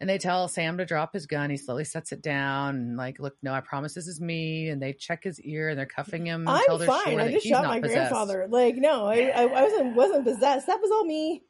And 0.00 0.08
they 0.08 0.16
tell 0.16 0.48
Sam 0.48 0.78
to 0.78 0.86
drop 0.86 1.12
his 1.12 1.26
gun. 1.26 1.50
He 1.50 1.58
slowly 1.58 1.84
sets 1.84 2.10
it 2.12 2.22
down 2.22 2.76
and 2.76 2.96
like, 2.96 3.20
look, 3.20 3.36
no, 3.42 3.52
I 3.52 3.60
promise 3.60 3.92
this 3.92 4.06
is 4.06 4.18
me. 4.18 4.70
And 4.70 4.80
they 4.80 4.94
check 4.94 5.22
his 5.22 5.38
ear 5.42 5.68
and 5.68 5.78
they're 5.78 5.84
cuffing 5.84 6.24
him 6.24 6.48
until 6.48 6.76
I'm 6.76 6.78
they're 6.78 6.86
fine. 6.86 7.20
I 7.20 7.30
just 7.30 7.46
shot 7.46 7.66
my 7.66 7.80
possessed. 7.80 8.10
grandfather. 8.10 8.46
Like, 8.48 8.76
no, 8.76 9.04
I, 9.06 9.26
I, 9.28 9.42
I 9.42 9.62
wasn't 9.62 9.94
wasn't 9.96 10.24
possessed. 10.24 10.68
That 10.68 10.80
was 10.80 10.90
all 10.90 11.04
me. 11.04 11.42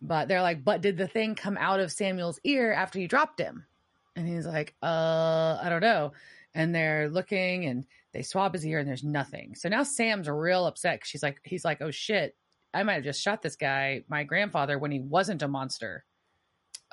But 0.00 0.28
they're 0.28 0.42
like, 0.42 0.62
but 0.62 0.82
did 0.82 0.96
the 0.96 1.08
thing 1.08 1.34
come 1.34 1.56
out 1.56 1.80
of 1.80 1.90
Samuel's 1.90 2.38
ear 2.44 2.72
after 2.72 3.00
you 3.00 3.08
dropped 3.08 3.40
him? 3.40 3.66
And 4.16 4.28
he's 4.28 4.46
like, 4.46 4.74
uh, 4.82 5.58
I 5.62 5.66
don't 5.68 5.80
know. 5.80 6.12
And 6.54 6.74
they're 6.74 7.08
looking 7.08 7.64
and 7.66 7.84
they 8.12 8.22
swab 8.22 8.52
his 8.54 8.64
ear 8.64 8.78
and 8.78 8.88
there's 8.88 9.02
nothing. 9.02 9.54
So 9.56 9.68
now 9.68 9.82
Sam's 9.82 10.28
real 10.28 10.66
upset. 10.66 11.00
'cause 11.00 11.08
She's 11.08 11.22
like, 11.22 11.40
he's 11.42 11.64
like, 11.64 11.82
oh 11.82 11.90
shit, 11.90 12.36
I 12.72 12.82
might 12.84 12.94
have 12.94 13.04
just 13.04 13.20
shot 13.20 13.42
this 13.42 13.56
guy, 13.56 14.04
my 14.08 14.22
grandfather, 14.24 14.78
when 14.78 14.92
he 14.92 15.00
wasn't 15.00 15.42
a 15.42 15.48
monster. 15.48 16.04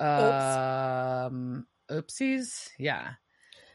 Um, 0.00 1.66
oopsies. 1.90 2.70
Yeah. 2.78 3.12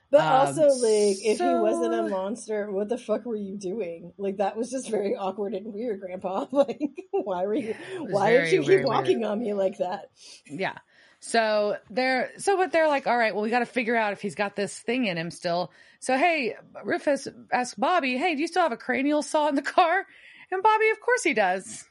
But 0.09 0.21
Um, 0.21 0.27
also, 0.33 0.67
like, 0.67 1.17
if 1.21 1.37
he 1.37 1.53
wasn't 1.53 1.93
a 1.93 2.03
monster, 2.07 2.71
what 2.71 2.87
the 2.87 2.97
fuck 2.97 3.25
were 3.25 3.35
you 3.35 3.57
doing? 3.57 4.13
Like, 4.17 4.37
that 4.37 4.55
was 4.55 4.71
just 4.71 4.89
very 4.89 5.15
awkward 5.17 5.53
and 5.53 5.73
weird, 5.73 5.99
Grandpa. 5.99 6.45
Like, 6.51 6.79
why 7.11 7.45
were 7.45 7.55
you? 7.55 7.75
Why 7.99 8.31
did 8.31 8.51
you 8.53 8.63
keep 8.63 8.85
walking 8.85 9.19
weird. 9.19 9.31
on 9.31 9.39
me 9.39 9.53
like 9.53 9.77
that? 9.79 10.11
Yeah. 10.45 10.77
So 11.19 11.77
they're 11.89 12.31
so 12.37 12.57
but 12.57 12.71
they're 12.71 12.87
like, 12.87 13.07
all 13.07 13.17
right, 13.17 13.33
well, 13.33 13.43
we 13.43 13.49
got 13.49 13.59
to 13.59 13.65
figure 13.65 13.95
out 13.95 14.13
if 14.13 14.21
he's 14.21 14.35
got 14.35 14.55
this 14.55 14.77
thing 14.77 15.05
in 15.05 15.17
him 15.17 15.31
still. 15.31 15.71
So 15.99 16.17
hey, 16.17 16.55
Rufus 16.83 17.27
asks 17.51 17.75
Bobby, 17.75 18.17
hey, 18.17 18.35
do 18.35 18.41
you 18.41 18.47
still 18.47 18.63
have 18.63 18.71
a 18.71 18.77
cranial 18.77 19.21
saw 19.21 19.47
in 19.47 19.55
the 19.55 19.61
car? 19.61 20.05
And 20.51 20.63
Bobby, 20.63 20.89
of 20.89 21.01
course 21.01 21.23
he 21.23 21.33
does. 21.33 21.85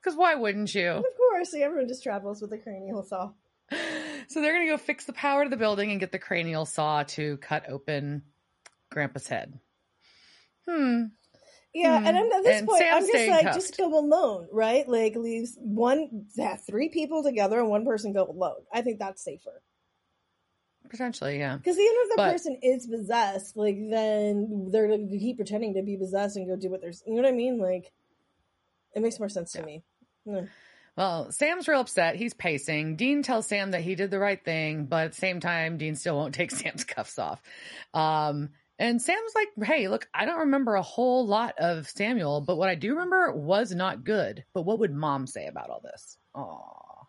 Because 0.00 0.16
why 0.16 0.34
wouldn't 0.34 0.74
you? 0.74 0.90
Of 0.90 1.04
course, 1.16 1.54
everyone 1.54 1.86
just 1.88 2.02
travels 2.02 2.42
with 2.42 2.52
a 2.52 2.58
cranial 2.58 3.04
saw. 3.04 3.32
So 4.28 4.40
they're 4.40 4.52
gonna 4.52 4.66
go 4.66 4.76
fix 4.78 5.04
the 5.04 5.12
power 5.12 5.44
to 5.44 5.50
the 5.50 5.56
building 5.56 5.90
and 5.90 6.00
get 6.00 6.12
the 6.12 6.18
cranial 6.18 6.66
saw 6.66 7.04
to 7.04 7.36
cut 7.38 7.68
open 7.68 8.22
Grandpa's 8.90 9.28
head. 9.28 9.58
Hmm. 10.68 11.04
Yeah, 11.74 12.00
Hmm. 12.00 12.06
and 12.06 12.18
I'm, 12.18 12.32
at 12.32 12.42
this 12.44 12.58
And 12.58 12.68
point, 12.68 12.80
Sam's 12.80 13.04
I'm 13.06 13.10
just 13.12 13.28
like, 13.30 13.42
cuffed. 13.44 13.54
just 13.54 13.76
go 13.78 13.98
alone, 13.98 14.48
right? 14.52 14.86
Like, 14.86 15.16
leaves 15.16 15.56
one, 15.58 16.26
three 16.66 16.90
people 16.90 17.22
together 17.22 17.58
and 17.60 17.68
one 17.70 17.86
person 17.86 18.12
go 18.12 18.24
alone. 18.26 18.60
I 18.72 18.82
think 18.82 18.98
that's 18.98 19.22
safer. 19.24 19.62
Potentially, 20.90 21.38
yeah. 21.38 21.56
Because 21.56 21.78
even 21.78 21.94
if 21.96 22.08
the 22.10 22.14
But- 22.16 22.32
person 22.32 22.58
is 22.62 22.86
possessed, 22.86 23.56
like, 23.56 23.76
then 23.88 24.68
they're 24.70 24.88
going 24.88 25.08
to 25.10 25.18
keep 25.18 25.36
pretending 25.36 25.72
to 25.74 25.82
be 25.82 25.96
possessed 25.96 26.36
and 26.36 26.46
go 26.46 26.56
do 26.56 26.68
what 26.70 26.82
they're, 26.82 26.92
you 27.06 27.14
know 27.14 27.22
what 27.22 27.28
I 27.28 27.32
mean? 27.32 27.58
Like, 27.58 27.90
it 28.94 29.00
makes 29.00 29.18
more 29.18 29.30
sense 29.30 29.52
to 29.52 29.60
Yeah. 29.60 29.64
me. 29.64 29.82
Mm. 30.26 30.48
Well, 30.94 31.32
Sam's 31.32 31.68
real 31.68 31.80
upset. 31.80 32.16
He's 32.16 32.34
pacing. 32.34 32.96
Dean 32.96 33.22
tells 33.22 33.46
Sam 33.46 33.70
that 33.70 33.80
he 33.80 33.94
did 33.94 34.10
the 34.10 34.18
right 34.18 34.44
thing, 34.44 34.84
but 34.84 35.04
at 35.06 35.12
the 35.12 35.16
same 35.18 35.40
time, 35.40 35.78
Dean 35.78 35.94
still 35.94 36.16
won't 36.16 36.34
take 36.34 36.50
Sam's 36.50 36.84
cuffs 36.84 37.18
off. 37.18 37.40
Um, 37.94 38.50
and 38.78 39.00
Sam's 39.00 39.32
like, 39.34 39.68
hey, 39.68 39.88
look, 39.88 40.08
I 40.14 40.24
don't 40.24 40.40
remember 40.40 40.74
a 40.74 40.82
whole 40.82 41.26
lot 41.26 41.54
of 41.58 41.88
Samuel, 41.88 42.40
but 42.40 42.56
what 42.56 42.68
I 42.68 42.74
do 42.74 42.90
remember 42.90 43.32
was 43.32 43.74
not 43.74 44.04
good. 44.04 44.44
But 44.54 44.62
what 44.62 44.78
would 44.80 44.92
mom 44.94 45.26
say 45.26 45.46
about 45.46 45.70
all 45.70 45.80
this? 45.82 46.18
Aw. 46.34 47.06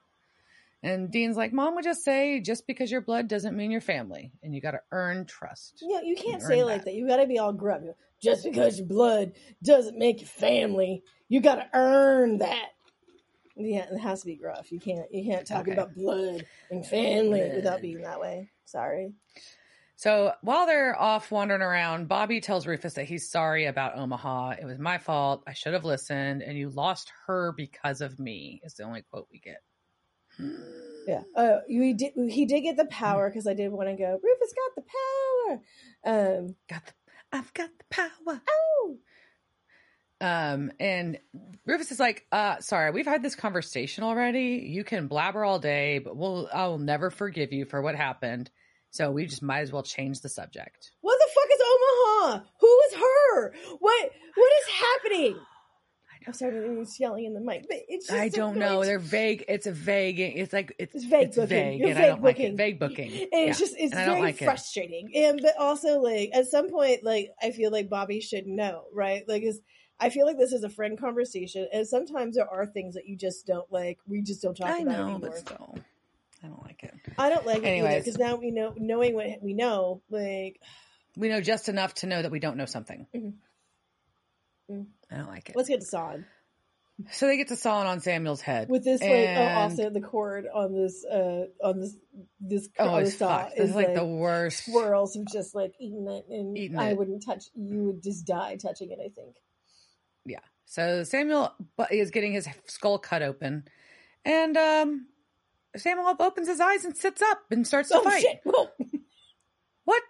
And 0.83 1.09
Dean's 1.09 1.37
like, 1.37 1.53
mom 1.53 1.75
would 1.75 1.85
just 1.85 2.03
say, 2.03 2.41
just 2.41 2.67
because 2.67 2.91
your 2.91 2.99
blood 2.99 3.29
doesn't 3.29 3.55
mean 3.55 3.71
your 3.71 3.79
family, 3.79 4.33
and 4.43 4.53
you 4.53 4.59
got 4.59 4.71
to 4.71 4.81
earn 4.91 5.25
trust. 5.25 5.81
Know, 5.81 6.01
you 6.01 6.15
can't 6.15 6.41
You 6.41 6.47
say 6.47 6.63
like 6.65 6.79
that. 6.79 6.85
that. 6.85 6.93
You 6.93 7.07
got 7.07 7.17
to 7.17 7.27
be 7.27 7.39
all 7.39 7.53
gruff. 7.53 7.81
Just 8.21 8.43
because 8.43 8.77
your 8.77 8.87
blood 8.87 9.33
doesn't 9.63 9.97
make 9.97 10.19
your 10.19 10.27
family, 10.27 11.03
you 11.29 11.39
got 11.41 11.55
to 11.55 11.67
earn 11.73 12.39
that. 12.39 12.69
Yeah, 13.55 13.85
it 13.91 13.99
has 13.99 14.21
to 14.21 14.25
be 14.25 14.35
gruff. 14.35 14.71
You 14.71 14.79
can't. 14.79 15.05
You 15.11 15.31
can't 15.31 15.47
talk 15.47 15.61
Okay. 15.61 15.73
about 15.73 15.95
blood 15.95 16.45
and 16.71 16.85
family 16.85 17.49
without 17.55 17.81
being 17.81 18.01
that 18.01 18.19
way. 18.19 18.49
Sorry. 18.65 19.13
So 20.03 20.33
while 20.41 20.65
they're 20.65 21.01
off 21.01 21.31
wandering 21.31 21.61
around, 21.61 22.09
Bobby 22.09 22.41
tells 22.41 22.67
Rufus 22.67 22.95
that 22.95 23.05
he's 23.05 23.31
sorry 23.31 23.67
about 23.67 23.97
Omaha. 23.97 24.55
It 24.61 24.65
was 24.65 24.77
my 24.77 24.97
fault. 24.97 25.45
I 25.47 25.53
should 25.53 25.71
have 25.71 25.85
listened, 25.85 26.41
and 26.41 26.57
you 26.57 26.69
lost 26.71 27.09
her 27.25 27.53
because 27.55 28.01
of 28.01 28.19
me. 28.19 28.59
Is 28.65 28.73
the 28.73 28.83
only 28.83 29.03
quote 29.03 29.29
we 29.31 29.39
get. 29.39 29.61
Yeah. 31.07 31.21
Uh, 31.37 31.59
we 31.69 31.93
did. 31.93 32.11
He 32.29 32.43
did 32.45 32.63
get 32.63 32.75
the 32.75 32.83
power 32.87 33.29
because 33.29 33.47
I 33.47 33.53
did 33.53 33.71
want 33.71 33.87
to 33.87 33.95
go. 33.95 34.19
Rufus 34.21 34.53
got 34.53 34.75
the 34.75 34.83
power. 36.05 36.37
Um. 36.37 36.55
Got 36.69 36.85
the. 36.85 36.91
I've 37.31 37.53
got 37.53 37.69
the 37.77 37.85
power. 37.89 38.41
Oh. 38.49 38.97
Um, 40.19 40.73
and 40.81 41.17
Rufus 41.65 41.93
is 41.93 41.99
like, 42.01 42.25
uh, 42.29 42.59
sorry, 42.59 42.91
we've 42.91 43.07
had 43.07 43.23
this 43.23 43.35
conversation 43.35 44.03
already. 44.03 44.67
You 44.67 44.83
can 44.83 45.07
blabber 45.07 45.45
all 45.45 45.59
day, 45.59 45.99
but 45.99 46.17
we'll, 46.17 46.49
I'll 46.53 46.77
never 46.77 47.09
forgive 47.09 47.53
you 47.53 47.63
for 47.63 47.81
what 47.81 47.95
happened. 47.95 48.49
So 48.93 49.09
we 49.09 49.25
just 49.25 49.41
might 49.41 49.61
as 49.61 49.71
well 49.71 49.81
change 49.81 50.21
the 50.21 50.29
subject. 50.29 50.91
What 51.01 51.17
the 51.19 51.31
fuck 51.33 51.49
is 51.51 51.61
Omaha? 51.73 52.43
Who 52.59 52.79
is 52.89 52.93
her? 52.93 53.53
What? 53.79 54.11
What 54.35 54.51
is 54.61 54.73
happening? 54.85 55.39
I'm 56.25 56.31
sorry, 56.33 56.77
he's 56.77 56.97
yelling 57.01 57.25
in 57.25 57.33
the 57.33 57.41
mic, 57.41 57.65
but 57.67 57.79
it's. 57.89 58.07
Just 58.07 58.17
I 58.17 58.29
don't 58.29 58.55
know. 58.57 58.83
They're 58.85 58.99
vague. 58.99 59.43
It's 59.49 59.65
a 59.67 59.73
vague. 59.73 60.19
It's 60.21 60.53
like 60.53 60.73
it's, 60.79 60.93
It's 60.95 61.03
vague 61.05 61.27
it's 61.29 61.35
booking. 61.35 61.49
vague, 61.49 61.79
You're 61.81 61.89
and 61.89 61.97
I 61.99 62.01
don't 62.05 62.21
like 62.23 62.35
booking. 62.37 62.53
it. 62.53 62.57
Vague 62.57 62.79
booking. 62.79 63.11
and 63.11 63.29
Yeah. 63.31 63.39
it's 63.49 63.59
just 63.59 63.73
it's 63.77 63.93
And 63.93 64.05
very 64.05 64.21
like 64.21 64.41
it. 64.41 64.45
frustrating 64.45 65.11
and 65.15 65.41
but 65.41 65.55
also 65.59 65.99
like 65.99 66.29
at 66.33 66.45
some 66.45 66.69
point 66.69 67.03
like 67.03 67.31
i 67.41 67.51
feel 67.51 67.71
like 67.71 67.89
bobby 67.89 68.21
should 68.21 68.47
know 68.47 68.83
right 68.93 69.27
like 69.27 69.43
is 69.43 69.59
i 69.99 70.09
feel 70.09 70.25
like 70.25 70.37
this 70.37 70.53
is 70.53 70.63
a 70.63 70.69
friend 70.69 70.97
conversation 70.99 71.67
and 71.73 71.85
sometimes 71.85 72.35
there 72.37 72.47
are 72.49 72.65
things 72.67 72.95
that 72.95 73.05
you 73.05 73.17
just 73.17 73.45
don't 73.45 73.69
like 73.71 73.97
we 74.07 74.21
just 74.21 74.41
don't 74.41 74.55
talk 74.55 74.67
I 74.69 74.77
about 74.79 74.85
know, 74.97 75.01
anymore 75.15 75.19
but 75.19 75.37
still, 75.37 75.75
I 76.43 76.47
don't 76.47 76.61
like 76.61 76.83
it. 76.83 76.93
i 77.17 77.29
don't 77.29 77.45
like 77.45 77.59
it 77.59 77.65
Anyways. 77.65 78.03
because 78.03 78.17
now 78.19 78.35
we 78.35 78.51
know 78.51 78.73
knowing 78.77 79.15
what 79.15 79.27
we 79.41 79.53
know 79.53 80.01
like 80.09 80.59
We 81.15 81.29
know 81.29 81.41
just 81.41 81.69
enough 81.69 81.93
to 81.95 82.07
know 82.07 82.19
that 82.23 82.31
we 82.31 82.39
don't 82.39 82.57
know 82.57 82.65
something. 82.65 83.05
Mhm. 83.15 83.33
Mhm. 84.71 84.85
I 85.11 85.17
don't 85.17 85.27
like 85.27 85.49
it. 85.49 85.55
let's 85.55 85.69
get 85.69 85.81
to 85.81 85.85
sawing 85.85 86.25
So 87.11 87.27
they 87.27 87.37
get 87.37 87.49
to 87.49 87.55
sawing 87.55 87.87
on 87.87 87.99
Samuel's 88.01 88.41
head. 88.41 88.67
with 88.69 88.83
this 88.83 88.99
like 89.01 89.09
oh, 89.37 89.59
also 89.61 89.89
the 89.91 90.01
cord 90.01 90.45
on 90.53 90.73
this 90.73 91.05
uh 91.05 91.45
on 91.63 91.79
this 91.79 91.95
this 92.39 92.69
oh, 92.79 92.89
on 92.89 93.03
it's 93.03 93.17
saw 93.17 93.43
fucked. 93.43 93.57
This 93.57 93.69
is 93.69 93.75
like, 93.75 93.93
the 93.93 94.05
worst. 94.05 94.65
swirls 94.65 95.15
of 95.15 95.25
just 95.31 95.53
like 95.55 95.73
eating 95.79 96.07
it 96.07 96.25
and 96.29 96.79
i 96.79 96.89
it. 96.89 96.97
wouldn't 96.97 97.23
touch 97.25 97.45
you 97.55 97.83
would 97.83 98.01
just 98.03 98.25
die 98.25 98.55
touching 98.55 98.89
it 98.91 98.99
i 98.99 99.09
think 99.09 99.35
Yeah. 100.25 100.39
So 100.65 101.03
Samuel 101.03 101.53
is 101.91 102.09
getting 102.09 102.33
his 102.33 102.47
skull 102.67 102.97
cut 102.97 103.21
open, 103.21 103.65
and 104.25 104.57
um, 104.57 105.07
Samuel 105.75 106.15
opens 106.19 106.47
his 106.47 106.59
eyes 106.59 106.85
and 106.85 106.95
sits 106.95 107.21
up 107.21 107.41
and 107.51 107.65
starts 107.65 107.89
to 107.89 107.97
oh 107.97 108.03
fight. 108.03 108.21
shit 108.21 108.41
Whoa. 108.43 108.69
What? 109.85 110.03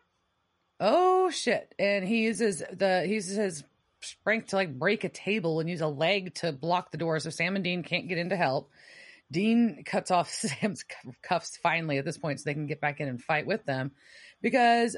Oh 0.80 1.30
shit! 1.32 1.74
And 1.80 2.08
he 2.08 2.24
uses 2.24 2.62
the 2.72 3.04
he 3.06 3.16
uses 3.16 3.38
his 3.38 3.64
strength 4.02 4.50
to 4.50 4.56
like 4.56 4.78
break 4.78 5.04
a 5.04 5.10
table 5.10 5.60
and 5.60 5.70
use 5.70 5.82
a 5.82 5.88
leg 5.88 6.36
to 6.36 6.52
block 6.52 6.92
the 6.92 6.98
door, 6.98 7.20
so 7.20 7.30
Sam 7.30 7.56
and 7.56 7.64
Dean 7.64 7.84
can't 7.84 8.08
get 8.08 8.18
in 8.18 8.30
to 8.30 8.36
help. 8.36 8.70
Dean 9.32 9.84
cuts 9.86 10.12
off 10.12 10.32
Sam's 10.34 10.84
cuffs 11.24 11.58
finally 11.58 11.98
at 11.98 12.06
this 12.06 12.18
point, 12.18 12.40
so 12.40 12.44
they 12.46 12.54
can 12.54 12.68
get 12.68 12.82
back 12.82 13.00
in 13.00 13.08
and 13.08 13.22
fight 13.22 13.48
with 13.48 13.66
them, 13.66 13.92
because 14.42 14.96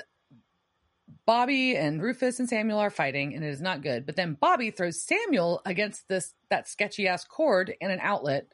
Bobby 1.25 1.75
and 1.77 2.01
Rufus 2.01 2.39
and 2.39 2.49
Samuel 2.49 2.79
are 2.79 2.89
fighting, 2.89 3.33
and 3.33 3.43
it 3.43 3.49
is 3.49 3.61
not 3.61 3.83
good. 3.83 4.05
But 4.05 4.15
then 4.15 4.37
Bobby 4.39 4.71
throws 4.71 5.01
Samuel 5.01 5.61
against 5.65 6.07
this 6.07 6.33
that 6.49 6.67
sketchy 6.67 7.07
ass 7.07 7.23
cord 7.23 7.73
in 7.79 7.91
an 7.91 7.99
outlet, 8.01 8.47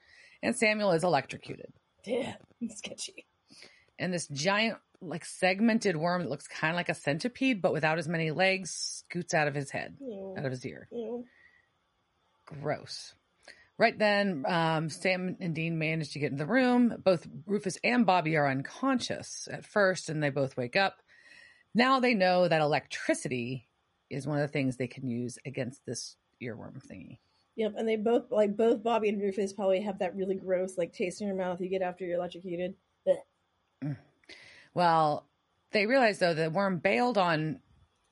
and 0.43 0.55
Samuel 0.55 0.91
is 0.91 1.03
electrocuted. 1.03 1.73
Damn, 2.03 2.35
sketchy. 2.69 3.25
And 3.99 4.13
this 4.13 4.27
giant, 4.27 4.77
like 5.01 5.25
segmented 5.25 5.95
worm 5.95 6.23
that 6.23 6.29
looks 6.29 6.47
kind 6.47 6.71
of 6.71 6.75
like 6.75 6.89
a 6.89 6.95
centipede, 6.95 7.61
but 7.61 7.73
without 7.73 7.97
as 7.99 8.07
many 8.07 8.31
legs, 8.31 8.71
scoots 9.05 9.33
out 9.33 9.47
of 9.47 9.55
his 9.55 9.69
head, 9.71 9.95
Ew. 9.99 10.35
out 10.37 10.45
of 10.45 10.51
his 10.51 10.65
ear. 10.65 10.87
Ew. 10.91 11.25
Gross. 12.45 13.13
Right 13.77 13.97
then, 13.97 14.43
um, 14.47 14.89
Sam 14.89 15.37
and 15.39 15.55
Dean 15.55 15.79
manage 15.79 16.13
to 16.13 16.19
get 16.19 16.31
in 16.31 16.37
the 16.37 16.45
room. 16.45 17.01
Both 17.03 17.27
Rufus 17.47 17.77
and 17.83 18.05
Bobby 18.05 18.35
are 18.37 18.47
unconscious 18.47 19.47
at 19.51 19.65
first, 19.65 20.09
and 20.09 20.21
they 20.21 20.29
both 20.29 20.55
wake 20.55 20.75
up. 20.75 20.97
Now 21.73 21.99
they 21.99 22.13
know 22.13 22.47
that 22.47 22.61
electricity 22.61 23.67
is 24.09 24.27
one 24.27 24.37
of 24.37 24.43
the 24.43 24.51
things 24.51 24.77
they 24.77 24.87
can 24.87 25.07
use 25.07 25.39
against 25.45 25.85
this 25.85 26.15
earworm 26.43 26.85
thingy. 26.85 27.19
Yep, 27.57 27.73
and 27.77 27.87
they 27.87 27.97
both 27.97 28.31
like 28.31 28.55
both 28.55 28.81
Bobby 28.81 29.09
and 29.09 29.21
Rufus 29.21 29.53
probably 29.53 29.81
have 29.81 29.99
that 29.99 30.15
really 30.15 30.35
gross 30.35 30.77
like 30.77 30.93
taste 30.93 31.21
in 31.21 31.27
your 31.27 31.35
mouth 31.35 31.59
you 31.59 31.69
get 31.69 31.81
after 31.81 32.05
you're 32.05 32.17
electrocuted. 32.17 32.75
Ugh. 33.07 33.95
Well, 34.73 35.27
they 35.71 35.85
realize 35.85 36.19
though 36.19 36.33
the 36.33 36.49
worm 36.49 36.79
bailed 36.79 37.17
on 37.17 37.59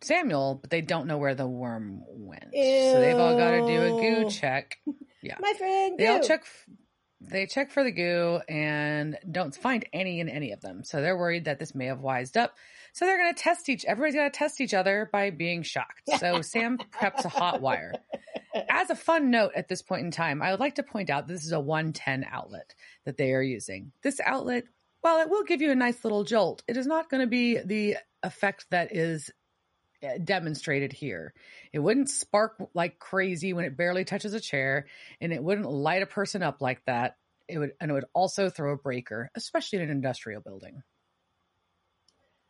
Samuel, 0.02 0.56
but 0.62 0.70
they 0.70 0.82
don't 0.82 1.08
know 1.08 1.18
where 1.18 1.36
the 1.36 1.48
worm 1.48 2.04
went. 2.08 2.54
So 2.54 3.00
they've 3.00 3.18
all 3.18 3.36
got 3.38 3.52
to 3.52 3.68
do 3.68 3.98
a 3.98 4.02
goo 4.02 4.30
check. 4.30 4.78
Yeah. 5.22 5.36
My 5.42 5.52
friend, 5.58 5.98
They 5.98 6.08
all 6.08 6.22
Goo. 6.22 6.28
check. 6.28 6.46
They 7.20 7.46
check 7.46 7.72
for 7.72 7.84
the 7.84 7.92
goo 7.92 8.40
and 8.48 9.18
don't 9.30 9.54
find 9.54 9.86
any 9.92 10.22
in 10.22 10.30
any 10.30 10.54
of 10.54 10.62
them. 10.62 10.86
So 10.86 11.02
they're 11.02 11.18
worried 11.18 11.44
that 11.44 11.60
this 11.60 11.76
may 11.76 11.88
have 11.88 12.00
wised 12.00 12.38
up. 12.38 12.56
So 12.94 13.06
they're 13.06 13.18
going 13.18 13.34
to 13.34 13.42
test 13.42 13.70
each. 13.70 13.86
Everybody's 13.86 14.16
going 14.16 14.32
to 14.32 14.38
test 14.38 14.62
each 14.62 14.74
other 14.74 15.10
by 15.12 15.30
being 15.30 15.64
shocked. 15.64 16.10
So 16.18 16.42
Sam 16.42 16.78
preps 16.92 17.26
a 17.26 17.30
hot 17.30 17.62
wire. 17.62 17.94
As 18.70 18.90
a 18.90 18.96
fun 18.96 19.32
note 19.32 19.52
at 19.56 19.68
this 19.68 19.82
point 19.82 20.06
in 20.06 20.12
time, 20.12 20.42
I 20.42 20.52
would 20.52 20.60
like 20.60 20.76
to 20.76 20.84
point 20.84 21.10
out 21.10 21.28
this 21.28 21.46
is 21.46 21.52
a 21.52 21.60
110 21.60 22.26
outlet 22.30 22.74
that 23.06 23.18
they 23.18 23.34
are 23.34 23.42
using. 23.42 23.92
This 24.02 24.20
outlet, 24.24 24.64
while 25.02 25.22
it 25.22 25.30
will 25.30 25.44
give 25.44 25.62
you 25.62 25.72
a 25.72 25.76
nice 25.76 26.04
little 26.04 26.24
jolt, 26.24 26.64
it 26.68 26.78
is 26.78 26.88
not 26.88 27.10
going 27.10 27.22
to 27.22 27.28
be 27.28 27.60
the 27.60 27.98
effect 28.24 28.66
that 28.72 28.96
is 28.96 29.32
uh, 30.02 30.18
demonstrated 30.24 30.94
here. 30.94 31.34
It 31.74 31.80
wouldn't 31.80 32.10
spark 32.10 32.56
like 32.74 33.00
crazy 33.00 33.54
when 33.54 33.66
it 33.66 33.76
barely 33.76 34.06
touches 34.06 34.34
a 34.34 34.40
chair, 34.40 34.88
and 35.20 35.34
it 35.34 35.44
wouldn't 35.44 35.70
light 35.70 36.02
a 36.02 36.08
person 36.08 36.42
up 36.42 36.62
like 36.62 36.84
that. 36.86 37.18
It 37.48 37.58
would, 37.58 37.72
and 37.82 37.92
it 37.92 37.94
would 37.94 38.06
also 38.14 38.50
throw 38.50 38.74
a 38.74 38.78
breaker, 38.78 39.30
especially 39.36 39.80
in 39.80 39.86
an 39.86 39.90
industrial 39.90 40.42
building. 40.42 40.84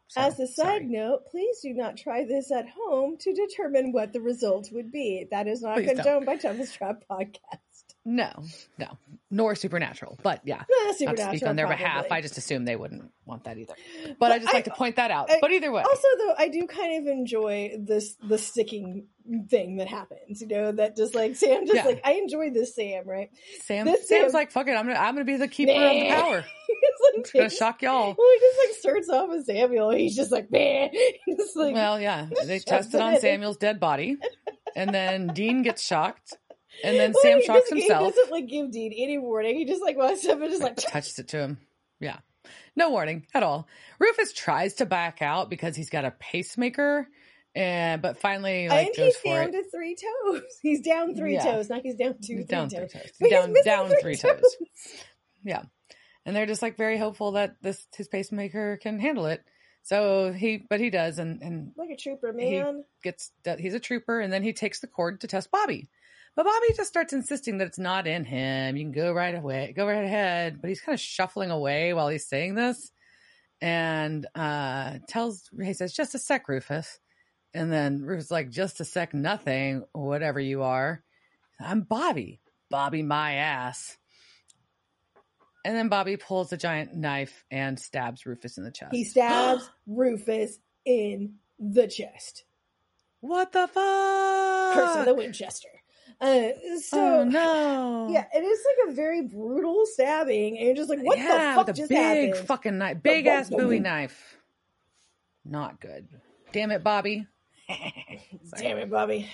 So, 0.10 0.22
As 0.22 0.40
a 0.40 0.48
side 0.48 0.56
sorry. 0.66 0.86
note, 0.86 1.28
please 1.28 1.60
do 1.62 1.72
not 1.74 1.96
try 1.96 2.26
this 2.26 2.52
at 2.52 2.68
home 2.68 3.16
to 3.20 3.32
determine 3.32 3.92
what 3.92 4.12
the 4.12 4.20
result 4.22 4.70
would 4.72 4.92
be. 4.92 5.28
That 5.30 5.48
is 5.48 5.62
not 5.62 5.76
Please 5.76 5.86
don't. 5.86 5.96
condoned 5.98 6.26
by 6.26 6.36
Devil's 6.36 6.72
Trap 6.74 7.04
Podcast. 7.10 7.69
No, 8.06 8.32
no, 8.78 8.98
nor 9.30 9.56
supernatural. 9.56 10.18
But 10.24 10.42
yeah, 10.46 10.62
Eh, 10.62 10.94
not 11.06 11.18
to 11.18 11.24
speak 11.30 11.46
on 11.46 11.56
their 11.58 11.68
behalf. 11.68 12.06
I 12.12 12.22
just 12.22 12.38
assume 12.38 12.66
they 12.66 12.76
wouldn't 12.78 13.12
want 13.26 13.44
that 13.44 13.58
either. 13.58 13.76
But, 14.08 14.20
But 14.20 14.32
I 14.32 14.40
just 14.40 14.54
like 14.54 14.68
I- 14.68 14.70
to 14.70 14.72
point 14.72 14.96
that 14.96 15.12
out. 15.12 15.30
I- 15.30 15.38
but 15.42 15.52
either 15.52 15.72
way, 15.72 15.84
Also, 15.84 16.08
though, 16.18 16.34
I 16.38 16.48
do 16.48 16.66
kind 16.66 16.98
of 17.02 17.12
enjoy 17.12 17.74
this 17.78 18.16
the 18.24 18.38
sticking 18.38 19.08
thing 19.50 19.76
that 19.78 19.88
happens. 19.88 20.42
You 20.42 20.48
know, 20.48 20.72
that 20.72 20.96
just 20.96 21.14
like 21.14 21.36
Sam, 21.36 21.66
just 21.66 21.76
Yeah. 21.76 21.84
like 21.86 22.02
I 22.04 22.14
enjoy 22.14 22.50
this 22.52 22.74
Sam, 22.74 23.08
right? 23.08 23.30
Sam 23.64 23.86
this 23.86 24.08
Sam's 24.08 24.32
Sam- 24.32 24.40
like, 24.40 24.52
fuck 24.52 24.68
it, 24.68 24.72
I'm 24.72 24.88
gonna 24.88 24.98
I'm 24.98 25.14
gonna 25.14 25.26
be 25.26 25.36
the 25.38 25.48
keeper 25.50 25.74
of 25.74 25.78
the 25.92 26.10
power. 26.10 26.46
it's 26.70 27.02
like 27.16 27.34
gonna 27.34 27.50
shock 27.50 27.82
y'all. 27.84 28.16
Well, 28.18 28.32
he 28.34 28.40
just 28.40 28.58
like 28.66 28.76
starts 28.80 29.10
off 29.10 29.30
with 29.30 29.46
Samuel. 29.46 29.92
He's 29.92 30.16
just 30.16 30.32
like, 30.32 30.50
man, 30.50 30.90
just 31.38 31.56
like 31.56 31.76
Well, 31.76 32.00
yeah, 32.00 32.28
they 32.46 32.60
tested 32.60 32.96
it 32.96 33.02
on. 33.02 33.20
Samuel's 33.20 33.58
dead 33.58 33.80
body, 33.80 34.18
and 34.76 34.92
then 34.92 35.28
Dean 35.28 35.62
gets 35.62 35.86
shocked, 35.86 36.38
and 36.84 36.98
then 37.00 37.12
Well, 37.14 37.22
Sam 37.24 37.38
he 37.40 37.46
shocks 37.46 37.70
himself. 37.70 38.06
He 38.06 38.10
doesn't 38.20 38.32
like 38.32 38.48
give 38.48 38.72
Dean 38.72 38.94
any 38.96 39.18
warning. 39.18 39.56
He 39.58 39.66
just 39.66 39.82
like 39.82 39.98
walks 39.98 40.26
up 40.26 40.40
and 40.42 40.50
just 40.50 40.62
like 40.64 40.78
touches 40.78 41.20
it 41.20 41.30
to 41.30 41.40
him. 41.40 41.58
Yeah. 42.00 42.18
No 42.76 42.90
warning 42.92 43.26
at 43.34 43.44
all. 43.44 43.68
Rufus 44.00 44.34
tries 44.34 44.76
to 44.76 44.86
back 44.86 45.22
out 45.22 45.50
because 45.50 45.76
he's 45.76 45.90
got 45.90 46.06
a 46.06 46.12
pacemaker, 46.12 47.08
and 47.54 48.02
but 48.02 48.18
finally 48.18 48.70
like 48.70 48.88
and 48.88 48.96
he's 48.96 49.18
down 49.24 49.50
it. 49.50 49.52
to 49.52 49.64
three 49.70 49.96
toes. 49.96 50.42
He's 50.62 50.82
down 50.82 51.16
three 51.16 51.34
Yeah. 51.34 51.44
toes. 51.44 51.70
Not 51.70 51.82
he's 51.84 51.96
down 51.96 52.14
two, 52.24 52.38
He's 52.38 52.46
three 52.46 52.46
down 52.46 52.70
toes. 52.70 52.92
three 53.18 53.30
toes. 53.30 53.32
Down 53.32 53.54
down 53.66 53.88
three 54.02 54.16
three 54.16 54.32
toes. 54.32 54.56
Yeah. 55.44 55.64
And 56.26 56.36
they're 56.36 56.46
just 56.46 56.62
like 56.62 56.78
very 56.78 56.98
hopeful 56.98 57.32
that 57.34 57.56
this 57.62 57.86
his 57.98 58.08
pacemaker 58.08 58.78
can 58.82 59.00
handle 59.00 59.26
it. 59.26 59.44
So 59.84 60.32
he 60.32 60.64
but 60.70 60.80
he 60.80 60.90
does 60.90 61.18
and 61.20 61.42
and 61.42 61.72
Like 61.76 61.90
a 61.90 61.96
trooper, 61.98 62.34
He- 62.38 62.60
man. 62.62 62.84
gets 63.04 63.32
that 63.44 63.60
he's 63.60 63.74
a 63.74 63.80
trooper 63.80 64.20
and 64.20 64.32
then 64.32 64.44
he 64.44 64.54
takes 64.54 64.80
the 64.80 64.88
cord 64.88 65.22
to 65.22 65.28
test 65.28 65.50
Bobby. 65.52 65.90
But 66.36 66.46
Bobby 66.46 66.68
just 66.76 66.90
starts 66.90 67.14
insisting 67.14 67.58
that 67.58 67.68
it's 67.68 67.80
not 67.80 68.08
in 68.08 68.24
him. 68.24 68.78
You 68.78 68.86
can 68.86 68.92
go 68.92 69.12
right 69.12 69.36
away, 69.36 69.74
go 69.76 69.86
right 69.86 70.06
ahead. 70.06 70.62
But 70.62 70.70
he's 70.70 70.82
kind 70.82 70.94
of 70.94 71.00
shuffling 71.00 71.52
away 71.52 71.94
while 71.94 72.08
he's 72.08 72.28
saying 72.28 72.56
this 72.56 72.92
and 73.62 74.26
uh 74.36 75.00
tells 75.08 75.50
he 75.62 75.74
says, 75.74 75.94
just 75.94 76.16
a 76.16 76.20
sec, 76.20 76.48
Rufus. 76.48 77.00
And 77.54 77.72
then 77.72 78.02
Rufus 78.02 78.32
like, 78.32 78.50
just 78.50 78.80
a 78.80 78.86
sec, 78.86 79.14
nothing, 79.14 79.84
whatever 79.92 80.40
you 80.40 80.64
are. 80.64 81.04
I'm 81.60 81.82
Bobby. 81.82 82.42
Bobby 82.70 83.02
my 83.02 83.34
ass. 83.34 83.98
And 85.66 85.76
then 85.76 85.90
Bobby 85.90 86.16
pulls 86.16 86.54
a 86.54 86.58
giant 86.58 86.96
knife 86.96 87.44
and 87.52 87.78
stabs 87.78 88.26
Rufus 88.26 88.58
in 88.58 88.64
the 88.64 88.72
chest. 88.72 88.94
He 88.94 89.04
stabs 89.04 89.70
Rufus 89.88 90.58
in 90.86 91.36
the 91.60 91.88
chest. 91.88 92.46
What 93.20 93.52
the 93.52 93.68
fuck? 93.68 94.74
Curse 94.74 94.96
of 94.98 95.06
the 95.06 95.16
Winchester. 95.16 95.68
Uh, 96.22 96.50
so 96.82 97.20
oh 97.20 97.24
no! 97.28 98.10
yeah, 98.12 98.26
it 98.36 98.44
is 98.44 98.60
like 98.66 98.90
a 98.90 98.94
very 98.94 99.22
brutal 99.22 99.86
stabbing, 99.86 100.58
and 100.58 100.68
you're 100.68 100.76
just 100.76 100.90
like, 100.90 101.02
what 101.02 101.18
yeah, 101.18 101.54
the 101.54 101.56
fuck 101.56 101.68
with 101.68 101.76
just 101.78 101.90
big 101.90 102.30
happened? 102.30 102.48
fucking 102.48 102.78
knife, 102.78 103.02
big 103.02 103.26
boom, 103.26 103.34
ass 103.34 103.50
Bowie 103.50 103.80
knife. 103.80 104.38
Not 105.46 105.80
good. 105.80 106.08
Damn 106.52 106.72
it, 106.72 106.84
Bobby. 106.84 107.26
Damn 108.58 108.78
it, 108.80 108.90
Bobby. 108.90 109.30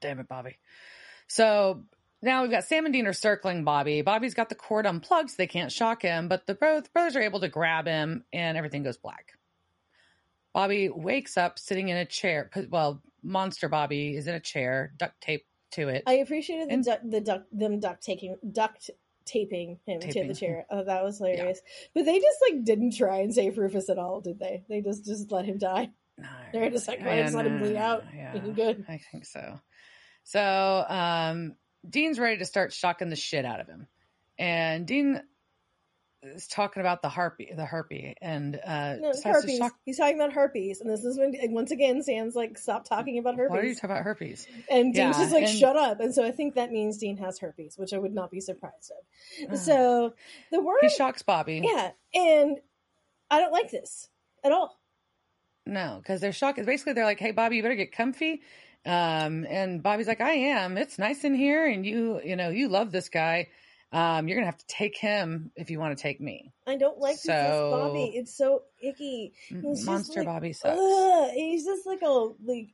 Damn 0.00 0.20
it, 0.20 0.28
Bobby. 0.28 0.56
So 1.26 1.84
now 2.22 2.42
we've 2.42 2.50
got 2.50 2.64
Sam 2.64 2.86
and 2.86 2.92
Dean 2.92 3.06
are 3.06 3.12
circling 3.12 3.64
Bobby. 3.64 4.00
Bobby's 4.00 4.34
got 4.34 4.48
the 4.48 4.54
cord 4.54 4.86
unplugged, 4.86 5.30
so 5.30 5.34
they 5.36 5.46
can't 5.46 5.70
shock 5.70 6.00
him, 6.00 6.28
but 6.28 6.46
the 6.46 6.54
both 6.54 6.92
brothers 6.92 7.16
are 7.16 7.22
able 7.22 7.40
to 7.40 7.48
grab 7.48 7.86
him, 7.86 8.24
and 8.32 8.56
everything 8.56 8.82
goes 8.82 8.96
black. 8.96 9.32
Bobby 10.54 10.88
wakes 10.88 11.36
up 11.36 11.58
sitting 11.58 11.88
in 11.88 11.98
a 11.98 12.06
chair. 12.06 12.50
Well, 12.70 13.02
Monster 13.22 13.68
Bobby 13.68 14.16
is 14.16 14.26
in 14.26 14.34
a 14.34 14.40
chair, 14.40 14.92
duct 14.96 15.20
tape 15.20 15.44
to 15.72 15.88
it. 15.88 16.02
I 16.06 16.14
appreciated 16.14 16.68
the 16.68 16.74
And- 16.74 16.84
duct, 16.84 17.10
the 17.10 17.20
duct, 17.20 17.58
them 17.58 17.80
duct 17.80 18.02
taking 18.02 18.36
duct 18.52 18.90
taping 19.24 19.78
him 19.84 20.00
to 20.00 20.24
the 20.26 20.34
chair. 20.34 20.64
Oh, 20.70 20.84
that 20.84 21.04
was 21.04 21.18
hilarious. 21.18 21.60
But 21.94 22.06
they 22.06 22.18
just 22.18 22.38
like 22.48 22.64
didn't 22.64 22.96
try 22.96 23.18
and 23.18 23.34
save 23.34 23.58
Rufus 23.58 23.90
at 23.90 23.98
all, 23.98 24.20
did 24.20 24.38
they? 24.38 24.64
They 24.68 24.80
just 24.80 25.04
just 25.04 25.30
let 25.30 25.44
him 25.44 25.58
die. 25.58 25.90
No, 26.16 26.28
They're 26.52 26.70
just 26.70 26.88
like, 26.88 27.00
"Well, 27.04 27.22
just 27.22 27.34
let 27.34 27.46
him 27.46 27.58
bleed 27.58 27.76
out. 27.76 28.04
Yeah, 28.14 28.36
good." 28.38 28.84
I 28.88 28.98
think 29.12 29.24
so. 29.24 29.60
So 30.24 30.84
um, 30.88 31.54
Dean's 31.88 32.18
ready 32.18 32.38
to 32.38 32.44
start 32.44 32.72
shocking 32.72 33.08
the 33.08 33.16
shit 33.16 33.44
out 33.44 33.60
of 33.60 33.66
him, 33.68 33.86
and 34.38 34.86
Dean 34.86 35.22
is 36.22 36.48
talking 36.48 36.80
about 36.80 37.00
the 37.02 37.08
harpy, 37.08 37.52
the 37.54 37.64
harpy, 37.64 38.14
and 38.20 38.56
uh, 38.64 38.96
No, 38.96 39.12
herpes. 39.24 39.58
shock. 39.58 39.72
He's 39.84 39.98
talking 39.98 40.16
about 40.16 40.32
herpes, 40.32 40.80
and 40.80 40.90
this 40.90 41.04
is 41.04 41.16
when 41.18 41.34
once 41.52 41.70
again 41.70 42.02
Sam's 42.02 42.34
like, 42.34 42.58
"Stop 42.58 42.84
talking 42.88 43.18
about 43.18 43.36
herpes." 43.36 43.50
Why 43.52 43.58
are 43.60 43.64
you 43.64 43.74
talking 43.74 43.90
about 43.90 44.02
herpes? 44.02 44.46
And 44.70 44.92
Dean's 44.92 45.16
just 45.16 45.32
like, 45.32 45.44
and- 45.44 45.58
shut 45.58 45.76
up. 45.76 46.00
And 46.00 46.12
so 46.14 46.24
I 46.26 46.32
think 46.32 46.54
that 46.56 46.72
means 46.72 46.98
Dean 46.98 47.16
has 47.18 47.38
herpes, 47.38 47.78
which 47.78 47.92
I 47.92 47.98
would 47.98 48.14
not 48.14 48.30
be 48.30 48.40
surprised 48.40 48.90
of. 49.46 49.52
Uh, 49.52 49.56
So 49.56 50.14
the 50.50 50.60
word, 50.60 50.78
he 50.80 50.88
shocks 50.88 51.22
Bobby. 51.22 51.62
yeah, 51.64 51.90
and 52.14 52.58
I 53.30 53.40
don't 53.40 53.52
like 53.52 53.70
this 53.70 54.08
at 54.42 54.50
all. 54.52 54.78
No, 55.66 55.98
because 56.02 56.20
they're 56.20 56.32
shocked. 56.32 56.64
Basically, 56.66 56.94
they're 56.94 57.04
like, 57.04 57.20
"Hey, 57.20 57.30
Bobby, 57.30 57.56
you 57.56 57.62
better 57.62 57.74
get 57.76 57.92
comfy." 57.92 58.42
Um, 58.86 59.44
and 59.48 59.82
Bobby's 59.82 60.08
like, 60.08 60.20
"I 60.20 60.32
am. 60.32 60.78
It's 60.78 60.98
nice 60.98 61.22
in 61.24 61.34
here, 61.34 61.66
and 61.66 61.84
you, 61.84 62.20
you 62.24 62.36
know, 62.36 62.48
you 62.48 62.68
love 62.68 62.90
this 62.90 63.08
guy. 63.08 63.48
Um, 63.90 64.28
you're 64.28 64.36
gonna 64.36 64.46
have 64.46 64.58
to 64.58 64.66
take 64.66 64.96
him 64.96 65.50
if 65.56 65.70
you 65.70 65.78
want 65.80 65.96
to 65.96 66.02
take 66.02 66.20
me." 66.20 66.52
I 66.66 66.76
don't 66.76 66.98
like 66.98 67.16
So- 67.16 67.32
this 67.32 67.80
Bobby. 67.80 68.12
It's 68.14 68.36
so 68.36 68.62
icky. 68.82 69.32
He's 69.48 69.62
just 69.62 69.86
Monster 69.86 70.20
like, 70.20 70.26
Bobby 70.26 70.52
sucks. 70.52 70.78
Ugh, 70.78 71.30
he's 71.32 71.64
just 71.64 71.86
like 71.86 72.02
a 72.02 72.08
like. 72.44 72.68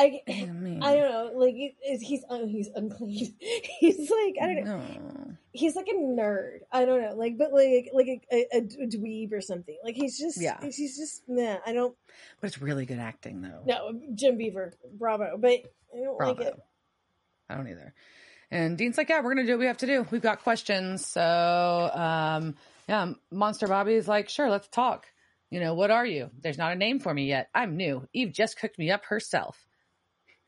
I, 0.00 0.20
I 0.28 0.44
mean, 0.46 0.80
I 0.80 0.94
don't 0.94 1.10
know, 1.10 1.30
like 1.34 1.54
it, 1.56 1.74
he's 2.00 2.24
uh, 2.30 2.46
he's 2.46 2.68
unclean. 2.72 3.34
he's 3.80 4.08
like 4.08 4.36
I 4.40 4.46
don't 4.54 4.64
know. 4.64 4.78
no. 4.78 5.34
He's 5.50 5.74
like 5.74 5.88
a 5.88 5.94
nerd. 5.94 6.58
I 6.70 6.84
don't 6.84 7.02
know, 7.02 7.14
like 7.16 7.36
but 7.36 7.52
like 7.52 7.90
like 7.92 8.06
a, 8.30 8.46
a, 8.54 8.58
a 8.58 8.86
dweeb 8.86 9.32
or 9.32 9.40
something. 9.40 9.76
Like 9.82 9.96
he's 9.96 10.16
just 10.16 10.40
Yeah. 10.40 10.58
He's 10.62 10.96
just 10.96 11.22
nah. 11.26 11.56
I 11.66 11.72
don't 11.72 11.96
But 12.40 12.46
it's 12.46 12.62
really 12.62 12.86
good 12.86 13.00
acting, 13.00 13.40
though. 13.42 13.62
no 13.66 14.00
Jim 14.14 14.38
Beaver, 14.38 14.74
bravo, 14.92 15.36
but 15.36 15.50
I 15.92 15.98
don't 16.04 16.16
Bravo. 16.16 16.32
like 16.44 16.46
it. 16.52 16.60
I 17.50 17.56
don't 17.56 17.66
either. 17.68 17.92
And 18.50 18.78
Dean's 18.78 18.96
like, 18.96 19.08
yeah, 19.08 19.20
we're 19.20 19.34
gonna 19.34 19.46
do 19.46 19.52
what 19.52 19.60
we 19.60 19.66
have 19.66 19.78
to 19.78 19.86
do. 19.86 20.06
We've 20.10 20.22
got 20.22 20.42
questions. 20.42 21.06
So, 21.06 21.90
um, 21.92 22.54
yeah, 22.88 23.12
Monster 23.30 23.66
Bobby's 23.66 24.08
like, 24.08 24.28
sure, 24.28 24.50
let's 24.50 24.68
talk. 24.68 25.06
You 25.50 25.60
know, 25.60 25.74
what 25.74 25.90
are 25.90 26.06
you? 26.06 26.30
There's 26.40 26.58
not 26.58 26.72
a 26.72 26.76
name 26.76 27.00
for 27.00 27.12
me 27.12 27.26
yet. 27.26 27.48
I'm 27.54 27.76
new. 27.76 28.06
Eve 28.12 28.32
just 28.32 28.58
cooked 28.58 28.78
me 28.78 28.90
up 28.90 29.04
herself. 29.06 29.68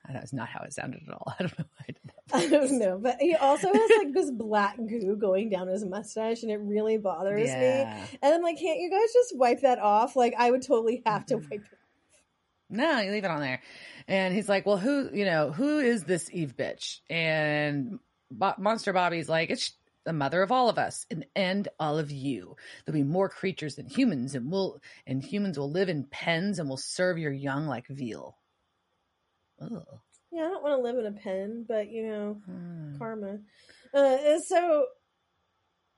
That 0.09 0.25
is 0.25 0.33
not 0.33 0.49
how 0.49 0.63
it 0.65 0.73
sounded 0.73 1.03
at 1.07 1.15
all. 1.15 1.35
I 1.39 1.43
don't 1.43 1.59
know 1.59 1.65
why 1.77 1.85
I 1.89 1.93
did 1.93 1.99
that. 2.05 2.15
I 2.33 2.47
don't 2.49 2.79
know, 2.79 2.99
but 2.99 3.17
he 3.21 3.35
also 3.35 3.73
has 3.73 3.91
like 3.99 4.13
this 4.13 4.31
black 4.31 4.77
goo 4.77 5.17
going 5.17 5.51
down 5.51 5.69
his 5.69 5.85
mustache, 5.85 6.43
and 6.43 6.51
it 6.51 6.59
really 6.59 6.97
bothers 6.97 7.49
me. 7.49 8.07
And 8.23 8.35
I'm 8.35 8.43
like, 8.43 8.59
can't 8.59 8.79
you 8.79 8.91
guys 8.91 9.13
just 9.13 9.37
wipe 9.37 9.61
that 9.61 9.79
off? 9.79 10.17
Like, 10.17 10.35
I 10.39 10.51
would 10.51 10.63
totally 10.63 11.03
have 11.07 11.27
to 11.27 11.37
wipe 11.37 11.53
it. 11.53 11.79
No, 12.71 13.01
you 13.01 13.11
leave 13.11 13.25
it 13.25 13.31
on 13.31 13.41
there. 13.41 13.61
And 14.09 14.35
he's 14.35 14.49
like, 14.49 14.65
well, 14.65 14.79
who, 14.79 15.11
you 15.13 15.25
know, 15.25 15.51
who 15.51 15.79
is 15.81 16.05
this 16.05 16.31
Eve 16.33 16.55
bitch? 16.57 17.01
And 17.11 17.99
Bo- 18.31 18.55
Monster 18.59 18.93
Bobby's 18.93 19.29
like, 19.29 19.51
it's 19.51 19.73
the 20.05 20.13
mother 20.13 20.43
of 20.43 20.51
all 20.51 20.69
of 20.71 20.79
us 20.79 21.05
and 21.11 21.27
and 21.37 21.69
all 21.79 21.99
of 21.99 22.11
you. 22.11 22.57
There'll 22.85 22.99
be 22.99 23.05
more 23.05 23.29
creatures 23.29 23.75
than 23.75 23.87
humans, 23.87 24.35
and 24.35 24.51
we'll 24.51 24.81
and 25.07 25.23
humans 25.23 25.59
will 25.59 25.71
live 25.71 25.89
in 25.89 26.05
pens 26.05 26.59
and 26.59 26.69
will 26.69 26.79
serve 26.79 27.19
your 27.19 27.33
young 27.33 27.67
like 27.67 27.87
veal. 27.89 28.37
Ugh. 29.61 29.85
Yeah, 30.33 30.45
I 30.45 30.49
don't 30.49 30.63
want 30.63 30.79
to 30.79 30.83
live 30.83 30.99
in 30.99 31.07
a 31.07 31.13
pen, 31.21 31.65
but 31.69 31.91
you 31.91 32.07
know, 32.07 32.41
Hmm. 32.47 32.99
karma. 32.99 33.39
Uh, 33.93 34.39
so, 34.47 34.87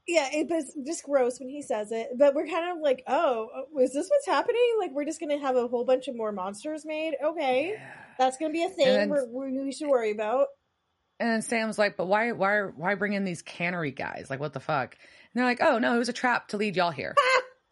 yeah, 0.06 0.28
it 0.32 0.48
was 0.48 0.76
just 0.86 1.04
gross 1.04 1.38
when 1.38 1.48
he 1.48 1.62
says 1.62 1.92
it. 1.92 2.10
But 2.18 2.34
we're 2.34 2.46
kind 2.46 2.70
of 2.76 2.82
like, 2.82 3.02
oh, 3.06 3.48
uh, 3.56 3.78
is 3.78 3.92
this 3.92 4.08
what's 4.08 4.26
happening? 4.26 4.76
Like, 4.80 4.90
we're 4.92 5.04
just 5.04 5.20
going 5.20 5.30
to 5.30 5.44
have 5.44 5.56
a 5.56 5.68
whole 5.68 5.84
bunch 5.84 6.08
of 6.08 6.16
more 6.16 6.32
monsters 6.32 6.84
made? 6.84 7.14
Okay. 7.24 7.74
Yeah. 7.74 7.92
That's 8.18 8.36
going 8.36 8.50
to 8.50 8.52
be 8.52 8.64
a 8.64 8.68
thing 8.68 8.86
then- 8.86 9.08
we're, 9.08 9.26
we 9.26 9.64
we 9.64 9.72
should 9.72 9.88
worry 9.88 10.10
about. 10.10 10.48
And 11.20 11.30
then 11.30 11.42
Sam's 11.42 11.78
like, 11.78 11.96
but 11.96 12.06
why, 12.06 12.32
why, 12.32 12.62
why 12.62 12.96
bring 12.96 13.12
in 13.12 13.24
these 13.24 13.42
cannery 13.42 13.92
guys? 13.92 14.26
Like, 14.28 14.40
what 14.40 14.54
the 14.54 14.60
fuck? 14.60 14.96
And 14.96 15.40
they're 15.40 15.44
like, 15.44 15.62
oh 15.62 15.78
no, 15.78 15.94
it 15.94 15.98
was 15.98 16.08
a 16.08 16.12
trap 16.12 16.48
to 16.48 16.56
lead 16.56 16.74
y'all 16.74 16.90
here. 16.90 17.14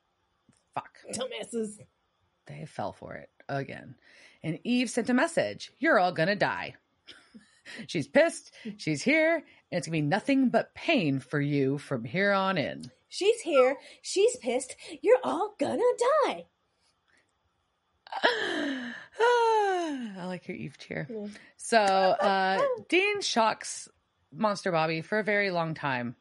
fuck. 0.74 0.90
Dumbasses. 1.12 1.78
They 2.46 2.64
fell 2.66 2.92
for 2.92 3.14
it 3.14 3.28
again. 3.48 3.96
And 4.44 4.60
Eve 4.62 4.88
sent 4.88 5.10
a 5.10 5.14
message 5.14 5.72
You're 5.80 5.98
all 5.98 6.12
gonna 6.12 6.36
die. 6.36 6.76
she's 7.88 8.06
pissed. 8.06 8.52
She's 8.76 9.02
here. 9.02 9.42
And 9.70 9.78
it's 9.78 9.86
gonna 9.86 9.98
be 9.98 10.02
nothing 10.02 10.48
but 10.48 10.74
pain 10.74 11.20
for 11.20 11.40
you 11.40 11.78
from 11.78 12.04
here 12.04 12.32
on 12.32 12.58
in. 12.58 12.90
She's 13.08 13.40
here. 13.40 13.76
She's 14.02 14.36
pissed. 14.36 14.76
You're 15.02 15.18
all 15.22 15.54
gonna 15.58 15.82
die. 16.26 16.46
I 19.20 20.24
like 20.26 20.48
your 20.48 20.56
Eve 20.56 20.78
cheer. 20.78 21.06
Yeah. 21.10 21.26
So 21.56 21.78
uh, 22.20 22.60
Dean 22.88 23.20
shocks 23.20 23.88
Monster 24.32 24.72
Bobby 24.72 25.02
for 25.02 25.18
a 25.18 25.24
very 25.24 25.50
long 25.50 25.74
time. 25.74 26.16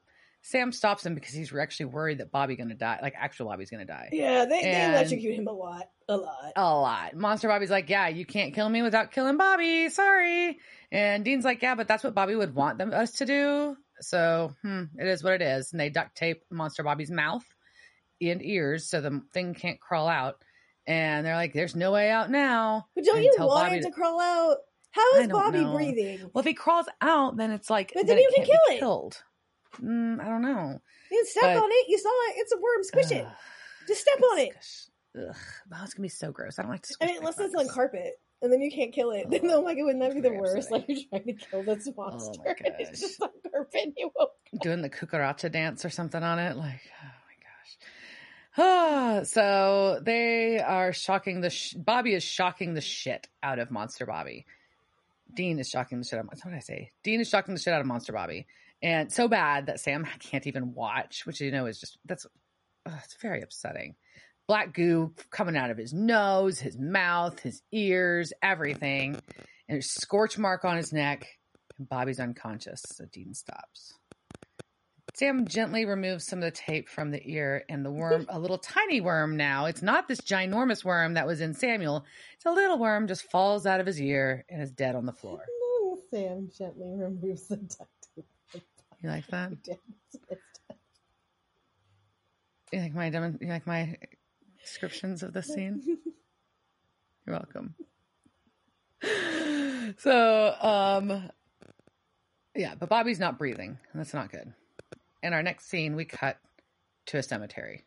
Sam 0.49 0.71
stops 0.71 1.05
him 1.05 1.13
because 1.13 1.34
he's 1.34 1.53
actually 1.55 1.88
worried 1.88 2.17
that 2.17 2.31
Bobby's 2.31 2.57
gonna 2.57 2.73
die, 2.73 2.97
like 3.03 3.13
actual 3.15 3.47
Bobby's 3.47 3.69
gonna 3.69 3.85
die. 3.85 4.09
Yeah, 4.11 4.45
they, 4.45 4.61
they 4.63 4.85
electrocute 4.85 5.35
him 5.35 5.47
a 5.47 5.51
lot. 5.51 5.89
A 6.07 6.17
lot. 6.17 6.53
A 6.55 6.61
lot. 6.76 7.15
Monster 7.15 7.47
Bobby's 7.47 7.69
like, 7.69 7.88
yeah, 7.89 8.07
you 8.07 8.26
can't 8.26 8.55
kill 8.55 8.67
me 8.67 8.81
without 8.81 9.11
killing 9.11 9.38
Bobby. 9.38 9.89
Sorry. 9.89 10.57
And 10.91 11.23
Dean's 11.23 11.45
like, 11.45 11.61
yeah, 11.61 11.76
but 11.76 11.88
that's 11.88 12.03
what 12.03 12.15
Bobby 12.15 12.35
would 12.35 12.55
want 12.55 12.80
them 12.80 12.93
us 12.93 13.11
to 13.17 13.26
do. 13.27 13.77
So, 14.01 14.55
hmm, 14.63 14.85
it 14.97 15.07
is 15.07 15.23
what 15.23 15.34
it 15.34 15.41
is. 15.43 15.71
And 15.71 15.80
they 15.80 15.89
duct 15.91 16.17
tape 16.17 16.41
Monster 16.49 16.81
Bobby's 16.81 17.11
mouth 17.11 17.45
and 18.19 18.43
ears 18.43 18.89
so 18.89 19.01
the 19.01 19.21
thing 19.34 19.53
can't 19.53 19.80
crawl 19.80 20.07
out. 20.07 20.43
And 20.88 21.23
they're 21.23 21.35
like, 21.35 21.53
there's 21.53 21.76
no 21.76 21.91
way 21.91 22.09
out 22.09 22.31
now. 22.31 22.88
But 22.95 23.05
don't 23.05 23.21
you 23.21 23.31
want 23.38 23.65
Bobby 23.65 23.76
it 23.76 23.81
to- 23.84 23.89
to 23.89 23.91
crawl 23.93 24.19
out? 24.19 24.57
How 24.91 25.17
is 25.17 25.27
Bobby 25.27 25.59
know. 25.63 25.76
breathing? 25.76 26.21
Well, 26.34 26.39
if 26.39 26.45
he 26.47 26.55
crawls 26.55 26.88
out, 26.99 27.38
then 27.38 27.51
it's 27.51 27.69
like, 27.69 27.91
But 27.93 28.07
then 28.07 28.15
then 28.15 28.23
you 28.23 28.31
can 28.35 28.45
kill 28.45 28.59
it. 28.76 28.80
Killed. 28.80 29.21
Mm, 29.81 30.19
I 30.19 30.25
don't 30.25 30.41
know. 30.41 30.79
You 31.11 31.25
step 31.25 31.43
but- 31.43 31.57
on 31.63 31.69
it. 31.71 31.85
You 31.89 31.97
saw 31.97 32.09
it. 32.09 32.33
It's 32.37 32.51
a 32.53 32.57
worm. 32.57 32.83
Squish 32.83 33.11
it. 33.11 33.25
Just 33.87 34.01
step 34.01 34.21
on 34.31 34.39
it. 34.39 34.51
Ugh, 35.17 35.35
oh, 35.73 35.77
it's 35.83 35.93
gonna 35.93 36.03
be 36.03 36.09
so 36.09 36.31
gross. 36.31 36.59
I 36.59 36.61
don't 36.63 36.71
like 36.71 36.83
to. 36.83 36.95
I 37.01 37.07
mean, 37.07 37.17
unless 37.17 37.39
it's 37.39 37.53
bugs. 37.55 37.69
on 37.69 37.73
carpet, 37.73 38.19
and 38.43 38.53
then 38.53 38.61
you 38.61 38.71
can't 38.71 38.93
kill 38.93 39.09
it. 39.11 39.27
Then 39.31 39.41
oh 39.49 39.63
my 39.63 39.73
god, 39.73 39.85
wouldn't 39.85 40.01
that 40.03 40.13
be 40.13 40.21
the 40.21 40.33
worst? 40.33 40.69
Like 40.69 40.85
you're 40.87 40.99
trying 41.09 41.25
to 41.25 41.33
kill 41.33 41.63
this 41.63 41.89
monster, 41.97 42.41
my 42.45 42.51
and 42.65 42.75
it's 42.79 42.99
just 42.99 43.21
on 43.21 43.29
carpet. 43.51 43.81
And 43.83 43.93
you 43.97 44.11
won't. 44.15 44.31
doing 44.61 44.81
the 44.83 44.89
cucaracha 44.89 45.51
dance 45.51 45.83
or 45.85 45.89
something 45.89 46.21
on 46.21 46.37
it. 46.37 46.55
Like, 46.57 46.81
oh 47.03 47.07
my 48.57 48.61
gosh. 48.61 49.21
Ah, 49.21 49.23
so 49.23 49.99
they 50.03 50.59
are 50.59 50.93
shocking 50.93 51.41
the 51.41 51.49
sh- 51.49 51.73
Bobby 51.73 52.13
is 52.13 52.23
shocking 52.23 52.75
the 52.75 52.81
shit 52.81 53.27
out 53.41 53.57
of 53.57 53.71
Monster 53.71 54.05
Bobby. 54.05 54.45
Dean 55.33 55.57
is 55.59 55.69
shocking 55.69 55.97
the 55.99 56.05
shit 56.05 56.19
out 56.19 56.25
of 56.25 56.27
what 56.43 56.43
did 56.43 56.53
I 56.53 56.59
say? 56.59 56.91
Dean 57.03 57.19
is 57.21 57.29
shocking 57.29 57.55
the 57.55 57.59
shit 57.59 57.73
out 57.73 57.81
of 57.81 57.87
Monster 57.87 58.13
Bobby, 58.13 58.45
and 58.81 59.11
so 59.11 59.27
bad 59.27 59.68
that 59.68 59.80
Sam 59.80 60.06
can't 60.19 60.47
even 60.47 60.73
watch, 60.73 61.26
which 61.26 61.41
you 61.41 61.51
know 61.51 61.65
is 61.65 61.80
just 61.80 61.97
that's 62.06 62.26
ugh, 62.85 62.99
it's 63.03 63.15
very 63.22 63.41
upsetting. 63.41 63.95
Black 64.47 64.73
goo 64.73 65.14
coming 65.30 65.56
out 65.56 65.69
of 65.69 65.77
his 65.77 65.93
nose, 65.93 66.60
his 66.60 66.77
mouth, 66.77 67.39
his 67.39 67.61
ears, 67.72 68.34
everything, 68.41 69.19
and 69.68 69.77
a 69.77 69.81
scorch 69.81 70.39
mark 70.39 70.65
on 70.65 70.76
his 70.76 70.91
neck. 70.91 71.27
And 71.77 71.88
Bobby's 71.88 72.19
unconscious, 72.19 72.81
so 72.88 73.06
Dean 73.11 73.35
stops. 73.35 73.93
Sam 75.15 75.47
gently 75.47 75.85
removes 75.85 76.26
some 76.26 76.39
of 76.39 76.45
the 76.45 76.51
tape 76.51 76.88
from 76.88 77.11
the 77.11 77.22
ear, 77.30 77.64
and 77.69 77.85
the 77.85 77.91
worm, 77.91 78.26
a 78.30 78.39
little 78.39 78.57
tiny 78.57 79.01
worm 79.01 79.38
now, 79.38 79.65
it's 79.65 79.81
not 79.81 80.07
this 80.07 80.22
ginormous 80.22 80.84
worm 80.84 81.15
that 81.15 81.27
was 81.27 81.41
in 81.41 81.53
Samuel. 81.53 82.06
It's 82.35 82.45
a 82.45 82.51
little 82.51 82.80
worm, 82.80 83.07
just 83.07 83.30
falls 83.30 83.65
out 83.65 83.80
of 83.80 83.85
his 83.85 84.01
ear 84.01 84.45
and 84.49 84.61
is 84.61 84.72
dead 84.72 84.95
on 84.95 85.06
the 85.06 85.14
floor. 85.14 85.43
Sam 86.10 86.49
gently 86.57 86.95
removes 86.95 87.47
the 87.47 87.57
tape. 87.57 87.98
You 89.01 89.09
like 89.09 89.27
that? 89.27 89.51
It's- 89.51 89.77
You 92.71 92.81
like 92.81 92.93
my 92.93 93.09
demo- 93.09 93.38
you 93.41 93.47
like 93.47 93.65
my 93.65 93.97
descriptions 94.61 95.23
of 95.23 95.34
this 95.34 95.47
scene? 95.47 95.81
You're 97.26 97.35
welcome. 97.35 97.76
So, 99.97 100.55
um, 100.61 101.31
yeah, 102.55 102.76
but 102.76 102.89
Bobby's 102.89 103.19
not 103.19 103.39
breathing. 103.39 103.80
and 103.91 103.99
That's 103.99 104.13
not 104.13 104.30
good. 104.31 104.53
In 105.23 105.34
our 105.34 105.41
next 105.41 105.67
scene, 105.67 105.95
we 105.95 106.05
cut 106.05 106.38
to 107.07 107.17
a 107.17 107.23
cemetery. 107.23 107.85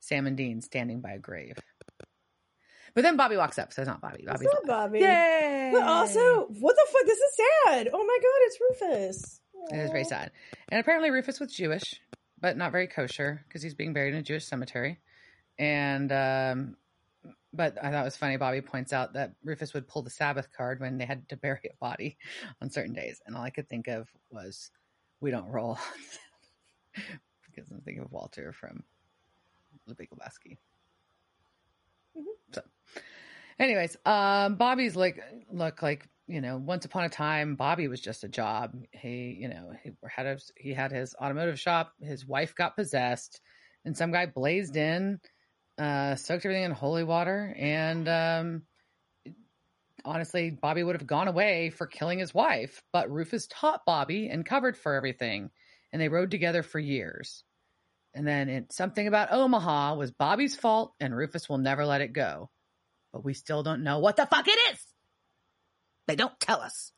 Sam 0.00 0.26
and 0.26 0.36
Dean 0.36 0.60
standing 0.60 1.00
by 1.00 1.12
a 1.12 1.18
grave. 1.18 1.56
But 2.94 3.02
then 3.04 3.16
Bobby 3.16 3.38
walks 3.38 3.58
up, 3.58 3.72
so 3.72 3.80
it's 3.80 3.88
not 3.88 4.02
Bobby. 4.02 4.18
It's 4.22 4.26
Bobby's 4.32 4.48
not 4.52 4.66
Bobby. 4.66 4.98
Yay! 5.00 5.70
But 5.72 5.84
also, 5.84 6.46
what 6.60 6.76
the 6.76 6.86
fuck? 6.92 7.06
This 7.06 7.18
is 7.18 7.36
sad. 7.64 7.88
Oh 7.90 8.04
my 8.04 8.18
god, 8.20 8.40
it's 8.42 8.58
Rufus. 8.60 9.40
It 9.70 9.76
is 9.78 9.90
very 9.90 10.04
sad. 10.04 10.30
And 10.68 10.80
apparently 10.80 11.10
Rufus 11.10 11.40
was 11.40 11.52
Jewish, 11.52 12.00
but 12.40 12.56
not 12.56 12.72
very 12.72 12.86
kosher 12.86 13.44
because 13.48 13.62
he's 13.62 13.74
being 13.74 13.92
buried 13.92 14.14
in 14.14 14.20
a 14.20 14.22
Jewish 14.22 14.44
cemetery. 14.44 15.00
And 15.58 16.12
um 16.12 16.76
but 17.52 17.78
I 17.82 17.90
thought 17.90 18.02
it 18.02 18.04
was 18.04 18.16
funny. 18.16 18.36
Bobby 18.36 18.60
points 18.60 18.92
out 18.92 19.12
that 19.14 19.34
Rufus 19.44 19.72
would 19.74 19.86
pull 19.86 20.02
the 20.02 20.10
Sabbath 20.10 20.48
card 20.54 20.80
when 20.80 20.98
they 20.98 21.04
had 21.06 21.28
to 21.28 21.36
bury 21.36 21.60
a 21.64 21.76
body 21.80 22.18
on 22.60 22.70
certain 22.70 22.92
days, 22.92 23.20
and 23.26 23.36
all 23.36 23.42
I 23.42 23.50
could 23.50 23.68
think 23.68 23.86
of 23.88 24.08
was, 24.30 24.70
"We 25.20 25.30
don't 25.30 25.48
roll," 25.48 25.78
because 27.46 27.70
I'm 27.70 27.80
thinking 27.80 28.02
of 28.02 28.12
Walter 28.12 28.52
from 28.52 28.82
The 29.86 29.94
Big 29.94 30.10
Lebowski. 30.10 30.58
Mhm. 32.16 32.24
So, 32.52 32.62
anyways, 33.58 33.96
um, 34.04 34.56
Bobby's 34.56 34.96
like 34.96 35.22
look 35.50 35.80
like 35.80 36.08
you 36.26 36.40
know, 36.40 36.56
once 36.56 36.84
upon 36.84 37.04
a 37.04 37.08
time, 37.10 37.54
Bobby 37.54 37.88
was 37.88 38.00
just 38.00 38.24
a 38.24 38.28
job. 38.28 38.74
He, 38.92 39.36
you 39.40 39.48
know, 39.48 39.72
he 39.82 39.92
had 40.08 40.26
a, 40.26 40.38
he 40.56 40.72
had 40.72 40.90
his 40.90 41.14
automotive 41.20 41.60
shop. 41.60 41.92
His 42.00 42.26
wife 42.26 42.54
got 42.54 42.76
possessed, 42.76 43.40
and 43.84 43.96
some 43.96 44.12
guy 44.12 44.26
blazed 44.26 44.76
in, 44.76 45.20
uh, 45.78 46.14
soaked 46.16 46.46
everything 46.46 46.64
in 46.64 46.70
holy 46.70 47.04
water, 47.04 47.54
and 47.58 48.08
um, 48.08 48.62
honestly, 50.04 50.50
Bobby 50.50 50.82
would 50.82 50.96
have 50.96 51.06
gone 51.06 51.28
away 51.28 51.70
for 51.70 51.86
killing 51.86 52.18
his 52.18 52.32
wife. 52.32 52.82
But 52.92 53.10
Rufus 53.10 53.46
taught 53.50 53.84
Bobby 53.84 54.28
and 54.28 54.46
covered 54.46 54.76
for 54.76 54.94
everything, 54.94 55.50
and 55.92 56.00
they 56.00 56.08
rode 56.08 56.30
together 56.30 56.62
for 56.62 56.78
years. 56.78 57.44
And 58.14 58.26
then 58.26 58.48
it, 58.48 58.72
something 58.72 59.06
about 59.06 59.32
Omaha 59.32 59.96
was 59.96 60.12
Bobby's 60.12 60.56
fault, 60.56 60.94
and 61.00 61.14
Rufus 61.14 61.48
will 61.48 61.58
never 61.58 61.84
let 61.84 62.00
it 62.00 62.12
go. 62.12 62.48
But 63.12 63.24
we 63.24 63.34
still 63.34 63.62
don't 63.62 63.82
know 63.82 63.98
what 63.98 64.16
the 64.16 64.26
fuck 64.26 64.46
it 64.48 64.58
is. 64.72 64.93
They 66.06 66.16
don't 66.16 66.38
tell 66.40 66.60
us. 66.60 66.92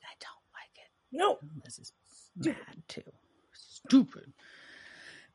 And 0.00 0.08
I 0.08 0.16
don't 0.20 0.52
like 0.54 0.76
it. 0.76 0.90
No. 1.12 1.38
This 1.64 1.78
is 1.78 1.92
mad 2.36 2.82
too. 2.88 3.02
Stupid. 3.52 4.32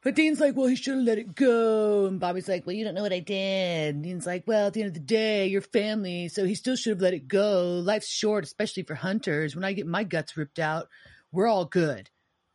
But 0.01 0.15
Dean's 0.15 0.39
like, 0.39 0.55
well, 0.55 0.67
he 0.67 0.77
should 0.77 0.95
have 0.95 1.03
let 1.03 1.17
it 1.17 1.35
go. 1.35 2.05
And 2.05 2.21
Bobby's 2.21 2.47
like, 2.47 2.65
well, 2.65 2.75
you 2.75 2.85
don't 2.85 2.95
know 2.95 3.01
what 3.01 3.11
I 3.11 3.19
did. 3.19 3.95
And 3.95 4.03
Dean's 4.03 4.25
like, 4.25 4.45
well, 4.47 4.67
at 4.67 4.73
the 4.73 4.81
end 4.81 4.87
of 4.87 4.93
the 4.93 5.01
day, 5.01 5.47
you're 5.47 5.61
family, 5.61 6.29
so 6.29 6.45
he 6.45 6.55
still 6.55 6.77
should 6.77 6.91
have 6.91 7.01
let 7.01 7.13
it 7.13 7.27
go. 7.27 7.81
Life's 7.83 8.07
short, 8.07 8.45
especially 8.45 8.83
for 8.83 8.95
hunters. 8.95 9.55
When 9.55 9.65
I 9.65 9.73
get 9.73 9.87
my 9.87 10.05
guts 10.05 10.37
ripped 10.37 10.59
out, 10.59 10.87
we're 11.33 11.47
all 11.47 11.65
good. 11.65 12.09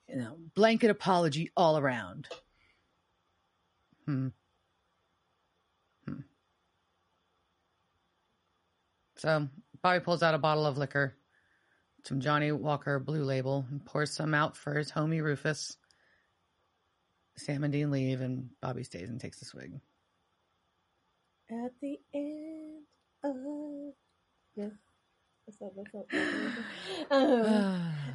You 0.08 0.16
know, 0.16 0.38
blanket 0.54 0.90
apology 0.90 1.50
all 1.54 1.76
around. 1.76 2.28
Hmm. 4.06 4.28
Hmm. 6.06 6.20
So 9.16 9.48
Bobby 9.84 10.00
pulls 10.00 10.22
out 10.22 10.32
a 10.32 10.38
bottle 10.38 10.64
of 10.64 10.78
liquor, 10.78 11.14
some 12.04 12.20
Johnnie 12.22 12.52
Walker 12.52 12.98
Blue 12.98 13.22
Label, 13.22 13.66
and 13.70 13.84
pours 13.84 14.10
some 14.10 14.32
out 14.32 14.56
for 14.56 14.72
his 14.72 14.90
homie 14.90 15.22
Rufus. 15.22 15.76
Sam 17.36 17.64
and 17.64 17.72
Dean 17.72 17.90
leave, 17.90 18.22
and 18.22 18.48
Bobby 18.62 18.82
stays 18.84 19.10
and 19.10 19.20
takes 19.20 19.42
a 19.42 19.44
swig. 19.44 19.78
At 21.50 21.72
the 21.82 21.98
end 22.14 22.84
of 23.24 23.36
yeah. 24.56 24.68
That's 25.46 25.60
not, 25.60 25.72
that's 25.76 25.92
not, 25.92 26.06
that's 26.10 27.10
not- 27.10 27.46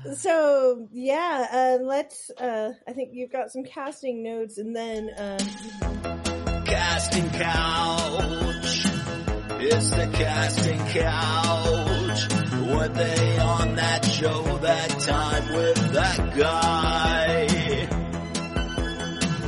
um, 0.07 0.15
so 0.15 0.87
yeah, 0.91 1.47
uh, 1.51 1.83
let's. 1.83 2.31
Uh, 2.31 2.71
I 2.87 2.93
think 2.93 3.11
you've 3.13 3.31
got 3.31 3.51
some 3.51 3.63
casting 3.63 4.23
notes, 4.23 4.57
and 4.57 4.75
then 4.75 5.11
um, 5.19 6.65
casting 6.65 7.29
couch. 7.29 8.88
It's 9.61 9.89
the 9.89 10.09
casting 10.13 10.79
couch. 10.87 12.33
Were 12.69 12.87
they 12.87 13.39
on 13.39 13.75
that 13.75 14.05
show 14.05 14.57
that 14.59 14.89
time 14.99 15.53
with 15.53 15.91
that 15.93 16.35
guy? 16.35 17.87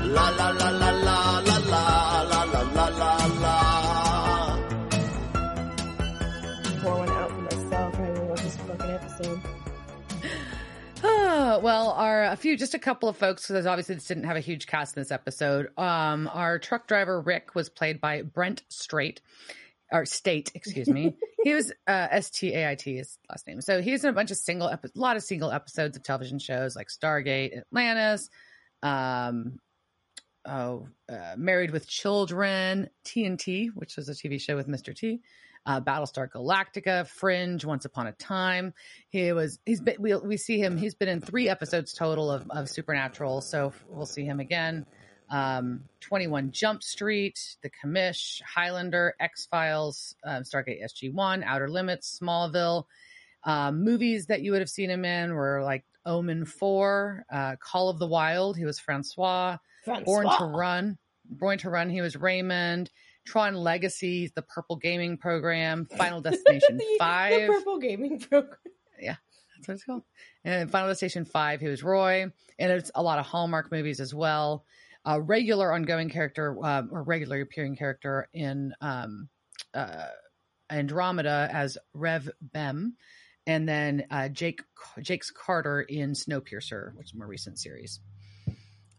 La 0.05 0.29
la 0.29 0.49
la 0.49 0.69
la 0.69 0.89
la 0.91 1.39
la 1.39 1.57
la 1.57 2.21
la 2.23 2.43
la 2.43 2.61
la 2.61 2.87
la 2.87 3.25
la. 3.39 4.57
pour 6.81 6.97
one 6.97 7.09
out 7.09 7.29
for 7.29 7.41
myself. 7.41 7.95
I 7.95 8.01
really 8.01 8.27
love 8.27 8.43
this 8.43 8.57
fucking 8.57 8.89
episode. 8.89 9.41
Ah, 11.03 11.59
well, 11.61 11.91
our 11.91 12.23
a 12.25 12.35
few, 12.35 12.57
just 12.57 12.73
a 12.73 12.79
couple 12.79 13.07
of 13.09 13.17
folks, 13.17 13.47
because 13.47 13.65
obviously 13.65 13.95
this 13.95 14.07
didn't 14.07 14.25
have 14.25 14.35
a 14.35 14.41
huge 14.41 14.67
cast 14.67 14.97
in 14.97 15.01
this 15.01 15.11
episode. 15.11 15.69
Um, 15.77 16.29
our 16.33 16.59
truck 16.59 16.87
driver 16.87 17.19
Rick 17.21 17.55
was 17.55 17.69
played 17.69 18.01
by 18.01 18.21
Brent 18.23 18.63
Straight, 18.69 19.21
or 19.91 20.05
Stait, 20.05 20.51
excuse 20.55 20.87
me. 20.87 21.15
he 21.43 21.53
was 21.53 21.71
uh, 21.87 22.07
S 22.11 22.29
T 22.29 22.53
A 22.53 22.69
I 22.69 22.75
T 22.75 22.95
his 22.95 23.17
last 23.29 23.47
name. 23.47 23.61
So 23.61 23.81
he's 23.81 24.03
in 24.03 24.09
a 24.09 24.13
bunch 24.13 24.31
of 24.31 24.37
single, 24.37 24.69
epi- 24.69 24.89
a 24.95 24.99
lot 24.99 25.17
of 25.17 25.23
single 25.23 25.51
episodes 25.51 25.97
of 25.97 26.03
television 26.03 26.39
shows 26.39 26.75
like 26.75 26.87
Stargate, 26.87 27.57
Atlantis, 27.57 28.29
um, 28.83 29.59
oh, 30.45 30.87
uh, 31.09 31.35
Married 31.37 31.71
with 31.71 31.87
Children, 31.87 32.89
TNT, 33.05 33.69
which 33.73 33.97
was 33.97 34.09
a 34.09 34.13
TV 34.13 34.39
show 34.39 34.55
with 34.55 34.67
Mr. 34.67 34.95
T. 34.95 35.21
Uh, 35.63 35.79
Battlestar 35.79 36.27
Galactica, 36.27 37.05
Fringe, 37.05 37.63
Once 37.63 37.85
Upon 37.85 38.07
a 38.07 38.13
Time. 38.13 38.73
He 39.09 39.31
was 39.31 39.59
he's 39.63 39.79
been 39.79 39.97
we 39.99 40.15
we 40.15 40.37
see 40.37 40.59
him. 40.59 40.75
He's 40.75 40.95
been 40.95 41.09
in 41.09 41.21
three 41.21 41.49
episodes 41.49 41.93
total 41.93 42.31
of 42.31 42.49
of 42.49 42.67
Supernatural, 42.67 43.41
so 43.41 43.71
we'll 43.87 44.07
see 44.07 44.25
him 44.25 44.39
again. 44.39 44.87
Um, 45.31 45.85
Twenty 46.01 46.27
One 46.27 46.51
Jump 46.51 46.83
Street, 46.83 47.55
The 47.63 47.69
Commish, 47.69 48.41
Highlander, 48.43 49.15
X 49.19 49.45
Files, 49.49 50.15
um, 50.25 50.43
Stargate 50.43 50.83
SG 50.83 51.11
One, 51.13 51.41
Outer 51.43 51.69
Limits, 51.69 52.19
Smallville. 52.21 52.83
Um, 53.43 53.83
movies 53.83 54.27
that 54.27 54.41
you 54.41 54.51
would 54.51 54.61
have 54.61 54.69
seen 54.69 54.89
him 54.89 55.05
in 55.05 55.33
were 55.33 55.63
like 55.63 55.83
Omen 56.05 56.45
4, 56.45 57.25
uh, 57.31 57.55
Call 57.59 57.89
of 57.89 57.97
the 57.97 58.07
Wild, 58.07 58.57
he 58.57 58.65
was 58.65 58.77
Francois. 58.79 59.57
Born 60.05 60.25
to 60.37 60.45
Run, 60.45 60.97
Born 61.25 61.57
to 61.59 61.69
Run, 61.69 61.89
he 61.89 62.01
was 62.01 62.15
Raymond. 62.15 62.91
Tron 63.25 63.53
Legacy, 63.55 64.31
the 64.35 64.41
Purple 64.41 64.75
Gaming 64.77 65.15
Program, 65.17 65.85
Final 65.97 66.21
Destination 66.29 66.77
The- 66.77 66.95
5. 66.99 67.41
The 67.41 67.47
purple 67.47 67.77
gaming 67.79 68.19
program. 68.19 68.57
Yeah, 68.99 69.15
that's 69.55 69.67
what 69.67 69.73
it's 69.75 69.83
called. 69.83 70.03
And 70.43 70.69
Final 70.71 70.89
Destination 70.89 71.25
5, 71.25 71.61
he 71.61 71.67
was 71.67 71.83
Roy. 71.83 72.23
And 72.59 72.71
it's 72.71 72.91
a 72.95 73.01
lot 73.03 73.19
of 73.19 73.25
Hallmark 73.27 73.71
movies 73.71 73.99
as 73.99 74.13
well. 74.13 74.65
A 75.03 75.19
regular 75.19 75.71
ongoing 75.73 76.09
character, 76.09 76.55
uh, 76.63 76.83
or 76.91 77.03
regularly 77.03 77.41
appearing 77.41 77.75
character 77.75 78.27
in 78.33 78.73
um, 78.81 79.29
uh, 79.73 80.05
Andromeda 80.69 81.49
as 81.51 81.77
Rev 81.93 82.29
Bem. 82.41 82.95
And 83.47 83.67
then 83.67 84.05
uh, 84.11 84.29
Jake 84.29 84.61
Jake's 85.01 85.31
Carter 85.31 85.81
in 85.81 86.11
Snowpiercer, 86.11 86.95
which 86.95 87.07
is 87.07 87.13
a 87.13 87.17
more 87.17 87.27
recent 87.27 87.57
series. 87.57 87.99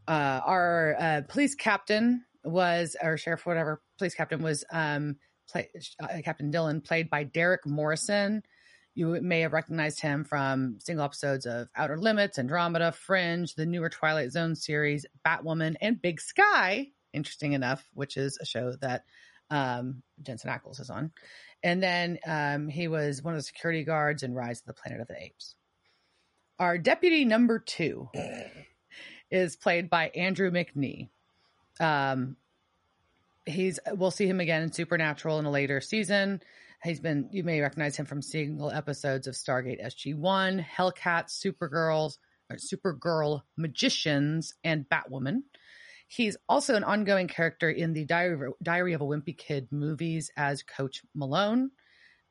Uh, 0.09 0.41
our 0.45 0.97
uh, 0.99 1.21
police 1.29 1.55
captain 1.55 2.25
was, 2.45 2.97
or 3.01 3.17
sheriff, 3.17 3.47
whatever, 3.47 3.81
police 3.99 4.15
captain 4.15 4.43
was 4.43 4.65
um, 4.73 5.17
play, 5.49 5.69
uh, 6.03 6.09
Captain 6.25 6.51
Dylan, 6.51 6.85
played 6.85 7.09
by 7.09 7.23
Derek 7.23 7.65
Morrison. 7.67 8.43
You 8.95 9.19
may 9.23 9.41
have 9.41 9.53
recognized 9.53 10.01
him 10.01 10.25
from 10.25 10.79
single 10.81 11.05
episodes 11.05 11.47
of 11.47 11.69
Outer 11.75 11.97
Limits, 11.97 12.39
Andromeda, 12.39 12.93
Fringe, 12.93 13.55
the 13.55 13.65
newer 13.65 13.89
Twilight 13.89 14.33
Zone 14.33 14.55
series, 14.55 15.07
Batwoman, 15.27 15.77
and 15.81 16.01
Big 16.01 16.21
Sky. 16.21 16.89
Interesting 17.13 17.53
enough, 17.53 17.83
which 17.95 18.17
is 18.17 18.39
a 18.41 18.45
show 18.45 18.75
that 18.83 19.05
um, 19.51 20.03
Jensen 20.23 20.51
Ackles 20.51 20.81
is 20.81 20.91
on. 20.91 21.13
And 21.63 21.83
then 21.83 22.19
um, 22.27 22.69
he 22.69 22.89
was 22.89 23.23
one 23.23 23.35
of 23.35 23.39
the 23.39 23.45
security 23.45 23.85
guards 23.85 24.23
in 24.23 24.35
Rise 24.35 24.61
of 24.61 24.67
the 24.67 24.75
Planet 24.75 25.01
of 25.01 25.09
the 25.09 25.23
Apes. 25.23 25.55
Our 26.59 26.77
deputy 26.77 27.25
number 27.25 27.59
two 27.61 28.09
is 29.31 29.57
played 29.57 29.89
by 29.89 30.09
Andrew 30.09 30.51
McNee. 30.51 31.09
Um, 31.81 32.37
he's 33.47 33.79
we'll 33.93 34.11
see 34.11 34.27
him 34.27 34.41
again 34.41 34.63
in 34.63 34.73
Supernatural 34.73 35.39
in 35.39 35.47
a 35.47 35.51
later 35.51 35.81
season. 35.81 36.43
He's 36.85 37.01
been 37.01 37.29
you 37.33 37.45
may 37.45 37.61
recognize 37.61 37.97
him 37.97 38.07
from 38.07 38.23
single 38.23 38.71
episodes 38.71 39.27
of 39.27 39.35
Stargate 39.35 39.85
SG 39.85 40.17
One, 40.17 40.59
Hellcat, 40.59 41.29
Supergirls, 41.29 42.19
or 42.51 42.57
Supergirl, 42.57 43.43
Magicians, 43.57 44.55
and 44.65 44.89
Batwoman. 44.89 45.43
He's 46.09 46.37
also 46.49 46.75
an 46.75 46.85
ongoing 46.85 47.29
character 47.29 47.71
in 47.71 47.95
the 47.95 48.05
Diary, 48.05 48.51
Diary 48.63 48.93
of 48.93 49.01
a 49.01 49.05
Wimpy 49.05 49.37
Kid 49.37 49.69
movies 49.71 50.31
as 50.37 50.63
Coach 50.63 51.03
Malone. 51.15 51.71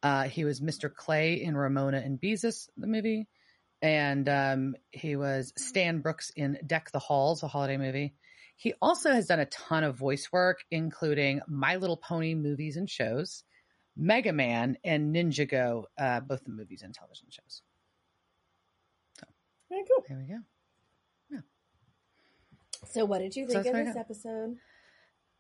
Uh, 0.04 0.24
he 0.24 0.44
was 0.44 0.62
Mr. 0.62 0.94
Clay 0.94 1.42
in 1.42 1.56
Ramona 1.56 1.98
and 1.98 2.20
Beezus, 2.20 2.70
the 2.78 2.88
movie. 2.88 3.28
And 3.82 4.30
um, 4.30 4.76
he 4.92 5.16
was 5.16 5.54
Stan 5.58 6.02
Brooks 6.02 6.32
in 6.36 6.60
Deck 6.66 6.92
the 6.92 7.00
Halls, 7.00 7.42
a 7.42 7.48
holiday 7.48 7.78
movie. 7.78 8.14
He 8.56 8.76
also 8.80 9.12
has 9.12 9.26
done 9.26 9.40
a 9.40 9.46
ton 9.46 9.84
of 9.84 9.98
voice 9.98 10.30
work, 10.32 10.60
including 10.70 11.42
My 11.48 11.78
Little 11.78 11.98
Pony 11.98 12.36
movies 12.36 12.78
and 12.78 12.88
shows, 12.88 13.44
Mega 13.96 14.32
Man, 14.32 14.78
and 14.84 15.14
Ninjago, 15.16 15.84
uh, 15.98 16.20
both 16.22 16.44
the 16.44 16.52
movies 16.52 16.82
and 16.82 16.94
television 16.94 17.28
shows. 17.30 17.62
Very 19.70 19.84
cool. 19.88 20.06
There 20.08 20.18
we 20.18 20.26
go. 20.26 20.40
So, 22.88 23.06
what 23.06 23.20
did 23.20 23.36
you 23.36 23.46
think 23.46 23.64
that's 23.64 23.70
of 23.70 23.86
this 23.86 23.96
episode? 23.96 24.58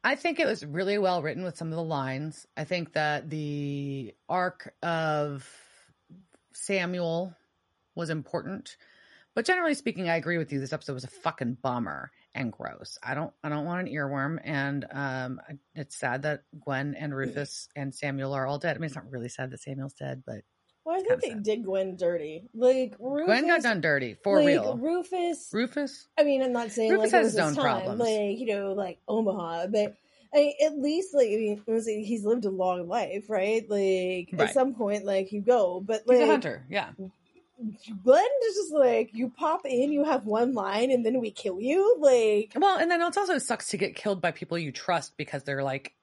I 0.03 0.15
think 0.15 0.39
it 0.39 0.47
was 0.47 0.65
really 0.65 0.97
well 0.97 1.21
written 1.21 1.43
with 1.43 1.57
some 1.57 1.67
of 1.67 1.75
the 1.75 1.83
lines. 1.83 2.47
I 2.57 2.63
think 2.63 2.93
that 2.93 3.29
the 3.29 4.13
arc 4.29 4.73
of 4.81 5.47
Samuel 6.53 7.35
was 7.95 8.09
important. 8.09 8.77
But 9.35 9.45
generally 9.45 9.73
speaking, 9.73 10.09
I 10.09 10.15
agree 10.15 10.37
with 10.37 10.51
you. 10.51 10.59
This 10.59 10.73
episode 10.73 10.93
was 10.93 11.03
a 11.03 11.09
fucking 11.09 11.57
bummer 11.61 12.11
and 12.33 12.51
gross. 12.51 12.97
I 13.03 13.13
don't 13.13 13.33
I 13.43 13.49
don't 13.49 13.65
want 13.65 13.87
an 13.87 13.93
earworm 13.93 14.39
and 14.43 14.85
um 14.91 15.41
it's 15.75 15.97
sad 15.97 16.21
that 16.23 16.43
Gwen 16.59 16.95
and 16.95 17.15
Rufus 17.15 17.67
and 17.75 17.93
Samuel 17.93 18.33
are 18.33 18.47
all 18.47 18.57
dead. 18.59 18.75
I 18.75 18.79
mean 18.79 18.85
it's 18.87 18.95
not 18.95 19.09
really 19.09 19.29
sad 19.29 19.51
that 19.51 19.59
Samuel's 19.61 19.93
dead, 19.93 20.23
but 20.25 20.41
Well, 20.85 20.95
I 20.95 21.01
think 21.01 21.21
they 21.21 21.29
sad. 21.29 21.43
did 21.43 21.63
Gwen 21.65 21.95
dirty. 21.97 22.43
Like 22.53 22.95
Rufus, 22.99 23.25
Gwen 23.25 23.47
got 23.47 23.63
done 23.63 23.81
dirty 23.81 24.15
for 24.23 24.37
like, 24.37 24.47
real. 24.47 24.77
Rufus, 24.77 25.49
Rufus? 25.51 26.07
I 26.17 26.23
mean, 26.23 26.41
I'm 26.41 26.53
not 26.53 26.71
saying 26.71 26.91
Rufus 26.91 27.11
like 27.11 27.21
has 27.21 27.23
was 27.25 27.33
his 27.33 27.41
own 27.41 27.55
time, 27.55 27.63
problems. 27.83 27.99
like 27.99 28.39
you 28.39 28.45
know, 28.47 28.73
like 28.73 28.99
Omaha, 29.07 29.67
but 29.67 29.95
I 30.33 30.37
mean, 30.37 30.53
at 30.65 30.77
least 30.77 31.13
like 31.13 31.27
I 31.27 31.35
mean, 31.35 31.61
he's 32.05 32.23
lived 32.23 32.45
a 32.45 32.49
long 32.49 32.87
life, 32.87 33.25
right? 33.29 33.69
Like 33.69 34.29
Right. 34.31 34.47
at 34.47 34.53
some 34.53 34.73
point, 34.73 35.03
like 35.03 35.33
you 35.33 35.41
go, 35.41 35.81
but 35.81 36.03
He's 36.07 36.19
like 36.19 36.21
a 36.21 36.31
hunter, 36.31 36.65
yeah. 36.69 36.91
Glenn 38.03 38.25
is 38.47 38.55
just 38.55 38.73
like 38.73 39.11
you 39.13 39.29
pop 39.29 39.65
in, 39.65 39.91
you 39.91 40.03
have 40.03 40.25
one 40.25 40.53
line, 40.53 40.91
and 40.91 41.05
then 41.05 41.19
we 41.19 41.31
kill 41.31 41.59
you. 41.59 41.97
Like 41.99 42.53
Well, 42.55 42.77
and 42.77 42.89
then 42.89 43.01
it 43.01 43.17
also 43.17 43.37
sucks 43.37 43.69
to 43.69 43.77
get 43.77 43.95
killed 43.95 44.21
by 44.21 44.31
people 44.31 44.57
you 44.57 44.71
trust 44.71 45.17
because 45.17 45.43
they're 45.43 45.63
like 45.63 45.93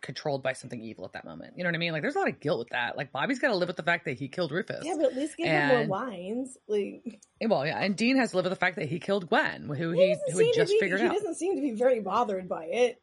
controlled 0.00 0.42
by 0.42 0.52
something 0.52 0.80
evil 0.80 1.04
at 1.04 1.12
that 1.12 1.24
moment. 1.24 1.54
You 1.56 1.64
know 1.64 1.68
what 1.68 1.74
I 1.74 1.78
mean? 1.78 1.92
Like 1.92 2.02
there's 2.02 2.14
a 2.16 2.18
lot 2.18 2.28
of 2.28 2.40
guilt 2.40 2.58
with 2.60 2.68
that. 2.70 2.96
Like 2.96 3.12
Bobby's 3.12 3.38
got 3.38 3.48
to 3.48 3.56
live 3.56 3.68
with 3.68 3.76
the 3.76 3.82
fact 3.82 4.04
that 4.04 4.18
he 4.18 4.28
killed 4.28 4.52
Rufus. 4.52 4.84
yeah, 4.84 4.94
but 4.96 5.06
at 5.06 5.16
least 5.16 5.36
give 5.36 5.46
him 5.46 5.68
more 5.68 5.86
lines. 5.86 6.56
Like 6.68 7.20
eh, 7.40 7.46
well, 7.48 7.66
yeah, 7.66 7.78
and 7.78 7.96
Dean 7.96 8.16
has 8.18 8.30
to 8.30 8.36
live 8.36 8.44
with 8.44 8.52
the 8.52 8.56
fact 8.56 8.76
that 8.76 8.88
he 8.88 8.98
killed 8.98 9.28
Gwen, 9.28 9.68
who 9.68 9.90
he, 9.92 10.16
he, 10.26 10.32
who 10.32 10.38
had 10.38 10.54
just 10.54 10.72
be, 10.72 10.78
figured 10.80 11.00
he 11.00 11.06
out. 11.06 11.12
He 11.12 11.18
doesn't 11.18 11.36
seem 11.36 11.56
to 11.56 11.62
be 11.62 11.72
very 11.72 12.00
bothered 12.00 12.48
by 12.48 12.64
it. 12.66 13.00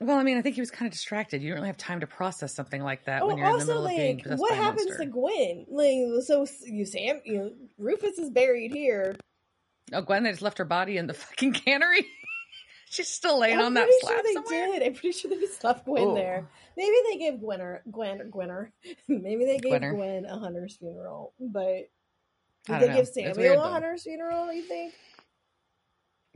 Well, 0.00 0.18
I 0.18 0.22
mean, 0.24 0.36
I 0.36 0.42
think 0.42 0.56
he 0.56 0.60
was 0.60 0.70
kind 0.70 0.86
of 0.86 0.92
distracted. 0.92 1.40
You 1.42 1.48
don't 1.48 1.56
really 1.56 1.68
have 1.68 1.78
time 1.78 2.00
to 2.00 2.06
process 2.06 2.54
something 2.54 2.82
like 2.82 3.06
that 3.06 3.22
Oh, 3.22 3.28
when 3.28 3.38
you're 3.38 3.46
in 3.46 3.52
the 3.54 3.58
also, 3.60 3.66
middle 3.68 3.84
of 3.86 3.90
being 3.96 4.16
like, 4.16 4.22
possessed 4.24 4.40
what 4.42 4.50
by 4.50 4.56
happens 4.56 4.86
monster. 4.88 5.04
to 5.04 5.10
Gwen? 5.10 5.66
Like, 5.70 6.22
so 6.24 6.46
you 6.66 6.84
Sam, 6.84 7.20
you 7.24 7.38
know, 7.38 7.52
Rufus 7.78 8.18
is 8.18 8.28
buried 8.30 8.72
here. 8.72 9.16
Oh, 9.94 10.02
Gwen, 10.02 10.24
they 10.24 10.30
just 10.30 10.42
left 10.42 10.58
her 10.58 10.64
body 10.66 10.98
in 10.98 11.06
the 11.06 11.14
fucking 11.14 11.52
cannery. 11.54 12.06
She's 12.90 13.08
still 13.08 13.40
laying 13.40 13.58
I'm 13.58 13.64
on 13.66 13.74
that 13.74 13.84
pretty 13.86 13.98
slab 14.00 14.14
sure 14.16 14.22
they 14.22 14.32
somewhere. 14.34 14.66
did. 14.78 14.82
I'm 14.86 14.92
pretty 14.94 15.12
sure 15.12 15.30
they 15.30 15.38
just 15.40 15.64
left 15.64 15.84
Gwen 15.86 16.02
Oh. 16.08 16.14
there. 16.14 16.46
Maybe 16.76 16.96
they 17.10 17.18
gave 17.18 17.40
Gwenner, 17.40 17.80
Gwen, 17.90 18.30
Gwenner. 18.30 18.70
Maybe 19.08 19.44
they 19.46 19.58
gave 19.58 19.72
Gwenner. 19.72 19.94
Gwen 19.94 20.26
a 20.26 20.38
hunter's 20.38 20.76
funeral, 20.76 21.32
but 21.40 21.88
did 22.66 22.80
they 22.80 22.88
know. 22.88 22.94
give 22.96 23.08
Samuel 23.08 23.36
weird, 23.36 23.56
a 23.58 23.62
hunter's 23.62 24.02
funeral? 24.02 24.52
You 24.52 24.62
think? 24.62 24.92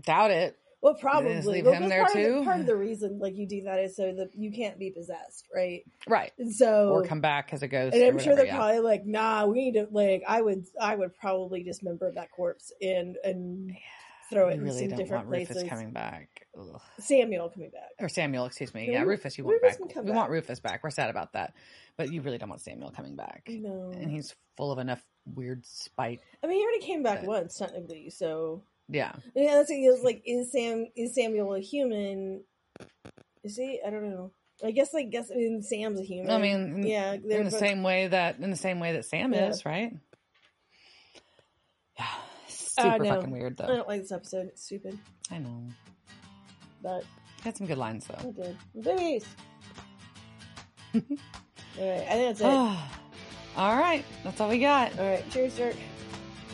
Doubt 0.02 0.30
it. 0.30 0.56
Well, 0.82 0.94
just 0.94 1.02
probably. 1.02 1.34
leave 1.42 1.64
Well, 1.66 1.74
him 1.74 1.88
there, 1.88 2.04
part 2.04 2.16
Of 2.16 2.22
too? 2.22 2.34
the, 2.38 2.44
part 2.44 2.60
of 2.60 2.66
the 2.66 2.76
reason, 2.88 3.18
like 3.18 3.36
you 3.36 3.46
do 3.46 3.62
that, 3.64 3.78
is 3.80 3.96
so 3.96 4.12
that 4.14 4.30
you 4.34 4.50
can't 4.50 4.78
be 4.78 4.90
possessed, 4.90 5.46
right? 5.54 5.82
Right. 6.08 6.32
And 6.38 6.54
so, 6.54 6.90
Or 6.90 7.04
come 7.04 7.20
back 7.20 7.52
as 7.52 7.62
a 7.62 7.68
ghost. 7.68 7.94
and 7.94 8.02
I'm 8.04 8.18
sure 8.18 8.34
they're 8.34 8.46
yeah. 8.46 8.56
probably 8.56 8.80
like, 8.80 9.04
"Nah, 9.04 9.46
we 9.46 9.70
need 9.70 9.74
to." 9.74 9.88
Like, 9.90 10.22
I 10.26 10.40
would, 10.40 10.64
I 10.80 10.94
would 10.96 11.14
probably 11.14 11.62
dismember 11.62 12.10
that 12.14 12.30
corpse 12.30 12.72
and 12.80 13.16
and 13.22 13.72
throw 14.30 14.48
it 14.48 14.52
in 14.60 14.72
some 14.72 14.88
different 14.90 15.10
want 15.10 15.28
Rufus 15.28 15.48
places. 15.54 15.68
coming 15.68 15.90
back. 15.90 16.46
Ugh. 16.56 16.80
Samuel 17.00 17.50
coming 17.50 17.70
back. 17.70 17.90
Or 17.98 18.08
Samuel, 18.08 18.46
excuse 18.46 18.72
me. 18.72 18.88
Yeah, 18.90 19.02
Ru- 19.02 19.08
Rufus, 19.10 19.36
you 19.36 19.42
want 19.44 19.60
Rufus 19.60 19.76
back. 19.78 19.96
We 19.96 20.02
back. 20.04 20.14
want 20.14 20.30
Rufus 20.30 20.60
back. 20.60 20.84
We're 20.84 20.90
sad 20.90 21.10
about 21.10 21.32
that. 21.32 21.52
But 21.96 22.12
you 22.12 22.22
really 22.22 22.38
don't 22.38 22.48
want 22.48 22.60
Samuel 22.60 22.92
coming 22.92 23.16
back. 23.16 23.48
No, 23.48 23.90
And 23.92 24.08
he's 24.08 24.32
full 24.56 24.70
of 24.70 24.78
enough 24.78 25.04
weird 25.34 25.66
spite. 25.66 26.20
I 26.44 26.46
mean, 26.46 26.58
he 26.58 26.62
already 26.62 26.80
came 26.86 27.02
back 27.02 27.20
But- 27.22 27.28
once 27.28 27.58
technically, 27.58 28.08
so 28.10 28.62
Yeah. 28.90 29.12
yeah. 29.34 29.54
That's 29.54 29.70
what 29.70 29.78
he 29.78 29.88
was 29.88 30.02
like. 30.02 30.22
Is 30.24 30.50
Sam? 30.52 30.86
Is 30.96 31.14
Samuel 31.14 31.54
a 31.54 31.60
human? 31.60 32.42
Is 33.44 33.56
he? 33.56 33.80
I 33.86 33.90
don't 33.90 34.10
know. 34.10 34.32
I 34.64 34.72
guess. 34.72 34.92
like 34.92 35.10
guess. 35.10 35.30
I 35.30 35.36
mean, 35.36 35.62
Sam's 35.62 36.00
a 36.00 36.02
human. 36.02 36.30
I 36.30 36.38
mean, 36.38 36.86
yeah, 36.86 37.12
in 37.14 37.22
the 37.22 37.50
both- 37.50 37.58
same 37.58 37.82
way 37.82 38.08
that 38.08 38.38
in 38.40 38.50
the 38.50 38.56
same 38.56 38.80
way 38.80 38.92
that 38.92 39.04
Sam 39.06 39.32
Yeah. 39.32 39.48
is, 39.48 39.64
right? 39.64 39.92
Yeah. 41.98 42.06
I 42.78 42.82
Super 42.94 43.04
know. 43.04 43.14
fucking 43.16 43.30
weird 43.30 43.56
though. 43.56 43.64
I 43.64 43.68
don't 43.68 43.88
like 43.88 44.00
this 44.02 44.12
episode. 44.12 44.46
It's 44.48 44.64
stupid, 44.64 44.98
I 45.30 45.38
know. 45.38 45.64
but 46.82 47.04
Had 47.42 47.56
some 47.56 47.66
good 47.66 47.78
lines 47.78 48.06
though. 48.06 48.28
I 48.28 48.32
did. 48.32 48.56
Boobies. 48.74 49.26
all 50.94 51.00
right, 51.78 52.06
I 52.08 52.12
think 52.12 52.38
that's 52.38 52.40
it. 52.40 52.46
all 53.56 53.76
right. 53.76 54.04
That's 54.24 54.40
all 54.40 54.48
we 54.48 54.58
got. 54.60 54.98
All 54.98 55.06
right, 55.06 55.28
cheers, 55.30 55.56
Dirk. 55.56 55.76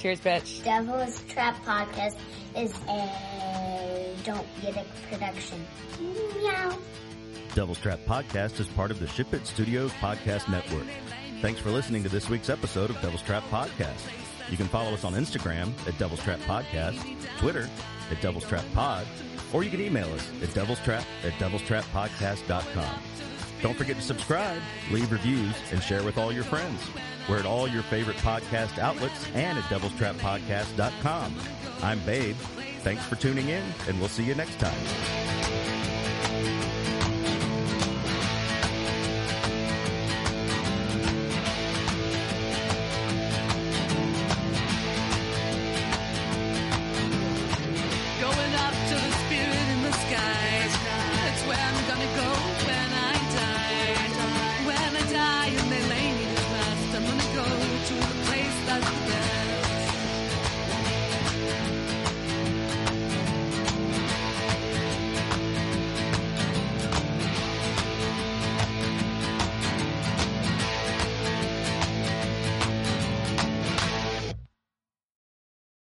Cheers, 0.01 0.20
bitch. 0.20 0.62
Devil's 0.64 1.23
Trap 1.24 1.56
Podcast 1.64 2.16
is 2.56 2.73
a 2.89 4.14
Don't 4.24 4.47
Get 4.62 4.77
It 4.77 4.86
production. 5.10 5.64
Meow. 6.01 6.78
Devil's 7.55 7.78
Trap 7.78 8.01
Podcast 8.06 8.60
is 8.60 8.68
part 8.68 8.90
of 8.90 9.01
the 9.01 9.06
Ship 9.09 9.32
It 9.32 9.47
Studios 9.47 9.90
Podcast 9.93 10.48
Network. 10.51 10.86
Thanks 11.40 11.60
for 11.60 11.70
listening 11.70 12.02
to 12.02 12.09
this 12.09 12.28
week's 12.28 12.51
episode 12.51 12.90
of 12.90 13.01
Devil's 13.01 13.23
Trap 13.23 13.43
Podcast. 13.51 14.10
You 14.51 14.56
can 14.56 14.66
follow 14.68 14.93
us 14.93 15.05
on 15.05 15.14
Instagram 15.14 15.73
at 15.89 15.98
Devil's 15.98 16.23
Trap 16.23 16.39
Podcast, 16.40 16.98
Twitter 17.39 17.68
at 18.10 18.20
Devil's 18.20 18.44
Trap 18.47 18.64
Pod, 18.74 19.06
or 19.52 19.64
you 19.64 19.70
can 19.70 19.81
email 19.81 20.12
us 20.12 20.28
at 20.43 20.52
Devil's 20.55 20.81
Trap 20.81 21.05
at 21.24 21.32
devilstrappodcast.com. 21.35 23.01
Don't 23.62 23.76
forget 23.76 23.96
to 23.96 24.02
subscribe, 24.02 24.60
leave 24.90 25.10
reviews, 25.10 25.54
and 25.72 25.82
share 25.82 26.02
with 26.02 26.18
all 26.18 26.32
your 26.32 26.44
friends. 26.44 26.80
We're 27.28 27.38
at 27.38 27.46
all 27.46 27.66
your 27.66 27.82
favorite 27.84 28.16
podcast 28.18 28.78
outlets 28.78 29.26
and 29.34 29.58
at 29.58 29.64
devilstrappodcast.com. 29.64 31.34
I'm 31.82 32.00
Babe. 32.00 32.36
Thanks 32.80 33.04
for 33.04 33.16
tuning 33.16 33.48
in, 33.48 33.64
and 33.88 33.98
we'll 33.98 34.08
see 34.08 34.24
you 34.24 34.34
next 34.34 34.58
time. 34.60 35.95